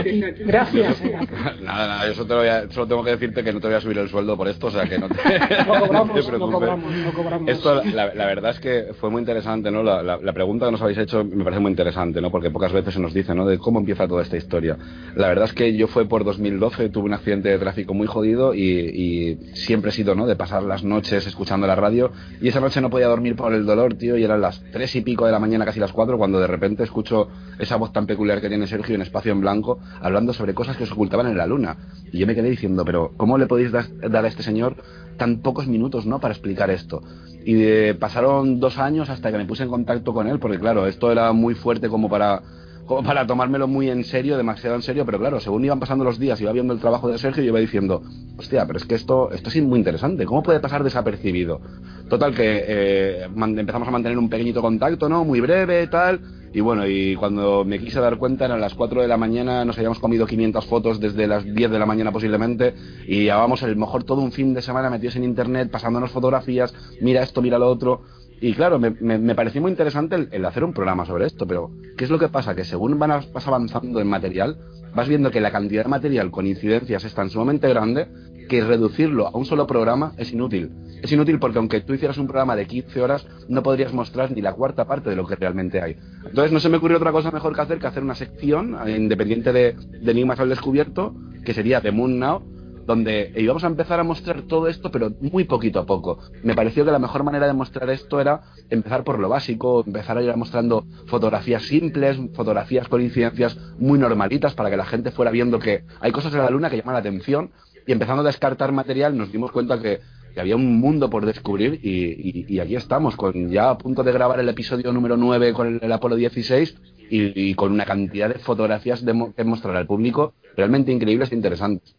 gracias. 0.46 1.02
Nada, 1.64 1.88
nada, 1.88 2.08
yo 2.08 2.14
solo, 2.14 2.28
te 2.28 2.34
voy 2.34 2.48
a- 2.48 2.70
solo 2.72 2.88
tengo 2.88 3.04
que 3.04 3.12
decirte 3.12 3.44
que 3.44 3.54
no 3.54 3.60
te 3.60 3.68
voy 3.68 3.76
a 3.76 3.82
subir 3.82 3.98
el 3.98 4.10
sueldo 4.10 4.36
por 4.36 4.48
esto, 4.48 4.68
o 4.68 4.72
sea 4.72 4.84
que 4.86 4.98
no 4.98 5.08
te, 5.10 5.16
No 5.68 5.80
cobramos, 5.80 6.08
no 6.08 6.14
te 6.14 6.22
no 6.22 6.28
preocupes. 6.28 6.54
cobramos, 6.54 6.92
no 6.96 7.14
cobramos. 7.14 7.50
Esto, 7.50 7.84
la, 7.84 8.14
la 8.14 8.26
verdad 8.26 8.52
es 8.52 8.60
que 8.60 8.94
fue 9.00 9.10
muy 9.10 9.20
interesante, 9.20 9.72
¿no? 9.72 9.84
La, 9.84 10.02
la- 10.04 10.18
la 10.22 10.34
pregunta 10.34 10.66
que 10.66 10.72
nos 10.72 10.82
habéis 10.82 10.98
hecho 10.98 11.24
me 11.24 11.44
parece 11.44 11.62
muy 11.62 11.70
interesante, 11.72 12.20
¿no? 12.22 12.32
Porque 12.32 12.50
pocas 12.52 12.72
veces 12.74 12.94
se 12.94 13.00
nos 13.00 13.14
dice, 13.14 13.34
¿no? 13.36 13.46
De 13.46 13.58
cómo 13.58 13.80
empieza 13.80 14.08
toda 14.08 14.22
esta 14.24 14.38
historia. 14.38 14.78
La 15.16 15.28
verdad 15.28 15.46
es 15.46 15.54
que 15.54 15.76
yo 15.76 15.88
fue 15.88 16.06
por 16.08 16.24
2012, 16.24 16.90
tuve 16.90 17.06
un 17.06 17.14
accidente 17.14 17.50
de 17.50 17.58
tráfico 17.60 17.94
muy 17.94 18.08
jodido 18.08 18.54
y, 18.54 18.62
y 18.62 19.36
siempre 19.56 19.90
he 19.90 19.94
sido, 19.94 20.16
¿no? 20.16 20.26
De 20.28 20.36
pasar 20.36 20.64
las 20.64 20.84
noches 20.84 21.26
escuchando 21.28 21.68
la 21.68 21.76
radio 21.76 22.12
y 22.42 22.48
esa 22.48 22.60
noche 22.60 22.82
no 22.82 22.90
podía 22.90 23.08
dormir 23.08 23.36
por 23.36 23.54
el 23.54 23.66
dolor, 23.66 23.94
tío, 23.96 24.18
y 24.18 24.24
eran 24.24 24.42
las 24.42 24.64
tres 24.72 24.96
y 24.96 25.02
pico 25.02 25.26
de 25.26 25.32
la 25.32 25.40
mañana, 25.40 25.66
casi 25.66 25.80
las 25.80 25.92
cuatro, 25.94 26.18
cuando 26.18 26.40
de 26.40 26.48
repente 26.48 26.84
escucho 26.84 27.30
esa 27.60 27.76
voz 27.78 27.92
tan 27.94 28.06
peculiar 28.08 28.42
que 28.42 28.50
tiene 28.50 28.68
Sergio 28.68 28.96
en 28.96 29.02
Espacio 29.02 29.32
en 29.32 29.42
Blanco, 29.44 29.80
hablando 30.02 30.34
sobre 30.34 30.54
cosas 30.56 30.78
que 30.78 30.86
se 30.88 30.94
ocultaban 30.94 31.28
en 31.28 31.38
la 31.38 31.46
luna. 31.48 31.78
Y 32.12 32.20
yo 32.20 32.28
me 32.28 32.36
quedé 32.36 32.50
diciendo, 32.50 32.86
pero 32.86 33.14
¿cómo 33.18 33.38
le 33.38 33.48
podéis 33.48 33.72
das- 33.72 33.94
dar 34.10 34.26
a 34.26 34.28
este 34.28 34.44
señor 34.44 34.78
tan 35.18 35.42
pocos 35.42 35.68
minutos, 35.68 36.06
¿no? 36.06 36.20
Para 36.20 36.34
explicar 36.34 36.70
esto. 36.72 37.04
Y 37.44 37.54
de- 37.56 37.96
pasaron 37.96 38.60
dos 38.60 38.78
años 38.80 39.10
hasta 39.10 39.32
que 39.32 39.38
me 39.38 39.46
puse 39.46 39.64
en 39.64 39.70
contacto 39.70 40.14
con 40.14 40.28
él, 40.28 40.40
porque 40.40 40.60
claro, 40.60 40.88
esto 40.88 41.12
era 41.12 41.32
muy 41.34 41.56
fuerte 41.56 41.90
como 41.90 42.10
para 42.10 42.44
como 42.86 43.02
para 43.04 43.26
tomármelo 43.26 43.68
muy 43.68 43.90
en 43.90 44.04
serio, 44.04 44.36
demasiado 44.38 44.76
en 44.76 44.82
serio, 44.82 45.06
pero 45.06 45.18
claro, 45.20 45.40
según 45.40 45.64
iban 45.64 45.80
pasando 45.80 46.04
los 46.04 46.20
días, 46.20 46.42
iba 46.42 46.52
viendo 46.52 46.74
el 46.74 46.82
trabajo 46.82 47.08
de 47.10 47.18
Sergio 47.18 47.42
y 47.44 47.48
iba 47.48 47.60
diciendo, 47.60 48.04
hostia, 48.36 48.66
pero 48.68 48.78
es 48.78 48.86
que 48.86 48.96
esto, 48.96 49.32
esto 49.32 49.50
es 49.50 49.62
muy 49.64 49.80
interesante, 49.80 50.26
¿cómo 50.26 50.44
puede 50.44 50.60
pasar 50.60 50.84
desapercibido? 50.84 51.62
Total 52.10 52.34
que 52.36 52.64
eh, 52.68 53.24
empezamos 53.34 53.88
a 53.88 53.92
mantener 53.92 54.18
un 54.18 54.30
pequeñito 54.30 54.62
contacto, 54.62 55.08
¿no? 55.10 55.24
Muy 55.24 55.40
breve, 55.40 55.88
tal, 55.88 56.22
y 56.54 56.62
bueno, 56.62 56.88
y 56.88 57.16
cuando 57.16 57.66
me 57.66 57.80
quise 57.80 58.00
dar 58.00 58.18
cuenta 58.18 58.46
eran 58.46 58.62
las 58.62 58.74
4 58.76 59.02
de 59.02 59.08
la 59.08 59.18
mañana, 59.18 59.66
nos 59.66 59.78
habíamos 59.78 60.00
comido 60.00 60.26
500 60.28 60.66
fotos 60.66 61.00
desde 61.00 61.28
las 61.28 61.44
10 61.44 61.72
de 61.72 61.80
la 61.80 61.86
mañana 61.86 62.12
posiblemente, 62.12 62.74
y 63.08 63.24
llevábamos 63.24 63.64
el 63.64 63.76
mejor 63.76 64.04
todo 64.04 64.22
un 64.22 64.32
fin 64.32 64.54
de 64.54 64.62
semana 64.62 64.90
metidos 64.90 65.16
en 65.16 65.24
internet, 65.24 65.70
pasándonos 65.72 66.12
fotografías, 66.12 66.74
mira 67.02 67.24
esto, 67.24 67.42
mira 67.42 67.58
lo 67.58 67.68
otro, 67.70 68.02
y 68.40 68.54
claro, 68.54 68.78
me, 68.78 68.90
me- 68.92 69.36
pareció 69.36 69.62
muy 69.62 69.72
interesante 69.72 70.28
el, 70.32 70.46
hacer 70.46 70.64
un 70.64 70.74
programa 70.74 71.06
sobre 71.06 71.26
esto, 71.26 71.48
pero 71.48 71.72
¿qué 71.98 72.04
es 72.04 72.10
lo 72.10 72.20
que 72.20 72.28
pasa? 72.28 72.54
Que 72.56 72.66
según 72.66 73.00
van 73.00 73.12
a- 73.12 73.22
vas 73.34 73.48
avanzando 73.48 74.00
en 74.02 74.08
material, 74.08 74.58
vas 74.94 75.08
viendo 75.08 75.32
que 75.32 75.40
la 75.42 75.52
cantidad 75.52 75.84
de 75.86 75.90
material 75.90 76.30
con 76.30 76.46
incidencias 76.46 77.04
es 77.06 77.14
tan 77.16 77.30
sumamente 77.30 77.68
grande 77.70 78.08
que 78.48 78.64
reducirlo 78.64 79.28
a 79.28 79.38
un 79.38 79.46
solo 79.46 79.68
programa 79.68 80.14
es 80.18 80.32
inútil. 80.32 80.72
Es 81.02 81.12
inútil 81.12 81.40
porque 81.40 81.58
aunque 81.58 81.82
tú 81.82 81.94
hicieras 81.94 82.18
un 82.18 82.28
programa 82.28 82.56
de 82.56 82.66
15 82.66 83.02
horas, 83.02 83.28
no 83.50 83.62
podrías 83.62 83.94
mostrar 83.94 84.32
ni 84.32 84.42
la 84.42 84.54
cuarta 84.54 84.86
parte 84.86 85.10
de 85.10 85.16
lo 85.16 85.28
que 85.28 85.36
realmente 85.36 85.82
hay. 85.82 85.98
Entonces 86.26 86.52
no 86.52 86.60
se 86.60 86.70
me 86.70 86.78
ocurrió 86.78 86.98
otra 86.98 87.12
cosa 87.12 87.32
mejor 87.32 87.54
que 87.54 87.62
hacer 87.62 87.80
que 87.80 87.88
hacer 87.88 88.04
una 88.04 88.16
sección 88.16 88.78
eh, 88.86 88.96
independiente 88.98 89.52
de, 89.52 89.74
de 89.74 90.12
Enigmas 90.12 90.40
al 90.40 90.50
Descubierto, 90.50 91.14
que 91.44 91.54
sería 91.54 91.82
The 91.82 91.92
Moon 91.92 92.20
Now, 92.20 92.42
donde 92.86 93.32
íbamos 93.36 93.64
a 93.64 93.68
empezar 93.68 94.00
a 94.00 94.04
mostrar 94.04 94.42
todo 94.44 94.68
esto, 94.68 94.92
pero 94.92 95.12
muy 95.22 95.46
poquito 95.46 95.80
a 95.80 95.86
poco. 95.86 96.20
Me 96.44 96.56
pareció 96.56 96.84
que 96.86 96.92
la 96.92 97.00
mejor 97.00 97.24
manera 97.24 97.48
de 97.48 97.54
mostrar 97.54 97.90
esto 97.90 98.20
era 98.20 98.42
empezar 98.70 99.04
por 99.04 99.20
lo 99.20 99.30
básico, 99.30 99.84
empezar 99.86 100.18
a 100.18 100.22
ir 100.22 100.36
mostrando 100.36 100.86
fotografías 101.08 101.64
simples, 101.64 102.18
fotografías 102.34 102.88
con 102.88 103.02
incidencias 103.02 103.58
muy 103.78 104.00
normalitas 104.00 104.54
para 104.54 104.70
que 104.70 104.78
la 104.78 104.86
gente 104.86 105.12
fuera 105.12 105.32
viendo 105.32 105.60
que 105.60 105.84
hay 106.00 106.12
cosas 106.12 106.34
en 106.34 106.40
la 106.40 106.50
luna 106.50 106.70
que 106.70 106.78
llaman 106.78 106.94
la 106.94 107.00
atención 107.00 107.52
y 107.86 107.92
empezando 107.92 108.22
a 108.22 108.26
descartar 108.26 108.72
material 108.72 109.18
nos 109.18 109.32
dimos 109.32 109.52
cuenta 109.52 109.82
que, 109.82 110.00
había 110.36 110.56
un 110.56 110.80
mundo 110.80 111.12
por 111.12 111.28
descubrir 111.28 111.80
y, 111.84 112.48
y- 112.52 112.60
aquí 112.60 112.76
estamos, 112.76 113.16
con 113.16 113.52
ya 113.52 113.70
a 113.70 113.78
punto 113.78 114.02
de 114.02 114.12
grabar 114.12 114.40
el 114.40 114.50
episodio 114.50 114.92
número 114.92 115.16
9 115.16 115.54
con 115.54 115.68
el, 115.68 115.80
el 115.80 115.92
Apolo 115.92 116.16
16 116.16 116.76
y, 117.12 117.54
con 117.54 117.72
una 117.72 117.86
cantidad 117.86 118.30
de 118.30 118.40
fotografías 118.40 119.04
que 119.04 119.44
mostrar 119.44 119.76
al 119.76 119.86
público 119.86 120.34
realmente 120.58 120.92
increíbles 120.92 121.32
e 121.32 121.36
interesantes. 121.36 121.96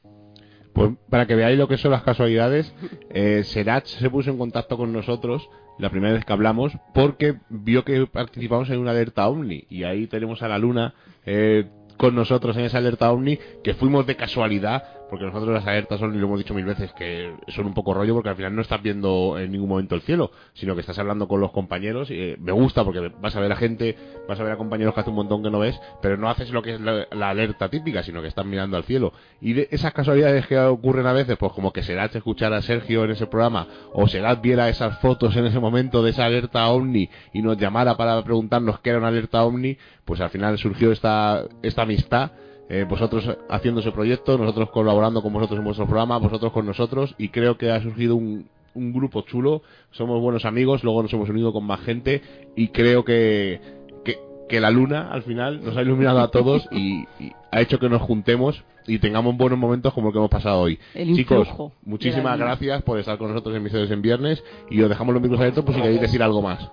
Pues 0.73 0.91
para 1.09 1.27
que 1.27 1.37
veáis 1.37 1.57
lo 1.57 1.69
que 1.69 1.79
son 1.79 1.93
las 1.93 2.03
casualidades, 2.03 2.75
eh, 3.11 3.43
Serach 3.45 3.87
se 3.87 4.11
puso 4.11 4.31
en 4.31 4.39
contacto 4.39 4.77
con 4.77 4.93
nosotros 4.93 5.49
la 5.79 5.91
primera 5.91 6.15
vez 6.15 6.25
que 6.25 6.33
hablamos 6.33 6.73
porque 6.93 7.37
vio 7.49 7.85
que 7.85 8.07
participamos 8.07 8.69
en 8.71 8.79
una 8.81 8.91
alerta 8.91 9.29
OVNI 9.29 9.67
y 9.71 9.85
ahí 9.85 10.09
tenemos 10.09 10.43
a 10.43 10.49
la 10.49 10.59
Luna 10.59 10.95
eh, 11.27 11.67
con 11.97 12.17
nosotros 12.17 12.57
en 12.57 12.65
esa 12.65 12.79
alerta 12.79 13.13
OVNI 13.13 13.39
que 13.63 13.75
fuimos 13.75 14.07
de 14.07 14.17
casualidad 14.17 14.83
porque 15.09 15.25
nosotros 15.27 15.53
las 15.53 15.67
alertas 15.67 16.01
son, 16.01 16.15
y 16.15 16.19
lo 16.19 16.27
hemos 16.27 16.39
dicho 16.39 16.55
mil 16.55 16.65
veces, 16.65 16.93
que 16.93 17.33
son 17.49 17.67
un 17.67 17.75
poco 17.75 17.95
rollo 17.95 18.15
porque 18.15 18.31
al 18.31 18.37
final 18.37 18.55
no 18.55 18.63
estás 18.63 18.83
viendo 18.83 19.39
en 19.39 19.53
ningún 19.53 19.69
momento 19.69 19.95
el 19.95 20.03
cielo, 20.03 20.31
sino 20.55 20.75
que 20.75 20.81
estás 20.81 20.99
hablando 20.99 21.29
con 21.29 21.41
los 21.41 21.53
compañeros 21.53 22.11
y 22.11 22.15
eh, 22.15 22.37
me 22.41 22.53
gusta 22.53 22.85
porque 22.85 23.13
vas 23.21 23.37
a 23.37 23.41
ver 23.41 23.53
a 23.53 23.57
gente, 23.57 23.97
vas 24.29 24.41
a 24.41 24.43
ver 24.43 24.53
a 24.53 24.57
compañeros 24.57 24.95
que 24.95 25.01
hace 25.01 25.11
un 25.11 25.17
montón 25.17 25.43
que 25.43 25.51
no 25.51 25.59
ves, 25.59 25.79
pero 26.01 26.17
no 26.17 26.29
haces 26.29 26.51
lo 26.51 26.63
que 26.63 26.75
es 26.75 26.81
la, 26.81 27.07
alerta 27.29 27.69
típica, 27.69 28.03
sino 28.03 28.23
que 28.23 28.29
estás 28.29 28.47
mirando 28.47 28.77
al 28.77 28.85
cielo. 28.85 29.13
Y 29.41 29.53
de 29.55 29.69
esas 29.71 29.93
casualidades 29.93 30.47
que 30.47 30.59
ocurren 30.59 31.07
a 31.07 31.13
veces, 31.13 31.37
pues 31.37 31.53
como 31.53 31.73
que 31.73 31.83
Serat 31.83 32.15
escuchara 32.15 32.59
a 32.59 32.63
Sergio 32.63 33.05
en 33.05 33.13
ese 33.13 33.27
programa, 33.27 33.67
o 33.93 34.09
Serat 34.09 34.41
viera 34.41 34.69
esas 34.69 34.99
fotos 34.99 35.37
en 35.37 35.47
ese 35.47 35.61
momento 35.61 36.03
de 36.03 36.11
esa 36.11 36.25
alerta 36.25 36.69
OVNI 36.69 37.11
y 37.33 37.43
nos 37.43 37.57
llamara 37.59 37.97
para 37.97 38.23
preguntarnos 38.23 38.81
qué 38.81 38.91
era 38.91 38.99
una 38.99 39.09
alerta 39.09 39.45
OVNI, 39.45 39.77
pues 40.05 40.21
al 40.21 40.31
final 40.31 40.59
surgió 40.59 40.93
esta, 40.93 41.45
esta 41.63 41.83
amistad 41.83 42.33
eh, 42.69 42.87
vosotros 42.89 43.29
haciendo 43.49 43.81
ese 43.81 43.93
proyecto, 43.93 44.39
nosotros 44.39 44.71
colaborando 44.71 45.23
con 45.23 45.33
vosotros 45.33 45.59
en 45.59 45.65
vuestro 45.65 45.87
programa, 45.87 46.19
vosotros 46.19 46.53
con 46.53 46.67
nosotros, 46.67 47.15
y 47.19 47.29
creo 47.29 47.59
que 47.59 47.71
ha 47.71 47.81
surgido 47.83 48.17
un, 48.17 48.47
un 48.75 48.93
grupo 48.93 49.23
chulo, 49.23 49.63
somos 49.91 50.21
buenos 50.21 50.45
amigos, 50.45 50.83
luego 50.83 51.03
nos 51.03 51.13
hemos 51.13 51.29
unido 51.29 51.53
con 51.53 51.65
más 51.65 51.81
gente, 51.81 52.23
y 52.57 52.69
creo 52.69 53.05
que, 53.05 53.61
que, 54.05 54.19
que 54.49 54.61
la 54.61 54.71
luna 54.71 55.11
al 55.11 55.23
final 55.23 55.65
nos 55.65 55.77
ha 55.77 55.83
iluminado 55.83 56.21
a 56.21 56.31
todos 56.31 56.67
y, 56.73 57.05
y 57.21 57.33
ha 57.51 57.61
hecho 57.61 57.79
que 57.79 57.89
nos 57.89 58.03
juntemos 58.03 58.65
y 58.87 58.99
tengamos 58.99 59.37
buenos 59.37 59.59
momentos 59.59 59.93
como 59.95 60.09
el 60.09 60.13
que 60.13 60.19
hemos 60.19 60.31
pasado 60.31 60.61
hoy. 60.61 60.79
El 60.95 61.15
Chicos, 61.15 61.49
muchísimas 61.85 62.39
gracias 62.39 62.83
por 62.83 62.99
estar 62.99 63.17
con 63.19 63.29
nosotros 63.29 63.57
en 63.57 63.63
Misterios 63.63 63.91
en 63.91 64.03
Viernes, 64.03 64.43
y 64.71 64.81
os 64.83 64.89
dejamos 64.89 65.15
los 65.15 65.23
micros 65.23 65.41
abiertos 65.41 65.65
por 65.65 65.75
si 65.75 65.81
queréis 65.81 66.01
decir 66.01 66.23
algo 66.23 66.43
más. 66.43 66.71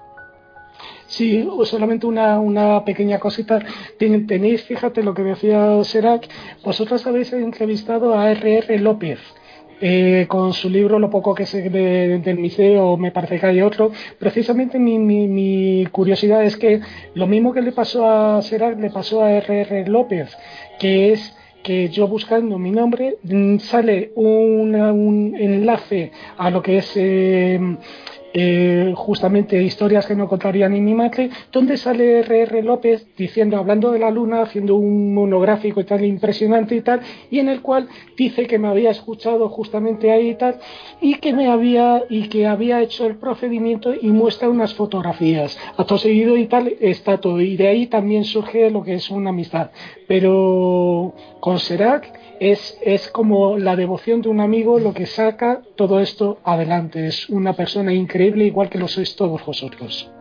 Sí, 1.16 1.46
solamente 1.66 2.08
una, 2.08 2.40
una 2.40 2.86
pequeña 2.86 3.20
cosita. 3.20 3.60
Ten- 4.00 4.26
Tenéis, 4.28 4.64
fíjate 4.64 5.04
lo 5.04 5.14
que 5.14 5.24
decía 5.24 5.84
Serac, 5.84 6.28
vosotros 6.64 7.06
habéis 7.06 7.34
entrevistado 7.34 8.18
a 8.18 8.32
R.R. 8.32 8.80
López. 8.80 9.20
eh, 9.84 10.26
con 10.30 10.54
su 10.54 10.70
libro 10.70 11.00
Lo 11.00 11.10
poco 11.10 11.34
que 11.34 11.48
sé 11.48 11.70
de- 11.70 12.20
del 12.20 12.38
museo, 12.38 12.98
me 12.98 13.12
parece 13.12 13.40
que 13.40 13.48
hay 13.48 13.62
otro. 13.62 13.92
Precisamente 14.20 14.78
mi, 14.78 15.00
mi, 15.00 15.28
mi 15.28 15.88
curiosidad 15.92 16.44
es 16.46 16.56
que 16.56 16.82
lo 17.16 17.26
mismo 17.26 17.52
que 17.52 17.64
le 17.64 17.72
pasó 17.72 18.08
a 18.08 18.42
Serac 18.44 18.80
le 18.80 18.92
pasó 18.92 19.24
a 19.24 19.32
R.R. 19.32 19.88
López, 19.88 20.38
que 20.80 21.14
es 21.14 21.36
que 21.64 21.90
yo 21.90 22.08
buscando 22.08 22.60
mi 22.60 22.70
nombre 22.72 23.18
mm, 23.24 23.58
sale 23.58 24.12
una- 24.16 24.94
un 24.94 25.36
enlace 25.36 26.12
a 26.38 26.52
lo 26.52 26.62
que 26.62 26.78
es 26.78 26.92
eh, 26.96 27.60
eh, 28.34 28.94
justamente 28.96 29.62
historias 29.62 30.06
que 30.06 30.16
no 30.16 30.28
contaría 30.28 30.70
ni 30.70 30.82
mi 30.82 30.94
madre, 30.94 31.30
donde 31.52 31.78
sale 31.78 32.20
R.R. 32.20 32.64
López 32.64 33.08
diciendo, 33.18 33.58
hablando 33.58 33.92
de 33.92 34.00
la 34.00 34.12
luna, 34.12 34.42
haciendo 34.42 34.76
un 34.76 35.14
monográfico 35.14 35.82
y 35.82 35.84
tal 35.84 36.06
impresionante 36.06 36.76
y 36.76 36.82
tal, 36.82 37.02
y 37.30 37.40
en 37.40 37.50
el 37.50 37.62
cual 37.62 37.88
dice 38.18 38.48
que 38.48 38.60
me 38.60 38.68
había 38.68 38.92
escuchado 38.92 39.50
justamente 39.50 40.12
ahí 40.12 40.30
y 40.30 40.36
tal, 40.36 40.60
y 41.02 41.16
que 41.16 41.34
me 41.34 41.48
había, 41.48 42.04
y 42.10 42.30
que 42.30 42.48
había 42.48 42.82
hecho 42.82 43.06
el 43.06 43.18
procedimiento 43.18 43.94
y 43.94 44.08
muestra 44.08 44.50
unas 44.50 44.74
fotografías. 44.74 45.58
Acto 45.78 45.98
seguido 45.98 46.38
y 46.38 46.48
tal 46.48 46.74
está 46.80 47.20
todo, 47.20 47.42
y 47.42 47.58
de 47.58 47.68
ahí 47.68 47.88
también 47.88 48.24
surge 48.24 48.70
lo 48.70 48.84
que 48.84 48.96
es 48.96 49.10
una 49.10 49.32
amistad. 49.32 49.72
Pero 50.12 51.14
con 51.40 51.58
Serac 51.58 52.12
es, 52.42 52.78
es 52.82 53.08
como 53.08 53.58
la 53.58 53.78
devoción 53.78 54.22
de 54.22 54.28
un 54.28 54.42
amigo 54.42 54.78
lo 54.78 54.94
que 54.94 55.06
saca 55.06 55.62
todo 55.78 56.02
esto 56.02 56.40
adelante. 56.44 57.08
Es 57.08 57.30
una 57.30 57.54
persona 57.54 57.94
increíble, 57.94 58.44
igual 58.44 58.70
que 58.70 58.78
lo 58.78 58.90
sois 58.90 59.16
todos 59.16 59.46
vosotros. 59.46 60.12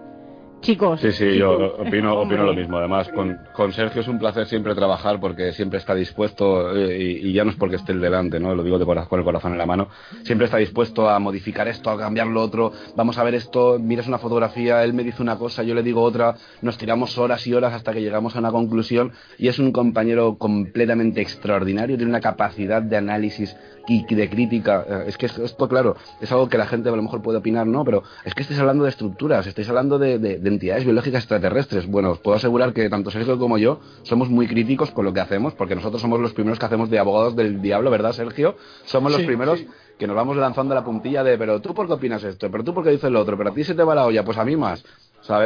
Chicos, 0.62 1.00
Sí, 1.00 1.10
sí, 1.12 1.36
yo 1.38 1.76
opino, 1.78 2.20
opino 2.20 2.44
lo 2.44 2.52
mismo. 2.52 2.76
Además, 2.76 3.08
con, 3.08 3.38
con 3.54 3.72
Sergio 3.72 4.02
es 4.02 4.08
un 4.08 4.18
placer 4.18 4.46
siempre 4.46 4.74
trabajar 4.74 5.18
porque 5.18 5.52
siempre 5.52 5.78
está 5.78 5.94
dispuesto, 5.94 6.76
eh, 6.76 6.98
y, 7.22 7.28
y 7.28 7.32
ya 7.32 7.44
no 7.44 7.50
es 7.50 7.56
porque 7.56 7.76
esté 7.76 7.92
el 7.92 8.00
delante, 8.00 8.38
¿no? 8.38 8.54
Lo 8.54 8.62
digo 8.62 8.78
de 8.78 8.84
cora- 8.84 9.06
con 9.06 9.18
el 9.20 9.24
corazón 9.24 9.52
en 9.52 9.58
la 9.58 9.64
mano. 9.64 9.88
Siempre 10.22 10.44
está 10.44 10.58
dispuesto 10.58 11.08
a 11.08 11.18
modificar 11.18 11.66
esto, 11.66 11.88
a 11.90 11.96
cambiar 11.98 12.26
lo 12.26 12.42
otro. 12.42 12.72
Vamos 12.94 13.16
a 13.16 13.24
ver 13.24 13.34
esto, 13.36 13.78
miras 13.80 14.06
una 14.06 14.18
fotografía, 14.18 14.84
él 14.84 14.92
me 14.92 15.02
dice 15.02 15.22
una 15.22 15.36
cosa, 15.38 15.62
yo 15.62 15.74
le 15.74 15.82
digo 15.82 16.02
otra. 16.02 16.34
Nos 16.60 16.76
tiramos 16.76 17.16
horas 17.16 17.46
y 17.46 17.54
horas 17.54 17.72
hasta 17.72 17.94
que 17.94 18.02
llegamos 18.02 18.36
a 18.36 18.40
una 18.40 18.50
conclusión. 18.52 19.12
Y 19.38 19.48
es 19.48 19.58
un 19.58 19.72
compañero 19.72 20.36
completamente 20.36 21.22
extraordinario, 21.22 21.96
tiene 21.96 22.10
una 22.10 22.20
capacidad 22.20 22.82
de 22.82 22.98
análisis 22.98 23.56
y 23.92 24.14
de 24.14 24.30
crítica. 24.30 24.84
Eh, 24.88 25.04
Es 25.08 25.18
que 25.18 25.26
esto, 25.26 25.68
claro, 25.68 25.96
es 26.20 26.30
algo 26.30 26.48
que 26.48 26.56
la 26.56 26.66
gente 26.66 26.88
a 26.88 26.92
lo 26.96 27.02
mejor 27.02 27.22
puede 27.22 27.38
opinar, 27.38 27.66
¿no? 27.66 27.84
Pero 27.84 28.04
es 28.24 28.34
que 28.34 28.42
estáis 28.42 28.60
hablando 28.60 28.84
de 28.84 28.90
estructuras, 28.90 29.46
estáis 29.46 29.68
hablando 29.68 29.98
de, 29.98 30.18
de- 30.18 30.38
de 30.38 30.48
entidades 30.48 30.84
biológicas 30.84 31.22
extraterrestres. 31.24 31.86
Bueno, 31.86 32.12
os 32.12 32.18
puedo 32.20 32.36
asegurar 32.36 32.72
que 32.72 32.88
tanto 32.88 33.10
Sergio 33.10 33.38
como 33.38 33.58
yo 33.58 33.80
somos 34.04 34.28
muy 34.28 34.46
críticos 34.46 34.90
con 34.92 35.04
lo 35.04 35.12
que 35.12 35.20
hacemos, 35.20 35.54
porque 35.54 35.74
nosotros 35.74 36.00
somos 36.00 36.20
los 36.20 36.32
primeros 36.32 36.58
que 36.58 36.66
hacemos 36.66 36.88
de 36.88 36.98
abogados 37.00 37.34
del 37.34 37.60
diablo, 37.60 37.90
¿verdad, 37.90 38.12
Sergio? 38.12 38.54
Somos 38.84 39.10
los 39.10 39.22
primeros 39.22 39.58
sí. 39.58 39.68
que 39.98 40.06
nos 40.06 40.14
vamos 40.14 40.36
lanzando 40.36 40.74
la 40.74 40.84
puntilla 40.84 41.24
de, 41.24 41.36
pero 41.36 41.60
tú 41.60 41.74
por 41.74 41.86
qué 41.88 41.94
opinas 41.94 42.22
esto, 42.22 42.48
pero 42.50 42.62
tú 42.62 42.72
por 42.72 42.84
qué 42.84 42.90
dices 42.90 43.10
lo 43.10 43.20
otro, 43.20 43.36
pero 43.36 43.50
a 43.50 43.54
ti 43.54 43.64
se 43.64 43.74
te 43.74 43.82
va 43.82 43.94
la 43.94 44.06
olla, 44.06 44.24
pues 44.24 44.38
a 44.38 44.44
mí 44.44 44.54
más. 44.56 44.84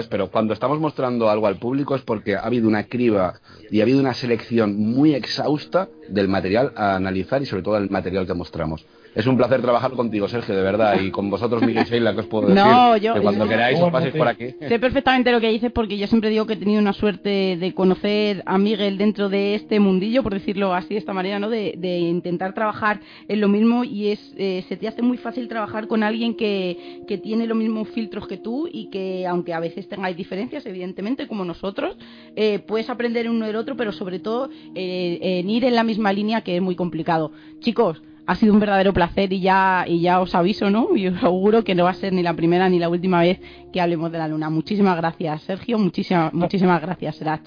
Pero 0.08 0.30
cuando 0.30 0.54
estamos 0.54 0.80
mostrando 0.80 1.28
algo 1.28 1.46
al 1.46 1.56
público 1.56 1.94
es 1.94 2.02
porque 2.02 2.36
ha 2.36 2.40
habido 2.40 2.68
una 2.68 2.84
criba 2.84 3.34
y 3.70 3.80
ha 3.80 3.82
habido 3.82 4.00
una 4.00 4.14
selección 4.14 4.76
muy 4.76 5.14
exhausta 5.14 5.88
del 6.08 6.28
material 6.28 6.72
a 6.76 6.96
analizar 6.96 7.42
y 7.42 7.46
sobre 7.46 7.62
todo 7.62 7.76
el 7.76 7.90
material 7.90 8.26
que 8.26 8.34
mostramos. 8.34 8.86
Es 9.14 9.26
un 9.28 9.36
placer 9.36 9.62
trabajar 9.62 9.92
contigo, 9.92 10.26
Sergio, 10.26 10.56
de 10.56 10.62
verdad, 10.62 11.00
y 11.00 11.10
con 11.12 11.30
vosotros, 11.30 11.62
Miguel 11.62 11.84
y 11.86 11.88
Sheila, 11.90 12.14
que 12.14 12.20
os 12.20 12.26
puedo 12.26 12.48
decir 12.48 12.64
No, 12.64 12.96
yo- 12.96 13.14
que 13.14 13.20
cuando 13.20 13.44
yo- 13.44 13.48
queráis 13.50 13.78
os 13.80 13.90
paséis 13.92 14.14
por 14.14 14.26
aquí. 14.26 14.46
Sé 14.68 14.78
perfectamente 14.80 15.30
lo 15.30 15.40
que 15.40 15.50
dices 15.50 15.70
porque 15.72 15.96
yo 15.96 16.06
siempre 16.08 16.30
digo 16.30 16.46
que 16.46 16.54
he 16.54 16.56
tenido 16.56 16.80
una 16.80 16.92
suerte 16.92 17.56
de 17.56 17.74
conocer 17.74 18.42
a 18.44 18.58
Miguel 18.58 18.98
dentro 18.98 19.28
de 19.28 19.54
este 19.54 19.78
mundillo, 19.78 20.24
por 20.24 20.34
decirlo 20.34 20.74
así 20.74 20.94
de 20.94 20.98
esta 20.98 21.12
manera, 21.12 21.38
¿no? 21.38 21.48
De, 21.48 21.74
de 21.78 21.98
intentar 22.00 22.54
trabajar 22.54 23.00
en 23.28 23.40
lo 23.40 23.46
mismo 23.48 23.84
y 23.84 24.08
es 24.08 24.34
eh, 24.36 24.64
se 24.68 24.76
te 24.76 24.88
hace 24.88 25.02
muy 25.02 25.16
fácil 25.16 25.46
trabajar 25.46 25.86
con 25.86 26.02
alguien 26.02 26.34
que, 26.34 27.02
que 27.06 27.16
tiene 27.18 27.46
los 27.46 27.56
mismos 27.56 27.88
filtros 27.90 28.26
que 28.26 28.36
tú 28.38 28.68
y 28.70 28.90
que 28.90 29.26
aunque 29.28 29.54
a 29.54 29.60
veces 29.60 29.88
tengáis 29.88 30.16
diferencias, 30.16 30.66
evidentemente, 30.66 31.28
como 31.28 31.44
nosotros, 31.44 31.96
eh, 32.34 32.58
puedes 32.58 32.90
aprender 32.90 33.30
uno 33.30 33.46
del 33.46 33.54
otro, 33.56 33.76
pero 33.76 33.92
sobre 33.92 34.18
todo 34.18 34.50
eh, 34.74 35.18
en 35.20 35.48
ir 35.50 35.64
en 35.64 35.76
la 35.76 35.84
misma 35.84 36.12
línea 36.12 36.40
que 36.40 36.56
es 36.56 36.62
muy 36.62 36.74
complicado. 36.74 37.30
Chicos, 37.60 38.02
ha 38.26 38.34
sido 38.36 38.54
un 38.54 38.60
verdadero 38.60 38.92
placer 38.92 39.32
y 39.32 39.40
ya, 39.40 39.84
y 39.86 40.00
ya 40.00 40.20
os 40.20 40.34
aviso, 40.34 40.70
¿no? 40.70 40.96
Y 40.96 41.08
os 41.08 41.22
auguro 41.22 41.62
que 41.64 41.74
no 41.74 41.84
va 41.84 41.90
a 41.90 41.94
ser 41.94 42.12
ni 42.12 42.22
la 42.22 42.34
primera 42.34 42.68
ni 42.68 42.78
la 42.78 42.88
última 42.88 43.20
vez 43.20 43.40
que 43.72 43.80
hablemos 43.80 44.10
de 44.12 44.18
la 44.18 44.28
luna. 44.28 44.50
Muchísimas 44.50 44.96
gracias, 44.96 45.42
Sergio. 45.42 45.78
Muchísimas, 45.78 46.32
muchísimas 46.32 46.80
gracias, 46.80 47.16
Serach. 47.16 47.42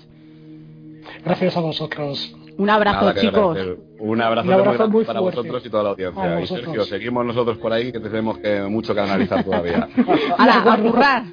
Gracias 1.24 1.58
a 1.58 1.62
vosotros. 1.62 2.36
Un 2.58 2.70
abrazo, 2.70 3.06
Nada 3.06 3.22
chicos. 3.22 3.58
Un 4.00 4.22
abrazo, 4.22 4.48
Un 4.48 4.54
abrazo 4.54 4.90
muy 4.90 5.06
para 5.06 5.20
fuerte. 5.20 5.40
vosotros 5.40 5.66
y 5.66 5.70
toda 5.70 5.84
la 5.84 5.90
audiencia. 5.90 6.42
Y. 6.42 6.48
Sergio, 6.48 6.84
seguimos 6.86 7.26
nosotros 7.26 7.58
por 7.58 7.72
ahí 7.72 7.92
que 7.92 8.00
tenemos 8.00 8.38
que, 8.40 8.62
mucho 8.64 8.94
que 8.94 9.00
analizar 9.02 9.44
todavía. 9.44 9.88
¡Hala, 10.38 10.74
a 10.74 10.78
currar! 10.78 11.24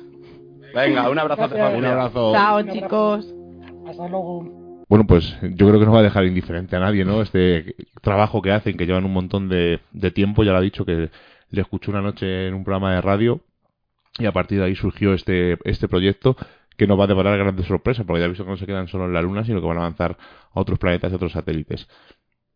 Venga, 0.74 1.08
un 1.08 1.18
abrazo. 1.18 1.44
Un 1.76 1.84
abrazo. 1.84 2.32
Chao, 2.34 2.56
Un 2.58 2.60
abrazo. 2.60 2.72
chicos. 2.72 3.34
Hasta 3.86 4.08
luego. 4.08 4.63
Bueno, 4.88 5.06
pues 5.06 5.36
yo 5.42 5.68
creo 5.68 5.80
que 5.80 5.86
no 5.86 5.92
va 5.92 6.00
a 6.00 6.02
dejar 6.02 6.26
indiferente 6.26 6.76
a 6.76 6.80
nadie, 6.80 7.04
¿no? 7.04 7.22
Este 7.22 7.74
trabajo 8.02 8.42
que 8.42 8.52
hacen, 8.52 8.76
que 8.76 8.86
llevan 8.86 9.04
un 9.04 9.12
montón 9.12 9.48
de, 9.48 9.80
tiempo, 10.14 10.44
ya 10.44 10.52
lo 10.52 10.58
ha 10.58 10.60
dicho, 10.60 10.84
que 10.84 11.10
le 11.50 11.60
escuché 11.60 11.90
una 11.90 12.02
noche 12.02 12.48
en 12.48 12.54
un 12.54 12.64
programa 12.64 12.94
de 12.94 13.00
radio 13.00 13.40
y 14.18 14.26
a 14.26 14.32
partir 14.32 14.58
de 14.58 14.66
ahí 14.66 14.76
surgió 14.76 15.14
este, 15.14 15.58
este 15.64 15.88
proyecto 15.88 16.36
que 16.76 16.86
nos 16.86 16.98
va 16.98 17.04
a 17.04 17.06
deparar 17.06 17.38
grandes 17.38 17.66
sorpresas, 17.66 18.04
porque 18.04 18.20
ya 18.20 18.26
he 18.26 18.28
visto 18.28 18.44
que 18.44 18.50
no 18.50 18.56
se 18.56 18.66
quedan 18.66 18.88
solo 18.88 19.06
en 19.06 19.12
la 19.12 19.22
Luna, 19.22 19.44
sino 19.44 19.60
que 19.60 19.66
van 19.66 19.78
a 19.78 19.80
avanzar 19.80 20.16
a 20.52 20.60
otros 20.60 20.78
planetas 20.78 21.12
y 21.12 21.14
otros 21.14 21.32
satélites. 21.32 21.88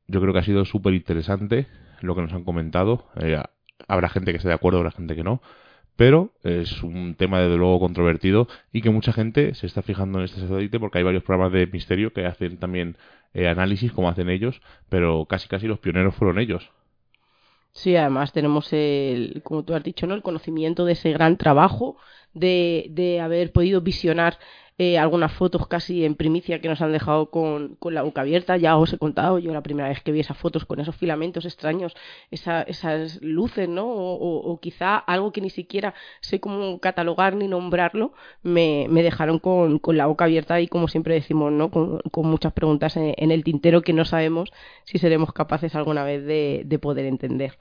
Yo 0.06 0.20
creo 0.20 0.32
que 0.32 0.40
ha 0.40 0.44
sido 0.44 0.64
súper 0.64 0.94
interesante 0.94 1.66
lo 2.00 2.14
que 2.14 2.22
nos 2.22 2.32
han 2.32 2.44
comentado. 2.44 3.06
Eh, 3.20 3.40
habrá 3.86 4.08
gente 4.08 4.32
que 4.32 4.38
esté 4.38 4.48
de 4.48 4.54
acuerdo, 4.54 4.78
habrá 4.78 4.90
gente 4.90 5.14
que 5.14 5.22
no. 5.22 5.40
Pero 5.98 6.30
es 6.44 6.84
un 6.84 7.16
tema 7.16 7.40
desde 7.40 7.56
luego 7.56 7.80
controvertido 7.80 8.46
y 8.72 8.82
que 8.82 8.90
mucha 8.90 9.12
gente 9.12 9.52
se 9.54 9.66
está 9.66 9.82
fijando 9.82 10.20
en 10.20 10.26
este 10.26 10.40
satélite 10.40 10.78
porque 10.78 10.98
hay 10.98 11.02
varios 11.02 11.24
programas 11.24 11.52
de 11.52 11.66
misterio 11.66 12.12
que 12.12 12.24
hacen 12.24 12.58
también 12.58 12.96
eh, 13.34 13.48
análisis 13.48 13.90
como 13.90 14.08
hacen 14.08 14.30
ellos, 14.30 14.60
pero 14.88 15.26
casi 15.26 15.48
casi 15.48 15.66
los 15.66 15.80
pioneros 15.80 16.14
fueron 16.14 16.38
ellos. 16.38 16.70
Sí, 17.72 17.96
además 17.96 18.32
tenemos 18.32 18.72
el, 18.72 19.40
como 19.42 19.64
tú 19.64 19.74
has 19.74 19.82
dicho, 19.82 20.06
¿no? 20.06 20.14
El 20.14 20.22
conocimiento 20.22 20.84
de 20.84 20.92
ese 20.92 21.12
gran 21.12 21.36
trabajo, 21.36 21.96
de, 22.32 22.86
de 22.90 23.20
haber 23.20 23.50
podido 23.50 23.80
visionar 23.80 24.38
eh, 24.78 24.96
algunas 24.96 25.32
fotos 25.32 25.66
casi 25.66 26.04
en 26.04 26.14
primicia 26.14 26.60
que 26.60 26.68
nos 26.68 26.80
han 26.80 26.92
dejado 26.92 27.30
con, 27.30 27.74
con 27.80 27.94
la 27.94 28.02
boca 28.02 28.20
abierta. 28.20 28.56
Ya 28.56 28.76
os 28.76 28.92
he 28.92 28.98
contado, 28.98 29.38
yo 29.40 29.52
la 29.52 29.62
primera 29.62 29.88
vez 29.88 30.00
que 30.02 30.12
vi 30.12 30.20
esas 30.20 30.38
fotos 30.38 30.64
con 30.64 30.78
esos 30.80 30.94
filamentos 30.96 31.44
extraños, 31.44 31.94
esa- 32.30 32.62
esas 32.62 33.20
luces, 33.22 33.68
¿no? 33.68 33.86
O, 33.88 34.58
quizá 34.60 34.96
algo 34.96 35.32
que 35.32 35.40
ni 35.40 35.50
siquiera 35.50 35.94
sé 36.20 36.40
cómo 36.40 36.78
catalogar 36.80 37.34
ni 37.34 37.48
nombrarlo, 37.48 38.12
me, 38.42 38.86
me 38.88 39.02
dejaron 39.02 39.38
con, 39.40 39.78
con 39.80 39.96
la 39.96 40.06
boca 40.06 40.24
abierta 40.26 40.60
y 40.60 40.68
como 40.68 40.88
siempre 40.88 41.14
decimos, 41.14 41.52
¿no? 41.52 41.70
Con, 41.70 41.98
con 42.10 42.26
muchas 42.26 42.52
preguntas 42.52 42.96
en, 42.96 43.14
en 43.16 43.30
el 43.32 43.42
tintero 43.44 43.82
que 43.82 43.92
no 43.92 44.04
sabemos 44.04 44.50
si 44.84 44.98
seremos 44.98 45.32
capaces 45.32 45.74
alguna 45.74 46.04
vez 46.04 46.24
de, 46.24 46.62
de 46.64 46.78
poder 46.78 47.06
entender. 47.06 47.56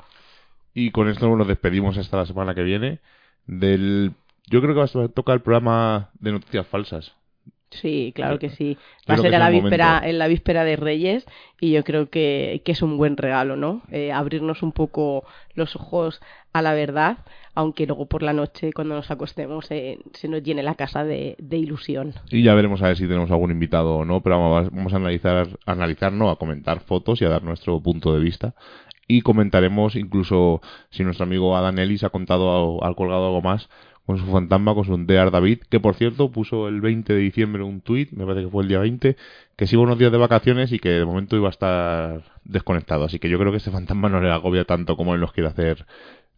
Y 0.74 0.92
con 0.92 1.08
esto 1.10 1.28
nos 1.36 1.48
despedimos 1.48 1.98
hasta 1.98 2.18
la 2.18 2.26
semana 2.28 2.54
que 2.54 2.62
viene 2.62 3.00
del... 3.48 4.12
Yo 4.50 4.62
creo 4.62 4.74
que 4.74 4.98
va 4.98 5.06
a 5.06 5.08
tocar 5.10 5.36
el 5.36 5.42
programa 5.42 6.10
de 6.20 6.32
noticias 6.32 6.66
falsas. 6.68 7.14
Sí, 7.70 8.14
claro 8.16 8.40
que 8.40 8.50
sí. 8.50 8.78
Va 9.10 9.16
a 9.16 9.18
ser 9.18 9.36
a 9.36 9.40
la 9.40 9.50
víspera, 9.50 9.88
momento. 9.88 10.08
en 10.08 10.20
la 10.20 10.28
víspera 10.28 10.64
de 10.64 10.78
Reyes 10.78 11.26
y 11.60 11.72
yo 11.72 11.84
creo 11.84 12.10
que, 12.10 12.62
que 12.64 12.72
es 12.72 12.82
un 12.82 12.98
buen 12.98 13.18
regalo, 13.18 13.58
¿no? 13.58 13.82
Eh, 13.92 14.12
abrirnos 14.12 14.64
un 14.64 14.72
poco 14.72 15.26
los 15.54 15.76
ojos 15.76 16.22
a 16.54 16.62
la 16.62 16.74
verdad, 16.74 17.18
aunque 17.56 17.86
luego 17.86 18.06
por 18.06 18.24
la 18.24 18.32
noche 18.32 18.72
cuando 18.72 18.96
nos 18.96 19.12
acostemos 19.12 19.70
eh, 19.70 20.00
se 20.14 20.30
nos 20.30 20.44
llene 20.44 20.64
la 20.64 20.76
casa 20.76 21.04
de, 21.04 21.36
de 21.40 21.58
ilusión. 21.58 22.14
Y 22.32 22.42
ya 22.42 22.54
veremos 22.56 22.82
a 22.82 22.88
ver 22.88 22.98
si 22.98 23.06
tenemos 23.06 23.30
algún 23.32 23.52
invitado 23.52 23.96
o 23.96 24.06
no, 24.06 24.22
pero 24.22 24.40
vamos, 24.40 24.72
vamos 24.72 24.94
a 24.94 24.98
analizar, 24.98 25.50
a 25.66 25.72
analizar, 25.72 26.14
no, 26.14 26.30
a 26.30 26.38
comentar 26.38 26.80
fotos 26.80 27.22
y 27.22 27.26
a 27.26 27.30
dar 27.30 27.44
nuestro 27.44 27.82
punto 27.82 28.14
de 28.14 28.22
vista. 28.22 28.56
Y 29.10 29.22
comentaremos 29.22 29.96
incluso 29.96 30.62
si 30.90 31.04
nuestro 31.04 31.26
amigo 31.26 31.56
Adán 31.56 31.80
Ellis 31.80 32.04
ha 32.04 32.10
contado, 32.10 32.84
ha 32.84 32.94
colgado 32.94 33.28
algo 33.28 33.42
más 33.42 33.70
con 34.08 34.18
su 34.18 34.26
fantasma, 34.26 34.74
con 34.74 34.86
su 34.86 35.06
Dear 35.06 35.32
David, 35.32 35.60
que 35.70 35.82
por 35.82 35.96
cierto 35.96 36.32
puso 36.32 36.70
el 36.70 36.80
20 36.80 37.12
de 37.12 37.20
diciembre 37.20 37.62
un 37.62 37.82
tuit, 37.82 38.10
me 38.14 38.26
parece 38.26 38.46
que 38.46 38.50
fue 38.50 38.64
el 38.64 38.70
día 38.70 38.80
20, 38.80 39.18
que 39.58 39.68
se 39.68 39.76
iba 39.76 39.84
unos 39.84 40.00
días 40.00 40.14
de 40.14 40.18
vacaciones 40.18 40.72
y 40.72 40.80
que 40.80 40.90
de 40.90 41.04
momento 41.04 41.36
iba 41.36 41.48
a 41.48 41.52
estar 41.52 42.24
desconectado. 42.46 43.04
Así 43.04 43.20
que 43.20 43.28
yo 43.28 43.38
creo 43.38 43.52
que 43.52 43.58
ese 43.58 43.70
fantasma 43.70 44.08
no 44.08 44.22
le 44.22 44.32
agobia 44.32 44.64
tanto 44.64 44.96
como 44.96 45.14
él 45.14 45.20
nos 45.20 45.34
quiere 45.34 45.50
hacer 45.50 45.86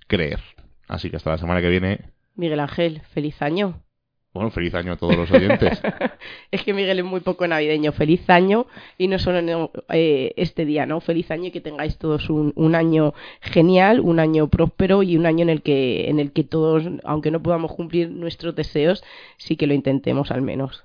creer. 0.08 0.40
Así 0.88 1.12
que 1.12 1.18
hasta 1.18 1.30
la 1.30 1.38
semana 1.38 1.62
que 1.62 1.70
viene, 1.70 2.10
Miguel 2.36 2.60
Ángel, 2.60 3.02
feliz 3.14 3.40
año. 3.44 3.84
Bueno, 4.32 4.52
feliz 4.52 4.76
año 4.76 4.94
a 4.94 4.96
todos 4.96 5.16
los 5.16 5.32
oyentes. 5.32 5.82
es 6.52 6.64
que 6.64 6.74
Miguel 6.74 7.00
es 7.00 7.06
muy 7.06 7.20
poco 7.22 7.48
navideño. 7.48 7.92
Feliz 7.92 8.30
año 8.30 8.68
y 8.98 9.08
no 9.08 9.18
solo 9.18 9.40
en, 9.40 9.70
eh, 9.90 10.34
este 10.38 10.66
día, 10.66 10.86
¿no? 10.86 11.00
Feliz 11.02 11.32
año 11.32 11.46
y 11.48 11.52
que 11.52 11.62
tengáis 11.62 11.98
todos 11.98 12.30
un, 12.30 12.54
un 12.56 12.76
año 12.76 13.14
genial, 13.42 14.00
un 14.00 14.20
año 14.20 14.48
próspero 14.48 15.02
y 15.02 15.18
un 15.18 15.26
año 15.26 15.44
en 15.44 15.50
el 15.50 15.62
que 15.64 16.10
en 16.10 16.20
el 16.20 16.32
que 16.32 16.44
todos, 16.44 16.84
aunque 17.04 17.32
no 17.32 17.42
podamos 17.42 17.74
cumplir 17.74 18.10
nuestros 18.12 18.56
deseos, 18.56 19.04
sí 19.38 19.56
que 19.56 19.68
lo 19.68 19.74
intentemos 19.74 20.30
al 20.30 20.44
menos. 20.44 20.84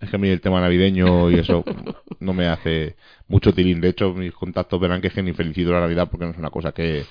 Es 0.00 0.08
que 0.08 0.16
a 0.16 0.18
mí 0.18 0.28
el 0.28 0.40
tema 0.40 0.60
navideño 0.60 1.30
y 1.30 1.38
eso 1.40 1.64
no 2.20 2.32
me 2.32 2.46
hace 2.46 2.96
mucho 3.26 3.52
tilín. 3.52 3.80
De 3.80 3.88
hecho, 3.88 4.14
mis 4.14 4.32
contactos 4.32 4.80
verán 4.80 5.00
que 5.00 5.08
es 5.08 5.14
que 5.14 5.22
ni 5.22 5.32
felicito 5.32 5.72
la 5.72 5.80
Navidad 5.80 6.08
porque 6.08 6.24
no 6.24 6.32
es 6.32 6.38
una 6.38 6.50
cosa 6.50 6.72
que, 6.72 7.04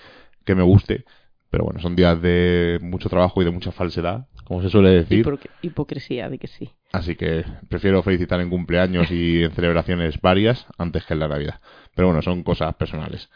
que 0.46 0.56
me 0.56 0.64
guste. 0.64 1.04
Pero 1.50 1.64
bueno, 1.64 1.80
son 1.80 1.96
días 1.96 2.22
de 2.22 2.78
mucho 2.82 3.10
trabajo 3.10 3.42
y 3.42 3.46
de 3.46 3.52
mucha 3.52 3.72
falsedad, 3.72 4.28
como 4.44 4.62
se 4.62 4.70
suele 4.70 4.90
decir. 4.92 5.26
Hipo- 5.26 5.40
hipocresía 5.62 6.30
de 6.30 6.38
que 6.38 6.48
sí. 6.48 6.70
Así 6.92 7.16
que 7.16 7.44
prefiero 7.70 8.02
felicitar 8.04 8.40
en 8.42 8.50
cumpleaños 8.50 9.10
y 9.12 9.44
en 9.44 9.52
celebraciones 9.52 10.20
varias 10.22 10.66
antes 10.78 11.06
que 11.06 11.14
en 11.14 11.20
la 11.20 11.28
Navidad. 11.28 11.60
Pero 11.96 12.08
bueno, 12.08 12.22
son 12.22 12.44
cosas 12.44 12.76
personales. 12.76 13.30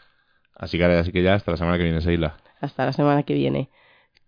Así 0.54 0.78
que, 0.78 0.84
así 0.84 1.12
que 1.12 1.22
ya 1.22 1.34
hasta 1.34 1.50
la 1.52 1.56
semana 1.56 1.76
que 1.76 1.84
viene, 1.84 2.00
Seila. 2.00 2.36
Hasta 2.60 2.84
la 2.86 2.92
semana 2.92 3.24
que 3.24 3.34
viene. 3.34 3.70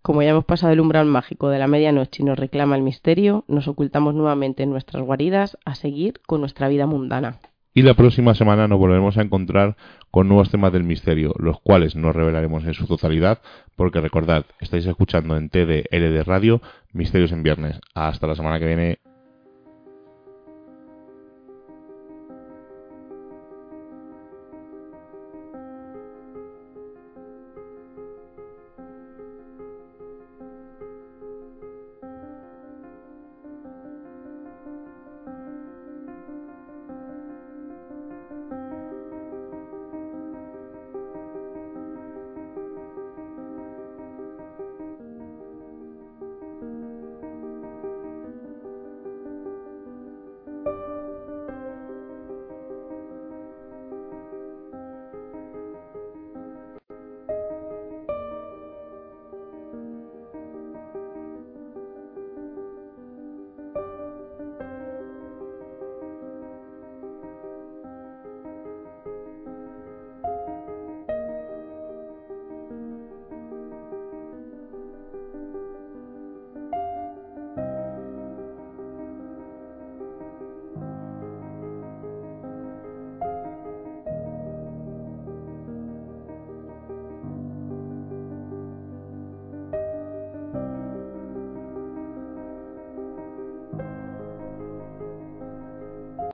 Como 0.01 0.21
ya 0.21 0.29
hemos 0.29 0.45
pasado 0.45 0.71
el 0.71 0.79
umbral 0.79 1.05
mágico 1.05 1.49
de 1.49 1.59
la 1.59 1.67
medianoche 1.67 2.23
y 2.23 2.25
nos 2.25 2.37
reclama 2.39 2.75
el 2.75 2.81
misterio, 2.83 3.43
nos 3.47 3.67
ocultamos 3.67 4.13
nuevamente 4.15 4.63
en 4.63 4.69
nuestras 4.69 5.03
guaridas 5.03 5.57
a 5.65 5.75
seguir 5.75 6.21
con 6.25 6.39
nuestra 6.41 6.67
vida 6.69 6.85
mundana. 6.85 7.39
Y 7.77 7.83
la 7.83 7.93
próxima 7.93 8.33
semana 8.33 8.67
nos 8.67 8.79
volveremos 8.79 9.19
a 9.19 9.21
encontrar 9.21 9.77
con 10.09 10.27
nuevos 10.27 10.49
temas 10.49 10.73
del 10.73 10.83
misterio, 10.83 11.35
los 11.37 11.61
cuales 11.61 11.95
nos 11.95 12.15
revelaremos 12.15 12.65
en 12.65 12.73
su 12.73 12.87
totalidad, 12.87 13.39
porque 13.75 14.01
recordad, 14.01 14.47
estáis 14.59 14.87
escuchando 14.87 15.37
en 15.37 15.49
TDLD 15.49 16.23
Radio 16.25 16.59
Misterios 16.91 17.31
en 17.33 17.43
Viernes. 17.43 17.79
Hasta 17.93 18.25
la 18.25 18.33
semana 18.33 18.57
que 18.57 18.65
viene. 18.65 18.97